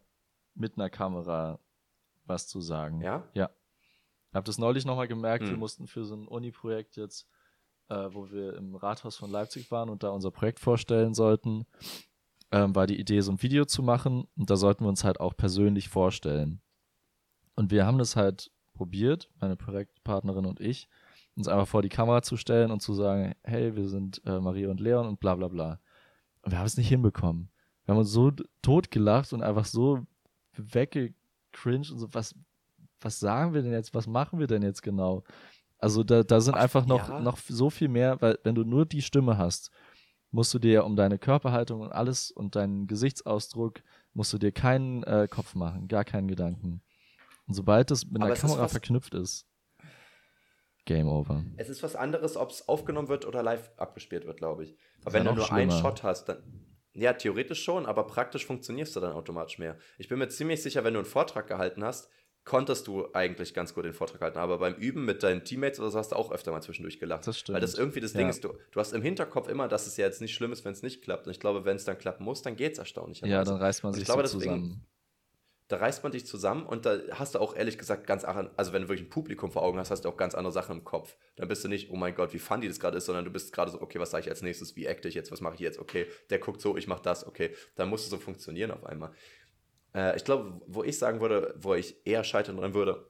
mit 0.55 0.77
einer 0.77 0.89
Kamera 0.89 1.59
was 2.25 2.47
zu 2.47 2.61
sagen. 2.61 3.01
Ja? 3.01 3.27
Ja. 3.33 3.49
Hab 4.33 4.45
das 4.45 4.57
neulich 4.57 4.85
nochmal 4.85 5.07
gemerkt. 5.07 5.43
Wir 5.45 5.53
Hm. 5.53 5.59
mussten 5.59 5.87
für 5.87 6.05
so 6.05 6.15
ein 6.15 6.27
Uni-Projekt 6.27 6.97
jetzt, 6.97 7.27
äh, 7.89 8.09
wo 8.11 8.29
wir 8.31 8.55
im 8.55 8.75
Rathaus 8.75 9.15
von 9.15 9.31
Leipzig 9.31 9.71
waren 9.71 9.89
und 9.89 10.03
da 10.03 10.09
unser 10.09 10.31
Projekt 10.31 10.59
vorstellen 10.59 11.13
sollten, 11.13 11.65
ähm, 12.51 12.75
war 12.75 12.87
die 12.87 12.99
Idee, 12.99 13.21
so 13.21 13.31
ein 13.31 13.41
Video 13.41 13.65
zu 13.65 13.81
machen 13.83 14.27
und 14.35 14.49
da 14.49 14.55
sollten 14.55 14.83
wir 14.83 14.89
uns 14.89 15.03
halt 15.03 15.19
auch 15.19 15.35
persönlich 15.35 15.89
vorstellen. 15.89 16.61
Und 17.55 17.71
wir 17.71 17.85
haben 17.85 17.97
das 17.97 18.15
halt 18.15 18.51
probiert, 18.73 19.29
meine 19.39 19.55
Projektpartnerin 19.55 20.45
und 20.45 20.59
ich, 20.59 20.87
uns 21.35 21.47
einfach 21.47 21.67
vor 21.67 21.81
die 21.81 21.89
Kamera 21.89 22.21
zu 22.21 22.37
stellen 22.37 22.71
und 22.71 22.81
zu 22.81 22.93
sagen, 22.93 23.35
hey, 23.43 23.75
wir 23.75 23.87
sind 23.87 24.21
äh, 24.25 24.39
Maria 24.39 24.69
und 24.69 24.79
Leon 24.79 25.07
und 25.07 25.19
bla 25.19 25.35
bla 25.35 25.47
bla. 25.47 25.79
Und 26.41 26.51
wir 26.51 26.59
haben 26.59 26.65
es 26.65 26.77
nicht 26.77 26.87
hinbekommen. 26.89 27.51
Wir 27.85 27.93
haben 27.93 27.99
uns 27.99 28.11
so 28.11 28.31
totgelacht 28.61 29.33
und 29.33 29.41
einfach 29.41 29.65
so 29.65 30.05
weggecringed 30.55 31.91
und 31.91 31.99
so, 31.99 32.13
was, 32.13 32.35
was 33.01 33.19
sagen 33.19 33.53
wir 33.53 33.61
denn 33.61 33.71
jetzt, 33.71 33.93
was 33.93 34.07
machen 34.07 34.39
wir 34.39 34.47
denn 34.47 34.61
jetzt 34.63 34.81
genau? 34.83 35.23
Also 35.77 36.03
da, 36.03 36.23
da 36.23 36.41
sind 36.41 36.55
Ach, 36.55 36.61
einfach 36.61 36.85
noch, 36.85 37.07
ja. 37.09 37.19
noch 37.19 37.37
so 37.47 37.69
viel 37.69 37.87
mehr, 37.87 38.21
weil 38.21 38.37
wenn 38.43 38.55
du 38.55 38.63
nur 38.63 38.85
die 38.85 39.01
Stimme 39.01 39.37
hast, 39.37 39.71
musst 40.31 40.53
du 40.53 40.59
dir 40.59 40.83
um 40.85 40.95
deine 40.95 41.17
Körperhaltung 41.17 41.81
und 41.81 41.91
alles 41.91 42.31
und 42.31 42.55
deinen 42.55 42.85
Gesichtsausdruck, 42.87 43.81
musst 44.13 44.33
du 44.33 44.37
dir 44.37 44.51
keinen 44.51 45.03
äh, 45.03 45.27
Kopf 45.29 45.55
machen, 45.55 45.87
gar 45.87 46.03
keinen 46.03 46.27
Gedanken. 46.27 46.81
Und 47.47 47.53
sobald 47.53 47.89
das 47.91 48.05
mit 48.05 48.21
einer 48.21 48.33
ist 48.33 48.41
Kamera 48.41 48.63
was- 48.63 48.71
verknüpft 48.71 49.13
ist, 49.15 49.45
Game 50.85 51.07
over. 51.07 51.43
Es 51.57 51.69
ist 51.69 51.83
was 51.83 51.95
anderes, 51.95 52.35
ob 52.35 52.49
es 52.49 52.67
aufgenommen 52.67 53.09
wird 53.09 53.25
oder 53.25 53.43
live 53.43 53.69
abgespielt 53.77 54.25
wird, 54.25 54.37
glaube 54.37 54.63
ich. 54.63 54.75
Aber 55.01 55.09
ist 55.09 55.13
wenn 55.13 55.25
ja 55.25 55.31
du 55.31 55.37
nur 55.37 55.51
einen 55.51 55.69
schlimmer. 55.71 55.81
Shot 55.89 56.03
hast, 56.03 56.25
dann. 56.25 56.43
Ja, 56.93 57.13
theoretisch 57.13 57.63
schon, 57.63 57.85
aber 57.85 58.07
praktisch 58.07 58.45
funktionierst 58.45 58.95
du 58.95 58.99
dann 58.99 59.13
automatisch 59.13 59.59
mehr. 59.59 59.77
Ich 59.99 60.09
bin 60.09 60.17
mir 60.17 60.27
ziemlich 60.29 60.63
sicher, 60.63 60.83
wenn 60.83 60.95
du 60.95 60.99
einen 60.99 61.05
Vortrag 61.07 61.47
gehalten 61.47 61.83
hast, 61.83 62.09
konntest 62.49 62.87
du 62.87 63.13
eigentlich 63.13 63.53
ganz 63.53 63.75
gut 63.75 63.85
den 63.85 63.93
Vortrag 63.93 64.21
halten. 64.21 64.39
Aber 64.39 64.57
beim 64.57 64.73
Üben 64.73 65.05
mit 65.05 65.21
deinen 65.21 65.43
Teammates 65.43 65.79
oder 65.79 65.91
so 65.91 65.99
hast 65.99 66.11
du 66.11 66.15
auch 66.15 66.31
öfter 66.31 66.51
mal 66.51 66.61
zwischendurch 66.61 66.99
gelacht. 66.99 67.27
Das 67.27 67.37
stimmt. 67.37 67.53
Weil 67.53 67.61
das 67.61 67.75
irgendwie 67.75 67.99
das 67.99 68.13
Ja. 68.13 68.17
Ding 68.17 68.29
ist, 68.29 68.43
du, 68.43 68.55
du 68.71 68.79
hast 68.79 68.91
im 68.93 69.03
Hinterkopf 69.03 69.47
immer, 69.47 69.67
dass 69.67 69.85
es 69.85 69.95
ja 69.97 70.07
jetzt 70.07 70.19
nicht 70.19 70.33
schlimm 70.33 70.51
ist, 70.51 70.65
wenn 70.65 70.71
es 70.71 70.81
nicht 70.81 71.03
klappt. 71.03 71.27
Und 71.27 71.31
ich 71.31 71.39
glaube, 71.39 71.63
wenn 71.63 71.75
es 71.75 71.85
dann 71.85 71.99
klappen 71.99 72.23
muss, 72.23 72.41
dann 72.41 72.55
geht 72.55 72.73
es 72.73 72.79
erstaunlich. 72.79 73.21
Ja, 73.21 73.43
dann 73.43 73.57
reißt 73.57 73.83
man 73.83 73.93
sich 73.93 74.05
glaube, 74.05 74.27
so 74.27 74.39
zusammen. 74.39 74.83
da 75.67 75.77
reißt 75.77 76.01
man 76.01 76.11
dich 76.11 76.25
zusammen 76.25 76.65
und 76.65 76.87
da 76.87 76.97
hast 77.11 77.35
du 77.35 77.39
auch 77.39 77.55
ehrlich 77.55 77.77
gesagt 77.77 78.07
ganz 78.07 78.23
andere, 78.23 78.49
also 78.57 78.73
wenn 78.73 78.81
du 78.81 78.89
wirklich 78.89 79.05
ein 79.05 79.11
Publikum 79.11 79.51
vor 79.51 79.61
Augen 79.61 79.77
hast, 79.77 79.91
hast 79.91 80.03
du 80.03 80.09
auch 80.09 80.17
ganz 80.17 80.33
andere 80.33 80.51
Sachen 80.51 80.77
im 80.79 80.83
Kopf. 80.83 81.15
Dann 81.35 81.47
bist 81.47 81.63
du 81.63 81.67
nicht, 81.67 81.91
oh 81.91 81.95
mein 81.95 82.15
Gott, 82.15 82.33
wie 82.33 82.39
funny 82.39 82.67
das 82.67 82.79
gerade 82.79 82.97
ist, 82.97 83.05
sondern 83.05 83.23
du 83.23 83.29
bist 83.29 83.53
gerade 83.53 83.69
so, 83.69 83.79
okay, 83.79 83.99
was 83.99 84.09
sage 84.09 84.23
ich 84.23 84.29
als 84.31 84.41
nächstes, 84.41 84.75
wie 84.75 84.89
acte 84.89 85.07
ich 85.07 85.13
jetzt, 85.13 85.31
was 85.31 85.41
mache 85.41 85.53
ich 85.53 85.59
jetzt, 85.59 85.77
okay, 85.77 86.07
der 86.31 86.39
guckt 86.39 86.59
so, 86.59 86.75
ich 86.75 86.87
mache 86.87 87.03
das, 87.03 87.27
okay, 87.27 87.53
dann 87.75 87.87
musst 87.89 88.07
du 88.07 88.09
so 88.09 88.17
funktionieren 88.17 88.71
auf 88.71 88.83
einmal. 88.83 89.11
Äh, 89.95 90.15
ich 90.17 90.23
glaube, 90.23 90.61
wo 90.67 90.83
ich 90.83 90.97
sagen 90.97 91.21
würde, 91.21 91.55
wo 91.59 91.73
ich 91.75 91.95
eher 92.05 92.23
scheitern 92.23 92.57
dran 92.57 92.73
würde, 92.73 93.05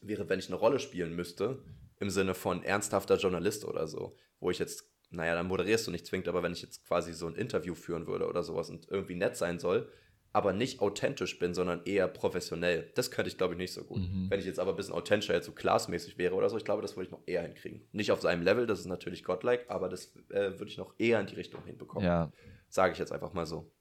wäre, 0.00 0.28
wenn 0.28 0.38
ich 0.38 0.48
eine 0.48 0.56
Rolle 0.56 0.78
spielen 0.78 1.14
müsste, 1.14 1.62
im 1.98 2.10
Sinne 2.10 2.34
von 2.34 2.62
ernsthafter 2.62 3.16
Journalist 3.18 3.64
oder 3.64 3.86
so, 3.86 4.16
wo 4.38 4.50
ich 4.50 4.58
jetzt, 4.58 4.84
naja, 5.10 5.34
dann 5.34 5.46
moderierst 5.48 5.86
du 5.86 5.90
nicht 5.90 6.06
zwingend, 6.06 6.28
aber 6.28 6.42
wenn 6.42 6.52
ich 6.52 6.62
jetzt 6.62 6.86
quasi 6.86 7.12
so 7.12 7.26
ein 7.26 7.34
Interview 7.34 7.74
führen 7.74 8.06
würde 8.06 8.26
oder 8.26 8.42
sowas 8.42 8.70
und 8.70 8.88
irgendwie 8.88 9.16
nett 9.16 9.36
sein 9.36 9.58
soll, 9.58 9.90
aber 10.32 10.52
nicht 10.52 10.80
authentisch 10.80 11.40
bin, 11.40 11.54
sondern 11.54 11.82
eher 11.84 12.06
professionell. 12.06 12.92
Das 12.94 13.10
könnte 13.10 13.28
ich, 13.28 13.36
glaube 13.36 13.54
ich, 13.54 13.58
nicht 13.58 13.72
so 13.72 13.82
gut. 13.82 14.02
Mhm. 14.02 14.26
Wenn 14.30 14.38
ich 14.38 14.46
jetzt 14.46 14.60
aber 14.60 14.70
ein 14.70 14.76
bisschen 14.76 14.94
authentischer, 14.94 15.34
jetzt 15.34 15.46
so 15.46 15.52
classmäßig 15.52 16.16
wäre 16.18 16.36
oder 16.36 16.48
so, 16.48 16.56
ich 16.56 16.64
glaube, 16.64 16.82
das 16.82 16.96
würde 16.96 17.06
ich 17.06 17.10
noch 17.10 17.22
eher 17.26 17.42
hinkriegen. 17.42 17.82
Nicht 17.90 18.12
auf 18.12 18.20
seinem 18.20 18.42
Level, 18.42 18.66
das 18.68 18.78
ist 18.78 18.86
natürlich 18.86 19.24
godlike, 19.24 19.68
aber 19.68 19.88
das 19.88 20.14
äh, 20.30 20.52
würde 20.58 20.66
ich 20.68 20.78
noch 20.78 20.94
eher 20.98 21.18
in 21.20 21.26
die 21.26 21.34
Richtung 21.34 21.64
hinbekommen. 21.64 22.06
Ja, 22.06 22.30
Sage 22.68 22.92
ich 22.92 22.98
jetzt 23.00 23.10
einfach 23.10 23.32
mal 23.32 23.44
so, 23.46 23.72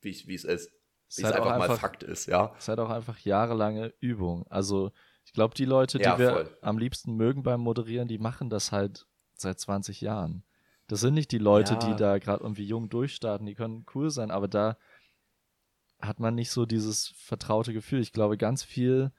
wie 0.00 0.08
ich- 0.08 0.26
wie 0.26 0.34
es 0.34 0.44
ist. 0.44 0.72
Es 1.08 1.18
Wie 1.18 1.22
ist 1.22 1.28
es 1.28 1.34
halt 1.34 1.42
auch 1.42 1.46
einfach, 1.46 1.58
mal 1.58 1.64
einfach- 1.64 1.80
Fakt 1.80 2.02
ist, 2.02 2.26
ja. 2.26 2.52
es 2.56 2.64
ist 2.64 2.68
halt 2.68 2.80
auch 2.80 2.90
einfach 2.90 3.18
jahrelange 3.20 3.94
Übung. 4.00 4.46
Also 4.50 4.92
ich 5.24 5.32
glaube, 5.32 5.54
die 5.54 5.64
Leute, 5.64 5.98
die 5.98 6.04
Ja, 6.04 6.18
wir 6.18 6.50
am 6.62 6.78
liebsten 6.78 7.14
mögen 7.14 7.42
beim 7.42 7.60
Moderieren, 7.60 8.08
die 8.08 8.18
machen 8.18 8.50
das 8.50 8.72
halt 8.72 9.06
seit 9.34 9.58
20 9.58 10.00
Jahren. 10.00 10.42
Das 10.86 11.00
sind 11.00 11.14
nicht 11.14 11.32
die 11.32 11.38
Leute, 11.38 11.74
Ja. 11.74 11.78
die 11.80 11.96
da 11.96 12.18
gerade 12.18 12.42
irgendwie 12.42 12.64
jung 12.66 12.88
durchstarten, 12.88 13.46
die 13.46 13.54
können 13.54 13.84
cool 13.94 14.10
sein, 14.10 14.30
aber 14.30 14.48
da 14.48 14.76
hat 16.00 16.20
man 16.20 16.34
nicht 16.34 16.50
so 16.50 16.64
dieses 16.66 17.08
vertraute 17.08 17.72
Gefühl. 17.72 18.00
Ich 18.00 18.12
glaube, 18.12 18.36
ganz 18.38 18.62
viel 18.62 19.10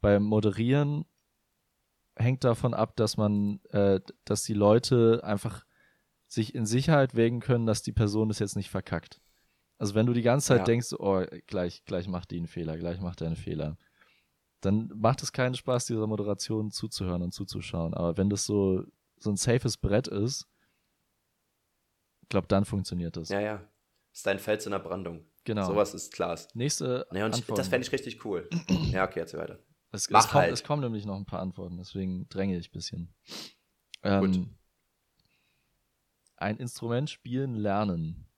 beim 0.00 0.22
Moderieren 0.22 1.04
hängt 2.16 2.44
davon 2.44 2.74
ab, 2.74 2.96
dass 2.96 3.16
man, 3.16 3.60
äh, 3.70 4.00
dass 4.24 4.44
die 4.44 4.54
Leute 4.54 5.20
einfach 5.24 5.64
sich 6.26 6.54
in 6.54 6.66
Sicherheit 6.66 7.14
wägen 7.14 7.40
können, 7.40 7.66
dass 7.66 7.82
die 7.82 7.92
Person 7.92 8.28
das 8.28 8.38
jetzt 8.38 8.56
nicht 8.56 8.70
verkackt. 8.70 9.20
Also 9.80 9.94
wenn 9.94 10.04
du 10.04 10.12
die 10.12 10.20
ganze 10.20 10.48
Zeit 10.48 10.58
Ja. 10.58 10.64
denkst, 10.64 10.92
oh, 10.98 11.24
gleich, 11.46 11.82
gleich 11.86 12.06
macht 12.06 12.30
die 12.30 12.36
einen 12.36 12.46
Fehler, 12.46 12.76
gleich 12.76 13.00
macht 13.00 13.22
er 13.22 13.28
einen 13.28 13.36
Fehler, 13.36 13.78
dann 14.60 14.92
macht 14.94 15.22
es 15.22 15.32
keinen 15.32 15.54
Spaß, 15.54 15.86
dieser 15.86 16.06
Moderation 16.06 16.70
zuzuhören 16.70 17.22
und 17.22 17.32
zuzuschauen. 17.32 17.94
Aber 17.94 18.18
wenn 18.18 18.28
das 18.28 18.44
so, 18.44 18.84
so 19.16 19.30
ein 19.30 19.36
safes 19.36 19.78
Brett 19.78 20.06
ist, 20.06 20.46
ich 22.20 22.28
glaube, 22.28 22.46
dann 22.46 22.66
funktioniert 22.66 23.16
das. 23.16 23.30
Ja, 23.30 23.40
ja. 23.40 23.66
Ist 24.12 24.26
dein 24.26 24.38
Fels 24.38 24.66
in 24.66 24.72
der 24.72 24.80
Brandung. 24.80 25.24
Genau. 25.44 25.66
Sowas 25.66 25.94
ist 25.94 26.12
klar. 26.12 26.38
Nächste 26.52 27.06
Ja, 27.12 27.24
und 27.24 27.38
ich, 27.38 27.46
das 27.46 27.68
fände 27.68 27.86
ich 27.86 27.92
richtig 27.92 28.22
cool. 28.26 28.50
ja, 28.92 29.06
okay, 29.06 29.20
jetzt 29.20 29.32
weiter. 29.32 29.60
Es, 29.92 30.10
Mach 30.10 30.26
es, 30.26 30.30
kommt, 30.30 30.42
halt. 30.42 30.52
es 30.52 30.62
kommen 30.62 30.82
nämlich 30.82 31.06
noch 31.06 31.16
ein 31.16 31.24
paar 31.24 31.40
Antworten, 31.40 31.78
deswegen 31.78 32.28
dränge 32.28 32.58
ich 32.58 32.68
ein 32.68 32.72
bisschen. 32.72 33.14
Ähm, 34.02 34.58
ein 36.36 36.58
Instrument 36.58 37.08
spielen 37.08 37.54
lernen. 37.54 38.29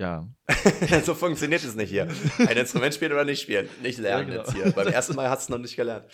Ja. 0.00 0.26
so 1.04 1.14
funktioniert 1.14 1.62
es 1.62 1.74
nicht 1.74 1.90
hier. 1.90 2.08
Ein 2.38 2.56
Instrument 2.56 2.94
spielen 2.94 3.12
oder 3.12 3.26
nicht 3.26 3.42
spielen. 3.42 3.68
Nicht 3.82 3.98
lernen 3.98 4.32
ja, 4.32 4.42
genau. 4.42 4.48
jetzt 4.48 4.54
hier. 4.54 4.72
Beim 4.72 4.88
ersten 4.88 5.14
Mal 5.14 5.28
hast 5.28 5.48
du 5.48 5.52
noch 5.52 5.60
nicht 5.60 5.76
gelernt. 5.76 6.06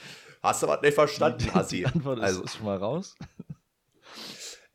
Hast 0.43 0.65
du 0.65 0.67
was 0.67 0.83
nicht 0.83 0.95
verstanden, 0.95 1.49
Assi? 1.55 1.77
Die 1.77 1.87
Antwort 1.95 2.19
also, 2.19 2.41
ist, 2.41 2.47
ist 2.47 2.57
schon 2.57 2.67
mal 2.67 2.77
raus. 2.77 3.17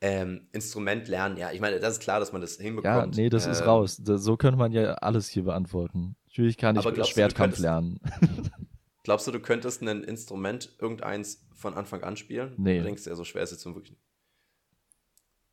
Ähm, 0.03 0.47
Instrument 0.51 1.07
lernen, 1.07 1.38
ja, 1.38 1.51
ich 1.51 1.59
meine, 1.59 1.80
das 1.80 1.93
ist 1.93 1.99
klar, 1.99 2.20
dass 2.20 2.32
man 2.32 2.41
das 2.41 2.55
hinbekommt. 2.57 3.16
Ja, 3.16 3.22
nee, 3.22 3.30
das 3.30 3.45
ähm, 3.45 3.51
ist 3.51 3.68
raus. 3.68 3.97
Das, 3.97 4.24
so 4.24 4.36
könnte 4.36 4.57
man 4.57 4.72
ja 4.72 4.95
alles 4.95 5.30
hier 5.30 5.43
beantworten. 5.43 6.16
Natürlich 6.26 6.57
kann 6.57 6.76
ich 6.76 7.07
Schwertkampf 7.07 7.57
du, 7.57 7.62
lernen. 7.62 7.99
glaubst 9.03 9.28
du, 9.28 9.32
du 9.32 9.39
könntest 9.39 9.84
ein 9.84 10.03
Instrument 10.03 10.76
irgendeins 10.80 11.45
von 11.53 11.76
Anfang 11.76 12.01
an 12.01 12.18
spielen? 12.18 12.55
Nee. 12.57 12.80
Du 12.80 12.86
denkst 12.86 13.05
ja, 13.05 13.14
so 13.14 13.24
schwer 13.24 13.43
ist 13.43 13.51
jetzt 13.51 13.62
zum 13.62 13.76
wirklich. 13.76 13.95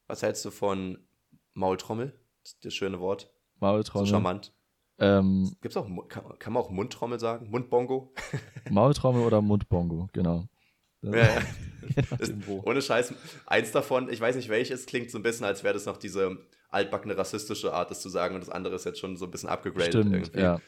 Was 0.07 0.23
hältst 0.23 0.47
du 0.47 0.51
von 0.51 1.07
Maultrommel? 1.53 2.19
Das 2.63 2.73
schöne 2.73 3.01
Wort. 3.01 3.31
Maultrommel. 3.61 4.07
So 4.07 4.13
charmant. 4.13 4.53
Ähm, 5.01 5.57
Gibt's 5.61 5.77
auch, 5.77 5.89
kann, 6.09 6.25
kann, 6.39 6.53
man 6.53 6.63
auch 6.63 6.71
Mundtrommel 6.71 7.21
sagen? 7.21 7.49
Mundbongo? 7.51 8.13
Maultrommel 8.71 9.23
oder 9.23 9.41
Mundbongo, 9.41 10.09
genau. 10.13 10.47
Ja, 11.03 11.17
ja. 11.17 11.43
ist, 12.19 12.35
ohne 12.49 12.83
Scheiß, 12.83 13.15
eins 13.47 13.71
davon, 13.71 14.11
ich 14.11 14.21
weiß 14.21 14.35
nicht 14.35 14.49
welches, 14.49 14.87
klingt 14.87 15.11
so 15.11 15.19
ein 15.19 15.23
bisschen, 15.23 15.47
als 15.47 15.63
wäre 15.63 15.75
das 15.75 15.87
noch 15.87 15.97
diese 15.97 16.39
altbackene 16.71 17.17
rassistische 17.17 17.73
Art, 17.73 17.91
das 17.91 18.01
zu 18.01 18.09
sagen, 18.09 18.35
und 18.35 18.41
das 18.41 18.51
andere 18.51 18.75
ist 18.75 18.85
jetzt 18.85 18.99
schon 18.99 19.17
so 19.17 19.27
ein 19.27 19.31
bisschen 19.31 19.49
abgegradet 19.49 19.95
Stimmt, 19.95 20.13
irgendwie. 20.13 20.41
Ja. 20.41 20.61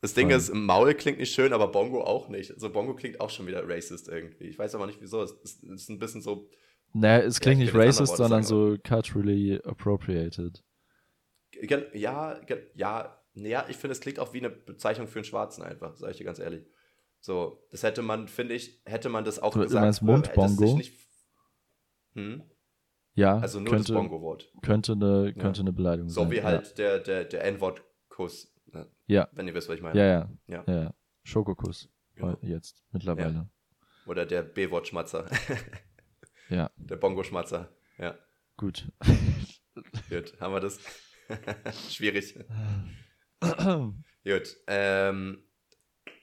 Das 0.00 0.14
Ding 0.14 0.30
ist, 0.30 0.54
Maul 0.54 0.94
klingt 0.94 1.18
nicht 1.18 1.34
schön, 1.34 1.52
aber 1.52 1.68
Bongo 1.68 2.04
auch 2.04 2.28
nicht. 2.28 2.52
Also 2.52 2.70
Bongo 2.70 2.94
klingt 2.94 3.20
auch 3.20 3.30
schon 3.30 3.48
wieder 3.48 3.68
racist 3.68 4.08
irgendwie. 4.08 4.44
Ich 4.44 4.56
weiß 4.56 4.76
aber 4.76 4.86
nicht 4.86 5.00
wieso. 5.00 5.22
Es 5.22 5.32
ist, 5.32 5.64
es 5.64 5.82
ist 5.82 5.88
ein 5.90 5.98
bisschen 5.98 6.22
so. 6.22 6.48
Naja, 6.92 7.24
es 7.24 7.40
klingt 7.40 7.58
ja, 7.58 7.64
nicht 7.64 7.74
racist, 7.74 8.16
sondern 8.16 8.44
so 8.44 8.76
culturally 8.86 9.60
appropriated. 9.64 10.62
Ja, 11.92 12.38
ja, 12.74 13.18
ja, 13.34 13.66
ich 13.68 13.76
finde, 13.76 13.92
es 13.92 14.00
klingt 14.00 14.18
auch 14.18 14.32
wie 14.32 14.38
eine 14.38 14.50
Bezeichnung 14.50 15.06
für 15.08 15.18
einen 15.18 15.24
Schwarzen 15.24 15.62
einfach, 15.62 15.96
sage 15.96 16.12
ich 16.12 16.18
dir 16.18 16.24
ganz 16.24 16.38
ehrlich. 16.38 16.66
So, 17.20 17.66
das 17.70 17.82
hätte 17.82 18.02
man, 18.02 18.28
finde 18.28 18.54
ich, 18.54 18.80
hätte 18.84 19.08
man 19.08 19.24
das 19.24 19.38
auch 19.38 19.52
du, 19.52 19.60
gesagt. 19.60 19.80
Du 19.80 19.84
meinst 19.84 20.02
Mundbongo? 20.02 20.76
Nicht, 20.76 20.92
hm? 22.14 22.42
Ja. 23.14 23.38
Also 23.38 23.58
nur 23.58 23.70
könnte, 23.70 23.92
das 23.92 24.00
Bongo-Wort. 24.00 24.52
Könnte 24.62 24.92
eine, 24.92 25.34
könnte 25.34 25.58
ja. 25.58 25.64
eine 25.64 25.72
Beleidigung 25.72 26.08
so 26.08 26.20
sein. 26.20 26.30
So 26.30 26.36
wie 26.36 26.42
halt 26.42 26.68
ja. 26.68 26.74
der, 26.74 26.98
der, 27.00 27.24
der 27.24 27.44
N-Wort-Kuss. 27.44 28.54
Ne? 28.66 28.86
Ja. 29.06 29.28
Wenn 29.32 29.48
ihr 29.48 29.54
wisst, 29.54 29.68
was 29.68 29.76
ich 29.76 29.82
meine. 29.82 29.98
Ja, 29.98 30.06
ja. 30.06 30.30
ja. 30.46 30.64
ja, 30.66 30.82
ja. 30.82 30.94
Schokokuss. 31.24 31.88
Genau. 32.14 32.36
Jetzt, 32.42 32.84
mittlerweile. 32.92 33.48
Oder 34.06 34.24
der 34.24 34.42
B-Wort-Schmatzer. 34.42 35.26
ja. 36.48 36.70
Der 36.76 36.96
Bongo-Schmatzer. 36.96 37.68
Ja. 37.98 38.16
Gut. 38.56 38.90
Gut, 40.08 40.40
haben 40.40 40.54
wir 40.54 40.60
das? 40.60 40.78
Schwierig. 41.90 42.38
Gut. 44.24 44.56
Ähm, 44.66 45.42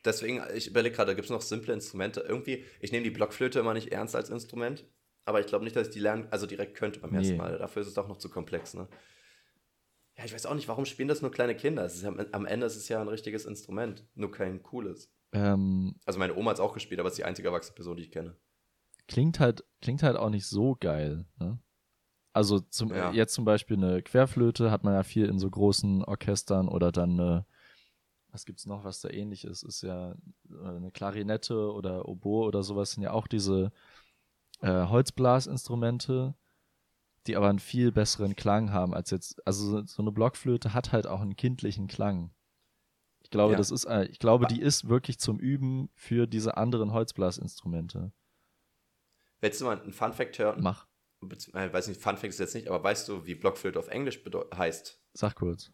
deswegen, 0.03 0.41
ich 0.53 0.67
überlege 0.67 0.95
gerade, 0.95 1.15
gibt 1.15 1.25
es 1.25 1.31
noch 1.31 1.41
simple 1.41 1.73
Instrumente? 1.73 2.21
Irgendwie, 2.21 2.65
ich 2.79 2.91
nehme 2.91 3.03
die 3.03 3.11
Blockflöte 3.11 3.59
immer 3.59 3.73
nicht 3.73 3.91
ernst 3.91 4.15
als 4.15 4.29
Instrument, 4.29 4.85
aber 5.25 5.39
ich 5.39 5.47
glaube 5.47 5.63
nicht, 5.63 5.75
dass 5.75 5.87
ich 5.87 5.93
die 5.93 5.99
lernen, 5.99 6.27
also 6.31 6.45
direkt 6.45 6.75
könnte 6.75 6.99
beim 6.99 7.11
nee. 7.11 7.17
ersten 7.17 7.37
Mal. 7.37 7.57
Dafür 7.57 7.81
ist 7.81 7.89
es 7.89 7.93
doch 7.93 8.07
noch 8.07 8.17
zu 8.17 8.29
komplex, 8.29 8.73
ne? 8.73 8.87
Ja, 10.17 10.23
ich 10.23 10.33
weiß 10.33 10.45
auch 10.45 10.55
nicht, 10.55 10.69
warum 10.69 10.85
spielen 10.85 11.09
das 11.09 11.21
nur 11.21 11.31
kleine 11.31 11.55
Kinder? 11.55 11.87
Ja, 11.87 12.13
am 12.31 12.45
Ende 12.45 12.65
ist 12.65 12.77
es 12.77 12.87
ja 12.87 13.01
ein 13.01 13.09
richtiges 13.09 13.45
Instrument, 13.45 14.07
nur 14.15 14.31
kein 14.31 14.63
cooles. 14.63 15.13
Ähm, 15.33 15.95
also 16.05 16.19
meine 16.19 16.35
Oma 16.35 16.51
hat 16.51 16.57
es 16.57 16.61
auch 16.61 16.73
gespielt, 16.73 16.99
aber 16.99 17.07
es 17.07 17.13
ist 17.13 17.17
die 17.17 17.25
einzige 17.25 17.49
erwachsene 17.49 17.75
Person, 17.75 17.97
die 17.97 18.03
ich 18.03 18.11
kenne. 18.11 18.37
Klingt 19.07 19.39
halt, 19.39 19.65
klingt 19.81 20.03
halt 20.03 20.15
auch 20.15 20.29
nicht 20.29 20.47
so 20.47 20.77
geil, 20.79 21.25
ne? 21.37 21.59
Also 22.35 22.59
zum, 22.59 22.93
ja. 22.93 23.13
jetzt 23.13 23.33
zum 23.33 23.45
Beispiel 23.45 23.77
eine 23.77 24.01
Querflöte 24.01 24.69
hat 24.69 24.83
man 24.83 24.93
ja 24.93 25.03
viel 25.03 25.27
in 25.27 25.39
so 25.39 25.49
großen 25.49 26.03
Orchestern 26.03 26.67
oder 26.67 26.91
dann 26.91 27.11
eine, 27.11 27.45
was 28.29 28.45
gibt's 28.45 28.65
noch, 28.65 28.83
was 28.83 28.99
da 28.99 29.09
ähnlich 29.09 29.45
ist, 29.45 29.63
ist 29.63 29.83
ja 29.83 30.11
äh, 30.49 30.67
eine 30.67 30.91
Klarinette 30.91 31.71
oder 31.71 32.09
Oboe 32.09 32.45
oder 32.45 32.61
sowas 32.61 32.91
sind 32.91 33.03
ja 33.03 33.11
auch 33.11 33.27
diese 33.27 33.71
äh, 34.59 34.67
Holzblasinstrumente, 34.67 36.35
die 37.25 37.37
aber 37.37 37.47
einen 37.47 37.59
viel 37.59 37.93
besseren 37.93 38.35
Klang 38.35 38.73
haben 38.73 38.93
als 38.93 39.11
jetzt, 39.11 39.41
also 39.47 39.85
so 39.85 40.01
eine 40.01 40.11
Blockflöte 40.11 40.73
hat 40.73 40.91
halt 40.91 41.07
auch 41.07 41.21
einen 41.21 41.37
kindlichen 41.37 41.87
Klang. 41.87 42.31
Ich 43.23 43.29
glaube, 43.29 43.53
ja. 43.53 43.57
das 43.57 43.71
ist, 43.71 43.85
äh, 43.85 44.07
ich 44.07 44.19
glaube, 44.19 44.45
die 44.45 44.59
ist 44.59 44.89
wirklich 44.89 45.19
zum 45.19 45.39
Üben 45.39 45.89
für 45.95 46.27
diese 46.27 46.57
anderen 46.57 46.91
Holzblasinstrumente. 46.91 48.11
Willst 49.39 49.61
du 49.61 49.65
mal 49.65 49.81
einen 49.81 49.93
Fun 49.93 50.11
Fact 50.11 50.37
hören? 50.37 50.61
Mach 50.61 50.85
äh, 51.31 51.71
weiß 51.71 51.87
nicht, 51.87 52.01
Fun 52.01 52.17
Fact 52.17 52.33
ist 52.33 52.39
jetzt 52.39 52.55
nicht, 52.55 52.67
aber 52.67 52.83
weißt 52.83 53.07
du, 53.07 53.25
wie 53.25 53.35
Blockflöte 53.35 53.79
auf 53.79 53.87
Englisch 53.87 54.21
heißt? 54.55 55.01
Sag 55.13 55.35
kurz. 55.35 55.71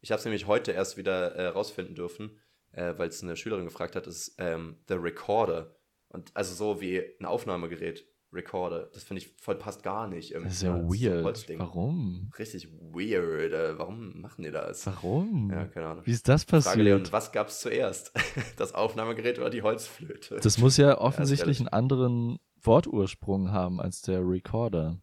Ich 0.00 0.10
habe 0.10 0.18
es 0.18 0.24
nämlich 0.24 0.46
heute 0.46 0.72
erst 0.72 0.96
wieder 0.96 1.34
äh, 1.34 1.46
rausfinden 1.46 1.94
dürfen, 1.94 2.38
äh, 2.72 2.94
weil 2.96 3.08
es 3.08 3.22
eine 3.22 3.36
Schülerin 3.36 3.64
gefragt 3.64 3.96
hat, 3.96 4.06
ist 4.06 4.34
ähm, 4.38 4.76
The 4.88 4.94
Recorder. 4.94 5.76
Und 6.08 6.30
also 6.34 6.54
so 6.54 6.80
wie 6.80 7.02
ein 7.18 7.24
Aufnahmegerät. 7.24 8.06
Recorder. 8.34 8.90
Das 8.92 9.04
finde 9.04 9.22
ich 9.22 9.32
voll 9.40 9.54
passt 9.54 9.82
gar 9.82 10.08
nicht. 10.08 10.32
Irgendwie. 10.32 10.48
Das 10.48 10.56
ist 10.56 10.62
ja 10.62 10.76
weird. 10.76 11.48
Warum? 11.58 12.30
Richtig 12.38 12.68
weird. 12.72 13.52
Äh, 13.52 13.78
warum 13.78 14.20
machen 14.20 14.42
die 14.42 14.50
das? 14.50 14.86
Warum? 14.86 15.50
Ja, 15.50 15.66
keine 15.66 15.86
Ahnung. 15.86 16.06
Wie 16.06 16.10
ist 16.10 16.28
das 16.28 16.44
passiert? 16.44 16.72
Frage 16.72 16.82
Leon, 16.82 17.12
was 17.12 17.32
gab 17.32 17.48
es 17.48 17.60
zuerst? 17.60 18.12
das 18.56 18.74
Aufnahmegerät 18.74 19.38
oder 19.38 19.50
die 19.50 19.62
Holzflöte? 19.62 20.40
Das 20.42 20.58
muss 20.58 20.76
ja 20.76 20.98
offensichtlich 20.98 21.60
ja, 21.60 21.66
einen 21.66 21.68
anderen 21.68 22.38
Wortursprung 22.64 23.52
haben 23.52 23.80
als 23.80 24.02
der 24.02 24.20
Recorder. 24.20 25.00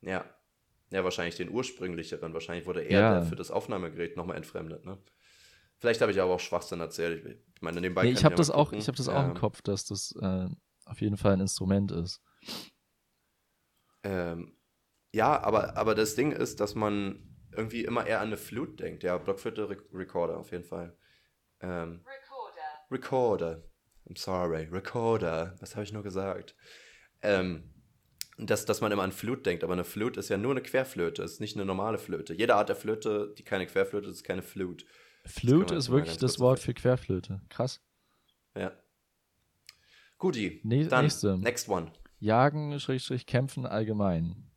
Ja. 0.00 0.24
Ja, 0.90 1.02
wahrscheinlich 1.02 1.36
den 1.36 1.50
ursprünglicheren. 1.50 2.34
Wahrscheinlich 2.34 2.66
wurde 2.66 2.82
er 2.82 3.00
ja. 3.00 3.22
für 3.22 3.36
das 3.36 3.50
Aufnahmegerät 3.50 4.16
nochmal 4.16 4.36
entfremdet, 4.36 4.84
ne? 4.84 4.98
Vielleicht 5.78 6.00
habe 6.00 6.12
ich 6.12 6.20
aber 6.20 6.32
auch 6.32 6.40
Schwachsinn 6.40 6.80
erzählt. 6.80 7.42
Ich 7.54 7.60
meine, 7.60 7.80
nebenbei 7.80 8.04
nee, 8.04 8.12
ich 8.12 8.24
habe 8.24 8.36
das 8.36 8.50
auch, 8.50 8.72
ich 8.72 8.86
habe 8.86 8.96
das 8.96 9.08
auch 9.08 9.24
im 9.24 9.34
Kopf, 9.34 9.60
dass 9.60 9.84
das 9.84 10.14
äh, 10.20 10.48
auf 10.86 11.00
jeden 11.00 11.16
Fall 11.16 11.32
ein 11.32 11.40
Instrument 11.40 11.90
ist. 11.90 12.22
Ähm, 14.02 14.56
ja, 15.12 15.42
aber, 15.42 15.76
aber 15.76 15.94
das 15.94 16.14
Ding 16.14 16.32
ist, 16.32 16.60
dass 16.60 16.74
man 16.74 17.36
irgendwie 17.52 17.84
immer 17.84 18.06
eher 18.06 18.20
an 18.20 18.28
eine 18.28 18.36
Flute 18.36 18.76
denkt. 18.76 19.02
Ja, 19.02 19.18
Blockflöte, 19.18 19.68
Re 19.68 19.76
Recorder 19.92 20.38
auf 20.38 20.52
jeden 20.52 20.64
Fall. 20.64 20.96
Ähm, 21.60 22.04
Recorder. 22.06 22.90
Recorder. 22.90 23.62
I'm 24.06 24.18
sorry, 24.18 24.68
Recorder. 24.70 25.56
Was 25.60 25.74
habe 25.74 25.84
ich 25.84 25.92
nur 25.92 26.02
gesagt? 26.02 26.54
Ähm, 27.22 27.70
dass, 28.36 28.64
dass 28.64 28.80
man 28.80 28.92
immer 28.92 29.02
an 29.02 29.12
Flute 29.12 29.42
denkt, 29.42 29.64
aber 29.64 29.72
eine 29.72 29.84
Flute 29.84 30.20
ist 30.20 30.28
ja 30.28 30.36
nur 30.36 30.50
eine 30.50 30.62
Querflöte, 30.62 31.22
ist 31.22 31.40
nicht 31.40 31.56
eine 31.56 31.64
normale 31.64 31.98
Flöte. 31.98 32.34
Jede 32.34 32.56
Art 32.56 32.68
der 32.68 32.76
Flöte, 32.76 33.32
die 33.38 33.44
keine 33.44 33.66
Querflöte 33.66 34.08
ist, 34.08 34.16
ist 34.16 34.24
keine 34.24 34.42
Flute. 34.42 34.84
Flute 35.24 35.74
ist 35.74 35.90
wirklich 35.90 36.18
das 36.18 36.38
Wort 36.38 36.58
für 36.58 36.74
Querflöte. 36.74 37.40
Krass. 37.48 37.80
Ja. 38.56 38.72
Guti, 40.18 40.60
ne 40.64 40.86
dann 40.86 41.04
nächste. 41.04 41.38
next 41.38 41.68
one. 41.68 41.92
Jagen, 42.18 42.78
Schrägstrich, 42.78 43.26
kämpfen 43.26 43.66
allgemein. 43.66 44.50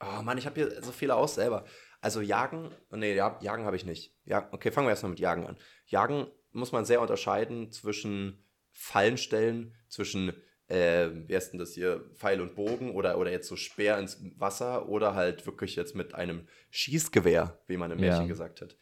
Oh 0.00 0.22
Mann, 0.22 0.38
ich 0.38 0.46
habe 0.46 0.60
hier 0.60 0.82
so 0.82 0.92
viele 0.92 1.14
aus 1.14 1.36
selber. 1.36 1.64
Also 2.00 2.20
Jagen, 2.20 2.70
nee, 2.90 3.14
ja, 3.14 3.38
Jagen 3.40 3.64
habe 3.64 3.76
ich 3.76 3.86
nicht. 3.86 4.16
Ja, 4.24 4.48
okay, 4.52 4.72
fangen 4.72 4.86
wir 4.86 4.90
erstmal 4.90 5.10
mit 5.10 5.20
Jagen 5.20 5.46
an. 5.46 5.56
Jagen 5.86 6.26
muss 6.50 6.72
man 6.72 6.84
sehr 6.84 7.00
unterscheiden 7.00 7.70
zwischen 7.70 8.44
Fallen 8.82 9.16
stellen 9.16 9.76
zwischen, 9.88 10.32
äh, 10.66 11.08
wie 11.28 11.36
heißt 11.36 11.52
denn 11.52 11.60
das 11.60 11.74
hier, 11.74 12.04
Pfeil 12.14 12.40
und 12.40 12.56
Bogen 12.56 12.90
oder, 12.96 13.16
oder 13.16 13.30
jetzt 13.30 13.46
so 13.46 13.54
Speer 13.54 13.96
ins 13.98 14.20
Wasser 14.38 14.88
oder 14.88 15.14
halt 15.14 15.46
wirklich 15.46 15.76
jetzt 15.76 15.94
mit 15.94 16.14
einem 16.14 16.48
Schießgewehr, 16.70 17.62
wie 17.68 17.76
man 17.76 17.92
im 17.92 18.00
Märchen 18.00 18.22
ja. 18.22 18.26
gesagt 18.26 18.60
hat. 18.60 18.76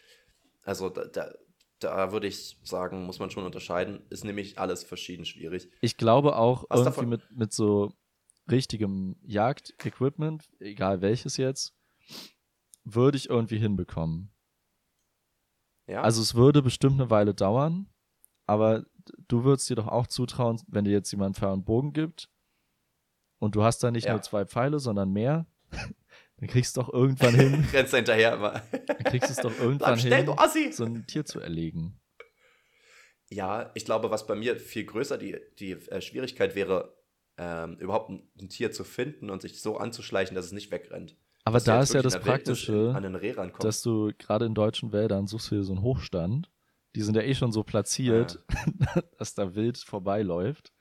Also 0.62 0.88
da, 0.88 1.04
da, 1.04 1.34
da 1.80 2.12
würde 2.12 2.28
ich 2.28 2.58
sagen, 2.62 3.04
muss 3.04 3.18
man 3.18 3.30
schon 3.30 3.44
unterscheiden. 3.44 4.06
Ist 4.08 4.24
nämlich 4.24 4.58
alles 4.58 4.84
verschieden 4.84 5.26
schwierig. 5.26 5.70
Ich 5.82 5.98
glaube 5.98 6.36
auch 6.36 6.64
Was 6.70 6.80
irgendwie 6.80 7.06
mit, 7.06 7.22
mit 7.36 7.52
so 7.52 7.92
richtigem 8.50 9.16
Jagdequipment, 9.22 10.48
egal 10.60 11.02
welches 11.02 11.36
jetzt, 11.36 11.74
würde 12.84 13.18
ich 13.18 13.28
irgendwie 13.28 13.58
hinbekommen. 13.58 14.32
Ja. 15.86 16.00
Also 16.00 16.22
es 16.22 16.34
würde 16.34 16.62
bestimmt 16.62 16.98
eine 16.98 17.10
Weile 17.10 17.34
dauern, 17.34 17.90
aber 18.46 18.86
du 19.28 19.44
würdest 19.44 19.68
dir 19.70 19.76
doch 19.76 19.88
auch 19.88 20.06
zutrauen, 20.06 20.60
wenn 20.68 20.84
dir 20.84 20.92
jetzt 20.92 21.10
jemand 21.10 21.36
Pfeil 21.36 21.52
und 21.52 21.64
Bogen 21.64 21.92
gibt 21.92 22.28
und 23.38 23.54
du 23.54 23.62
hast 23.62 23.82
da 23.82 23.90
nicht 23.90 24.06
ja. 24.06 24.12
nur 24.12 24.22
zwei 24.22 24.44
Pfeile, 24.44 24.78
sondern 24.78 25.12
mehr, 25.12 25.46
dann 26.36 26.48
kriegst 26.48 26.76
du 26.76 26.82
doch 26.82 26.92
irgendwann 26.92 27.34
hin. 27.34 27.64
Rennst 27.72 27.94
hinterher 27.94 28.34
immer. 28.34 28.62
dann 28.86 29.04
kriegst 29.04 29.28
du 29.28 29.32
es 29.32 29.38
doch 29.38 29.58
irgendwann 29.58 29.98
hin, 29.98 30.72
so 30.72 30.84
ein 30.84 31.06
Tier 31.06 31.24
zu 31.24 31.40
erlegen. 31.40 32.00
Ja, 33.30 33.70
ich 33.74 33.84
glaube, 33.84 34.10
was 34.10 34.26
bei 34.26 34.34
mir 34.34 34.56
viel 34.56 34.84
größer 34.84 35.16
die, 35.16 35.38
die 35.58 35.72
äh, 35.72 36.00
Schwierigkeit 36.00 36.54
wäre, 36.56 36.96
ähm, 37.38 37.76
überhaupt 37.78 38.10
ein, 38.10 38.28
ein, 38.40 38.48
Tier 38.48 38.72
zu 38.72 38.84
finden 38.84 39.30
und 39.30 39.40
sich 39.40 39.62
so 39.62 39.78
anzuschleichen, 39.78 40.34
dass 40.34 40.46
es 40.46 40.52
nicht 40.52 40.70
wegrennt. 40.70 41.16
Aber 41.44 41.56
dass 41.56 41.64
da 41.64 41.80
ist 41.80 41.94
ja 41.94 42.02
das 42.02 42.20
Praktische, 42.20 42.92
dass 43.60 43.82
du 43.82 44.12
gerade 44.18 44.46
in 44.46 44.54
deutschen 44.54 44.92
Wäldern 44.92 45.26
suchst 45.26 45.50
du 45.50 45.54
dir 45.56 45.62
so 45.62 45.72
einen 45.72 45.82
Hochstand 45.82 46.50
die 46.96 47.02
sind 47.02 47.14
ja 47.16 47.22
eh 47.22 47.34
schon 47.34 47.52
so 47.52 47.62
platziert, 47.62 48.38
ja. 48.86 49.02
dass 49.18 49.34
da 49.34 49.54
wild 49.54 49.78
vorbeiläuft. 49.78 50.72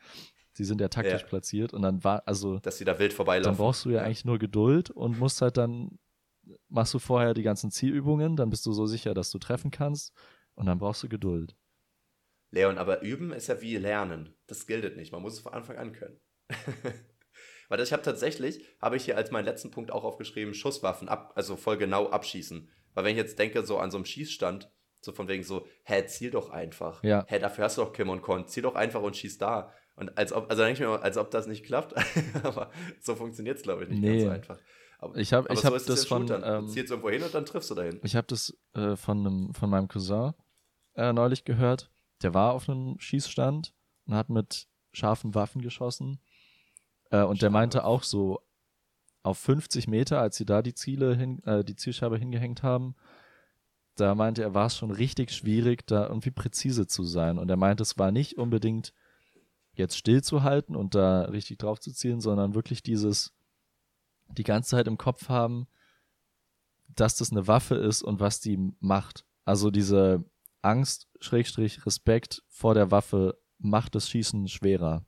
die 0.57 0.65
sind 0.65 0.81
ja 0.81 0.89
taktisch 0.89 1.21
Ja. 1.21 1.27
platziert 1.27 1.73
und 1.73 1.81
dann 1.83 2.03
war, 2.03 2.23
also 2.27 2.59
Dass 2.59 2.77
sie 2.77 2.85
da 2.85 2.97
wild 2.99 3.13
vorbeilaufen. 3.13 3.51
dann 3.51 3.57
brauchst 3.57 3.85
du 3.85 3.91
ja 3.91 4.01
eigentlich 4.01 4.25
nur 4.25 4.39
Geduld 4.39 4.89
und 4.89 5.17
musst 5.19 5.41
halt 5.41 5.55
dann, 5.57 5.99
machst 6.67 6.93
du 6.93 6.99
vorher 6.99 7.33
die 7.33 7.43
ganzen 7.43 7.71
Zielübungen, 7.71 8.35
dann 8.35 8.49
bist 8.49 8.65
du 8.65 8.73
so 8.73 8.85
sicher, 8.85 9.13
dass 9.13 9.29
du 9.31 9.39
treffen 9.39 9.71
kannst 9.71 10.13
und 10.55 10.65
dann 10.65 10.79
brauchst 10.79 11.03
du 11.03 11.07
Geduld. 11.09 11.55
Leon, 12.51 12.77
aber 12.79 13.01
üben 13.03 13.31
ist 13.31 13.47
ja 13.47 13.61
wie 13.61 13.77
lernen. 13.77 14.35
Das 14.47 14.65
gilt 14.65 14.97
nicht. 14.97 15.11
Man 15.11 15.21
muss 15.21 15.33
es 15.33 15.39
von 15.39 15.53
Anfang 15.53 15.77
an 15.77 15.91
können. 15.93 16.19
Weil 17.69 17.79
ich 17.81 17.93
habe 17.93 18.01
tatsächlich, 18.01 18.65
habe 18.81 18.97
ich 18.97 19.05
hier 19.05 19.15
als 19.15 19.29
meinen 19.29 19.45
letzten 19.45 19.69
Punkt 19.69 19.91
auch 19.91 20.03
aufgeschrieben, 20.03 20.55
Schusswaffen 20.55 21.07
ab, 21.07 21.33
also 21.35 21.55
voll 21.55 21.77
genau 21.77 22.09
abschießen. 22.09 22.67
Weil 22.95 23.03
wenn 23.03 23.11
ich 23.11 23.17
jetzt 23.17 23.37
denke, 23.37 23.63
so 23.63 23.77
an 23.77 23.91
so 23.91 23.97
einem 23.97 24.05
Schießstand, 24.05 24.71
so 25.01 25.11
von 25.11 25.27
wegen 25.27 25.43
so, 25.43 25.65
hä, 25.83 26.05
ziel 26.05 26.31
doch 26.31 26.49
einfach. 26.49 27.03
Ja. 27.03 27.25
Hä, 27.27 27.39
dafür 27.39 27.65
hast 27.65 27.77
du 27.77 27.81
doch 27.83 27.93
Kim 27.93 28.09
und 28.09 28.21
Con, 28.21 28.47
ziel 28.47 28.63
doch 28.63 28.75
einfach 28.75 29.01
und 29.01 29.15
schieß 29.15 29.37
da. 29.37 29.71
Und 29.95 30.17
als 30.17 30.31
ob, 30.31 30.49
also 30.49 30.63
denke 30.63 30.73
ich 30.73 30.79
mir, 30.79 30.87
mal, 30.87 31.01
als 31.01 31.17
ob 31.17 31.31
das 31.31 31.47
nicht 31.47 31.65
klappt. 31.65 31.93
aber 32.43 32.71
so 33.01 33.15
funktioniert 33.15 33.57
es, 33.57 33.63
glaube 33.63 33.83
ich, 33.83 33.89
nicht 33.89 34.01
Nee. 34.01 34.09
ganz 34.11 34.23
so 34.23 34.29
einfach. 34.29 34.59
Aber, 34.99 35.17
Ich 35.17 35.33
habe 35.33 35.47
ich 35.51 35.59
so 35.59 35.65
hab 35.65 35.73
das 35.73 35.87
ja 35.87 36.07
von, 36.07 36.23
ähm, 36.29 36.65
du 36.65 36.67
zielst 36.67 36.91
irgendwo 36.91 37.09
hin 37.09 37.23
und 37.23 37.33
dann 37.33 37.45
triffst 37.45 37.69
du 37.69 37.75
dahin. 37.75 37.99
Ich 38.03 38.15
habe 38.15 38.27
das 38.27 38.57
äh, 38.73 38.95
von, 38.95 39.19
einem, 39.19 39.53
von 39.53 39.69
meinem 39.69 39.87
Cousin 39.87 40.33
äh, 40.95 41.13
neulich 41.13 41.45
gehört. 41.45 41.89
Der 42.21 42.33
war 42.33 42.53
auf 42.53 42.67
einem 42.69 42.99
Schießstand 42.99 43.73
und 44.05 44.13
hat 44.13 44.29
mit 44.29 44.67
scharfen 44.91 45.35
Waffen 45.35 45.61
geschossen. 45.61 46.19
Äh, 47.11 47.23
und 47.23 47.41
der 47.41 47.49
meinte 47.49 47.85
auch 47.85 48.03
so, 48.03 48.41
auf 49.23 49.37
50 49.39 49.87
Meter, 49.87 50.19
als 50.21 50.37
sie 50.37 50.45
da 50.45 50.61
die 50.61 50.73
Ziele 50.73 51.15
hin, 51.15 51.43
äh, 51.43 51.63
die 51.63 51.75
Zielscheibe 51.75 52.17
hingehängt 52.17 52.63
haben, 52.63 52.95
da 53.99 54.15
meinte 54.15 54.41
er, 54.41 54.53
war 54.53 54.67
es 54.67 54.77
schon 54.77 54.91
richtig 54.91 55.31
schwierig, 55.31 55.85
da 55.87 56.07
irgendwie 56.07 56.31
präzise 56.31 56.87
zu 56.87 57.03
sein. 57.03 57.37
Und 57.37 57.49
er 57.49 57.57
meinte, 57.57 57.83
es 57.83 57.97
war 57.97 58.11
nicht 58.11 58.37
unbedingt 58.37 58.93
jetzt 59.73 59.97
stillzuhalten 59.97 60.75
und 60.75 60.95
da 60.95 61.21
richtig 61.23 61.57
drauf 61.57 61.79
zu 61.79 61.91
zielen, 61.91 62.21
sondern 62.21 62.53
wirklich 62.53 62.83
dieses 62.83 63.33
die 64.29 64.43
ganze 64.43 64.71
Zeit 64.71 64.87
im 64.87 64.97
Kopf 64.97 65.29
haben, 65.29 65.67
dass 66.87 67.15
das 67.15 67.31
eine 67.31 67.47
Waffe 67.47 67.75
ist 67.75 68.03
und 68.03 68.19
was 68.19 68.39
die 68.39 68.73
macht. 68.79 69.25
Also 69.45 69.71
diese 69.71 70.23
Angst, 70.61 71.07
Schrägstrich, 71.19 71.85
Respekt 71.85 72.43
vor 72.47 72.73
der 72.73 72.91
Waffe 72.91 73.39
macht 73.57 73.95
das 73.95 74.09
Schießen 74.09 74.47
schwerer. 74.47 75.05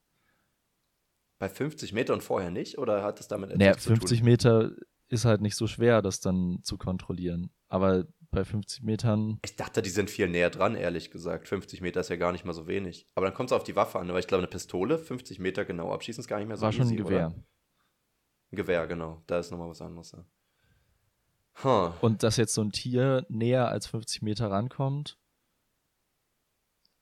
Bei 1.40 1.50
50 1.50 1.94
Meter 1.94 2.14
und 2.14 2.24
vorher 2.24 2.52
nicht? 2.52 2.78
Oder 2.78 3.04
hat 3.04 3.20
es 3.20 3.28
damit 3.28 3.50
etwas 3.50 3.60
Naja, 3.60 3.78
zu 3.78 3.90
tun? 3.90 3.98
50 3.98 4.24
Meter 4.24 4.72
ist 5.08 5.26
halt 5.26 5.42
nicht 5.42 5.56
so 5.56 5.68
schwer, 5.68 6.02
das 6.02 6.20
dann 6.20 6.60
zu 6.64 6.78
kontrollieren. 6.78 7.52
Aber 7.72 8.06
bei 8.32 8.44
50 8.44 8.84
Metern, 8.84 9.40
Ich 9.44 9.56
dachte, 9.56 9.82
die 9.82 9.90
sind 9.90 10.10
viel 10.10 10.28
näher 10.28 10.50
dran, 10.50 10.76
ehrlich 10.76 11.10
gesagt. 11.10 11.48
50 11.48 11.80
Meter 11.80 12.02
ist 12.02 12.10
ja 12.10 12.18
gar 12.18 12.34
nicht 12.34 12.44
mal 12.44 12.54
so 12.54 12.68
wenig. 12.68 13.08
Aber 13.16 13.26
dann 13.26 13.34
kommt 13.34 13.50
es 13.50 13.54
auf 13.54 13.64
die 13.64 13.78
Waffe 13.78 13.98
an, 14.00 14.10
weil 14.10 14.20
ich 14.20 14.28
glaube, 14.28 14.42
eine 14.44 14.50
Pistole, 14.50 14.98
50 14.98 15.40
Meter 15.40 15.64
genau 15.64 15.94
abschießen, 15.94 16.22
ist 16.22 16.28
gar 16.28 16.38
nicht 16.40 16.48
mehr 16.48 16.58
so 16.58 16.64
war 16.66 16.74
schon 16.74 16.82
ein 16.82 16.88
easy, 16.88 16.98
Gewehr. 16.98 17.28
Oder? 17.28 17.36
Ein 18.52 18.56
Gewehr, 18.58 18.88
genau. 18.88 19.24
Da 19.26 19.40
ist 19.40 19.52
nochmal 19.52 19.70
was 19.70 19.82
anderes. 19.82 20.12
Ja. 20.12 20.26
Huh. 21.64 21.94
Und 22.02 22.24
dass 22.24 22.36
jetzt 22.38 22.54
so 22.54 22.62
ein 22.62 22.72
Tier 22.74 23.26
näher 23.30 23.70
als 23.70 23.88
50 23.88 24.22
Meter 24.22 24.52
rankommt, 24.52 25.18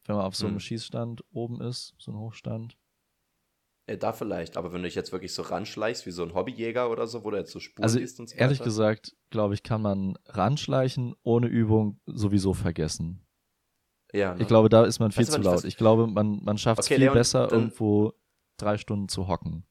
wenn 0.06 0.16
man 0.18 0.26
auf 0.26 0.36
so 0.36 0.46
einem 0.46 0.56
Hm. 0.56 0.60
Schießstand 0.62 1.24
oben 1.32 1.62
ist, 1.62 1.96
so 1.98 2.12
ein 2.12 2.18
Hochstand. 2.18 2.78
Äh, 3.90 3.98
da 3.98 4.14
vielleicht. 4.14 4.56
Aber 4.58 4.72
wenn 4.72 4.82
du 4.82 4.88
dich 4.88 4.96
jetzt 4.96 5.12
wirklich 5.12 5.34
so 5.34 5.42
ranschleichst, 5.42 6.06
wie 6.06 6.12
so 6.12 6.24
ein 6.24 6.34
Hobbyjäger 6.34 6.90
oder 6.92 7.08
so, 7.08 7.24
wo 7.24 7.32
du 7.32 7.38
jetzt 7.38 7.52
so 7.52 7.60
Spuren 7.60 7.84
Also 7.84 7.98
siehst 8.00 8.20
und 8.20 8.30
so 8.30 8.36
ehrlich 8.38 8.62
gesagt, 8.62 9.16
glaube 9.32 9.54
ich, 9.56 9.64
kann 9.64 9.82
man 9.82 10.18
ranschleichen 10.28 11.16
ohne 11.24 11.48
Übung 11.48 12.00
sowieso 12.06 12.54
vergessen. 12.54 13.26
Ja, 14.14 14.34
ne? 14.36 14.42
Ich 14.42 14.48
glaube, 14.48 14.70
da 14.70 14.84
ist 14.86 15.00
man 15.00 15.12
viel 15.12 15.22
Weißt 15.28 15.34
zu 15.34 15.42
laut. 15.42 15.64
Ich 15.64 15.78
glaube, 15.78 16.08
man, 16.08 16.44
man 16.44 16.58
schafft 16.58 16.82
es 16.82 16.86
Okay, 16.88 16.96
viel 16.96 17.04
Leon, 17.06 17.14
besser, 17.16 17.48
dann- 17.48 17.60
irgendwo 17.60 18.14
drei 18.58 18.78
Stunden 18.78 19.08
zu 19.10 19.28
hocken. 19.28 19.66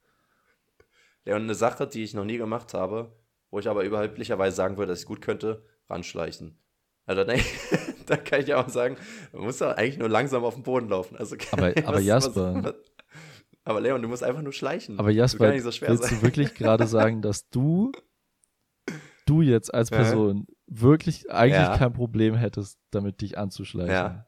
Und 1.27 1.35
eine 1.35 1.55
Sache, 1.55 1.87
die 1.87 2.03
ich 2.03 2.15
noch 2.15 2.25
nie 2.25 2.39
gemacht 2.39 2.73
habe, 2.75 3.13
wo 3.51 3.59
ich 3.59 3.69
aber 3.69 3.85
überheblicherweise 3.85 4.57
sagen 4.57 4.79
würde, 4.79 4.93
dass 4.93 5.01
ich 5.01 5.07
gut 5.07 5.21
könnte, 5.21 5.63
ranschleichen. 5.89 6.59
Also 7.05 7.23
da, 7.25 7.35
da 8.07 8.17
kann 8.17 8.41
ich 8.41 8.49
ja 8.49 8.65
auch 8.65 8.69
sagen, 8.69 8.97
man 9.33 9.43
muss 9.43 9.59
ja 9.61 9.73
eigentlich 9.73 9.99
nur 9.99 10.09
langsam 10.09 10.45
auf 10.45 10.55
dem 10.55 10.63
Boden 10.63 10.89
laufen. 10.89 11.17
Also, 11.17 11.37
Aber- 11.53 11.73
aber 11.85 12.01
Jasper- 12.01 12.65
Was, 12.65 12.75
aber 13.69 13.81
Leon, 13.81 14.01
du 14.03 14.09
musst 14.09 14.23
einfach 14.23 14.43
nur 14.43 14.53
schleichen. 14.53 14.99
Aber 14.99 15.11
Jasper, 15.11 15.59
so 15.61 15.71
schwer 15.71 15.91
willst 15.91 16.05
sein. 16.05 16.17
du 16.19 16.23
wirklich 16.23 16.55
gerade 16.55 16.87
sagen, 16.89 17.23
dass 17.23 17.49
du, 17.51 17.93
du 19.27 19.43
jetzt 19.43 19.73
als 19.73 19.91
Ja. 19.91 19.99
Person 19.99 20.47
wirklich 20.67 21.31
eigentlich 21.31 21.55
Ja. 21.61 21.77
kein 21.79 21.93
Problem 21.93 22.35
hättest, 22.35 22.79
damit 22.91 23.21
dich 23.21 23.37
anzuschleichen? 23.39 23.93
Ja. 23.93 24.27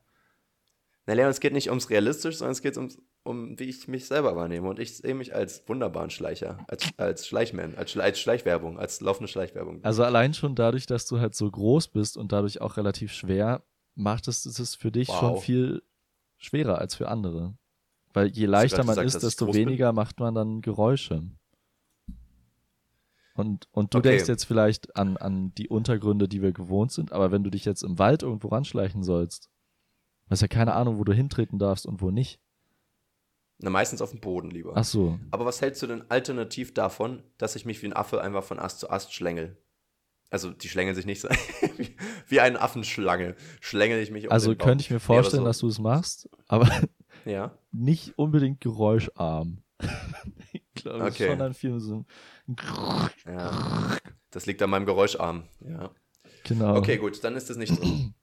Na, 1.07 1.14
Leon, 1.14 1.30
es 1.30 1.41
geht 1.41 1.53
nicht 1.53 1.68
ums 1.70 1.91
Realistisch, 1.91 2.36
sondern 2.36 2.53
es 2.53 2.62
geht 2.62 2.76
ums, 2.76 2.99
um, 3.22 3.59
wie 3.59 3.64
ich 3.64 3.88
mich 3.88 4.07
selber 4.07 4.36
wahrnehme. 4.36 4.68
Und 4.68 4.78
ich 4.78 4.97
sehe 4.97 5.14
mich 5.14 5.34
als 5.34 5.66
wunderbaren 5.68 6.11
Schleicher, 6.11 6.64
als, 6.68 6.88
als 6.99 7.26
Schleichman, 7.26 7.74
als, 7.74 7.93
Schle- 7.93 8.01
als 8.01 8.20
Schleichwerbung, 8.20 8.78
als 8.78 9.01
laufende 9.01 9.28
Schleichwerbung. 9.28 9.82
Also 9.84 10.05
allein 10.05 10.34
schon 10.34 10.55
dadurch, 10.55 10.86
dass 10.86 11.07
du 11.07 11.18
halt 11.18 11.34
so 11.34 11.51
groß 11.51 11.88
bist 11.88 12.16
und 12.16 12.32
dadurch 12.32 12.61
auch 12.61 12.76
relativ 12.76 13.12
schwer, 13.12 13.62
macht 13.95 14.28
es 14.28 14.45
es 14.47 14.74
für 14.74 14.93
dich 14.93 15.09
schon 15.09 15.34
Wow. 15.34 15.43
viel 15.45 15.82
schwerer 16.38 16.78
als 16.78 16.95
für 16.95 17.09
andere. 17.09 17.55
Weil 18.12 18.28
je 18.28 18.46
leichter 18.46 18.78
man 18.84 18.96
gesagt, 18.96 19.06
ist, 19.06 19.22
desto 19.22 19.44
groß 19.46 19.54
bin? 19.56 19.66
weniger 19.68 19.92
macht 19.92 20.18
man 20.20 20.34
dann 20.34 20.61
Geräusche. 20.62 21.22
Und, 23.34 23.68
und 23.70 23.94
du 23.94 23.98
Okay. 23.98 24.11
denkst 24.11 24.28
jetzt 24.28 24.44
vielleicht 24.44 24.96
an, 24.96 25.16
an 25.16 25.54
die 25.54 25.68
Untergründe, 25.68 26.28
die 26.28 26.42
wir 26.42 26.52
gewohnt 26.52 26.92
sind, 26.92 27.12
aber 27.12 27.30
wenn 27.30 27.44
du 27.44 27.50
dich 27.50 27.64
jetzt 27.64 27.82
im 27.82 27.98
Wald 27.98 28.22
irgendwo 28.22 28.48
ranschleichen 28.48 29.02
sollst, 29.02 29.48
hast 30.28 30.42
ja 30.42 30.48
keine 30.48 30.74
Ahnung, 30.74 30.98
wo 30.98 31.04
du 31.04 31.12
hintreten 31.12 31.58
darfst 31.58 31.86
und 31.86 32.02
wo 32.02 32.11
nicht. 32.11 32.40
Na, 33.58 33.70
meistens 33.70 34.02
auf 34.02 34.11
dem 34.11 34.20
Boden 34.20 34.50
lieber. 34.50 34.72
Ach 34.74 34.84
so. 34.84 35.18
Aber 35.30 35.44
was 35.44 35.61
hältst 35.61 35.82
du 35.82 35.86
denn 35.86 36.11
alternativ 36.11 36.74
davon, 36.74 37.22
dass 37.38 37.56
ich 37.56 37.64
mich 37.64 37.80
wie 37.82 37.86
ein 37.86 37.92
Affe 37.92 38.20
einfach 38.20 38.42
von 38.42 38.58
Ast 38.58 38.80
zu 38.80 38.90
Ast 38.90 39.12
schlängel? 39.14 39.56
Also, 40.30 40.50
die 40.50 40.68
schlängeln 40.68 40.94
sich 40.96 41.06
nicht 41.06 41.20
so. 41.20 41.28
wie- 42.28 42.40
eine 42.40 42.61
Affenschlange 42.61 43.34
schlängel 43.61 44.00
ich 44.00 44.11
mich 44.11 44.26
um 44.26 44.32
Also 44.32 44.54
könnte 44.54 44.82
ich 44.82 44.90
mir 44.90 44.96
Nee, 44.96 45.00
vorstellen, 45.00 45.42
so- 45.42 45.46
dass 45.46 45.58
du 45.58 45.68
es 45.68 45.78
machst, 45.78 46.28
aber 46.48 46.68
Ja. 47.24 47.56
nicht 47.72 48.18
unbedingt 48.18 48.60
geräuscharm. 48.60 49.62
ich 50.52 50.62
glaube, 50.74 50.98
das 51.00 51.08
ist 51.10 51.14
Okay. 51.16 51.28
schon 51.30 51.38
dann 51.38 51.54
viel 51.54 51.80
so. 51.80 52.04
ja. 53.26 53.96
Das 54.30 54.46
liegt 54.46 54.62
an 54.62 54.70
meinem 54.70 54.86
Geräuscharm. 54.86 55.44
Ja. 55.60 55.90
Genau. 56.44 56.76
Okay, 56.76 56.96
gut, 56.98 57.22
dann 57.24 57.34
ist 57.36 57.50
das 57.50 57.56
nicht 57.56 57.74
so. 57.74 57.82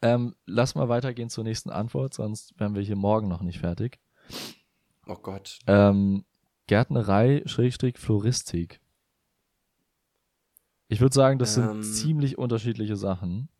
Ähm, 0.00 0.34
lass 0.46 0.74
mal 0.74 0.88
weitergehen 0.88 1.28
zur 1.28 1.44
nächsten 1.44 1.68
Antwort, 1.68 2.14
sonst 2.14 2.58
wären 2.58 2.74
wir 2.74 2.80
hier 2.80 2.96
morgen 2.96 3.28
noch 3.28 3.42
nicht 3.42 3.58
fertig. 3.58 4.00
Oh 5.06 5.14
Gott. 5.16 5.58
Ähm, 5.66 6.24
Gärtnerei, 6.66 7.42
Schrägstrich, 7.44 7.98
Floristik. 7.98 8.80
Ich 10.88 11.00
würde 11.00 11.14
sagen, 11.14 11.38
das 11.38 11.56
Ähm. 11.58 11.82
sind 11.82 11.94
ziemlich 11.94 12.38
unterschiedliche 12.38 12.96
Sachen. 12.96 13.50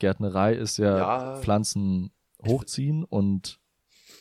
Gärtnerei 0.00 0.54
ist 0.54 0.78
ja, 0.78 0.98
Ja. 0.98 1.36
Pflanzen 1.40 2.10
hochziehen 2.44 3.04
und 3.04 3.60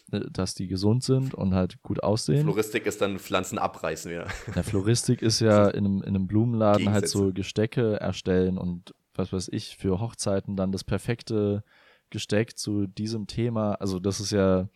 dass 0.08 0.54
die 0.54 0.68
gesund 0.68 1.04
sind 1.04 1.34
und 1.34 1.54
halt 1.54 1.82
gut 1.82 2.04
aussehen. 2.04 2.44
Floristik 2.44 2.86
ist 2.86 3.02
dann 3.02 3.18
Pflanzen 3.20 3.58
abreißen 3.58 4.12
wieder. 4.12 4.28
Ja, 4.56 4.64
Floristik 4.64 5.22
ist 5.22 5.40
ja 5.40 5.68
in 5.70 5.86
einem, 5.86 6.02
in 6.02 6.10
einem 6.10 6.28
Blumenladen 6.28 6.92
halt 6.92 7.08
so. 7.08 7.34
Gestecke 7.34 8.00
erstellen 8.00 8.58
und 8.58 8.94
was 9.16 9.34
weiß 9.34 9.50
ich, 9.52 9.78
für 9.78 10.00
Hochzeiten 10.00 10.56
dann 10.56 10.72
das 10.72 10.84
perfekte 10.84 11.64
Gesteck 12.10 12.58
zu 12.58 12.86
diesem 12.86 13.28
Thema. 13.28 13.74
Also 13.76 14.00
das 14.00 14.20
ist 14.20 14.32
ja, 14.32 14.70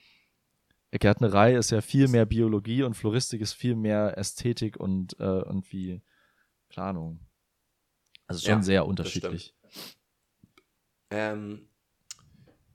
Gärtnerei 0.91 1.56
ist 1.56 1.69
ja 1.69 1.81
viel 1.81 2.07
mehr 2.07 2.26
Biologie 2.26 2.84
und 2.84 2.95
Floristik 2.95 3.41
ist 3.41 3.53
viel 3.53 3.76
mehr 3.76 4.18
Ästhetik 4.18 4.77
und 4.77 5.19
äh, 5.19 5.23
irgendwie 5.23 6.01
Planung. 6.69 7.19
Also 8.27 8.41
schon 8.41 8.60
Ja, 8.60 8.64
sehr 8.64 8.85
unterschiedlich. 8.88 9.53
Ähm, 11.11 11.69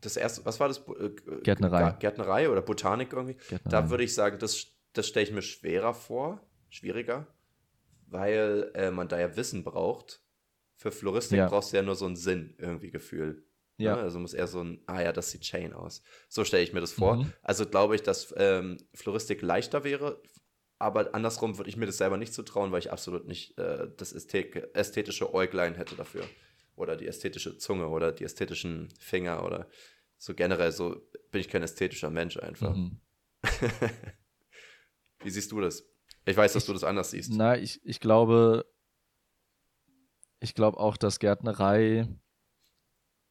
das 0.05 0.17
erste, 0.17 0.45
was 0.45 0.61
war 0.61 0.69
das? 0.69 0.79
Äh, 0.79 1.11
Gärtnerei. 1.43 1.97
Gärtnerei 1.99 2.51
oder 2.51 2.63
Botanik 2.63 3.13
irgendwie? 3.13 3.35
Gärtnerei. 3.35 3.71
Da 3.71 3.91
würde 3.91 4.05
ich 4.05 4.15
sagen, 4.15 4.39
das, 4.39 4.67
das 4.93 5.09
stelle 5.09 5.27
ich 5.27 5.33
mir 5.33 5.43
schwerer 5.43 5.95
vor, 5.95 6.41
schwieriger, 6.69 7.27
weil 8.07 8.71
äh, 8.75 8.91
man 8.91 9.09
da 9.09 9.19
ja 9.19 9.37
Wissen 9.37 9.65
braucht. 9.65 10.21
Für 10.77 10.91
Floristik 10.91 11.39
Ja. 11.39 11.49
brauchst 11.49 11.73
du 11.73 11.77
ja 11.77 11.83
nur 11.83 11.95
so 11.95 12.07
einen 12.07 12.17
Sinn, 12.17 12.55
irgendwie 12.59 12.91
Gefühl. 12.91 13.45
Ja. 13.77 13.97
Ne? 13.97 14.03
Also 14.03 14.19
muss 14.19 14.35
eher 14.35 14.47
so 14.47 14.61
ein, 14.63 14.83
ah 14.87 15.01
ja, 15.01 15.13
das 15.13 15.31
sieht 15.31 15.43
Chain 15.43 15.73
aus. 15.73 16.03
So 16.29 16.45
stelle 16.45 16.63
ich 16.63 16.73
mir 16.73 16.81
das 16.81 16.93
vor. 16.93 17.17
Mhm. 17.17 17.33
Also 17.43 17.67
glaube 17.67 17.95
ich, 17.95 18.03
dass 18.03 18.33
ähm, 18.37 18.79
Floristik 18.93 19.43
leichter 19.43 19.85
wäre, 19.85 20.21
aber 20.79 21.15
andersrum 21.15 21.59
würde 21.59 21.71
ich 21.71 21.77
mir 21.77 21.87
das 21.87 21.99
selber 21.99 22.17
nicht 22.17 22.35
zutrauen, 22.35 22.73
weil 22.73 22.81
ich 22.81 22.93
absolut 22.93 23.27
nicht 23.27 23.59
äh, 23.59 23.89
das 23.97 24.13
Ästhet 24.13 24.75
ästhetische 24.77 25.33
Äuglein 25.33 25.75
hätte 25.75 25.97
dafür. 25.97 26.25
Oder 26.77 26.97
die 26.97 27.07
ästhetische 27.07 27.57
Zunge 27.57 27.89
oder 27.89 28.11
die 28.13 28.25
ästhetischen 28.25 28.89
Finger 28.99 29.45
oder 29.45 29.69
so 30.25 30.35
generell 30.35 30.73
so 30.73 31.07
bin 31.31 31.43
ich 31.43 31.49
kein 31.49 31.63
ästhetischer 31.63 32.09
Mensch 32.09 32.39
einfach. 32.39 32.75
Mhm. 32.75 32.99
Wie 35.21 35.29
siehst 35.29 35.53
du 35.53 35.61
das? 35.61 35.85
Ich 36.25 36.35
weiß, 36.35 36.55
dass 36.55 36.65
du 36.65 36.73
das 36.73 36.83
anders 36.83 37.11
siehst. 37.11 37.31
Na, 37.35 37.59
ich, 37.59 37.85
ich 37.85 38.01
glaube, 38.01 38.65
ich 40.41 40.55
glaube 40.55 40.79
auch, 40.81 40.97
dass 40.97 41.19
Gärtnerei, 41.19 42.09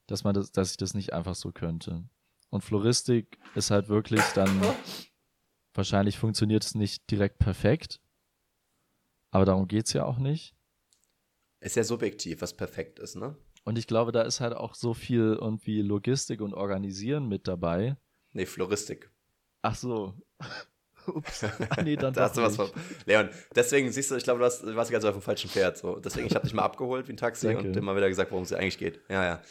dass 0.06 0.24
man 0.24 0.36
das, 0.36 0.52
dass 0.52 0.70
ich 0.70 0.78
das 0.78 0.94
nicht 0.94 1.14
einfach 1.14 1.34
so 1.34 1.52
könnte. 1.52 2.08
Und 2.52 2.64
Floristik 2.64 3.40
ist 3.56 3.72
halt 3.72 3.90
wirklich 3.90 4.22
dann 4.36 4.62
wahrscheinlich 5.74 6.20
funktioniert 6.20 6.64
es 6.64 6.76
nicht 6.76 7.10
direkt 7.10 7.40
perfekt, 7.40 8.02
aber 9.32 9.46
darum 9.46 9.68
geht 9.68 9.88
es 9.88 9.94
ja 9.94 10.06
auch 10.06 10.20
nicht. 10.20 10.56
Ist 11.60 11.76
ja 11.76 11.84
subjektiv, 11.84 12.42
was 12.42 12.56
perfekt 12.56 13.00
ist, 13.00 13.16
ne? 13.16 13.36
Und 13.64 13.78
ich 13.78 13.88
glaube, 13.88 14.12
da 14.12 14.24
ist 14.24 14.42
halt 14.42 14.54
auch 14.54 14.76
so 14.76 14.94
viel 14.94 15.38
irgendwie 15.40 15.82
Logistik 15.82 16.42
und 16.42 16.54
Organisieren 16.54 17.28
mit 17.28 17.48
dabei. 17.48 17.96
Nee, 18.34 18.46
Floristik. 18.46 19.10
Ach 19.62 19.76
so. 19.76 20.14
Ups. 21.08 21.44
Ah, 21.44 21.82
nee, 21.84 21.96
dann 21.96 22.14
da 22.14 22.24
hast 22.24 22.38
du 22.38 22.42
was 22.42 22.56
von. 22.56 22.70
Leon, 23.06 23.30
deswegen 23.56 23.92
siehst 23.92 24.12
du, 24.12 24.16
ich 24.16 24.24
glaube, 24.24 24.40
du 24.40 24.44
warst, 24.44 24.64
du 24.64 24.76
warst 24.76 24.92
ganz 24.92 25.04
auf 25.06 25.14
dem 25.14 25.22
falschen 25.22 25.50
Pferd. 25.50 25.78
So. 25.78 26.00
Deswegen, 26.00 26.28
ich 26.28 26.36
habe 26.36 26.46
dich 26.46 26.54
mal 26.54 26.64
abgeholt 26.64 27.08
wie 27.08 27.14
ein 27.14 27.18
Taxi 27.18 27.48
Danke. 27.48 27.68
und 27.68 27.78
immer 27.78 27.96
wieder 27.96 28.10
gesagt, 28.10 28.32
worum 28.32 28.44
es 28.44 28.54
eigentlich 28.54 28.78
geht. 28.78 29.02
Ja, 29.10 29.24
ja. 29.24 29.42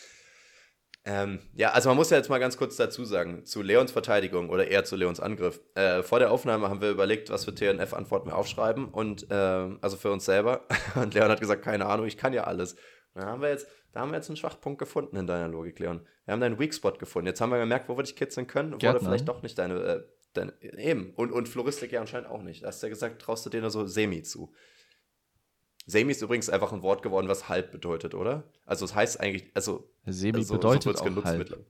Ähm, 1.04 1.40
ja, 1.54 1.72
also 1.72 1.88
man 1.88 1.96
muss 1.96 2.10
ja 2.10 2.16
jetzt 2.16 2.30
mal 2.30 2.38
ganz 2.38 2.56
kurz 2.56 2.76
dazu 2.76 3.04
sagen, 3.04 3.44
zu 3.44 3.60
Leons 3.60 3.90
Verteidigung 3.90 4.50
oder 4.50 4.68
eher 4.68 4.84
zu 4.84 4.94
Leons 4.94 5.18
Angriff. 5.18 5.60
Äh, 5.74 6.02
vor 6.04 6.20
der 6.20 6.30
Aufnahme 6.30 6.68
haben 6.68 6.80
wir 6.80 6.90
überlegt, 6.90 7.28
was 7.30 7.44
für 7.44 7.54
TNF-Antworten 7.54 8.28
wir 8.28 8.36
aufschreiben 8.36 8.86
und 8.86 9.26
ähm, 9.30 9.78
also 9.80 9.96
für 9.96 10.12
uns 10.12 10.24
selber. 10.24 10.66
Und 10.94 11.14
Leon 11.14 11.28
hat 11.28 11.40
gesagt, 11.40 11.62
keine 11.62 11.86
Ahnung, 11.86 12.06
ich 12.06 12.16
kann 12.16 12.32
ja 12.32 12.44
alles. 12.44 12.76
Dann 13.14 13.26
haben 13.26 13.42
wir 13.42 13.50
jetzt, 13.50 13.66
da 13.92 14.00
haben 14.00 14.10
wir 14.10 14.16
jetzt 14.16 14.28
einen 14.28 14.36
Schwachpunkt 14.36 14.78
gefunden 14.78 15.16
in 15.16 15.26
deiner 15.26 15.48
Logik, 15.48 15.78
Leon. 15.78 16.06
Wir 16.24 16.32
haben 16.32 16.40
deinen 16.40 16.58
Weak 16.58 16.74
Spot 16.74 16.92
gefunden. 16.92 17.26
Jetzt 17.26 17.40
haben 17.40 17.50
wir 17.50 17.58
gemerkt, 17.58 17.88
wo 17.88 17.96
wir 17.96 18.02
dich 18.02 18.16
kitzeln 18.16 18.46
können. 18.46 18.72
Wurde 18.72 18.78
Gärtner. 18.78 19.08
vielleicht 19.08 19.28
doch 19.28 19.42
nicht 19.42 19.58
deine, 19.58 19.74
äh, 19.82 20.04
deine 20.32 20.54
eben. 20.62 21.12
Und, 21.14 21.32
und 21.32 21.48
Floristik 21.48 21.92
ja 21.92 22.00
anscheinend 22.00 22.30
auch 22.30 22.42
nicht. 22.42 22.62
Da 22.62 22.68
hast 22.68 22.82
du 22.82 22.86
ja 22.86 22.90
gesagt, 22.90 23.20
traust 23.20 23.44
du 23.44 23.50
dir 23.50 23.60
nur 23.60 23.70
so 23.70 23.86
semi 23.86 24.22
zu. 24.22 24.52
Semi 25.84 26.12
ist 26.12 26.22
übrigens 26.22 26.48
einfach 26.48 26.72
ein 26.72 26.82
Wort 26.82 27.02
geworden, 27.02 27.28
was 27.28 27.48
halb 27.48 27.72
bedeutet, 27.72 28.14
oder? 28.14 28.44
Also 28.64 28.84
es 28.84 28.94
heißt 28.94 29.20
eigentlich, 29.20 29.50
also 29.54 29.92
Semi 30.06 30.38
also, 30.38 30.54
bedeutet 30.54 30.86
wird's 30.86 31.02
auch 31.02 31.24
halb. 31.24 31.66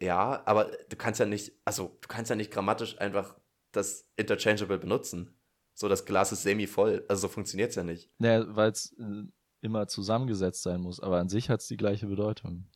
Ja, 0.00 0.42
aber 0.46 0.70
du 0.88 0.96
kannst 0.96 1.18
ja 1.18 1.26
nicht, 1.26 1.52
also 1.64 1.98
du 2.00 2.08
kannst 2.08 2.30
ja 2.30 2.36
nicht 2.36 2.52
grammatisch 2.52 2.98
einfach 3.00 3.34
das 3.72 4.08
interchangeable 4.16 4.78
benutzen. 4.78 5.34
So, 5.74 5.88
das 5.88 6.04
Glas 6.04 6.32
ist 6.32 6.42
semi 6.42 6.66
voll. 6.66 7.04
Also 7.08 7.22
so 7.22 7.28
funktioniert 7.28 7.70
es 7.70 7.76
ja 7.76 7.84
nicht. 7.84 8.10
Naja, 8.18 8.44
weil 8.48 8.70
es 8.70 8.96
äh, 8.98 9.24
immer 9.60 9.86
zusammengesetzt 9.88 10.62
sein 10.62 10.80
muss, 10.80 11.00
aber 11.00 11.18
an 11.18 11.28
sich 11.28 11.50
hat 11.50 11.60
es 11.60 11.66
die 11.66 11.76
gleiche 11.76 12.06
Bedeutung. 12.06 12.66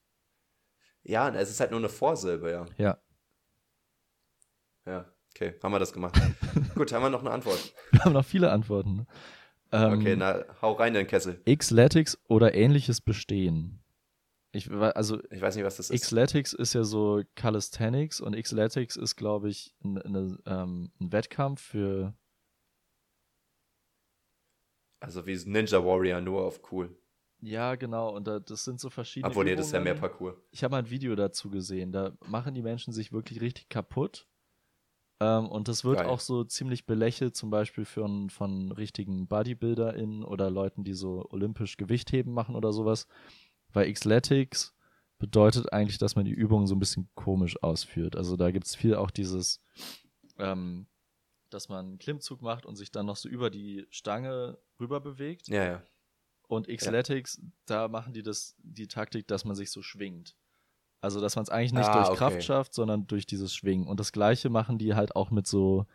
Ja, 1.05 1.29
es 1.31 1.51
ist 1.51 1.61
halt 1.61 1.71
nur 1.71 1.81
eine 1.81 1.89
Vorsilbe, 1.89 2.51
ja. 2.51 2.67
Ja. 2.79 2.99
Ja, 4.87 5.13
okay, 5.35 5.55
haben 5.63 5.73
wir 5.73 5.79
das 5.79 5.93
gemacht. 5.93 6.21
Gut, 6.75 6.93
haben 6.93 7.03
wir 7.03 7.11
noch 7.11 7.21
eine 7.21 7.31
Antwort. 7.31 7.73
Wir 7.91 8.05
haben 8.05 8.13
noch 8.13 8.25
viele 8.25 8.51
Antworten. 8.51 8.97
ne? 8.97 9.07
Ähm, 9.73 9.93
Okay, 9.99 10.17
na, 10.17 10.45
hau 10.61 10.73
rein 10.73 10.89
in 10.89 11.01
den 11.01 11.07
Kessel. 11.07 11.41
Xletics 11.45 12.19
oder 12.29 12.55
ähnliches 12.55 13.01
Bestehen. 13.01 13.83
Ich, 14.55 14.71
also 14.71 15.23
Ich 15.31 15.41
weiß 15.41 15.57
nicht, 15.57 15.65
was 15.65 15.77
das 15.77 15.89
ist. 15.89 16.03
Xletics 16.03 16.53
ist 16.53 16.75
ja 16.75 16.85
so 16.85 17.23
Calisthenics 17.37 18.21
und 18.21 18.37
Xletics 18.37 18.97
ist, 18.97 19.17
glaube 19.17 19.49
ich, 19.49 19.75
ein, 19.83 19.97
eine, 20.03 20.39
ähm, 20.47 20.93
ein 21.01 21.13
Wettkampf 21.13 21.63
für. 21.63 22.15
Also 25.03 25.27
wie 25.27 25.37
Ninja 25.47 25.85
Warrior, 25.85 26.21
nur 26.21 26.43
auf 26.43 26.61
cool. 26.71 26.97
Ja, 27.41 27.75
genau. 27.75 28.15
Und 28.15 28.29
da, 28.29 28.39
das 28.39 28.65
sind 28.65 28.79
so 28.79 28.89
verschiedene. 28.89 29.31
Obwohl, 29.31 29.45
nee, 29.45 29.57
das 29.57 29.67
ist 29.67 29.73
ja 29.73 29.81
mehr. 29.81 29.95
Parcours. 29.95 30.37
Ich 30.53 30.63
habe 30.63 30.73
mal 30.73 30.79
ein 30.79 30.91
Video 30.91 31.17
dazu 31.17 31.51
gesehen. 31.51 31.91
Da 31.91 32.13
machen 32.27 32.55
die 32.55 32.63
Menschen 32.63 32.93
sich 32.93 33.13
wirklich 33.13 33.41
richtig 33.41 33.69
kaputt. 33.69 34.29
Ähm, 35.19 35.49
und 35.49 35.67
das 35.67 35.85
wird 35.85 35.99
Geil. 35.99 36.07
auch 36.07 36.21
so 36.21 36.45
ziemlich 36.45 36.87
belächelt, 36.87 37.35
zum 37.35 37.51
Beispiel 37.51 37.85
von, 37.85 38.31
von 38.31 38.71
richtigen 38.71 39.27
BodybuilderInnen 39.27 40.23
oder 40.23 40.51
Leuten, 40.51 40.85
die 40.85 40.95
so 40.95 41.27
olympisch 41.31 41.77
Gewichtheben 41.77 42.33
machen 42.33 42.55
oder 42.55 42.73
sowas. 42.73 43.09
Weil 43.73 43.93
Xletics 43.93 44.77
bedeutet 45.19 45.73
eigentlich, 45.73 45.99
dass 45.99 46.15
man 46.15 46.25
die 46.25 46.33
Übungen 46.33 46.69
so 46.69 46.77
ein 46.77 46.81
bisschen 46.81 47.09
komisch 47.15 47.61
ausführt. 47.61 48.15
Also 48.15 48.37
da 48.37 48.53
gibt 48.53 48.67
es 48.67 48.77
viel 48.77 48.95
auch 48.95 49.11
dieses, 49.11 49.61
ähm, 50.39 50.87
dass 51.55 51.69
man 51.69 51.87
einen 51.87 51.99
Klimmzug 51.99 52.43
macht 52.43 52.67
und 52.67 52.77
sich 52.77 52.91
dann 52.91 53.07
noch 53.07 53.17
so 53.17 53.29
über 53.29 53.51
die 53.51 53.87
Stange 53.91 54.59
rüber 54.81 55.01
bewegt. 55.01 55.49
Ja, 55.49 55.65
ja. 55.65 55.83
Und 56.49 56.69
Xletics, 56.69 57.41
da 57.67 57.89
machen 57.89 58.13
die 58.13 58.23
das, 58.23 58.57
die 58.59 58.89
Taktik, 58.89 59.27
dass 59.27 59.45
man 59.45 59.57
sich 59.57 59.71
so 59.71 59.81
schwingt. 59.83 60.37
Also, 61.01 61.21
dass 61.21 61.35
man 61.35 61.45
es 61.45 61.49
eigentlich 61.49 61.73
nicht 61.73 61.89
Ah, 61.89 61.95
durch 61.95 62.09
okay. 62.11 62.19
Kraft 62.19 62.45
schafft, 62.45 62.75
sondern 62.75 63.07
durch 63.07 63.27
dieses 63.27 63.55
Schwingen. 63.55 63.89
Und 63.89 63.99
das 63.99 64.13
Gleiche 64.13 64.51
machen 64.51 64.79
die 64.79 64.95
halt 64.95 65.17
auch 65.17 65.31
mit 65.31 65.47
so 65.47 65.87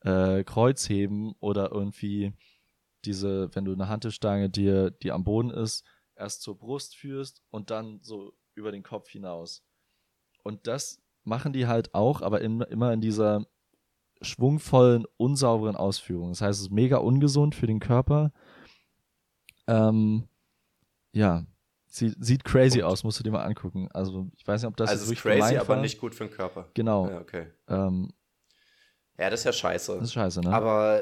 äh, 0.00 0.44
Kreuzheben 0.44 1.34
oder 1.40 1.72
irgendwie 1.72 2.34
diese, 3.04 3.54
wenn 3.54 3.64
du 3.64 3.72
eine 3.72 3.88
Hantelstange 3.88 4.50
dir, 4.50 4.90
die 4.90 5.12
am 5.12 5.24
Boden 5.24 5.50
ist, 5.50 5.84
erst 6.16 6.42
zur 6.42 6.58
Brust 6.58 6.96
führst 6.96 7.42
und 7.50 7.70
dann 7.70 8.00
so 8.02 8.34
über 8.54 8.72
den 8.72 8.82
Kopf 8.82 9.08
hinaus. 9.08 9.62
Und 10.42 10.66
das 10.66 11.00
machen 11.24 11.52
die 11.52 11.66
halt 11.66 11.94
auch, 11.94 12.22
aber 12.22 12.40
in, 12.40 12.60
immer 12.62 12.92
in 12.92 13.00
dieser 13.00 13.46
schwungvollen, 14.22 15.04
unsauberen 15.16 15.76
Ausführung. 15.76 16.30
Das 16.30 16.40
heißt, 16.40 16.58
es 16.58 16.66
ist 16.66 16.72
mega 16.72 16.98
ungesund 16.98 17.54
für 17.54 17.66
den 17.66 17.80
Körper. 17.80 18.32
Ähm, 19.66 20.28
ja, 21.12 21.44
sieht, 21.86 22.14
sieht 22.18 22.44
crazy 22.44 22.78
Punkt. 22.78 22.92
aus, 22.92 23.04
musst 23.04 23.18
du 23.18 23.24
dir 23.24 23.30
mal 23.30 23.44
angucken. 23.44 23.88
Also, 23.92 24.28
ich 24.36 24.46
weiß 24.46 24.62
nicht, 24.62 24.68
ob 24.68 24.76
das 24.76 24.90
also 24.90 25.02
ist 25.04 25.24
wirklich 25.24 25.40
crazy, 25.40 25.56
aber 25.56 25.68
war. 25.68 25.80
nicht 25.80 25.98
gut 25.98 26.14
für 26.14 26.26
den 26.26 26.32
Körper. 26.32 26.70
Genau, 26.74 27.08
Ja, 27.08 27.20
okay. 27.20 27.46
ähm, 27.68 28.12
Ja, 29.18 29.30
das 29.30 29.40
ist 29.40 29.44
ja 29.44 29.52
scheiße. 29.52 29.94
das 29.94 30.04
ist 30.04 30.12
scheiße, 30.12 30.40
ne? 30.40 30.50
Aber, 30.52 31.00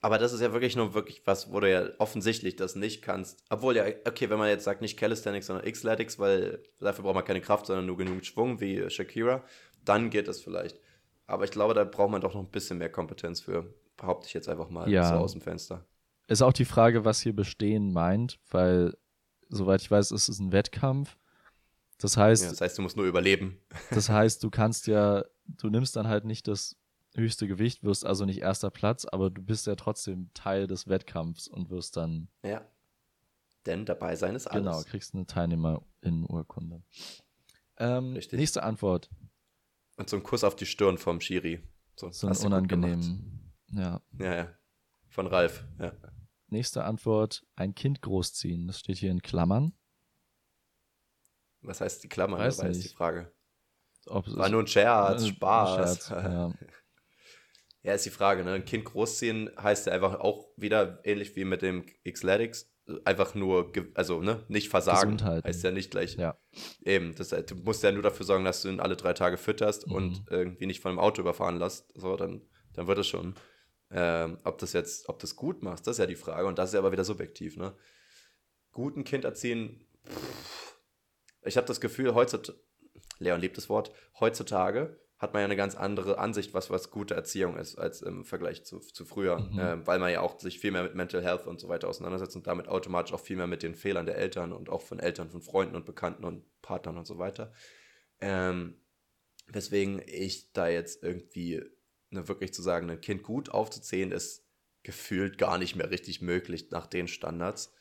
aber 0.00 0.18
das 0.18 0.32
ist 0.32 0.40
ja 0.40 0.52
wirklich 0.52 0.76
nur 0.76 0.94
wirklich 0.94 1.22
was, 1.26 1.52
wo 1.52 1.60
du 1.60 1.70
ja 1.70 1.88
offensichtlich 1.98 2.56
das 2.56 2.76
nicht 2.76 3.02
kannst. 3.02 3.42
Obwohl 3.50 3.76
ja, 3.76 3.84
okay, 4.06 4.30
wenn 4.30 4.38
man 4.38 4.48
jetzt 4.48 4.64
sagt, 4.64 4.82
nicht 4.82 4.98
Calisthenics, 4.98 5.46
sondern 5.46 5.70
Xletics, 5.70 6.18
weil 6.18 6.62
dafür 6.80 7.04
braucht 7.04 7.14
man 7.14 7.24
keine 7.24 7.40
Kraft, 7.40 7.66
sondern 7.66 7.86
nur 7.86 7.96
genug 7.96 8.24
Schwung 8.24 8.60
wie 8.60 8.88
Shakira, 8.90 9.42
dann 9.84 10.10
geht 10.10 10.28
das 10.28 10.40
vielleicht. 10.40 10.78
Aber 11.26 11.44
ich 11.44 11.50
glaube, 11.50 11.74
da 11.74 11.84
braucht 11.84 12.10
man 12.10 12.20
doch 12.20 12.34
noch 12.34 12.40
ein 12.42 12.50
bisschen 12.50 12.78
mehr 12.78 12.90
Kompetenz 12.90 13.40
für. 13.40 13.74
Behaupte 13.96 14.26
ich 14.26 14.34
jetzt 14.34 14.48
einfach 14.48 14.68
mal 14.70 14.88
Ja. 14.88 15.08
so 15.08 15.14
aus 15.14 15.32
dem 15.32 15.40
Fenster. 15.40 15.84
Ist 16.28 16.42
auch 16.42 16.52
die 16.52 16.64
Frage, 16.64 17.04
was 17.04 17.20
hier 17.20 17.34
bestehen 17.34 17.92
meint, 17.92 18.38
weil, 18.50 18.96
soweit 19.48 19.80
ich 19.80 19.90
weiß, 19.90 20.10
ist 20.12 20.28
es 20.28 20.38
ein 20.38 20.52
Wettkampf. 20.52 21.16
Das 21.98 22.16
heißt, 22.16 22.44
Ja, 22.44 22.50
das 22.50 22.60
heißt, 22.60 22.78
du 22.78 22.82
musst 22.82 22.96
nur 22.96 23.06
überleben. 23.06 23.58
Das 23.90 24.08
heißt, 24.08 24.42
du 24.44 24.50
kannst 24.50 24.86
ja, 24.86 25.24
du 25.46 25.70
nimmst 25.70 25.96
dann 25.96 26.08
halt 26.08 26.24
nicht 26.24 26.46
das 26.48 26.76
höchste 27.14 27.48
Gewicht, 27.48 27.82
wirst 27.82 28.04
also 28.04 28.26
nicht 28.26 28.42
erster 28.42 28.70
Platz, 28.70 29.06
aber 29.06 29.30
du 29.30 29.40
bist 29.42 29.66
ja 29.66 29.74
trotzdem 29.76 30.30
Teil 30.34 30.66
des 30.66 30.86
Wettkampfs 30.88 31.48
und 31.48 31.70
wirst 31.70 31.96
dann, 31.96 32.28
Ja. 32.44 32.60
Denn 33.64 33.84
dabei 33.86 34.14
sein 34.14 34.34
ist 34.36 34.46
alles. 34.46 34.62
genau, 34.64 34.82
kriegst 34.82 35.14
eine 35.14 35.26
Teilnehmerinnenurkunde. 35.26 36.82
Ähm, 37.78 38.12
Richtig. 38.12 38.38
nächste 38.38 38.62
Antwort. 38.62 39.08
Und 39.96 40.08
so 40.10 40.16
ein 40.16 40.22
Kuss 40.22 40.44
auf 40.44 40.56
die 40.56 40.66
Stirn 40.66 40.98
vom 40.98 41.20
Schiri. 41.20 41.62
So, 41.96 42.10
So 42.10 42.26
ein 42.26 42.30
hast 42.30 42.44
du 42.44 42.50
gut 42.50 42.68
gemacht. 42.68 42.92
unangenehm. 42.94 43.52
Ja. 43.72 44.00
Ja, 44.18 44.34
ja. 44.34 44.54
Von 45.08 45.26
Ralf. 45.26 45.64
Ja. 45.78 45.92
Nächste 46.48 46.84
Antwort, 46.84 47.44
ein 47.56 47.74
Kind 47.74 48.02
großziehen. 48.02 48.66
Das 48.66 48.78
steht 48.80 48.98
hier 48.98 49.10
in 49.10 49.22
Klammern. 49.22 49.72
Was 51.62 51.80
heißt 51.80 52.04
die 52.04 52.08
Klammer? 52.08 52.38
Weiß 52.38 52.58
dabei 52.58 52.70
ist 52.70 52.84
die 52.84 52.88
Frage. 52.88 53.32
Ob 54.06 54.26
War 54.36 54.48
nur 54.48 54.62
ein 54.62 54.66
Scherz, 54.68 55.22
Äh, 55.24 55.28
Spaß. 55.28 55.74
Scherz, 55.74 56.08
ja. 56.10 56.52
Ja, 57.82 57.94
ist 57.94 58.04
die 58.06 58.10
Frage, 58.10 58.44
ne? 58.44 58.52
Ein 58.52 58.64
Kind 58.64 58.84
großziehen 58.84 59.50
heißt 59.58 59.86
ja 59.86 59.92
einfach 59.92 60.20
auch 60.20 60.48
wieder 60.56 61.00
ähnlich 61.04 61.34
wie 61.36 61.44
mit 61.44 61.62
dem 61.62 61.86
Xletics, 62.08 62.70
einfach 63.04 63.34
nur, 63.34 63.72
also, 63.94 64.20
ne, 64.20 64.44
nicht 64.48 64.68
versagen. 64.68 65.22
Heißt 65.22 65.64
ja 65.64 65.70
nicht 65.72 65.90
gleich. 65.90 66.16
Ja. 66.16 66.38
Eben, 66.84 67.14
das, 67.14 67.30
du 67.30 67.54
musst 67.56 67.82
ja 67.82 67.90
nur 67.92 68.02
dafür 68.02 68.24
sorgen, 68.26 68.44
dass 68.44 68.62
du 68.62 68.68
ihn 68.68 68.80
alle 68.80 68.96
drei 68.96 69.12
Tage 69.12 69.36
fütterst 69.36 69.86
Mhm. 69.88 69.92
und 69.94 70.24
irgendwie 70.30 70.66
nicht 70.66 70.80
von 70.80 70.90
einem 70.90 71.00
Auto 71.00 71.20
überfahren 71.22 71.58
lässt. 71.58 71.92
So, 71.94 72.16
dann, 72.16 72.42
dann 72.74 72.86
wird 72.86 72.98
es 72.98 73.06
schon. 73.08 73.34
Ähm, 73.90 74.38
ob 74.44 74.58
das 74.58 74.72
jetzt, 74.72 75.08
ob 75.08 75.18
das 75.20 75.36
gut 75.36 75.62
machst, 75.62 75.86
das 75.86 75.96
ist 75.96 75.98
ja 75.98 76.06
die 76.06 76.16
Frage. 76.16 76.46
Und 76.46 76.58
das 76.58 76.70
ist 76.70 76.74
ja 76.74 76.80
aber 76.80 76.92
wieder 76.92 77.04
subjektiv, 77.04 77.56
ne? 77.56 77.74
Guten 78.72 79.04
Kind 79.04 79.24
erziehen, 79.24 79.84
pff, 80.06 80.78
ich 81.42 81.56
habe 81.56 81.66
das 81.66 81.80
Gefühl, 81.80 82.14
heutzutage, 82.14 82.58
Leon 83.18 83.40
liebt 83.40 83.56
das 83.56 83.68
Wort, 83.68 83.92
heutzutage 84.20 85.00
hat 85.18 85.32
man 85.32 85.40
ja 85.40 85.44
eine 85.46 85.56
ganz 85.56 85.74
andere 85.74 86.18
Ansicht, 86.18 86.52
was, 86.52 86.68
was 86.68 86.90
gute 86.90 87.14
Erziehung 87.14 87.56
ist, 87.56 87.76
als 87.76 88.02
im 88.02 88.24
Vergleich 88.24 88.64
zu, 88.64 88.80
zu 88.80 89.06
früher. 89.06 89.38
Mhm. 89.38 89.58
Ähm, 89.58 89.86
weil 89.86 89.98
man 89.98 90.12
ja 90.12 90.20
auch 90.20 90.38
sich 90.38 90.58
viel 90.58 90.72
mehr 90.72 90.82
mit 90.82 90.94
Mental 90.94 91.22
Health 91.22 91.46
und 91.46 91.58
so 91.58 91.68
weiter 91.68 91.88
auseinandersetzt 91.88 92.36
und 92.36 92.46
damit 92.46 92.68
automatisch 92.68 93.14
auch 93.14 93.20
viel 93.20 93.36
mehr 93.36 93.46
mit 93.46 93.62
den 93.62 93.74
Fehlern 93.74 94.04
der 94.04 94.18
Eltern 94.18 94.52
und 94.52 94.68
auch 94.68 94.82
von 94.82 94.98
Eltern, 94.98 95.30
von 95.30 95.40
Freunden 95.40 95.74
und 95.74 95.86
Bekannten 95.86 96.24
und 96.24 96.44
Partnern 96.60 96.98
und 96.98 97.06
so 97.06 97.18
weiter. 97.18 97.52
Ähm, 98.20 98.76
weswegen 99.46 100.02
ich 100.06 100.52
da 100.52 100.68
jetzt 100.68 101.02
irgendwie 101.02 101.62
ne, 102.10 102.28
wirklich 102.28 102.52
zu 102.52 102.62
sagen, 102.62 102.90
ein 102.90 103.00
Kind 103.00 103.22
gut 103.22 103.50
aufzuziehen, 103.50 104.12
ist 104.12 104.44
gefühlt 104.82 105.38
gar 105.38 105.58
nicht 105.58 105.76
mehr 105.76 105.90
richtig 105.90 106.20
möglich 106.20 106.70
nach 106.70 106.86
den 106.86 107.08
Standards. 107.08 107.72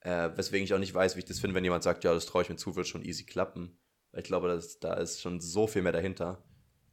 Äh, 0.00 0.30
weswegen 0.36 0.64
ich 0.64 0.72
auch 0.72 0.78
nicht 0.78 0.94
weiß, 0.94 1.16
wie 1.16 1.20
ich 1.20 1.24
das 1.24 1.40
finde, 1.40 1.56
wenn 1.56 1.64
jemand 1.64 1.82
sagt, 1.82 2.04
ja, 2.04 2.14
das 2.14 2.26
traue 2.26 2.42
ich 2.42 2.48
mir 2.48 2.56
zu, 2.56 2.76
wird 2.76 2.86
schon 2.86 3.04
easy 3.04 3.24
klappen. 3.24 3.76
Weil 4.12 4.20
ich 4.22 4.26
glaube, 4.26 4.48
dass, 4.48 4.78
da 4.78 4.94
ist 4.94 5.20
schon 5.20 5.40
so 5.40 5.66
viel 5.66 5.82
mehr 5.82 5.92
dahinter. 5.92 6.44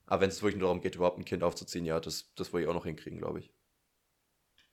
Aber 0.05 0.21
wenn 0.21 0.29
es 0.29 0.41
wirklich 0.41 0.59
nur 0.59 0.67
darum 0.67 0.81
geht, 0.81 0.95
überhaupt 0.95 1.17
ein 1.17 1.25
Kind 1.25 1.43
aufzuziehen, 1.43 1.85
ja, 1.85 1.99
das, 1.99 2.33
das 2.35 2.51
würde 2.51 2.63
ich 2.63 2.69
auch 2.69 2.73
noch 2.73 2.85
hinkriegen, 2.85 3.19
glaube 3.19 3.39
ich. 3.39 3.53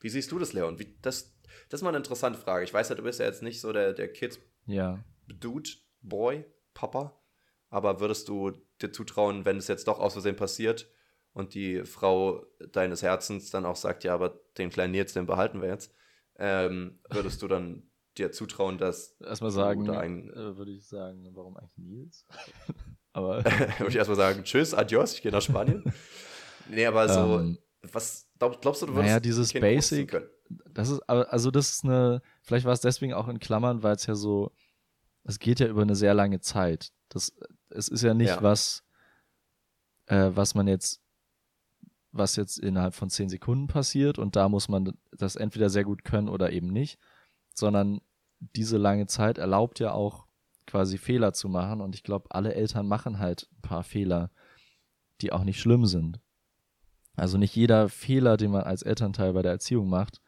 Wie 0.01 0.09
siehst 0.09 0.33
du 0.33 0.39
das, 0.39 0.53
Leon? 0.53 0.79
Wie, 0.79 0.97
das, 1.03 1.37
das 1.69 1.81
ist 1.81 1.83
mal 1.83 1.91
eine 1.91 1.99
interessante 1.99 2.39
Frage. 2.39 2.65
Ich 2.65 2.73
weiß 2.75 2.89
ja, 2.89 2.95
du 2.95 3.03
bist 3.03 3.21
ja 3.21 3.27
jetzt 3.27 3.43
nicht 3.43 3.61
so 3.61 3.73
der, 3.73 3.93
der 3.93 4.07
Ja. 4.07 5.05
Kids-Dude, 5.29 5.71
Boy, 6.01 6.45
Papa. 6.75 7.21
Aber 7.69 8.01
würdest 8.01 8.29
du 8.29 8.53
dir 8.81 8.91
zutrauen, 8.91 9.45
wenn 9.45 9.59
es 9.59 9.69
jetzt 9.69 9.87
doch 9.87 10.01
aus 10.01 10.15
Versehen 10.15 10.37
passiert 10.37 10.91
und 11.33 11.55
die 11.55 11.85
Frau 11.85 12.45
deines 12.73 13.03
Herzens 13.03 13.51
dann 13.51 13.65
auch 13.67 13.77
sagt, 13.77 14.03
ja, 14.03 14.15
aber 14.15 14.41
den 14.59 14.71
kleinen 14.71 14.93
Nils, 14.93 15.13
den 15.13 15.27
behalten 15.27 15.61
wir 15.61 15.69
jetzt, 15.69 15.95
ähm, 16.37 16.99
würdest 17.09 17.43
du 17.43 17.49
dann 17.49 17.89
dir 18.19 18.33
zutrauen, 18.33 18.79
dass 18.79 19.21
erstmal 19.21 19.53
sagen, 19.53 19.89
ein, 19.91 20.31
äh, 20.31 20.57
würde 20.57 20.73
ich 20.73 20.89
sagen, 20.89 21.29
warum 21.35 21.57
eigentlich 21.57 21.77
Nils? 21.79 22.27
aber 23.13 23.45
würde 23.79 23.89
ich 23.89 23.97
erstmal 23.97 24.17
sagen, 24.17 24.45
tschüss, 24.45 24.75
adios, 24.75 25.15
ich 25.15 25.23
gehe 25.23 25.33
nach 25.33 25.43
Spanien. 25.43 25.85
nee, 26.69 26.87
aber 26.87 27.09
so, 27.09 27.39
Ähm, 27.41 27.59
was 27.93 28.29
glaub, 28.39 28.61
glaubst 28.61 28.83
du, 28.83 28.87
du 28.87 28.93
würdest 28.95 29.07
naja, 29.07 29.17
ein 29.17 29.23
dieses 29.23 29.53
Basic, 29.53 30.11
können? 30.11 30.29
das 30.73 30.91
ist, 30.91 31.01
also 31.09 31.51
das 31.51 31.71
ist 31.71 31.85
eine, 31.85 32.23
vielleicht 32.43 32.67
war 32.67 32.73
es 32.73 32.81
deswegen 32.81 33.15
auch 33.15 33.29
in 33.29 33.39
Klammern, 33.39 33.83
weil 33.83 33.97
es 33.97 34.07
ja 34.07 34.15
so, 34.15 34.53
es 35.25 35.39
geht 35.39 35.61
ja 35.61 35.67
über 35.67 35.83
eine 35.83 35.95
sehr 35.97 36.15
lange 36.15 36.41
Zeit. 36.41 36.93
Das, 37.09 37.33
es 37.71 37.89
ist 37.89 38.03
ja 38.03 38.15
nicht 38.15 38.29
Ja. 38.31 38.43
was, 38.43 38.85
äh, 40.07 40.31
was 40.35 40.55
man 40.55 40.67
jetzt, 40.69 41.01
was 42.13 42.37
jetzt 42.37 42.59
innerhalb 42.59 42.95
von 42.95 43.11
zehn 43.11 43.29
Sekunden 43.29 43.69
passiert 43.69 44.19
und 44.19 44.35
da 44.37 44.49
muss 44.49 44.69
man 44.69 44.99
das 45.13 45.37
entweder 45.37 45.71
sehr 45.71 45.85
gut 45.85 46.05
können 46.05 46.29
oder 46.29 46.51
eben 46.53 46.69
nicht, 46.69 46.99
sondern 47.55 48.01
diese 48.41 48.79
lange 48.79 49.07
Zeit 49.07 49.39
erlaubt 49.39 49.79
ja 49.79 49.93
auch 49.93 50.27
quasi 50.71 50.99
Fehler 50.99 51.33
zu 51.33 51.49
machen 51.49 51.81
und 51.81 51.95
ich 51.95 52.03
glaube, 52.03 52.31
alle 52.31 52.55
Eltern 52.55 52.87
machen 52.87 53.19
halt 53.19 53.49
ein 53.53 53.61
paar 53.63 53.83
Fehler, 53.85 54.31
die 55.21 55.33
auch 55.33 55.45
nicht 55.45 55.61
schlimm 55.61 55.85
sind. 55.87 56.21
Also 57.17 57.37
nicht 57.39 57.55
jeder 57.57 57.89
Fehler, 57.89 58.37
den 58.37 58.51
man 58.53 58.63
als 58.63 58.83
Elternteil 58.83 59.33
bei 59.33 59.43
der 59.43 59.53
Erziehung 59.53 59.89
macht, 59.89 60.21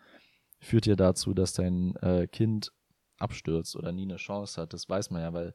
führt 0.60 0.86
ja 0.86 0.96
dazu, 0.96 1.32
dass 1.32 1.54
dein 1.54 1.96
äh, 1.96 2.26
Kind 2.26 2.72
abstürzt 3.18 3.76
oder 3.76 3.92
nie 3.92 4.02
eine 4.02 4.16
Chance 4.16 4.60
hat. 4.60 4.72
Das 4.72 4.88
weiß 4.88 5.10
man 5.10 5.22
ja, 5.22 5.32
weil 5.32 5.54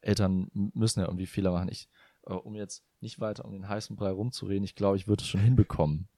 Eltern 0.00 0.48
müssen 0.52 1.00
ja 1.00 1.06
irgendwie 1.06 1.26
Fehler 1.26 1.50
machen. 1.52 1.68
Ich, 1.70 1.88
äh, 2.26 2.32
um 2.32 2.54
jetzt 2.54 2.84
nicht 3.00 3.20
weiter 3.20 3.44
um 3.44 3.52
den 3.52 3.68
heißen 3.68 3.96
Brei 3.96 4.10
rumzureden, 4.10 4.64
ich 4.64 4.74
glaube, 4.76 4.96
ich 4.96 5.08
würde 5.08 5.22
es 5.22 5.28
schon 5.28 5.40
hinbekommen. 5.40 6.08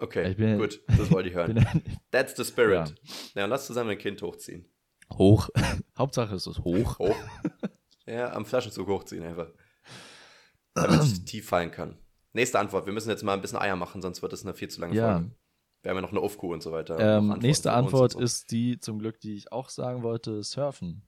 Okay, 0.00 0.30
Ich 0.32 0.36
bin- 0.36 0.58
gut, 0.58 0.80
das 0.88 1.10
wollte 1.12 1.28
ich 1.28 1.34
hören. 1.36 1.64
That's 2.10 2.36
the 2.36 2.44
spirit. 2.44 2.88
Ja, 3.34 3.42
dann 3.42 3.50
lass 3.50 3.66
zusammen 3.66 3.90
ein 3.90 3.98
Kind 3.98 4.20
hochziehen. 4.22 4.66
Hoch. 5.18 5.48
Hauptsache 5.98 6.34
es 6.34 6.46
ist 6.46 6.60
hoch. 6.60 6.98
Hoch. 6.98 7.16
ja, 8.06 8.32
am 8.32 8.44
Flaschenzug 8.44 8.88
hochziehen 8.88 9.24
einfach. 9.24 9.48
Damit 10.74 11.00
es 11.00 11.24
tief 11.24 11.48
fallen 11.48 11.70
kann. 11.70 11.96
Nächste 12.32 12.58
Antwort. 12.58 12.86
Wir 12.86 12.92
müssen 12.92 13.10
jetzt 13.10 13.22
mal 13.22 13.34
ein 13.34 13.40
bisschen 13.40 13.58
Eier 13.58 13.76
machen, 13.76 14.02
sonst 14.02 14.20
wird 14.22 14.32
es 14.32 14.42
eine 14.44 14.54
viel 14.54 14.68
zu 14.68 14.80
lange 14.80 14.94
Ja. 14.96 15.14
Folge. 15.18 15.30
Wir 15.82 15.90
haben 15.90 15.96
ja 15.98 16.02
noch 16.02 16.10
eine 16.12 16.20
Aufkuh 16.20 16.52
und 16.52 16.62
so 16.62 16.72
weiter. 16.72 16.98
Ähm, 16.98 17.36
nächste 17.40 17.72
Antwort 17.72 18.12
so. 18.12 18.18
ist 18.20 18.50
die, 18.50 18.78
zum 18.80 18.98
Glück, 18.98 19.20
die 19.20 19.34
ich 19.34 19.52
auch 19.52 19.68
sagen 19.68 20.02
wollte, 20.02 20.42
Surfen. 20.42 21.06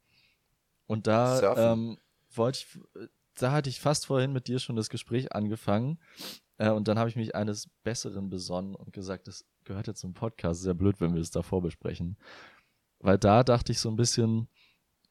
Und 0.86 1.06
da 1.06 1.38
Surfen. 1.38 1.64
ähm, 1.64 1.98
wollte 2.34 2.58
ich, 2.58 3.08
da 3.36 3.52
hatte 3.52 3.70
ich 3.70 3.80
fast 3.80 4.06
vorhin 4.06 4.32
mit 4.34 4.48
dir 4.48 4.58
schon 4.58 4.76
das 4.76 4.90
Gespräch 4.90 5.32
angefangen. 5.32 5.98
Äh, 6.58 6.70
und 6.70 6.88
dann 6.88 6.98
habe 6.98 7.08
ich 7.08 7.16
mich 7.16 7.34
eines 7.34 7.70
Besseren 7.84 8.28
besonnen 8.28 8.74
und 8.74 8.92
gesagt, 8.92 9.28
das 9.28 9.46
gehört 9.64 9.86
jetzt 9.86 10.00
zum 10.00 10.12
Podcast. 10.12 10.60
Sehr 10.60 10.74
blöd, 10.74 11.00
wenn 11.00 11.12
wir 11.14 11.20
das 11.20 11.30
davor 11.30 11.62
besprechen. 11.62 12.18
Weil 13.00 13.18
da 13.18 13.42
dachte 13.44 13.72
ich 13.72 13.78
so 13.80 13.88
ein 13.90 13.96
bisschen 13.96 14.48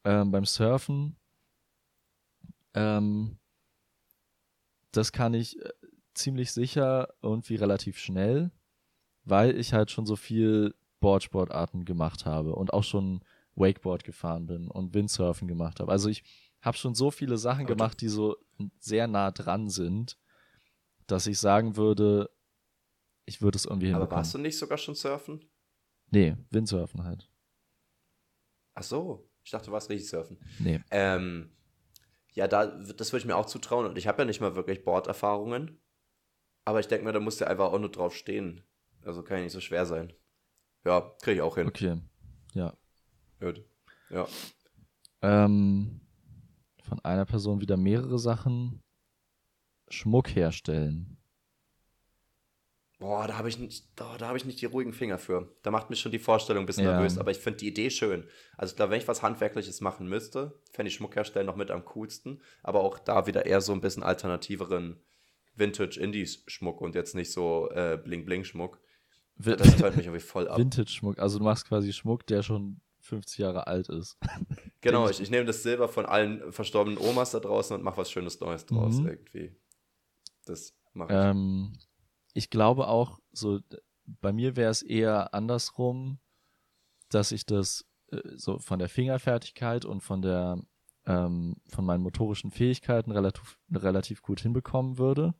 ähm, 0.04 0.30
beim 0.30 0.44
Surfen, 0.44 1.16
ähm, 2.74 3.38
das 4.92 5.12
kann 5.12 5.34
ich 5.34 5.58
äh, 5.62 5.70
ziemlich 6.14 6.52
sicher 6.52 7.08
irgendwie 7.22 7.56
relativ 7.56 7.98
schnell, 7.98 8.50
weil 9.24 9.56
ich 9.58 9.72
halt 9.72 9.90
schon 9.90 10.06
so 10.06 10.16
viel 10.16 10.74
Boardsportarten 11.00 11.84
gemacht 11.84 12.24
habe 12.26 12.54
und 12.54 12.72
auch 12.72 12.84
schon 12.84 13.20
Wakeboard 13.54 14.04
gefahren 14.04 14.46
bin 14.46 14.68
und 14.68 14.94
Windsurfen 14.94 15.48
gemacht 15.48 15.80
habe. 15.80 15.90
Also 15.92 16.08
ich 16.08 16.24
habe 16.62 16.76
schon 16.76 16.94
so 16.94 17.10
viele 17.10 17.38
Sachen 17.38 17.60
Aber 17.64 17.68
du- 17.68 17.74
gemacht, 17.74 18.00
die 18.00 18.08
so 18.08 18.36
sehr 18.78 19.06
nah 19.06 19.30
dran 19.30 19.68
sind, 19.68 20.18
dass 21.06 21.26
ich 21.26 21.38
sagen 21.38 21.76
würde, 21.76 22.30
ich 23.26 23.42
würde 23.42 23.56
es 23.56 23.64
irgendwie 23.64 23.86
Aber 23.88 23.94
hinbekommen. 23.96 24.18
warst 24.18 24.34
du 24.34 24.38
nicht 24.38 24.58
sogar 24.58 24.78
schon 24.78 24.94
surfen? 24.94 25.44
Nee, 26.10 26.36
Windsurfen 26.50 27.04
halt. 27.04 27.28
Ach 28.76 28.82
so, 28.82 29.28
ich 29.42 29.50
dachte, 29.50 29.66
du 29.66 29.72
warst 29.72 29.88
richtig 29.88 30.08
surfen. 30.08 30.38
Nee. 30.58 30.80
Ähm, 30.90 31.50
ja, 32.34 32.46
da, 32.46 32.66
das 32.66 33.12
würde 33.12 33.20
ich 33.20 33.26
mir 33.26 33.36
auch 33.36 33.46
zutrauen. 33.46 33.86
Und 33.86 33.96
ich 33.96 34.06
habe 34.06 34.22
ja 34.22 34.26
nicht 34.26 34.40
mal 34.40 34.54
wirklich 34.54 34.84
Borderfahrungen. 34.84 35.80
Aber 36.66 36.80
ich 36.80 36.86
denke 36.86 37.04
mir, 37.06 37.12
da 37.12 37.20
musst 37.20 37.40
du 37.40 37.46
einfach 37.46 37.72
auch 37.72 37.78
nur 37.78 37.90
drauf 37.90 38.14
stehen. 38.14 38.62
Also 39.02 39.22
kann 39.22 39.38
ja 39.38 39.44
nicht 39.44 39.52
so 39.52 39.60
schwer 39.60 39.86
sein. 39.86 40.12
Ja, 40.84 41.00
kriege 41.22 41.36
ich 41.36 41.42
auch 41.42 41.56
hin. 41.56 41.68
Okay. 41.68 42.00
Ja. 42.52 42.76
Gut. 43.40 43.64
Ja. 44.10 44.26
Ähm, 45.22 46.02
von 46.82 47.00
einer 47.00 47.24
Person 47.24 47.62
wieder 47.62 47.78
mehrere 47.78 48.18
Sachen. 48.18 48.82
Schmuck 49.88 50.34
herstellen. 50.34 51.16
Boah, 52.98 53.26
da 53.26 53.36
habe 53.36 53.48
ich, 53.50 53.58
nicht- 53.58 53.84
da, 53.96 54.16
da 54.16 54.28
hab 54.28 54.36
ich 54.36 54.46
nicht 54.46 54.60
die 54.60 54.66
ruhigen 54.66 54.94
Finger 54.94 55.18
für. 55.18 55.54
Da 55.62 55.70
macht 55.70 55.90
mich 55.90 56.00
schon 56.00 56.12
die 56.12 56.18
Vorstellung 56.18 56.62
ein 56.62 56.66
bisschen 56.66 56.84
Ja. 56.84 56.92
nervös. 56.94 57.18
Aber 57.18 57.30
ich 57.30 57.36
finde 57.38 57.58
die 57.58 57.68
Idee 57.68 57.90
schön. 57.90 58.26
Also 58.56 58.72
ich 58.72 58.76
glaube, 58.76 58.92
wenn 58.92 59.00
ich 59.00 59.06
was 59.08 59.22
Handwerkliches 59.22 59.82
machen 59.82 60.08
müsste, 60.08 60.58
fände 60.72 60.88
ich 60.88 60.94
Schmuck 60.94 61.14
herstellen 61.14 61.44
noch 61.46 61.56
mit 61.56 61.70
am 61.70 61.84
coolsten. 61.84 62.40
Aber 62.62 62.80
auch 62.80 62.98
da 62.98 63.26
wieder 63.26 63.44
eher 63.44 63.60
so 63.60 63.72
ein 63.72 63.82
bisschen 63.82 64.02
alternativeren 64.02 64.98
Vintage-Indies-Schmuck 65.56 66.80
und 66.80 66.94
jetzt 66.94 67.14
nicht 67.14 67.32
so 67.32 67.68
äh, 67.70 67.98
Bling-Bling-Schmuck. 68.02 68.80
Das 69.38 69.78
hört 69.78 69.96
mich 69.96 70.06
irgendwie 70.06 70.20
voll 70.24 70.48
ab. 70.48 70.58
Vintage-Schmuck. 70.58 71.18
Also 71.18 71.38
du 71.38 71.44
machst 71.44 71.68
quasi 71.68 71.92
Schmuck, 71.92 72.26
der 72.26 72.42
schon 72.42 72.80
50 73.00 73.38
Jahre 73.38 73.66
alt 73.66 73.88
ist. 73.88 74.18
Genau, 74.82 75.08
ich, 75.08 75.20
ich 75.20 75.30
nehme 75.30 75.44
das 75.46 75.64
Silber 75.64 75.88
von 75.88 76.06
allen 76.06 76.52
verstorbenen 76.52 76.96
Omas 77.00 77.32
da 77.32 77.40
draußen 77.40 77.74
und 77.76 77.82
mache 77.82 77.96
was 77.96 78.08
Schönes 78.08 78.38
Neues 78.38 78.66
draus 78.66 78.98
Mhm. 79.00 79.08
irgendwie. 79.08 79.56
Das 80.44 80.76
mache 80.92 81.12
ich. 81.12 81.18
Ähm, 81.18 81.72
ich 82.36 82.50
glaube 82.50 82.88
auch, 82.88 83.18
so 83.32 83.60
bei 84.04 84.32
mir 84.32 84.56
wäre 84.56 84.70
es 84.70 84.82
eher 84.82 85.34
andersrum, 85.34 86.18
dass 87.08 87.32
ich 87.32 87.46
das 87.46 87.86
äh, 88.10 88.20
so 88.36 88.58
von 88.58 88.78
der 88.78 88.88
Fingerfertigkeit 88.88 89.84
und 89.84 90.02
von 90.02 90.22
der 90.22 90.58
ähm, 91.06 91.56
von 91.68 91.84
meinen 91.84 92.02
motorischen 92.02 92.50
Fähigkeiten 92.50 93.10
relativ 93.10 93.58
relativ 93.72 94.22
gut 94.22 94.40
hinbekommen 94.40 94.98
würde, 94.98 95.34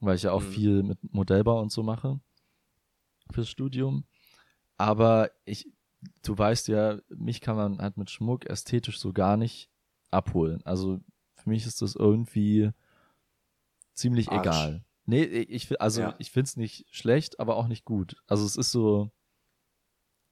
weil 0.00 0.16
ich 0.16 0.22
ja 0.22 0.32
auch 0.32 0.42
Mhm. 0.42 0.46
viel 0.46 0.82
mit 0.82 0.98
Modellbau 1.12 1.60
und 1.60 1.72
so 1.72 1.82
mache 1.82 2.20
fürs 3.30 3.48
Studium. 3.48 4.04
Aber 4.76 5.30
ich, 5.44 5.70
du 6.22 6.36
weißt 6.36 6.68
ja, 6.68 7.00
mich 7.08 7.40
kann 7.40 7.56
man 7.56 7.78
halt 7.80 7.96
mit 7.96 8.10
Schmuck 8.10 8.46
ästhetisch 8.46 8.98
so 8.98 9.12
gar 9.12 9.36
nicht 9.36 9.70
abholen. 10.10 10.60
Also 10.64 11.00
für 11.34 11.48
mich 11.48 11.66
ist 11.66 11.82
das 11.82 11.94
irgendwie 11.94 12.70
ziemlich 13.94 14.28
Arsch. 14.28 14.46
egal. 14.46 14.84
Nee, 15.12 15.24
ich 15.24 15.78
also 15.80 16.00
Ja. 16.00 16.14
ich 16.18 16.30
finde 16.30 16.46
es 16.48 16.56
nicht 16.56 16.86
schlecht, 16.90 17.38
aber 17.38 17.56
auch 17.56 17.66
nicht 17.68 17.84
gut. 17.84 18.16
Also 18.26 18.46
es 18.46 18.56
ist 18.56 18.70
so, 18.72 19.12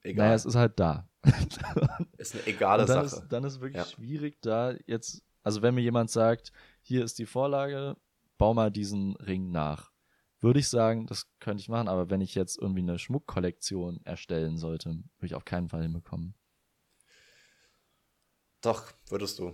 Egal. 0.01 0.25
naja, 0.25 0.35
es 0.35 0.45
ist 0.45 0.55
halt 0.55 0.79
da. 0.79 1.07
ist 2.17 2.33
eine 2.33 2.47
egale 2.47 2.85
dann 2.85 3.07
Sache. 3.07 3.21
ist, 3.21 3.27
dann 3.29 3.43
ist 3.43 3.61
wirklich 3.61 3.75
Ja. 3.77 3.85
schwierig, 3.85 4.41
da 4.41 4.73
jetzt, 4.87 5.23
also 5.43 5.61
wenn 5.61 5.75
mir 5.75 5.81
jemand 5.81 6.09
sagt, 6.09 6.51
hier 6.81 7.03
ist 7.03 7.19
die 7.19 7.27
Vorlage, 7.27 7.95
bau 8.39 8.55
mal 8.55 8.71
diesen 8.71 9.15
Ring 9.17 9.51
nach, 9.51 9.91
würde 10.39 10.59
ich 10.59 10.67
sagen, 10.67 11.05
das 11.05 11.29
könnte 11.39 11.61
ich 11.61 11.69
machen, 11.69 11.87
aber 11.87 12.09
wenn 12.09 12.21
ich 12.21 12.33
jetzt 12.33 12.57
irgendwie 12.57 12.81
eine 12.81 12.97
Schmuckkollektion 12.97 14.01
erstellen 14.03 14.57
sollte, 14.57 14.89
würde 14.89 15.25
ich 15.27 15.35
auf 15.35 15.45
keinen 15.45 15.69
Fall 15.69 15.83
hinbekommen. 15.83 16.33
Doch, 18.61 18.91
würdest 19.09 19.37
du. 19.37 19.53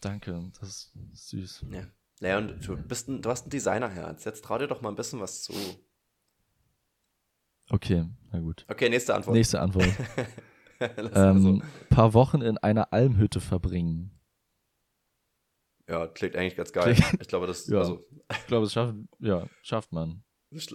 Danke, 0.00 0.52
das 0.60 0.92
ist 1.12 1.28
süß. 1.28 1.64
Ja. 1.72 1.86
Naja, 2.20 2.38
und 2.38 2.66
du 2.66 2.76
bist 2.76 3.08
ein, 3.08 3.22
du 3.22 3.30
hast 3.30 3.46
ein 3.46 3.50
Designerherz. 3.50 4.24
Jetzt 4.24 4.44
trau 4.44 4.58
dir 4.58 4.66
doch 4.68 4.82
mal 4.82 4.90
ein 4.90 4.94
bisschen 4.96 5.20
was 5.20 5.42
zu. 5.42 5.52
Okay, 7.70 8.04
na 8.32 8.40
gut. 8.40 8.64
Okay, 8.68 8.88
nächste 8.88 9.14
Antwort. 9.14 9.34
Nächste 9.36 9.60
Antwort. 9.60 9.88
Ähm, 11.14 11.42
so. 11.42 11.62
Paar 11.90 12.14
Wochen 12.14 12.40
in 12.40 12.56
einer 12.56 12.90
Almhütte 12.94 13.42
verbringen. 13.42 14.18
Ja, 15.86 16.06
klingt 16.06 16.36
eigentlich 16.36 16.56
ganz 16.56 16.72
geil. 16.72 16.94
Klingt- 16.94 17.20
Ich 17.20 17.28
glaube, 17.28 17.46
das, 17.46 17.66
Ja. 17.68 17.80
also, 17.80 18.00
Ich 18.30 18.46
glaube, 18.46 18.64
es 18.64 18.72
schafft, 18.72 18.94
ja, 19.18 19.46
schafft 19.60 19.92
man. 19.92 20.24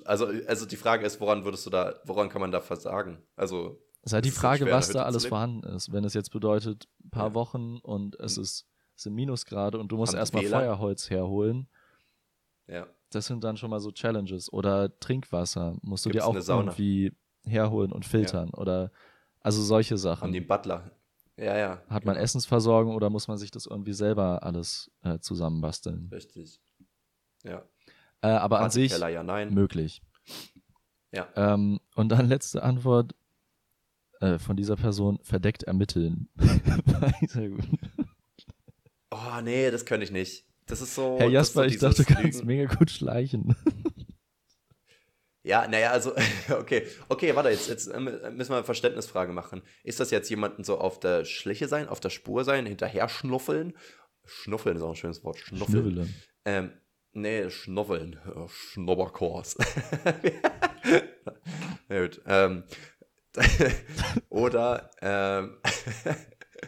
also, 0.04 0.28
also 0.46 0.68
die 0.68 0.76
Frage 0.76 1.08
ist, 1.08 1.20
woran 1.22 1.44
würdest 1.44 1.66
du 1.66 1.72
da, 1.72 2.00
woran 2.06 2.30
kann 2.30 2.40
man 2.40 2.52
da 2.52 2.62
versagen? 2.62 3.18
Also, 3.36 3.82
Es 4.04 4.12
ist 4.12 4.14
halt 4.14 4.26
die 4.26 4.30
Frage, 4.30 4.66
schwer, 4.66 4.76
was 4.76 4.90
da 4.92 5.06
alles 5.06 5.26
vorhanden 5.26 5.64
ist. 5.64 5.92
Wenn 5.92 6.04
es 6.04 6.14
jetzt 6.14 6.30
bedeutet, 6.30 6.88
ein 7.04 7.10
paar 7.10 7.30
Ja. 7.30 7.34
Wochen 7.34 7.78
und 7.78 8.20
es 8.20 8.38
Mhm. 8.38 8.44
ist, 8.44 8.68
sind 8.96 9.14
Minusgrade 9.14 9.80
und 9.80 9.92
du 9.92 9.98
musst 9.98 10.14
erstmal? 10.14 10.46
Feuerholz 10.46 11.10
herholen, 11.10 11.68
ja. 12.68 12.88
das 13.12 13.28
sind 13.28 13.44
dann 13.44 13.58
schon 13.58 13.70
mal 13.70 13.80
so 13.80 13.92
Challenges. 13.92 14.52
Oder 14.52 14.98
Trinkwasser 15.00 15.76
musst 15.82 16.06
du 16.06 16.10
Gibt's 16.10 16.26
dir 16.26 16.30
auch 16.30 16.36
irgendwie 16.36 17.14
herholen 17.46 17.92
und 17.92 18.06
filtern. 18.06 18.50
Oder 18.52 18.92
also 19.42 19.62
solche 19.62 19.98
Sachen. 19.98 20.32
die 20.32 20.40
einen 20.40 20.48
Butler? 20.48 20.92
Ja, 21.38 21.58
ja. 21.58 21.82
Hat 21.90 22.06
man 22.06 22.16
genau. 22.16 22.24
Essensversorgung 22.24 22.96
oder 22.96 23.10
muss 23.10 23.28
man 23.28 23.38
sich 23.38 23.52
das 23.52 23.66
irgendwie 23.66 23.94
selber 23.94 24.44
alles 24.44 24.90
äh, 25.04 25.20
zusammenbasteln? 25.20 26.10
Richtig. 26.12 26.62
Ja. 27.44 27.64
Äh, 28.22 28.28
aber 28.28 28.62
an 28.62 28.72
sich 28.72 28.98
ja, 28.98 29.24
nein. 29.24 29.54
möglich. 29.54 30.02
Ja. 31.12 31.28
Ähm, 31.36 31.80
und 31.96 32.10
dann 32.10 32.28
letzte 32.28 32.64
Antwort 32.64 33.16
äh, 34.22 34.40
von 34.40 34.56
dieser 34.56 34.78
Person: 34.78 35.20
verdeckt 35.22 35.64
ermitteln. 35.64 36.30
Sehr 37.28 37.50
gut. 37.50 37.66
Oh, 39.18 39.42
nee, 39.42 39.72
das 39.72 39.86
könnte 39.86 40.04
ich 40.04 40.12
nicht. 40.12 40.46
Das 40.66 40.82
ist 40.82 40.96
so. 40.96 41.18
Herr 41.20 41.28
ist 41.28 41.54
so 41.54 41.62
Jasper, 41.62 41.66
ich 41.68 41.78
dachte, 41.78 42.04
du 42.04 42.14
kannst 42.14 42.40
Lügen- 42.40 42.48
mega 42.48 42.74
gut 42.74 42.92
schleichen. 42.92 43.56
Ja, 45.44 45.68
naja, 45.68 45.92
also, 45.92 46.14
okay. 46.60 46.88
Okay, 47.08 47.36
warte, 47.36 47.50
jetzt, 47.50 47.70
jetzt 47.70 47.88
ähm, 47.88 48.06
müssen 48.06 48.50
wir 48.50 48.56
eine 48.58 48.64
Verständnisfrage 48.66 49.32
machen. 49.32 49.62
Ist 49.84 50.00
das 50.00 50.10
jetzt 50.12 50.30
jemanden 50.30 50.64
so 50.64 50.80
auf 50.80 51.00
der 51.00 51.24
Schliche 51.24 51.68
sein, 51.68 51.88
auf 51.88 52.00
der 52.00 52.10
Spur 52.10 52.44
sein, 52.44 52.66
hinterher 52.66 53.08
schnuffeln? 53.10 53.78
Schnuffeln 54.26 54.76
ist 54.76 54.82
auch 54.82 54.90
ein 54.90 54.96
schönes 54.96 55.24
Wort. 55.24 55.38
Schnuffeln. 55.38 55.84
Schnüffele. 55.92 56.10
Ähm, 56.46 56.72
nee, 57.14 57.48
schnuffeln. 57.52 58.20
Oh, 58.36 58.48
Schnobberkurs. 58.48 59.56
Na 61.90 62.02
gut. 62.02 62.22
Ähm, 62.26 62.64
oder, 64.30 64.90
ähm, 65.04 65.58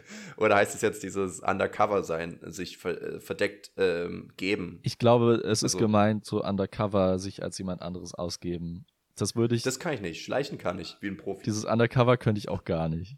oder 0.36 0.56
heißt 0.56 0.74
es 0.74 0.80
jetzt 0.82 1.02
dieses 1.02 1.40
Undercover 1.40 2.02
sein, 2.02 2.38
sich 2.42 2.84
äh, 2.84 3.20
verdeckt 3.20 3.72
ähm, 3.76 4.30
geben? 4.36 4.80
Ich 4.82 4.98
glaube, 4.98 5.34
es 5.44 5.62
ist 5.62 5.74
Also- 5.74 5.78
gemeint, 5.78 6.24
so 6.24 6.42
undercover 6.44 7.18
sich 7.18 7.42
als 7.42 7.58
jemand 7.58 7.82
anderes 7.82 8.14
ausgeben. 8.14 8.86
Das 9.16 9.34
würde 9.34 9.54
ich, 9.56 9.62
Das 9.62 9.78
kann 9.80 9.94
ich 9.94 10.00
nicht. 10.00 10.22
Schleichen 10.24 10.58
kann 10.58 10.78
ich, 10.78 10.96
wie 11.00 11.08
ein 11.08 11.16
Profi. 11.16 11.42
dieses 11.44 11.64
Undercover 11.64 12.16
könnte 12.16 12.38
ich 12.38 12.48
auch 12.48 12.64
gar 12.64 12.88
nicht. 12.88 13.16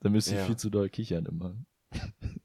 Da 0.00 0.08
müsste 0.10 0.32
ich 0.32 0.38
Ja. 0.38 0.44
viel 0.46 0.56
zu 0.56 0.70
doll 0.70 0.88
kichern 0.88 1.26
immer. 1.26 1.56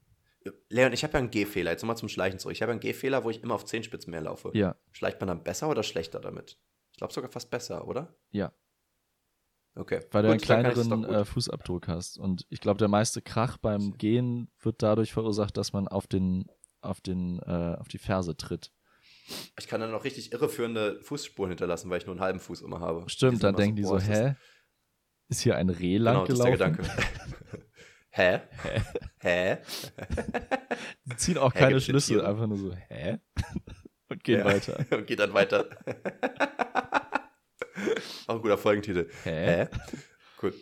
Leon, 0.69 0.91
ich 0.91 1.03
habe 1.03 1.13
ja 1.13 1.19
einen 1.19 1.31
Gehfehler. 1.31 1.71
Jetzt 1.71 1.83
nochmal 1.83 1.97
zum 1.97 2.09
Schleichen 2.09 2.37
zurück. 2.39 2.53
Ich 2.55 2.61
habe 2.61 2.71
einen 2.71 2.81
Gehfehler, 2.81 3.23
wo 3.23 3.29
ich 3.29 3.41
immer 3.43 3.53
auf 3.55 3.63
Zehenspitzen 3.65 4.11
mehr 4.11 4.21
laufe. 4.21 4.51
Ja, 4.53 4.75
Schleicht 4.91 5.19
man 5.21 5.27
dann 5.27 5.43
besser 5.43 5.69
oder 5.69 5.83
schlechter 5.83 6.19
damit? 6.19 6.57
Ich 6.91 6.97
glaube 6.97 7.13
sogar 7.13 7.29
fast 7.31 7.49
besser, 7.49 7.87
oder? 7.87 8.15
ja. 8.31 8.51
Okay. 9.75 10.01
Weil 10.11 10.21
du 10.23 10.29
einen 10.29 10.37
Gut, 10.37 10.43
ich 10.43 10.47
das 10.47 10.85
kleineren 10.87 11.03
äh, 11.05 11.25
Fußabdruck 11.25 11.87
hast. 11.87 12.17
Und 12.19 12.45
ich 12.49 12.59
glaube, 12.61 12.77
der 12.77 12.87
meiste 12.87 13.21
Krach 13.21 13.57
beim 13.57 13.93
Gehen 13.97 14.51
wird 14.59 14.81
dadurch 14.83 15.13
verursacht, 15.13 15.57
dass 15.57 15.73
man 15.73 15.87
auf 15.87 16.05
den, 16.07 16.45
auf 16.81 17.01
den, 17.01 17.39
äh, 17.39 17.75
auf 17.79 17.87
die 17.87 17.97
Ferse 17.97 18.35
tritt. 18.37 18.71
Ich 19.57 19.67
kann 19.67 19.81
dann 19.81 19.93
auch 19.93 20.03
richtig 20.03 20.31
irreführende 20.33 20.99
Fußspuren 21.01 21.49
hinterlassen, 21.51 21.89
weil 21.89 21.97
ich 21.97 22.05
nur 22.05 22.13
einen 22.13 22.21
halben 22.21 22.39
Fuß 22.39 22.61
immer 22.61 22.79
habe. 22.81 23.09
Stimmt, 23.09 23.43
dann 23.43 23.55
denken 23.55 23.75
die 23.77 23.83
so, 23.83 23.95
ist 23.95 24.07
das- 24.09 24.19
hä? 24.19 24.35
Ist 25.29 25.39
hier 25.41 25.55
ein 25.55 25.69
Reh 25.69 25.97
lang 25.97 26.25
Genau, 26.27 26.43
das 26.43 26.51
ist 26.51 26.59
der 26.59 26.69
gelaufen? 26.71 26.83
Gedanke. 26.83 27.67
hä? 28.09 28.41
Hä? 29.21 29.57
Die 31.05 31.15
ziehen 31.15 31.37
auch 31.37 31.53
Hä, 31.55 31.59
keine 31.59 31.71
gibt's 31.71 31.85
denn 31.87 31.95
Schlüsse, 31.95 32.13
Tiere? 32.13 32.27
einfach 32.27 32.45
nur 32.45 32.57
so, 32.57 32.73
hä? 32.89 33.17
Und 34.09 34.23
gehen 34.23 34.39
Ja. 34.39 34.45
weiter. 34.45 34.85
Und 34.91 35.07
geht 35.07 35.19
dann 35.19 35.33
weiter. 35.33 35.65
Auch 38.27 38.35
ein 38.35 38.41
guter 38.41 38.57
Folgentitel. 38.57 39.09
Hä? 39.23 39.65
Hä? 39.65 39.67
Cool. 40.41 40.53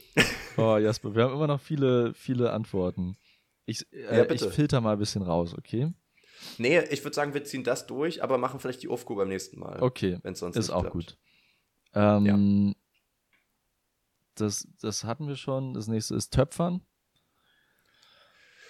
Oh, 0.57 0.77
Jasper, 0.77 1.15
wir 1.15 1.23
haben 1.23 1.33
immer 1.33 1.47
noch 1.47 1.61
viele, 1.61 2.13
viele 2.13 2.51
Antworten. 2.51 3.17
Ich, 3.65 3.91
äh, 3.93 4.17
Ja, 4.17 4.29
ich 4.31 4.41
filter 4.43 4.81
mal 4.81 4.93
ein 4.93 4.99
bisschen 4.99 5.21
raus, 5.23 5.55
okay? 5.57 5.91
Nee, 6.57 6.79
ich 6.89 7.03
würde 7.03 7.15
sagen, 7.15 7.33
wir 7.33 7.43
ziehen 7.43 7.63
das 7.63 7.87
durch, 7.87 8.23
aber 8.23 8.37
machen 8.37 8.59
vielleicht 8.59 8.83
die 8.83 8.87
Aufgabe 8.89 9.21
beim 9.21 9.29
nächsten 9.29 9.59
Mal. 9.59 9.81
Okay, 9.81 10.19
Wenn 10.23 10.35
sonst 10.35 10.55
ist 10.55 10.67
nicht 10.67 10.75
auch 10.75 10.81
klappt. 10.81 10.93
gut. 10.93 11.17
Ähm, 11.93 12.75
das, 14.35 14.67
das 14.81 15.03
hatten 15.03 15.27
wir 15.27 15.35
schon. 15.35 15.73
Das 15.73 15.87
nächste 15.87 16.15
ist 16.15 16.31
Töpfern. 16.33 16.81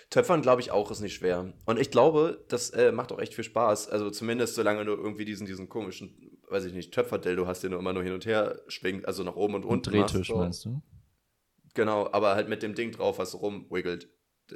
Töpfern, 0.10 0.41
glaube 0.41 0.61
ich, 0.61 0.72
auch 0.72 0.91
ist 0.91 0.99
nicht 0.99 1.15
schwer. 1.15 1.53
Und 1.65 1.80
ich 1.80 1.89
glaube, 1.89 2.43
das 2.49 2.69
äh, 2.72 2.91
macht 2.91 3.11
auch 3.14 3.19
echt 3.19 3.34
viel 3.34 3.45
Spaß. 3.45 3.88
Also 3.89 4.10
zumindest 4.10 4.56
solange 4.56 4.84
du 4.84 4.91
irgendwie 4.91 5.23
diesen, 5.23 5.48
diesen 5.48 5.69
komischen, 5.69 6.31
weiß 6.52 6.65
ich 6.65 6.73
nicht, 6.73 6.94
Töpferdildo 6.94 7.48
hast, 7.48 7.64
den 7.64 7.72
du 7.72 7.78
immer 7.78 7.94
nur 7.94 8.03
hin 8.03 8.14
und 8.14 8.26
her 8.26 8.61
schwingt, 8.68 9.07
also 9.07 9.23
nach 9.23 9.36
oben 9.36 9.56
und 9.56 9.64
Und 9.65 9.72
unten 9.88 9.91
Drehtisch, 9.91 10.30
machst, 10.30 10.30
so. 10.30 10.38
meinst 10.38 10.65
du? 10.65 10.82
Genau, 11.73 12.10
aber 12.11 12.36
halt 12.36 12.49
mit 12.49 12.64
dem 12.64 12.76
Ding 12.76 12.91
drauf, 12.91 13.18
was 13.19 13.40
rumwiggelt. 13.41 14.10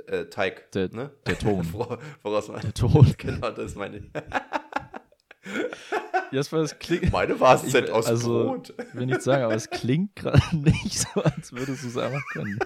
Äh, 0.08 0.26
Teig, 0.26 0.72
Der- 0.74 0.90
ne? 0.94 1.12
der 1.26 1.40
Ton. 1.40 1.64
Vora- 1.74 2.00
Voraus 2.22 2.48
Der 2.48 2.74
Ton. 2.74 3.14
Genau, 3.18 3.50
das 3.52 3.76
meine 3.76 3.98
ich. 3.98 4.12
Jasper, 6.32 6.58
das 6.60 6.78
klingt. 6.80 7.12
Meine 7.14 7.40
Vase 7.40 7.68
Ich- 7.68 7.72
sind 7.72 7.90
aus 7.92 8.08
also- 8.08 8.44
Brot. 8.44 8.74
Ich 8.78 8.96
will 8.96 9.06
nicht 9.06 9.22
sagen, 9.22 9.44
aber 9.44 9.56
es 9.56 9.70
klingt 9.70 10.16
gerade 10.16 10.42
nicht 10.58 11.00
so, 11.00 11.22
als 11.22 11.54
würdest 11.54 11.84
du 11.84 11.88
es 11.88 11.98
einfach 11.98 12.24
können. 12.34 12.60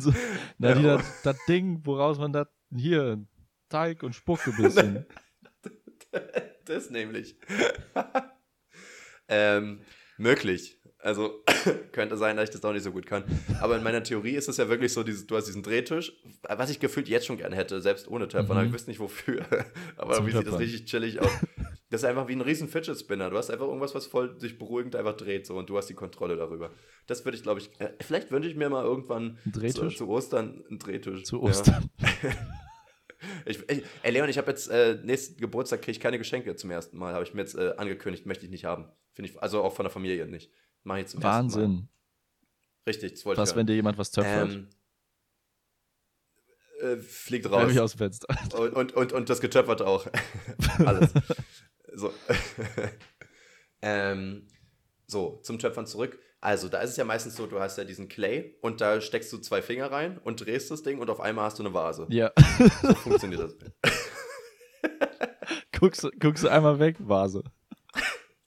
so, 0.00 0.12
na, 0.58 0.74
Ja, 0.74 0.96
das, 0.96 1.22
das 1.22 1.36
Ding, 1.46 1.80
woraus 1.84 2.18
man 2.18 2.32
das 2.32 2.46
hier 2.74 3.22
Teig 3.68 4.02
und 4.02 4.14
Spucke 4.14 4.52
bisschen. 4.52 5.04
Das 6.64 6.90
nämlich. 6.90 7.36
ähm, 9.28 9.80
möglich. 10.18 10.78
Also 11.02 11.42
könnte 11.92 12.16
sein, 12.16 12.36
dass 12.36 12.44
ich 12.44 12.50
das 12.50 12.64
auch 12.64 12.72
nicht 12.72 12.82
so 12.82 12.92
gut 12.92 13.06
kann. 13.06 13.24
Aber 13.60 13.76
in 13.76 13.82
meiner 13.82 14.02
Theorie 14.02 14.32
ist 14.32 14.48
es 14.48 14.58
ja 14.58 14.68
wirklich 14.68 14.92
so, 14.92 15.02
dieses, 15.02 15.26
du 15.26 15.36
hast 15.36 15.46
diesen 15.46 15.62
Drehtisch, 15.62 16.12
was 16.42 16.70
ich 16.70 16.78
gefühlt 16.78 17.08
jetzt 17.08 17.26
schon 17.26 17.38
gerne 17.38 17.56
hätte, 17.56 17.80
selbst 17.80 18.08
ohne 18.08 18.28
Töpfer. 18.28 18.52
Mhm. 18.52 18.58
Aber 18.58 18.66
ich 18.66 18.72
wüsste 18.72 18.90
nicht 18.90 19.00
wofür. 19.00 19.40
Aber 19.96 20.14
Zum 20.14 20.26
irgendwie 20.26 20.32
sieht 20.32 20.34
das 20.34 20.44
Töpfern. 20.44 20.58
richtig 20.58 20.84
chillig 20.84 21.20
aus. 21.20 21.30
Das 21.88 22.02
ist 22.02 22.08
einfach 22.08 22.28
wie 22.28 22.34
ein 22.34 22.40
riesen 22.40 22.68
Fidget 22.68 22.98
Spinner. 22.98 23.30
Du 23.30 23.36
hast 23.36 23.50
einfach 23.50 23.66
irgendwas, 23.66 23.94
was 23.94 24.06
voll 24.06 24.38
sich 24.38 24.58
beruhigend 24.58 24.94
einfach 24.94 25.16
dreht 25.16 25.46
so 25.46 25.56
und 25.56 25.68
du 25.70 25.76
hast 25.76 25.86
die 25.86 25.94
Kontrolle 25.94 26.36
darüber. 26.36 26.70
Das 27.06 27.24
würde 27.24 27.36
ich, 27.36 27.42
glaube 27.42 27.60
ich, 27.60 27.70
äh, 27.80 27.90
vielleicht 28.00 28.30
wünsche 28.30 28.48
ich 28.48 28.54
mir 28.54 28.68
mal 28.68 28.84
irgendwann? 28.84 29.38
Zu, 29.52 29.88
zu 29.88 30.08
Ostern 30.08 30.64
einen 30.68 30.78
Drehtisch. 30.78 31.24
Zu 31.24 31.42
Ja. 31.44 31.80
Ich, 33.44 33.58
ich, 33.68 33.84
ey 34.02 34.12
Leon, 34.12 34.28
ich 34.28 34.38
habe 34.38 34.50
jetzt 34.50 34.68
äh, 34.68 34.98
nächsten 35.02 35.40
Geburtstag 35.40 35.82
kriege 35.82 35.92
ich 35.92 36.00
keine 36.00 36.18
Geschenke 36.18 36.54
zum 36.56 36.70
ersten 36.70 36.96
Mal. 36.96 37.12
Habe 37.14 37.24
ich 37.24 37.34
mir 37.34 37.42
jetzt 37.42 37.54
äh, 37.54 37.74
angekündigt, 37.76 38.26
möchte 38.26 38.44
ich 38.44 38.50
nicht 38.50 38.64
haben. 38.64 38.90
Finde 39.12 39.30
ich, 39.30 39.42
also 39.42 39.62
auch 39.62 39.74
von 39.74 39.84
der 39.84 39.90
Familie 39.90 40.26
nicht. 40.26 40.50
Mache 40.84 40.98
ich 40.98 41.02
jetzt 41.02 41.10
zum 41.12 41.22
ersten 41.22 41.28
Mal. 41.28 41.42
Wahnsinn. 41.42 41.88
Richtig, 42.86 43.12
das 43.12 43.24
wollte 43.24 43.40
Was, 43.42 43.50
ich 43.50 43.56
wenn 43.56 43.66
dir 43.66 43.74
jemand 43.74 43.98
was 43.98 44.10
töpfert? 44.10 44.50
ähm, 44.50 44.68
äh, 46.80 46.96
Fliegt 46.96 47.50
raus. 47.50 47.70
ich 47.70 47.80
aus 47.80 47.92
dem 47.92 47.98
Fenster. 47.98 48.26
Und, 48.58 48.72
und, 48.74 48.92
und, 48.94 49.12
und 49.12 49.28
das 49.28 49.40
getöpfert 49.40 49.82
auch. 49.82 50.06
Alles. 50.78 51.12
So. 51.92 52.12
ähm, 53.82 54.46
so, 55.06 55.40
zum 55.42 55.58
Töpfern 55.58 55.86
zurück. 55.86 56.18
Also, 56.42 56.68
da 56.70 56.80
ist 56.80 56.90
es 56.90 56.96
ja 56.96 57.04
meistens 57.04 57.36
so, 57.36 57.46
du 57.46 57.60
hast 57.60 57.76
ja 57.76 57.84
diesen 57.84 58.08
Clay 58.08 58.56
und 58.62 58.80
da 58.80 59.02
steckst 59.02 59.30
du 59.32 59.38
zwei 59.38 59.60
Finger 59.60 59.92
rein 59.92 60.18
und 60.18 60.44
drehst 60.44 60.70
das 60.70 60.82
Ding 60.82 60.98
und 60.98 61.10
auf 61.10 61.20
einmal 61.20 61.44
hast 61.44 61.58
du 61.58 61.62
eine 61.62 61.74
Vase. 61.74 62.06
Ja. 62.08 62.32
So 62.82 62.94
funktioniert 62.94 63.42
das. 63.42 63.56
guckst, 65.78 66.08
guckst 66.18 66.44
du 66.44 66.48
einmal 66.48 66.78
weg, 66.78 66.96
Vase. 66.98 67.44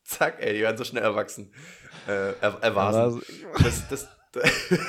Zack, 0.04 0.42
ey, 0.42 0.54
die 0.54 0.62
werden 0.62 0.78
so 0.78 0.84
schnell 0.84 1.04
erwachsen. 1.04 1.54
Äh, 2.08 2.34
er, 2.42 2.58
erwasen. 2.62 3.22
Das, 3.62 3.88
das, 3.88 4.08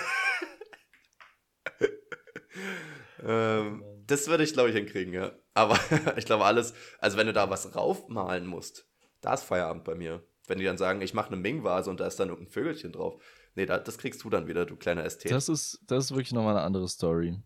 ähm, 3.22 3.84
das 4.06 4.28
würde 4.28 4.44
ich, 4.44 4.54
glaube 4.54 4.70
ich, 4.70 4.76
hinkriegen, 4.76 5.12
ja. 5.12 5.32
Aber 5.52 5.78
ich 6.16 6.24
glaube, 6.24 6.44
alles, 6.44 6.72
also 6.98 7.18
wenn 7.18 7.26
du 7.26 7.34
da 7.34 7.50
was 7.50 7.76
raufmalen 7.76 8.46
musst, 8.46 8.88
da 9.20 9.34
ist 9.34 9.44
Feierabend 9.44 9.84
bei 9.84 9.94
mir. 9.94 10.22
Wenn 10.46 10.58
die 10.58 10.64
dann 10.64 10.78
sagen, 10.78 11.00
ich 11.00 11.14
mache 11.14 11.28
eine 11.28 11.36
Ming-Vase 11.36 11.90
und 11.90 12.00
da 12.00 12.06
ist 12.06 12.20
dann 12.20 12.28
irgendein 12.28 12.52
Vögelchen 12.52 12.92
drauf. 12.92 13.22
Nee, 13.54 13.66
da, 13.66 13.78
das 13.78 13.98
kriegst 13.98 14.22
du 14.24 14.30
dann 14.30 14.46
wieder, 14.46 14.66
du 14.66 14.76
kleiner 14.76 15.04
Ästhet. 15.04 15.30
Das 15.30 15.48
ist, 15.48 15.80
das 15.86 16.06
ist 16.06 16.10
wirklich 16.10 16.32
nochmal 16.32 16.56
eine 16.56 16.64
andere 16.64 16.88
Story. 16.88 17.38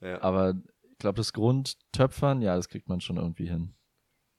ja. 0.00 0.20
Aber 0.22 0.54
ich 0.82 0.98
glaube, 0.98 1.16
das 1.16 1.32
Grundtöpfern, 1.32 2.40
ja, 2.40 2.56
das 2.56 2.68
kriegt 2.68 2.88
man 2.88 3.00
schon 3.00 3.16
irgendwie 3.16 3.48
hin. 3.48 3.74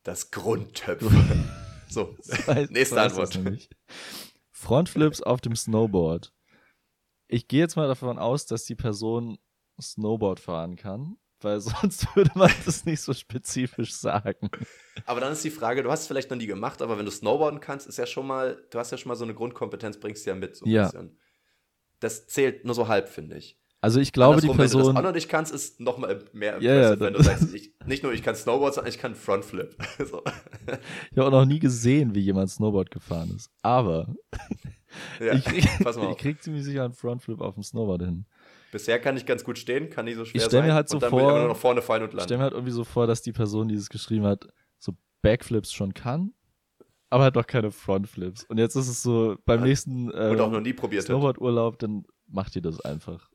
Das 0.04 0.32
Grundtöpfen. 0.32 1.50
so, 1.90 2.16
Das 2.46 2.70
nächste 2.70 3.00
heißt 3.00 3.18
das 3.18 3.36
Antwort. 3.36 3.70
Frontflips 4.52 5.22
auf 5.22 5.42
dem 5.42 5.56
Snowboard. 5.56 6.34
Ich 7.28 7.48
gehe 7.48 7.60
jetzt 7.60 7.76
mal 7.76 7.88
davon 7.88 8.18
aus, 8.20 8.46
dass 8.46 8.66
die 8.66 8.76
Person 8.76 9.38
Snowboard 9.82 10.40
fahren 10.40 10.76
kann, 10.76 11.18
weil 11.46 11.62
sonst 11.62 12.14
würde 12.16 12.32
man 12.36 12.52
das 12.66 12.84
nicht 12.86 13.00
so 13.00 13.14
spezifisch 13.14 13.94
sagen. 13.94 14.50
Aber 15.06 15.22
dann 15.22 15.32
ist 15.32 15.44
die 15.46 15.50
Frage, 15.50 15.82
du 15.84 15.92
hast 15.92 16.02
es 16.02 16.08
vielleicht 16.08 16.30
noch 16.30 16.38
nie 16.38 16.48
gemacht, 16.48 16.82
aber 16.82 16.98
wenn 16.98 17.06
du 17.06 17.12
Snowboarden 17.12 17.62
kannst, 17.62 17.88
ist 17.88 17.98
ja 17.98 18.06
schon 18.06 18.28
mal, 18.28 18.62
du 18.72 18.80
hast 18.80 18.92
ja 18.92 18.98
schon 18.98 19.10
mal 19.10 19.16
so 19.16 19.24
eine 19.24 19.34
Grundkompetenz, 19.34 19.98
bringst 20.00 20.26
du 20.26 20.32
ja 20.32 20.36
mit, 20.36 20.58
so 20.58 20.66
ein 20.66 20.72
Ja. 20.72 20.84
bisschen. 20.84 21.18
Das 22.02 22.28
zählt 22.28 22.66
nur 22.66 22.76
so 22.76 22.90
halb, 22.90 23.08
finde 23.08 23.38
ich. 23.38 23.58
Also 23.82 24.00
ich 24.00 24.12
glaube, 24.12 24.42
die 24.42 24.50
Andersrum, 24.50 24.58
Wenn 24.58 24.66
du 24.66 24.74
Person. 24.78 24.96
das 24.96 25.00
auch 25.04 25.08
noch 25.08 25.14
nicht 25.14 25.30
kannst, 25.30 25.54
ist 25.54 25.80
noch 25.80 25.98
mal 26.00 26.24
mehr 26.34 26.56
impressive, 26.56 27.00
wenn 27.00 27.14
du 27.14 27.22
sagst, 27.22 27.54
ich, 27.54 27.72
nicht 27.86 28.02
nur 28.02 28.14
ich 28.14 28.24
kann 28.24 28.36
Snowboard, 28.36 28.74
sondern 28.74 28.92
ich 28.92 28.98
kann 28.98 29.14
Frontflip. 29.14 29.78
so. 30.10 30.24
Ich 31.12 31.18
habe 31.18 31.28
auch 31.28 31.32
noch 31.32 31.46
nie 31.46 31.60
gesehen, 31.60 32.16
wie 32.16 32.22
jemand 32.22 32.50
Snowboard 32.50 32.90
gefahren 32.90 33.32
ist. 33.36 33.52
Aber 33.62 34.16
ja. 35.20 35.34
ich, 35.34 35.46
krieg, 35.46 35.66
ich 35.66 36.18
krieg 36.18 36.42
ziemlich 36.42 36.64
sicher 36.64 36.84
einen 36.84 36.94
Frontflip 36.94 37.42
auf 37.42 37.54
dem 37.54 37.64
Snowboard 37.64 38.02
hin. 38.02 38.26
Bisher 38.76 39.00
kann 39.00 39.16
ich 39.16 39.26
ganz 39.26 39.46
gut 39.46 39.58
stehen, 39.58 39.90
kann 39.90 40.04
nicht 40.04 40.18
so 40.18 40.26
schwer 40.26 40.42
Ich 40.42 40.46
stell 40.48 40.60
mir 40.62 40.68
sein. 40.68 40.76
halt 40.76 40.90
so 40.90 40.98
und 40.98 41.04
dann 41.04 41.10
vor- 41.12 41.34
will 41.34 41.42
ich 41.44 41.48
nach 41.48 41.56
vorne 41.56 41.82
fallen 41.82 42.04
und 42.04 42.10
Ich 42.10 42.14
landen. 42.16 42.28
stelle 42.28 42.38
mir 42.40 42.44
halt 42.44 42.54
irgendwie 42.54 42.74
so 42.74 42.84
vor, 42.84 43.08
dass 43.08 43.22
die 43.22 43.32
Person, 43.32 43.70
die 43.70 43.76
es 43.76 43.88
geschrieben 43.88 44.26
hat, 44.26 44.50
so 44.80 44.92
Backflips 45.22 45.72
schon 45.72 45.94
kann, 45.94 46.34
aber 47.10 47.24
halt 47.24 47.36
noch 47.36 47.48
keine 47.48 47.72
Frontflips. 47.72 48.44
Und 48.44 48.58
jetzt 48.58 48.76
ist 48.76 48.90
es 48.90 49.02
so, 49.02 49.38
beim 49.46 49.62
nächsten 49.64 50.12
und 50.12 50.42
auch 50.42 50.52
noch 50.52 50.58
äh, 50.58 50.62
nie 50.62 50.74
probiert. 50.74 51.04
Snowboardurlaub, 51.06 51.80
dann 51.80 52.04
macht 52.28 52.54
ihr 52.58 52.62
das 52.62 52.82
einfach. 52.82 53.30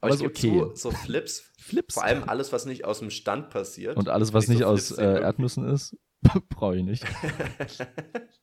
Aber 0.00 0.14
aber 0.14 0.14
ich 0.14 0.26
okay. 0.26 0.58
zu, 0.58 0.74
so 0.76 0.90
Flips, 0.92 1.52
Flips. 1.58 1.92
vor 1.94 2.04
allem 2.04 2.24
alles, 2.26 2.54
was 2.54 2.64
nicht 2.64 2.86
aus 2.86 3.00
dem 3.00 3.10
Stand 3.10 3.50
passiert. 3.50 3.98
Und 3.98 4.08
alles, 4.08 4.32
was 4.32 4.44
ich 4.44 4.48
nicht 4.50 4.60
so 4.60 4.64
aus 4.66 4.92
äh, 4.92 5.20
Erdnüssen 5.20 5.68
ist, 5.68 5.94
brauche 6.48 6.76
ich 6.78 6.84
nicht. 6.84 7.04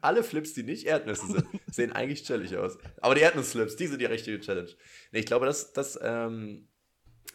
Alle 0.00 0.22
Flips, 0.22 0.54
die 0.54 0.62
nicht 0.62 0.86
Erdnüsse 0.86 1.26
sind, 1.26 1.46
sehen 1.70 1.92
eigentlich 1.92 2.24
chillig 2.24 2.56
aus. 2.56 2.78
Aber 3.00 3.14
die 3.14 3.20
Erdnussflips, 3.22 3.76
die 3.76 3.86
sind 3.86 4.00
die 4.00 4.06
richtige 4.06 4.40
Challenge. 4.40 4.70
Nee, 5.12 5.20
ich 5.20 5.26
glaube, 5.26 5.46
das, 5.46 5.72
das 5.72 5.98
ähm, 6.02 6.68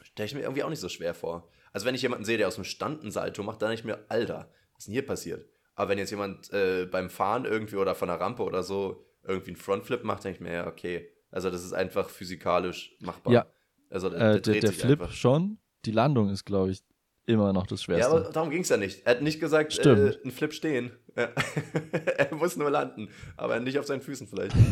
stelle 0.04 0.28
ich 0.28 0.34
mir 0.36 0.42
irgendwie 0.42 0.64
auch 0.64 0.70
nicht 0.70 0.80
so 0.80 0.90
schwer 0.90 1.14
vor. 1.14 1.50
Also 1.74 1.86
wenn 1.86 1.96
ich 1.96 2.02
jemanden 2.02 2.26
sehe, 2.26 2.38
der 2.38 2.48
aus 2.48 2.56
dem 2.56 2.64
Stand 2.64 3.02
einen 3.02 3.12
Salto 3.12 3.44
macht, 3.44 3.62
dann 3.62 3.70
denke 3.70 3.80
ich 3.82 3.86
mir, 3.86 4.06
Alter, 4.10 4.52
was 4.74 4.84
ist 4.84 4.88
denn 4.88 4.94
hier 4.94 5.06
passiert? 5.06 5.48
Aber 5.76 5.90
wenn 5.90 5.98
jetzt 5.98 6.12
jemand 6.12 6.52
äh, 6.52 6.86
beim 6.86 7.10
Fahren 7.10 7.46
irgendwie 7.46 7.78
oder 7.78 7.96
von 7.96 8.08
der 8.10 8.20
Rampe 8.20 8.44
oder 8.44 8.62
so 8.64 9.06
irgendwie 9.24 9.52
einen 9.52 9.58
Frontflip 9.58 10.04
macht, 10.04 10.24
denke 10.24 10.36
ich 10.38 10.42
mir, 10.42 10.54
ja, 10.54 10.68
okay. 10.68 11.10
Also 11.32 11.50
das 11.50 11.64
ist 11.64 11.74
einfach 11.74 12.10
physikalisch 12.10 12.96
machbar. 13.00 13.32
Ja. 13.34 13.46
Also 13.90 14.10
der, 14.10 14.20
Äh, 14.20 14.22
der 14.22 14.32
der 14.34 14.42
dreht 14.54 14.64
der 14.64 14.70
sich 14.72 14.80
Flip 14.82 15.02
einfach. 15.02 15.14
schon. 15.14 15.60
Die 15.86 15.92
Landung 15.92 16.30
ist, 16.30 16.44
glaube 16.46 16.72
ich, 16.72 16.84
immer 17.26 17.54
noch 17.54 17.68
das 17.68 17.82
Ja, 17.82 17.86
Schwerste. 17.86 18.12
aber 18.12 18.30
darum 18.32 18.50
ging 18.50 18.62
es 18.62 18.70
ja 18.70 18.78
nicht. 18.78 19.06
Er 19.06 19.12
hat 19.16 19.22
nicht 19.22 19.40
gesagt, 19.40 19.72
äh, 19.72 19.76
Stimmt. 19.76 20.26
ein 20.26 20.32
Flip 20.32 20.54
stehen. 20.54 20.92
Ja. 21.16 21.30
er 22.18 22.34
muss 22.36 22.56
nur 22.58 22.70
landen, 22.72 23.10
aber 23.38 23.60
nicht 23.60 23.78
auf 23.80 23.86
seinen 23.86 24.02
Füßen 24.02 24.28
vielleicht. 24.28 24.56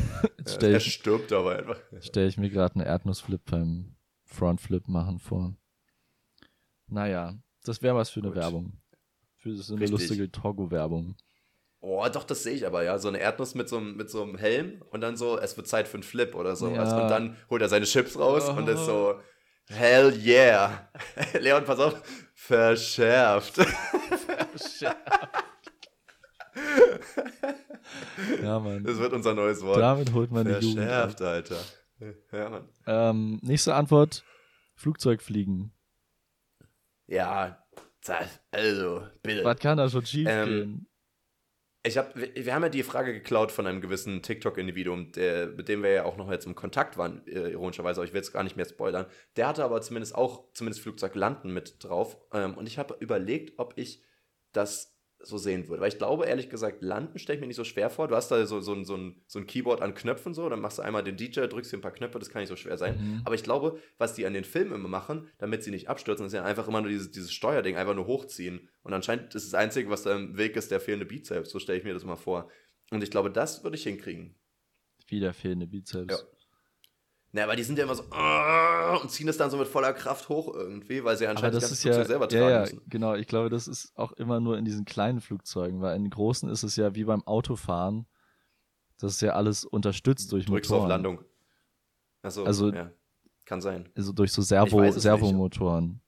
Ja, 0.49 0.55
stelle 0.55 0.73
er 0.73 0.79
stirbt 0.79 1.31
aber 1.33 1.57
einfach. 1.59 1.79
stell 2.01 2.27
ich 2.27 2.37
mir 2.37 2.49
gerade 2.49 2.73
einen 2.75 2.85
Erdnussflip 2.85 3.41
beim 3.51 3.95
Frontflip 4.25 4.87
machen 4.87 5.19
vor. 5.19 5.53
Naja, 6.87 7.35
das 7.65 7.81
wäre 7.81 7.95
was 7.95 8.09
für 8.09 8.21
eine 8.21 8.29
Gut. 8.29 8.37
Werbung. 8.37 8.73
Für 9.37 9.55
so 9.55 9.73
eine 9.73 9.81
Richtig. 9.83 9.99
lustige 9.99 10.31
Togo-Werbung. 10.31 11.15
Oh, 11.81 12.05
doch, 12.11 12.23
das 12.23 12.43
sehe 12.43 12.53
ich 12.55 12.65
aber, 12.65 12.83
ja. 12.83 12.97
So 12.97 13.07
eine 13.07 13.19
Erdnuss 13.19 13.53
mit 13.55 13.69
so, 13.69 13.77
einem- 13.77 13.95
mit 13.95 14.09
so 14.09 14.23
einem 14.23 14.37
Helm 14.37 14.81
und 14.89 15.01
dann 15.01 15.15
so, 15.15 15.37
es 15.39 15.55
wird 15.55 15.67
Zeit 15.67 15.87
für 15.87 15.95
einen 15.95 16.03
Flip 16.03 16.33
oder 16.35 16.55
sowas. 16.55 16.89
Ja. 16.91 17.03
Und 17.03 17.09
dann 17.09 17.37
holt 17.49 17.61
er 17.61 17.69
seine 17.69 17.85
Chips 17.85 18.17
raus 18.17 18.49
und 18.49 18.67
ist 18.67 18.79
Oh. 18.81 18.85
so, 18.85 19.19
hell 19.67 20.13
yeah. 20.17 20.89
Leon, 21.39 21.63
pass 21.63 21.79
auf, 21.79 22.01
verschärft. 22.49 23.57
Ja, 28.41 28.59
Mann. 28.59 28.83
Das 28.83 28.97
wird 28.97 29.13
unser 29.13 29.33
neues 29.35 29.61
Wort. 29.61 29.79
Damit 29.79 30.11
holt 30.13 30.31
man 30.31 30.45
die 30.45 30.53
Jugend. 30.53 30.79
Verschärft, 30.79 31.21
Alter. 31.21 31.59
Ja, 32.31 32.49
Mann. 32.49 32.69
Ähm, 32.87 33.39
nächste 33.43 33.75
Antwort: 33.75 34.23
Flugzeugfliegen. 34.75 35.71
Ja, 37.07 37.63
das, 38.03 38.39
also, 38.51 39.07
bitte. 39.21 39.43
Was 39.43 39.59
kann 39.59 39.77
da 39.77 39.89
schon 39.89 40.05
schief 40.05 40.27
Ähm, 40.29 40.47
gehen? 40.47 40.87
Ich 41.89 41.97
hab, 41.97 42.15
wir, 42.15 42.53
haben 42.53 42.61
ja 42.61 42.69
die 42.69 42.83
Frage 42.83 43.13
geklaut 43.13 43.51
von 43.51 43.65
einem 43.65 43.81
gewissen 43.81 44.21
TikTok-Individuum, 44.21 45.11
mit 45.55 45.67
dem 45.67 45.81
wir 45.81 45.91
ja 45.91 46.05
auch 46.05 46.17
noch 46.17 46.31
jetzt 46.31 46.45
im 46.45 46.53
Kontakt 46.53 46.97
waren, 46.97 47.25
äh, 47.25 47.49
ironischerweise, 47.49 47.99
aber 47.99 48.05
ich 48.05 48.13
will 48.13 48.19
jetzt 48.19 48.31
gar 48.31 48.43
nicht 48.43 48.55
mehr 48.55 48.67
spoilern. 48.67 49.07
Der 49.37 49.47
hatte 49.47 49.63
aber 49.63 49.81
zumindest 49.81 50.13
auch, 50.13 50.53
zumindest 50.53 50.83
Flugzeug 50.83 51.15
landen 51.15 51.51
mit 51.51 51.83
drauf. 51.83 52.17
Ähm, 52.31 52.55
und 52.55 52.67
ich 52.67 52.77
habe 52.77 52.95
überlegt, 52.99 53.57
ob 53.57 53.73
ich 53.75 54.03
das 54.51 54.98
so 55.21 55.37
sehen 55.37 55.67
würde. 55.67 55.81
Weil 55.81 55.89
ich 55.89 55.97
glaube, 55.97 56.25
ehrlich 56.25 56.49
gesagt, 56.49 56.81
landen 56.81 57.19
stelle 57.19 57.35
ich 57.37 57.41
mir 57.41 57.47
nicht 57.47 57.55
so 57.57 57.63
schwer 57.65 57.89
vor. 57.89 58.07
Du 58.07 58.15
hast 58.15 58.29
da 58.31 58.45
so, 58.45 58.61
so, 58.61 58.73
ein- 58.73 58.85
so, 58.85 58.95
ein, 58.95 59.21
so 59.27 59.39
ein 59.39 59.45
Keyboard 59.47 59.81
an 59.81 59.93
Knöpfen 59.93 60.33
so, 60.33 60.47
dann 60.47 60.61
machst 60.61 60.77
du 60.77 60.81
einmal 60.81 61.03
den 61.03 61.17
DJ, 61.17 61.41
drückst 61.47 61.71
hier 61.71 61.79
ein 61.79 61.81
paar 61.81 61.91
Knöpfe, 61.91 62.19
das 62.19 62.29
kann 62.29 62.41
nicht 62.41 62.49
so 62.49 62.55
schwer 62.55 62.77
sein. 62.77 62.97
Mhm. 62.97 63.21
Aber 63.25 63.35
ich 63.35 63.43
glaube, 63.43 63.79
was 63.97 64.13
die 64.13 64.25
an 64.25 64.33
den 64.33 64.45
Filmen 64.45 64.73
immer 64.73 64.87
machen, 64.87 65.27
damit 65.37 65.63
sie 65.63 65.71
nicht 65.71 65.89
abstürzen, 65.89 66.25
ist 66.25 66.33
ja 66.33 66.43
einfach 66.43 66.67
immer 66.67 66.81
nur 66.81 66.89
dieses, 66.89 67.11
dieses 67.11 67.33
Steuerding 67.33 67.75
einfach 67.75 67.95
nur 67.95 68.07
hochziehen. 68.07 68.69
Und 68.83 68.93
anscheinend 68.93 69.35
ist 69.35 69.45
das 69.45 69.53
Einzige, 69.53 69.89
was 69.89 70.03
da 70.03 70.15
im 70.15 70.37
Weg 70.37 70.55
ist, 70.55 70.71
der 70.71 70.79
fehlende 70.79 71.05
Bizeps. 71.05 71.49
So 71.49 71.59
stelle 71.59 71.77
ich 71.79 71.83
mir 71.83 71.93
das 71.93 72.05
mal 72.05 72.15
vor. 72.15 72.49
Und 72.91 73.03
ich 73.03 73.11
glaube, 73.11 73.29
das 73.29 73.63
würde 73.63 73.75
ich 73.75 73.83
hinkriegen. 73.83 74.35
Wieder 75.07 75.33
fehlende 75.33 75.67
Bizeps. 75.67 76.13
Ja. 76.13 76.38
Na, 77.31 77.47
weil 77.47 77.55
die 77.57 77.63
sind 77.63 77.77
ja 77.77 77.83
immer 77.83 77.93
so 77.95 78.03
"Ah", 78.11 78.95
und 79.01 79.11
ziehen 79.11 79.27
es 79.27 79.37
dann 79.37 79.51
so 79.51 79.57
mit 79.57 79.67
voller 79.67 79.93
Kraft 79.93 80.29
hoch 80.29 80.53
irgendwie, 80.53 81.03
weil 81.03 81.15
sie 81.15 81.25
Aber 81.25 81.31
anscheinend 81.35 81.57
das 81.57 81.63
ganze 81.63 81.73
ist 81.75 81.83
ja, 81.83 81.91
Flugzeug 81.93 82.07
selber 82.07 82.27
tragen 82.27 82.43
ja, 82.43 82.49
ja, 82.49 82.59
müssen. 82.61 82.81
genau. 82.87 83.13
Ich 83.15 83.27
glaube, 83.27 83.49
das 83.49 83.67
ist 83.67 83.91
auch 83.95 84.13
immer 84.13 84.39
nur 84.39 84.57
in 84.57 84.65
diesen 84.65 84.83
kleinen 84.85 85.21
Flugzeugen, 85.21 85.79
weil 85.81 85.95
in 85.95 86.03
den 86.05 86.09
großen 86.09 86.49
ist 86.49 86.63
es 86.63 86.75
ja 86.75 86.95
wie 86.95 87.03
beim 87.03 87.21
Autofahren. 87.27 88.07
Das 88.97 89.13
ist 89.13 89.21
ja 89.21 89.33
alles 89.33 89.63
unterstützt 89.63 90.31
durch 90.31 90.45
Drückst 90.47 90.71
Motoren. 90.71 90.85
auf 90.85 90.89
Landung. 90.89 91.23
Achso, 92.23 92.43
Also- 92.45 92.73
ja. 92.73 92.91
Kann 93.45 93.61
sein. 93.61 93.89
Also 93.95 94.11
durch 94.11 94.31
so 94.31 94.41
Servo, 94.43 94.91
Servomotoren, 94.91 96.01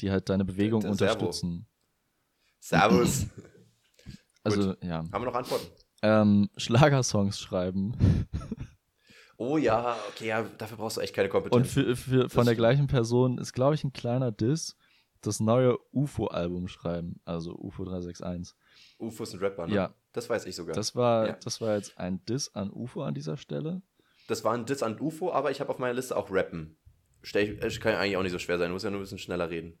die 0.00 0.10
halt 0.10 0.28
deine 0.30 0.44
Bewegung 0.46 0.80
Der- 0.80 0.90
der 0.90 0.96
Servo. 0.98 1.12
unterstützen. 1.26 1.66
Servus. 2.60 3.26
Also, 4.42 4.74
ja. 4.82 4.98
Haben 5.00 5.12
wir 5.12 5.26
noch 5.26 5.34
Antworten? 5.34 5.66
Ähm, 6.02 6.48
Schlagersongs 6.56 7.38
schreiben. 7.38 7.92
Oh 9.42 9.56
ja, 9.56 9.96
okay, 10.10 10.26
ja, 10.26 10.42
dafür 10.58 10.76
brauchst 10.76 10.98
du 10.98 11.00
echt 11.00 11.14
keine 11.14 11.30
Kompetenz. 11.30 11.56
Und 11.56 11.66
für, 11.66 11.96
für, 11.96 12.28
von 12.28 12.44
der 12.44 12.54
gleichen 12.54 12.88
Person 12.88 13.38
ist, 13.38 13.54
glaube 13.54 13.74
ich, 13.74 13.82
ein 13.84 13.92
kleiner 13.94 14.30
Diss 14.30 14.76
das 15.22 15.40
neue 15.40 15.78
UFO-Album 15.92 16.68
schreiben. 16.68 17.20
Also 17.24 17.54
UFO 17.54 17.84
361. 17.84 18.54
UFOs 18.98 19.32
und 19.32 19.40
Rapper, 19.40 19.66
ne? 19.66 19.74
Ja. 19.74 19.94
Das 20.12 20.28
weiß 20.28 20.44
ich 20.44 20.54
sogar. 20.54 20.74
Das 20.74 20.94
war, 20.94 21.26
Ja. 21.28 21.36
das 21.42 21.60
war 21.62 21.74
jetzt 21.74 21.96
ein 21.98 22.22
Diss 22.26 22.54
an 22.54 22.70
UFO 22.70 23.02
an 23.02 23.14
dieser 23.14 23.38
Stelle. 23.38 23.80
Das 24.28 24.44
war 24.44 24.52
ein 24.52 24.66
Diss 24.66 24.82
an 24.82 25.00
UFO, 25.00 25.32
aber 25.32 25.50
ich 25.50 25.60
habe 25.60 25.70
auf 25.70 25.78
meiner 25.78 25.94
Liste 25.94 26.16
auch 26.18 26.30
Rappen. 26.30 26.76
Stell 27.22 27.58
ich, 27.64 27.80
kann 27.80 27.92
ja 27.92 27.98
eigentlich 28.00 28.16
auch 28.18 28.22
nicht 28.22 28.32
so 28.32 28.38
schwer 28.38 28.58
sein, 28.58 28.68
du 28.68 28.74
musst 28.74 28.84
ja 28.84 28.90
nur 28.90 29.00
ein 29.00 29.04
bisschen 29.04 29.18
schneller 29.18 29.48
reden. 29.48 29.78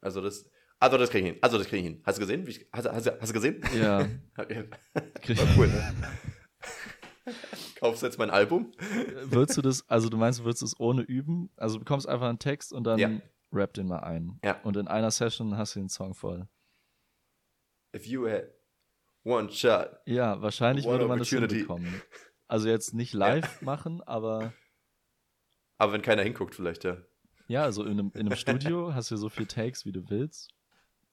Also 0.00 0.20
das, 0.20 0.44
also 0.78 0.98
das 0.98 1.10
krieg 1.10 1.24
ich 1.24 1.30
hin. 1.32 1.38
Also 1.40 1.58
das 1.58 1.66
krieg 1.66 1.80
ich 1.80 1.86
hin. 1.86 2.00
Hast 2.04 2.18
du 2.18 2.20
gesehen? 2.20 2.46
Wie 2.46 2.50
ich, 2.50 2.66
hast, 2.72 2.88
hast, 2.88 3.06
du- 3.06 3.20
hast 3.20 3.28
du 3.28 3.34
gesehen? 3.34 3.60
Ja. 3.76 4.06
War 4.36 4.46
cool, 5.56 5.66
ne? 5.68 5.94
Kaufst 7.80 8.02
du 8.02 8.06
jetzt 8.06 8.18
mein 8.18 8.30
Album? 8.30 8.72
Würdest 9.24 9.56
du 9.58 9.62
das, 9.62 9.88
also 9.88 10.08
du 10.08 10.16
meinst, 10.16 10.40
du 10.40 10.44
würdest 10.44 10.62
es 10.62 10.78
ohne 10.78 11.02
üben? 11.02 11.50
Also 11.56 11.76
du 11.76 11.80
bekommst 11.84 12.08
einfach 12.08 12.28
einen 12.28 12.38
Text 12.38 12.72
und 12.72 12.84
dann 12.84 12.98
Ja. 12.98 13.10
rap 13.52 13.72
den 13.74 13.86
mal 13.88 14.00
ein. 14.00 14.38
Ja. 14.44 14.60
Und 14.62 14.76
in 14.76 14.86
einer 14.86 15.10
Session 15.10 15.56
hast 15.56 15.74
du 15.74 15.80
den 15.80 15.88
Song 15.88 16.14
voll. 16.14 16.46
If 17.94 18.06
you 18.06 18.28
had 18.28 18.44
one 19.24 19.50
shot. 19.50 19.90
Ja, 20.06 20.40
wahrscheinlich 20.42 20.84
würde 20.86 21.06
man 21.06 21.18
das 21.18 21.28
hinbekommen. 21.28 22.00
Also 22.48 22.68
jetzt 22.68 22.94
nicht 22.94 23.12
live 23.14 23.62
machen, 23.62 24.02
aber 24.02 24.52
Aber 25.78 25.92
wenn 25.92 26.02
keiner 26.02 26.22
hinguckt, 26.24 26.56
vielleicht, 26.56 26.82
ja. 26.82 26.96
ja, 27.46 27.62
also 27.62 27.84
in 27.84 27.92
einem, 27.92 28.10
in 28.16 28.22
einem 28.26 28.34
Studio 28.36 28.92
hast 28.92 29.12
du 29.12 29.16
so 29.16 29.28
viele 29.28 29.46
Takes, 29.46 29.84
wie 29.86 29.92
du 29.92 30.10
willst. 30.10 30.50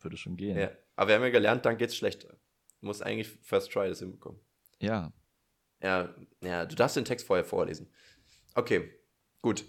Würde 0.01 0.17
schon 0.17 0.35
gehen. 0.35 0.57
ja. 0.57 0.71
Aber 0.95 1.09
wir 1.09 1.15
haben 1.15 1.21
ja 1.21 1.29
gelernt, 1.29 1.63
dann 1.63 1.77
geht's 1.77 1.95
schlechter. 1.95 2.29
Du 2.81 2.87
musst 2.87 3.03
eigentlich 3.03 3.27
First 3.43 3.71
Try 3.71 3.87
das 3.87 3.99
hinbekommen. 3.99 4.41
ja. 4.79 5.13
Ja, 5.81 6.13
ja, 6.41 6.65
du 6.65 6.75
darfst 6.75 6.95
den 6.95 7.05
Text 7.05 7.27
vorher 7.27 7.45
vorlesen. 7.45 7.87
Okay, 8.55 8.91
gut. 9.41 9.63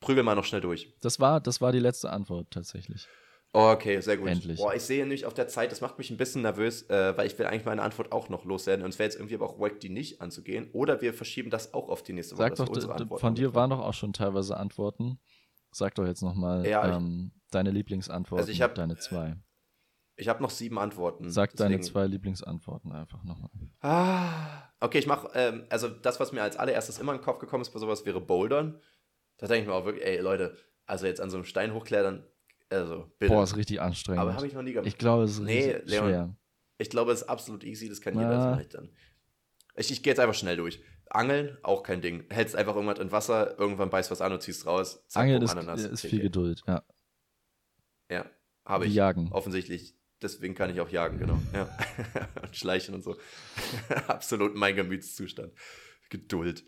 Prügel 0.00 0.22
mal 0.22 0.34
noch 0.34 0.44
schnell 0.44 0.60
durch. 0.60 0.94
Das 1.00 1.20
war, 1.20 1.40
das 1.40 1.60
war 1.60 1.72
die 1.72 1.78
letzte 1.78 2.10
Antwort 2.10 2.50
tatsächlich. 2.50 3.06
Okay, 3.52 4.00
sehr 4.00 4.16
gut. 4.16 4.28
Endlich. 4.28 4.58
Boah, 4.60 4.74
ich 4.74 4.82
sehe 4.82 5.00
nämlich 5.00 5.26
auf 5.26 5.34
der 5.34 5.48
Zeit, 5.48 5.72
das 5.72 5.80
macht 5.80 5.98
mich 5.98 6.08
ein 6.10 6.16
bisschen 6.16 6.42
nervös, 6.42 6.88
äh, 6.88 7.16
weil 7.16 7.26
ich 7.26 7.36
will 7.38 7.46
eigentlich 7.46 7.64
meine 7.64 7.82
Antwort 7.82 8.12
auch 8.12 8.28
noch 8.28 8.44
loswerden. 8.44 8.84
Und 8.84 8.90
es 8.90 8.98
wäre 9.00 9.08
jetzt 9.08 9.16
irgendwie 9.16 9.34
aber 9.34 9.46
auch 9.50 9.58
wack, 9.58 9.80
die 9.80 9.88
nicht 9.88 10.20
anzugehen. 10.20 10.70
Oder 10.72 11.00
wir 11.00 11.12
verschieben 11.12 11.50
das 11.50 11.74
auch 11.74 11.88
auf 11.88 12.02
die 12.04 12.12
nächste 12.12 12.36
Woche. 12.36 12.44
Sag 12.44 12.56
doch, 12.56 12.68
unsere 12.68 12.94
Antworten 12.94 13.20
von 13.20 13.34
dir 13.34 13.52
waren 13.54 13.70
doch 13.70 13.80
auch 13.80 13.92
schon 13.94 14.12
teilweise 14.12 14.56
Antworten. 14.56 15.18
Sag 15.72 15.96
doch 15.96 16.06
jetzt 16.06 16.22
nochmal 16.22 16.64
Ja, 16.66 16.96
ähm, 16.96 17.32
deine 17.50 17.72
Lieblingsantworten, 17.72 18.40
Also 18.40 18.52
ich 18.52 18.62
hab- 18.62 18.76
deine 18.76 18.96
zwei. 18.98 19.36
Ich 20.20 20.28
habe 20.28 20.42
noch 20.42 20.50
sieben 20.50 20.78
Antworten. 20.78 21.30
Sag 21.30 21.56
deine 21.56 21.76
deswegen- 21.76 21.92
zwei 21.92 22.06
Lieblingsantworten 22.06 22.92
einfach 22.92 23.24
nochmal. 23.24 23.50
Ah, 23.80 24.62
okay, 24.80 24.98
ich 24.98 25.06
mache, 25.06 25.30
ähm, 25.34 25.64
also 25.70 25.88
das, 25.88 26.20
was 26.20 26.32
mir 26.32 26.42
als 26.42 26.56
allererstes 26.56 26.98
immer 26.98 27.12
in 27.12 27.18
den 27.18 27.24
Kopf 27.24 27.38
gekommen 27.38 27.62
ist 27.62 27.70
bei 27.70 27.78
sowas, 27.78 28.04
wäre 28.04 28.20
Bouldern. 28.20 28.80
Da 29.38 29.46
denke 29.46 29.62
ich 29.62 29.66
mir 29.68 29.74
auch 29.74 29.84
wirklich, 29.86 30.04
ey 30.04 30.20
Leute, 30.20 30.56
also 30.86 31.06
jetzt 31.06 31.20
an 31.20 31.30
so 31.30 31.36
einem 31.38 31.44
Stein 31.46 31.72
hochklettern, 31.72 32.24
also 32.68 33.10
bitte. 33.18 33.32
Boah, 33.32 33.42
ist 33.44 33.56
richtig 33.56 33.80
anstrengend. 33.80 34.20
aber 34.20 34.34
habe 34.34 34.46
ich 34.46 34.52
noch 34.52 34.62
nie 34.62 34.72
gemacht. 34.72 34.86
ich 34.86 34.98
glaube, 34.98 35.24
es 35.24 35.32
ist 35.32 35.40
Nee, 35.40 35.70
richtig 35.70 35.90
Leon. 35.90 36.04
schwer. 36.06 36.36
Ich 36.78 36.90
glaube, 36.90 37.12
es 37.12 37.22
ist 37.22 37.28
absolut 37.28 37.64
easy, 37.64 37.88
das 37.88 38.00
kann 38.00 38.14
jeder, 38.14 38.30
das 38.30 38.44
mache 38.44 38.62
ich 38.62 38.68
dann. 38.68 38.90
Ich, 39.76 39.90
ich 39.90 40.02
gehe 40.02 40.10
jetzt 40.10 40.20
einfach 40.20 40.34
schnell 40.34 40.56
durch. 40.56 40.82
Angeln, 41.08 41.56
auch 41.62 41.82
kein 41.82 42.02
Ding. 42.02 42.24
Hältst 42.30 42.54
einfach 42.56 42.74
irgendwas 42.74 42.98
in 42.98 43.10
Wasser, 43.10 43.58
irgendwann 43.58 43.88
beißt 43.90 44.10
was 44.10 44.20
an 44.20 44.32
und 44.32 44.42
ziehst 44.42 44.66
raus. 44.66 45.02
Zack, 45.08 45.22
Angeln 45.22 45.42
ist, 45.42 45.50
Ananas. 45.52 45.82
ist 45.84 46.02
viel 46.02 46.20
Geduld, 46.20 46.62
ja. 46.66 46.82
Ja, 48.10 48.26
habe 48.64 48.86
ich. 48.86 48.94
jagen. 48.94 49.30
Offensichtlich. 49.32 49.94
Deswegen 50.22 50.54
kann 50.54 50.70
ich 50.70 50.80
auch 50.80 50.90
jagen, 50.90 51.18
genau. 51.18 51.38
Ja. 51.54 51.68
und 52.42 52.56
schleichen 52.56 52.94
und 52.94 53.02
so. 53.02 53.16
Absolut 54.06 54.54
mein 54.54 54.76
Gemütszustand. 54.76 55.52
Geduld. 56.10 56.64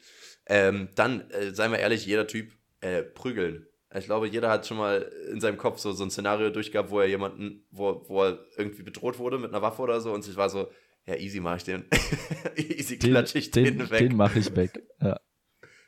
Ähm, 0.47 0.89
dann, 0.95 1.31
äh, 1.31 1.53
seien 1.55 1.73
wir 1.73 1.79
ehrlich, 1.79 2.07
jeder 2.07 2.27
Typ 2.27 2.53
äh, 2.81 3.03
prügeln. 3.03 3.67
Ich 3.95 4.07
glaube, 4.07 4.27
jeder 4.27 4.49
hat 4.49 4.67
schon 4.67 4.79
mal 4.79 5.03
in 5.31 5.41
seinem 5.41 5.59
Kopf 5.59 5.79
so, 5.79 5.93
so 5.93 6.03
ein 6.05 6.11
Szenario 6.11 6.51
durchgehabt, 6.51 6.91
wo 6.91 7.01
er 7.01 7.09
jemanden, 7.09 7.67
wo, 7.71 8.05
wo 8.09 8.25
er 8.25 8.47
irgendwie 8.57 8.83
bedroht 8.83 9.19
wurde 9.19 9.39
mit 9.39 9.51
einer 9.51 9.61
Waffe 9.61 9.83
oder 9.83 10.01
so 10.01 10.13
und 10.13 10.23
sich 10.23 10.37
war 10.37 10.49
so, 10.49 10.71
ja, 11.05 11.17
easy 11.17 11.41
mach 11.41 11.57
ich 11.57 11.65
den. 11.65 11.85
easy 12.57 12.99
Den, 12.99 13.11
klatsch 13.11 13.35
ich 13.35 13.51
den, 13.51 13.79
den, 13.79 13.91
weg. 13.91 13.99
den 13.99 14.17
mache 14.17 14.39
ich 14.39 14.55
weg. 14.57 14.83
Ja. 15.01 15.21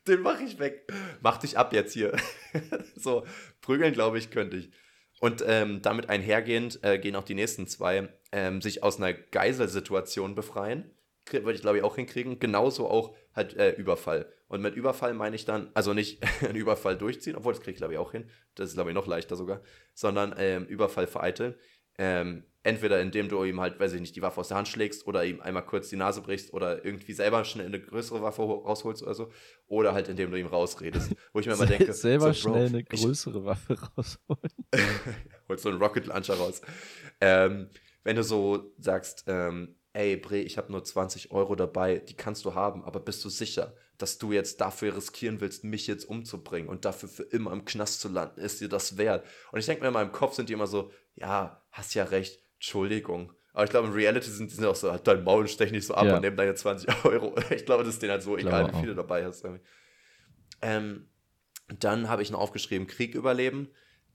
Den 0.06 0.20
mache 0.20 0.42
ich 0.44 0.58
weg. 0.58 0.86
Mach 1.22 1.38
dich 1.38 1.56
ab 1.56 1.72
jetzt 1.72 1.94
hier. 1.94 2.14
so, 2.96 3.24
prügeln, 3.62 3.94
glaube 3.94 4.18
ich, 4.18 4.30
könnte 4.30 4.58
ich. 4.58 4.70
Und 5.20 5.44
ähm, 5.46 5.80
damit 5.80 6.10
einhergehend 6.10 6.80
äh, 6.82 6.98
gehen 6.98 7.16
auch 7.16 7.24
die 7.24 7.34
nächsten 7.34 7.66
zwei, 7.66 8.08
ähm, 8.32 8.60
sich 8.60 8.82
aus 8.82 8.98
einer 8.98 9.12
Geiselsituation 9.12 10.34
befreien. 10.34 10.90
Würde 11.30 11.52
ich, 11.52 11.62
glaube 11.62 11.78
ich, 11.78 11.84
auch 11.84 11.96
hinkriegen. 11.96 12.38
Genauso 12.38 12.88
auch 12.88 13.14
halt 13.34 13.56
äh, 13.56 13.70
Überfall. 13.70 14.30
Und 14.48 14.60
mit 14.60 14.74
Überfall 14.74 15.14
meine 15.14 15.36
ich 15.36 15.44
dann, 15.44 15.70
also 15.74 15.94
nicht 15.94 16.22
einen 16.42 16.56
Überfall 16.56 16.98
durchziehen, 16.98 17.36
obwohl 17.36 17.54
das 17.54 17.62
kriege 17.62 17.72
ich, 17.72 17.78
glaube 17.78 17.94
ich, 17.94 17.98
auch 17.98 18.12
hin. 18.12 18.28
Das 18.54 18.68
ist, 18.68 18.74
glaube 18.74 18.90
ich, 18.90 18.94
noch 18.94 19.06
leichter 19.06 19.36
sogar. 19.36 19.62
Sondern 19.94 20.34
ähm, 20.38 20.66
Überfall 20.66 21.06
vereiteln. 21.06 21.54
Ähm, 21.98 22.44
entweder 22.64 23.00
indem 23.00 23.28
du 23.28 23.44
ihm 23.44 23.60
halt, 23.60 23.78
weiß 23.78 23.92
ich 23.92 24.00
nicht, 24.00 24.16
die 24.16 24.22
Waffe 24.22 24.40
aus 24.40 24.48
der 24.48 24.56
Hand 24.56 24.68
schlägst 24.68 25.06
oder 25.06 25.24
ihm 25.24 25.40
einmal 25.40 25.64
kurz 25.64 25.90
die 25.90 25.96
Nase 25.96 26.22
brichst 26.22 26.52
oder 26.52 26.84
irgendwie 26.84 27.12
selber 27.12 27.44
schnell 27.44 27.66
eine 27.66 27.80
größere 27.80 28.22
Waffe 28.22 28.42
rausholst 28.42 29.02
oder 29.02 29.14
so. 29.14 29.30
Oder 29.66 29.92
halt 29.92 30.08
indem 30.08 30.30
du 30.30 30.38
ihm 30.38 30.46
rausredest. 30.46 31.14
Wo 31.32 31.40
ich 31.40 31.46
mir 31.46 31.52
immer 31.52 31.66
denke, 31.66 31.92
selber 31.92 32.32
so, 32.32 32.48
Bro, 32.48 32.54
schnell 32.54 32.68
eine 32.68 32.84
größere 32.84 33.38
ich, 33.38 33.44
Waffe 33.44 33.78
rausholen. 33.96 34.50
holst 35.48 35.62
so 35.62 35.68
einen 35.68 35.78
Rocket 35.78 36.06
Launcher 36.06 36.34
raus. 36.34 36.62
Ähm, 37.20 37.68
wenn 38.02 38.16
du 38.16 38.22
so 38.22 38.72
sagst, 38.78 39.24
ähm, 39.28 39.76
ey 39.92 40.16
Bre, 40.16 40.38
ich 40.38 40.58
habe 40.58 40.72
nur 40.72 40.82
20 40.82 41.30
Euro 41.32 41.54
dabei, 41.54 41.98
die 41.98 42.14
kannst 42.14 42.44
du 42.44 42.54
haben, 42.54 42.84
aber 42.84 43.00
bist 43.00 43.24
du 43.24 43.28
sicher, 43.28 43.74
dass 43.98 44.18
du 44.18 44.32
jetzt 44.32 44.60
dafür 44.60 44.96
riskieren 44.96 45.40
willst, 45.40 45.64
mich 45.64 45.86
jetzt 45.86 46.04
umzubringen 46.04 46.68
und 46.68 46.84
dafür 46.84 47.08
für 47.08 47.22
immer 47.22 47.52
im 47.52 47.64
Knast 47.64 48.00
zu 48.00 48.08
landen? 48.08 48.40
Ist 48.40 48.60
dir 48.60 48.68
das 48.68 48.96
wert? 48.96 49.24
Und 49.52 49.60
ich 49.60 49.66
denke 49.66 49.82
mir 49.82 49.88
in 49.88 49.94
meinem 49.94 50.12
Kopf 50.12 50.34
sind 50.34 50.48
die 50.48 50.52
immer 50.52 50.66
so, 50.66 50.90
ja, 51.14 51.62
hast 51.70 51.94
ja 51.94 52.04
recht, 52.04 52.40
Entschuldigung. 52.54 53.32
Aber 53.52 53.64
ich 53.64 53.70
glaube, 53.70 53.86
in 53.86 53.94
Reality 53.94 54.30
sind 54.30 54.56
die 54.56 54.64
auch 54.66 54.74
so, 54.74 54.90
halt 54.90 55.06
dein 55.06 55.22
Maul 55.22 55.46
stech 55.46 55.70
nicht 55.70 55.86
so 55.86 55.94
ab 55.94 56.06
ja. 56.06 56.16
und 56.16 56.22
nimm 56.22 56.36
deine 56.36 56.54
20 56.54 57.04
Euro. 57.04 57.34
Ich 57.50 57.64
glaube, 57.64 57.84
das 57.84 57.94
ist 57.94 58.02
denen 58.02 58.12
halt 58.12 58.22
so 58.22 58.36
egal, 58.36 58.72
wie 58.72 58.80
viele 58.80 58.94
dabei 58.96 59.24
hast. 59.24 59.46
Ähm, 60.60 61.08
dann 61.78 62.08
habe 62.08 62.22
ich 62.22 62.30
noch 62.30 62.40
aufgeschrieben, 62.40 62.88
Krieg 62.88 63.14
überleben. 63.14 63.68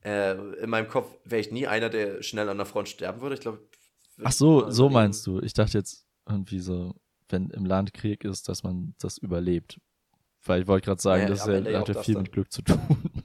Äh, 0.04 0.34
in 0.62 0.70
meinem 0.70 0.88
Kopf 0.88 1.08
wäre 1.24 1.40
ich 1.40 1.52
nie 1.52 1.68
einer, 1.68 1.90
der 1.90 2.22
schnell 2.22 2.50
an 2.50 2.58
der 2.58 2.66
Front 2.66 2.90
sterben 2.90 3.22
würde. 3.22 3.36
Ich 3.36 3.42
glaube, 3.42 3.60
Ach 4.24 4.32
so, 4.32 4.70
so 4.70 4.90
meinst 4.90 5.26
du. 5.26 5.40
Ich 5.42 5.54
dachte 5.54 5.78
jetzt 5.78 6.06
irgendwie 6.28 6.60
so, 6.60 6.96
wenn 7.30 7.50
im 7.50 7.66
Land 7.66 7.94
Krieg 7.94 8.24
ist, 8.24 8.50
dass 8.50 8.64
man 8.64 8.96
das 9.00 9.18
überlebt. 9.18 9.80
Weil 10.44 10.62
ich 10.62 10.68
wollte 10.68 10.86
gerade 10.86 11.02
sagen, 11.02 11.24
naja, 11.24 11.36
das 11.36 11.46
ja, 11.46 11.80
hat 11.80 11.90
ja 11.90 12.04
viel 12.04 12.18
mit 12.18 12.32
Glück 12.32 12.52
zu 12.52 12.62
tun. 12.62 12.80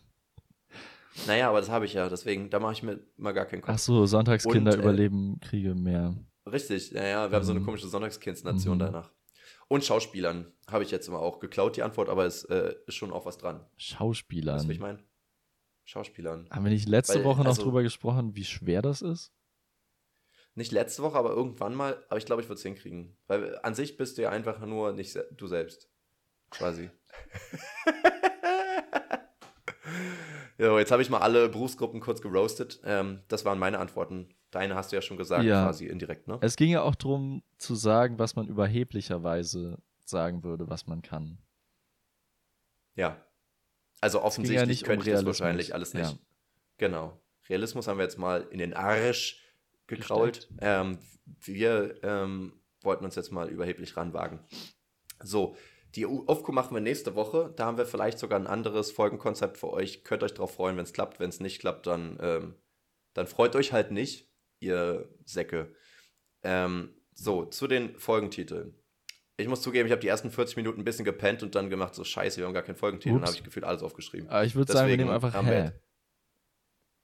Naja, 1.27 1.49
aber 1.49 1.61
das 1.61 1.71
habe 1.71 1.85
ich 1.85 1.95
ja, 1.95 2.09
deswegen, 2.09 2.51
da 2.51 2.59
mache 2.59 2.73
ich 2.73 2.83
mir 2.83 2.99
mal 3.17 3.33
gar 3.33 3.47
keinen 3.47 3.63
Kopf. 3.63 3.71
Ach 3.73 3.79
so, 3.79 4.05
Sonntagskinder 4.05 4.73
Und, 4.73 4.79
äh, 4.79 4.83
überleben 4.83 5.39
Kriege 5.41 5.75
mehr. 5.75 6.15
Richtig, 6.51 6.91
ja, 6.91 7.05
ja, 7.05 7.23
wir 7.23 7.29
mhm. 7.29 7.35
haben 7.35 7.45
so 7.45 7.53
eine 7.53 7.61
mhm. 7.61 7.67
komische 7.67 7.87
Sonntagskindsnation 7.87 8.75
mhm. 8.75 8.81
danach. 8.81 9.13
Und 9.69 9.85
Schauspielern 9.85 10.53
habe 10.69 10.85
ich 10.85 10.91
jetzt 10.91 11.09
immer 11.09 11.21
auch 11.21 11.39
geklaut, 11.39 11.77
die 11.77 11.83
Antwort, 11.83 12.09
aber 12.09 12.27
es 12.27 12.45
äh, 12.45 12.75
ist 12.87 12.97
schon 12.97 13.13
auch 13.13 13.25
was 13.25 13.39
dran. 13.39 13.65
Schauspielern? 13.77 14.57
Weißt 14.57 14.65
du, 14.65 14.69
was 14.69 14.75
ich 14.75 14.81
meine? 14.81 14.99
Schauspielern. 15.85 16.49
Haben 16.51 16.65
wir 16.65 16.73
nicht 16.73 16.89
letzte 16.89 17.17
Weil, 17.17 17.25
Woche 17.25 17.41
noch 17.41 17.47
also, 17.47 17.63
drüber 17.63 17.83
gesprochen, 17.83 18.35
wie 18.35 18.45
schwer 18.45 18.83
das 18.83 19.03
ist? 19.03 19.33
Nicht 20.57 20.71
letzte 20.71 21.03
Woche, 21.03 21.19
aber 21.19 21.31
irgendwann 21.31 21.75
mal. 21.75 22.05
Aber 22.09 22.19
ich 22.19 22.27
glaube, 22.27 22.43
ich 22.43 22.49
würde 22.49 22.59
es 22.59 22.63
hinkriegen. 22.63 23.17
Weil 23.27 23.59
an 23.63 23.75
sich 23.75 23.97
bist 23.97 24.19
du 24.19 24.23
ja 24.23 24.31
einfach 24.31 24.61
nur 24.61 24.93
nicht 24.93 25.19
du 25.33 25.49
selbst. 25.49 25.91
Quasi. 26.51 26.91
ja, 30.59 30.79
jetzt 30.79 30.93
habe 30.93 31.03
ich 31.03 31.11
mal 31.11 31.19
alle 31.19 31.49
Berufsgruppen 31.49 32.01
kurz 32.01 32.23
geroastet. 32.23 32.81
Ähm, 32.85 33.23
das 33.27 33.45
waren 33.45 33.59
meine 33.59 33.81
Antworten. 33.81 34.33
Deine 34.53 34.77
hast 34.77 34.93
du 34.93 34.97
ja 34.97 35.03
schon 35.03 35.17
gesagt, 35.17 35.43
ja. 35.43 35.65
quasi 35.65 35.87
indirekt, 35.87 36.29
ne? 36.29 36.39
Es 36.41 36.55
ging 36.55 36.71
ja 36.71 36.83
auch 36.83 36.95
darum 36.95 37.43
zu 37.59 37.75
sagen, 37.75 38.21
was 38.21 38.37
man 38.37 38.47
überheblicherweise 38.47 39.83
sagen 40.05 40.45
würde, 40.45 40.69
was 40.69 40.87
man 40.87 41.03
kann. 41.03 41.39
Ja. 42.95 43.27
Also 44.01 44.23
offensichtlich 44.23 44.83
ja 44.83 44.87
könnte 44.87 45.03
um 45.03 45.09
ich 45.09 45.15
das 45.15 45.27
wahrscheinlich 45.27 45.75
alles 45.75 45.95
nicht. 45.95 46.13
Ja. 46.13 46.19
Genau. 46.79 47.21
Realismus 47.49 47.89
haben 47.89 47.99
wir 47.99 48.05
jetzt 48.05 48.19
mal 48.19 48.43
in 48.51 48.59
den 48.59 48.75
Arsch 48.75 49.44
gekrault. 49.87 50.49
Ähm, 50.61 50.99
wir 51.25 52.03
ähm, 52.03 52.61
wollten 52.83 53.05
uns 53.05 53.15
jetzt 53.15 53.33
mal 53.33 53.49
überheblich 53.49 53.97
ranwagen. 53.97 54.41
So, 55.23 55.57
die 55.95 56.07
Aufku 56.07 56.53
machen 56.53 56.75
wir 56.75 56.81
nächste 56.81 57.15
Woche. 57.15 57.53
Da 57.57 57.67
haben 57.67 57.79
wir 57.79 57.87
vielleicht 57.87 58.19
sogar 58.19 58.39
ein 58.39 58.47
anderes 58.47 58.91
Folgenkonzept 58.91 59.59
für 59.59 59.71
euch. 59.73 60.05
Könnt 60.05 60.23
euch 60.23 60.35
darauf 60.35 60.55
freuen, 60.55 60.77
wenn 60.77 60.85
es 60.85 60.93
klappt. 60.93 61.21
Wenn 61.21 61.31
es 61.31 61.41
nicht 61.41 61.61
klappt, 61.61 61.87
dann, 61.87 62.19
ähm, 62.21 62.55
dann 63.15 63.27
freut 63.27 63.55
euch 63.55 63.73
halt 63.73 63.93
nicht, 63.93 64.29
ihr 64.61 65.09
Säcke. 65.25 65.75
Ähm, 66.43 66.95
so, 67.15 67.45
zu 67.45 67.69
den 67.69 67.97
Folgentiteln. 67.99 68.77
Ich 69.37 69.49
muss 69.49 69.63
zugeben, 69.63 69.87
ich 69.87 69.93
habe 69.93 70.01
die 70.01 70.09
ersten 70.09 70.31
40 70.31 70.57
Minuten 70.57 70.81
ein 70.81 70.85
bisschen 70.85 71.05
gepennt 71.05 71.43
und 71.43 71.55
dann 71.55 71.71
gemacht, 71.71 71.95
so 71.95 72.05
scheiße, 72.05 72.39
wir 72.39 72.47
haben 72.47 72.55
gar 72.55 72.63
keinen 72.63 72.77
Folgentitel. 72.77 73.15
Dann 73.15 73.25
habe 73.25 73.37
ich 73.37 73.43
gefühlt 73.43 73.65
alles 73.65 73.83
aufgeschrieben. 73.83 74.29
Aber 74.29 74.45
ich 74.45 74.55
würde 74.55 74.73
sagen, 74.73 74.89
wir 74.89 74.97
nehmen 74.97 75.11
einfach 75.11 75.35
Hä. 75.45 75.73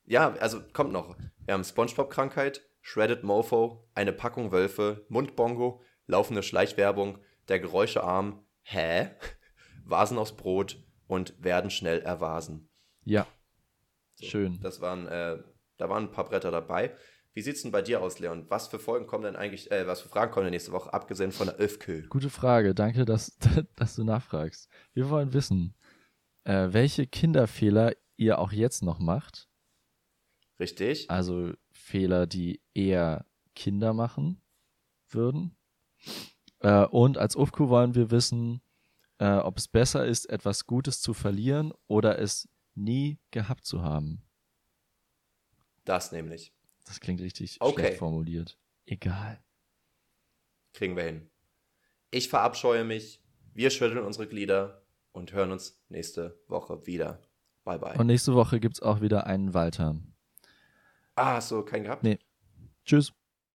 Ja, 0.04 0.32
also 0.34 0.60
kommt 0.72 0.92
noch. 0.92 1.16
Wir 1.44 1.54
haben 1.54 1.64
Spongebob-Krankheit, 1.64 2.68
Shredded 2.80 3.24
Mofo, 3.24 3.88
eine 3.94 4.12
Packung 4.12 4.52
Wölfe, 4.52 5.04
Mundbongo, 5.08 5.82
laufende 6.06 6.42
Schleichwerbung, 6.42 7.18
der 7.48 7.60
Geräuschearm, 7.60 8.44
hä? 8.62 9.10
Vasen 9.84 10.18
aus 10.18 10.36
Brot 10.36 10.82
und 11.06 11.34
werden 11.42 11.70
schnell 11.70 12.00
ervasen. 12.00 12.68
Ja. 13.04 13.26
So, 14.14 14.26
Schön. 14.26 14.60
Das 14.60 14.80
waren, 14.80 15.06
äh, 15.08 15.38
da 15.76 15.88
waren 15.88 16.04
ein 16.04 16.12
paar 16.12 16.26
Bretter 16.26 16.50
dabei. 16.50 16.94
Wie 17.32 17.42
sieht's 17.42 17.62
denn 17.62 17.70
bei 17.70 17.82
dir 17.82 18.02
aus, 18.02 18.18
Leon? 18.18 18.46
Was 18.48 18.68
für 18.68 18.78
Folgen 18.78 19.06
kommen 19.06 19.24
denn 19.24 19.36
eigentlich, 19.36 19.70
äh, 19.70 19.86
was 19.86 20.00
für 20.00 20.08
Fragen 20.08 20.32
kommen 20.32 20.44
denn 20.44 20.52
nächste 20.52 20.72
Woche, 20.72 20.92
abgesehen 20.92 21.32
von 21.32 21.46
der 21.46 21.56
Öfkö? 21.56 22.06
Gute 22.08 22.30
Frage, 22.30 22.74
danke, 22.74 23.04
dass, 23.04 23.36
dass 23.76 23.94
du 23.94 24.04
nachfragst. 24.04 24.68
Wir 24.92 25.10
wollen 25.10 25.32
wissen, 25.32 25.74
äh, 26.44 26.68
welche 26.70 27.06
Kinderfehler 27.06 27.94
ihr 28.16 28.38
auch 28.38 28.52
jetzt 28.52 28.82
noch 28.82 28.98
macht. 28.98 29.48
Richtig. 30.58 31.08
Also 31.08 31.52
Fehler, 31.90 32.26
die 32.26 32.60
eher 32.72 33.26
Kinder 33.54 33.92
machen 33.92 34.40
würden. 35.08 35.56
Äh, 36.60 36.84
und 36.86 37.18
als 37.18 37.34
UFQ 37.34 37.68
wollen 37.68 37.94
wir 37.94 38.10
wissen, 38.10 38.62
äh, 39.18 39.36
ob 39.36 39.58
es 39.58 39.66
besser 39.66 40.06
ist, 40.06 40.26
etwas 40.26 40.66
Gutes 40.66 41.00
zu 41.00 41.14
verlieren 41.14 41.72
oder 41.88 42.18
es 42.18 42.48
nie 42.74 43.18
gehabt 43.32 43.64
zu 43.64 43.82
haben. 43.82 44.22
Das 45.84 46.12
nämlich. 46.12 46.52
Das 46.84 47.00
klingt 47.00 47.20
richtig 47.20 47.60
okay. 47.60 47.80
schlecht 47.80 47.98
formuliert. 47.98 48.56
Egal. 48.86 49.42
Kriegen 50.72 50.96
wir 50.96 51.04
hin. 51.04 51.30
Ich 52.10 52.28
verabscheue 52.28 52.84
mich. 52.84 53.20
Wir 53.52 53.70
schütteln 53.70 54.04
unsere 54.04 54.28
Glieder 54.28 54.86
und 55.12 55.32
hören 55.32 55.50
uns 55.50 55.82
nächste 55.88 56.40
Woche 56.46 56.86
wieder. 56.86 57.20
Bye 57.64 57.78
bye. 57.78 57.98
Und 57.98 58.06
nächste 58.06 58.34
Woche 58.34 58.60
gibt 58.60 58.76
es 58.76 58.82
auch 58.82 59.00
wieder 59.00 59.26
einen 59.26 59.54
Walter. 59.54 59.96
Ah, 61.16 61.34
hast 61.34 61.50
du 61.50 61.62
keinen 61.62 61.84
gehabt? 61.84 62.02
Nee. 62.02 62.18
Tschüss. 62.84 63.12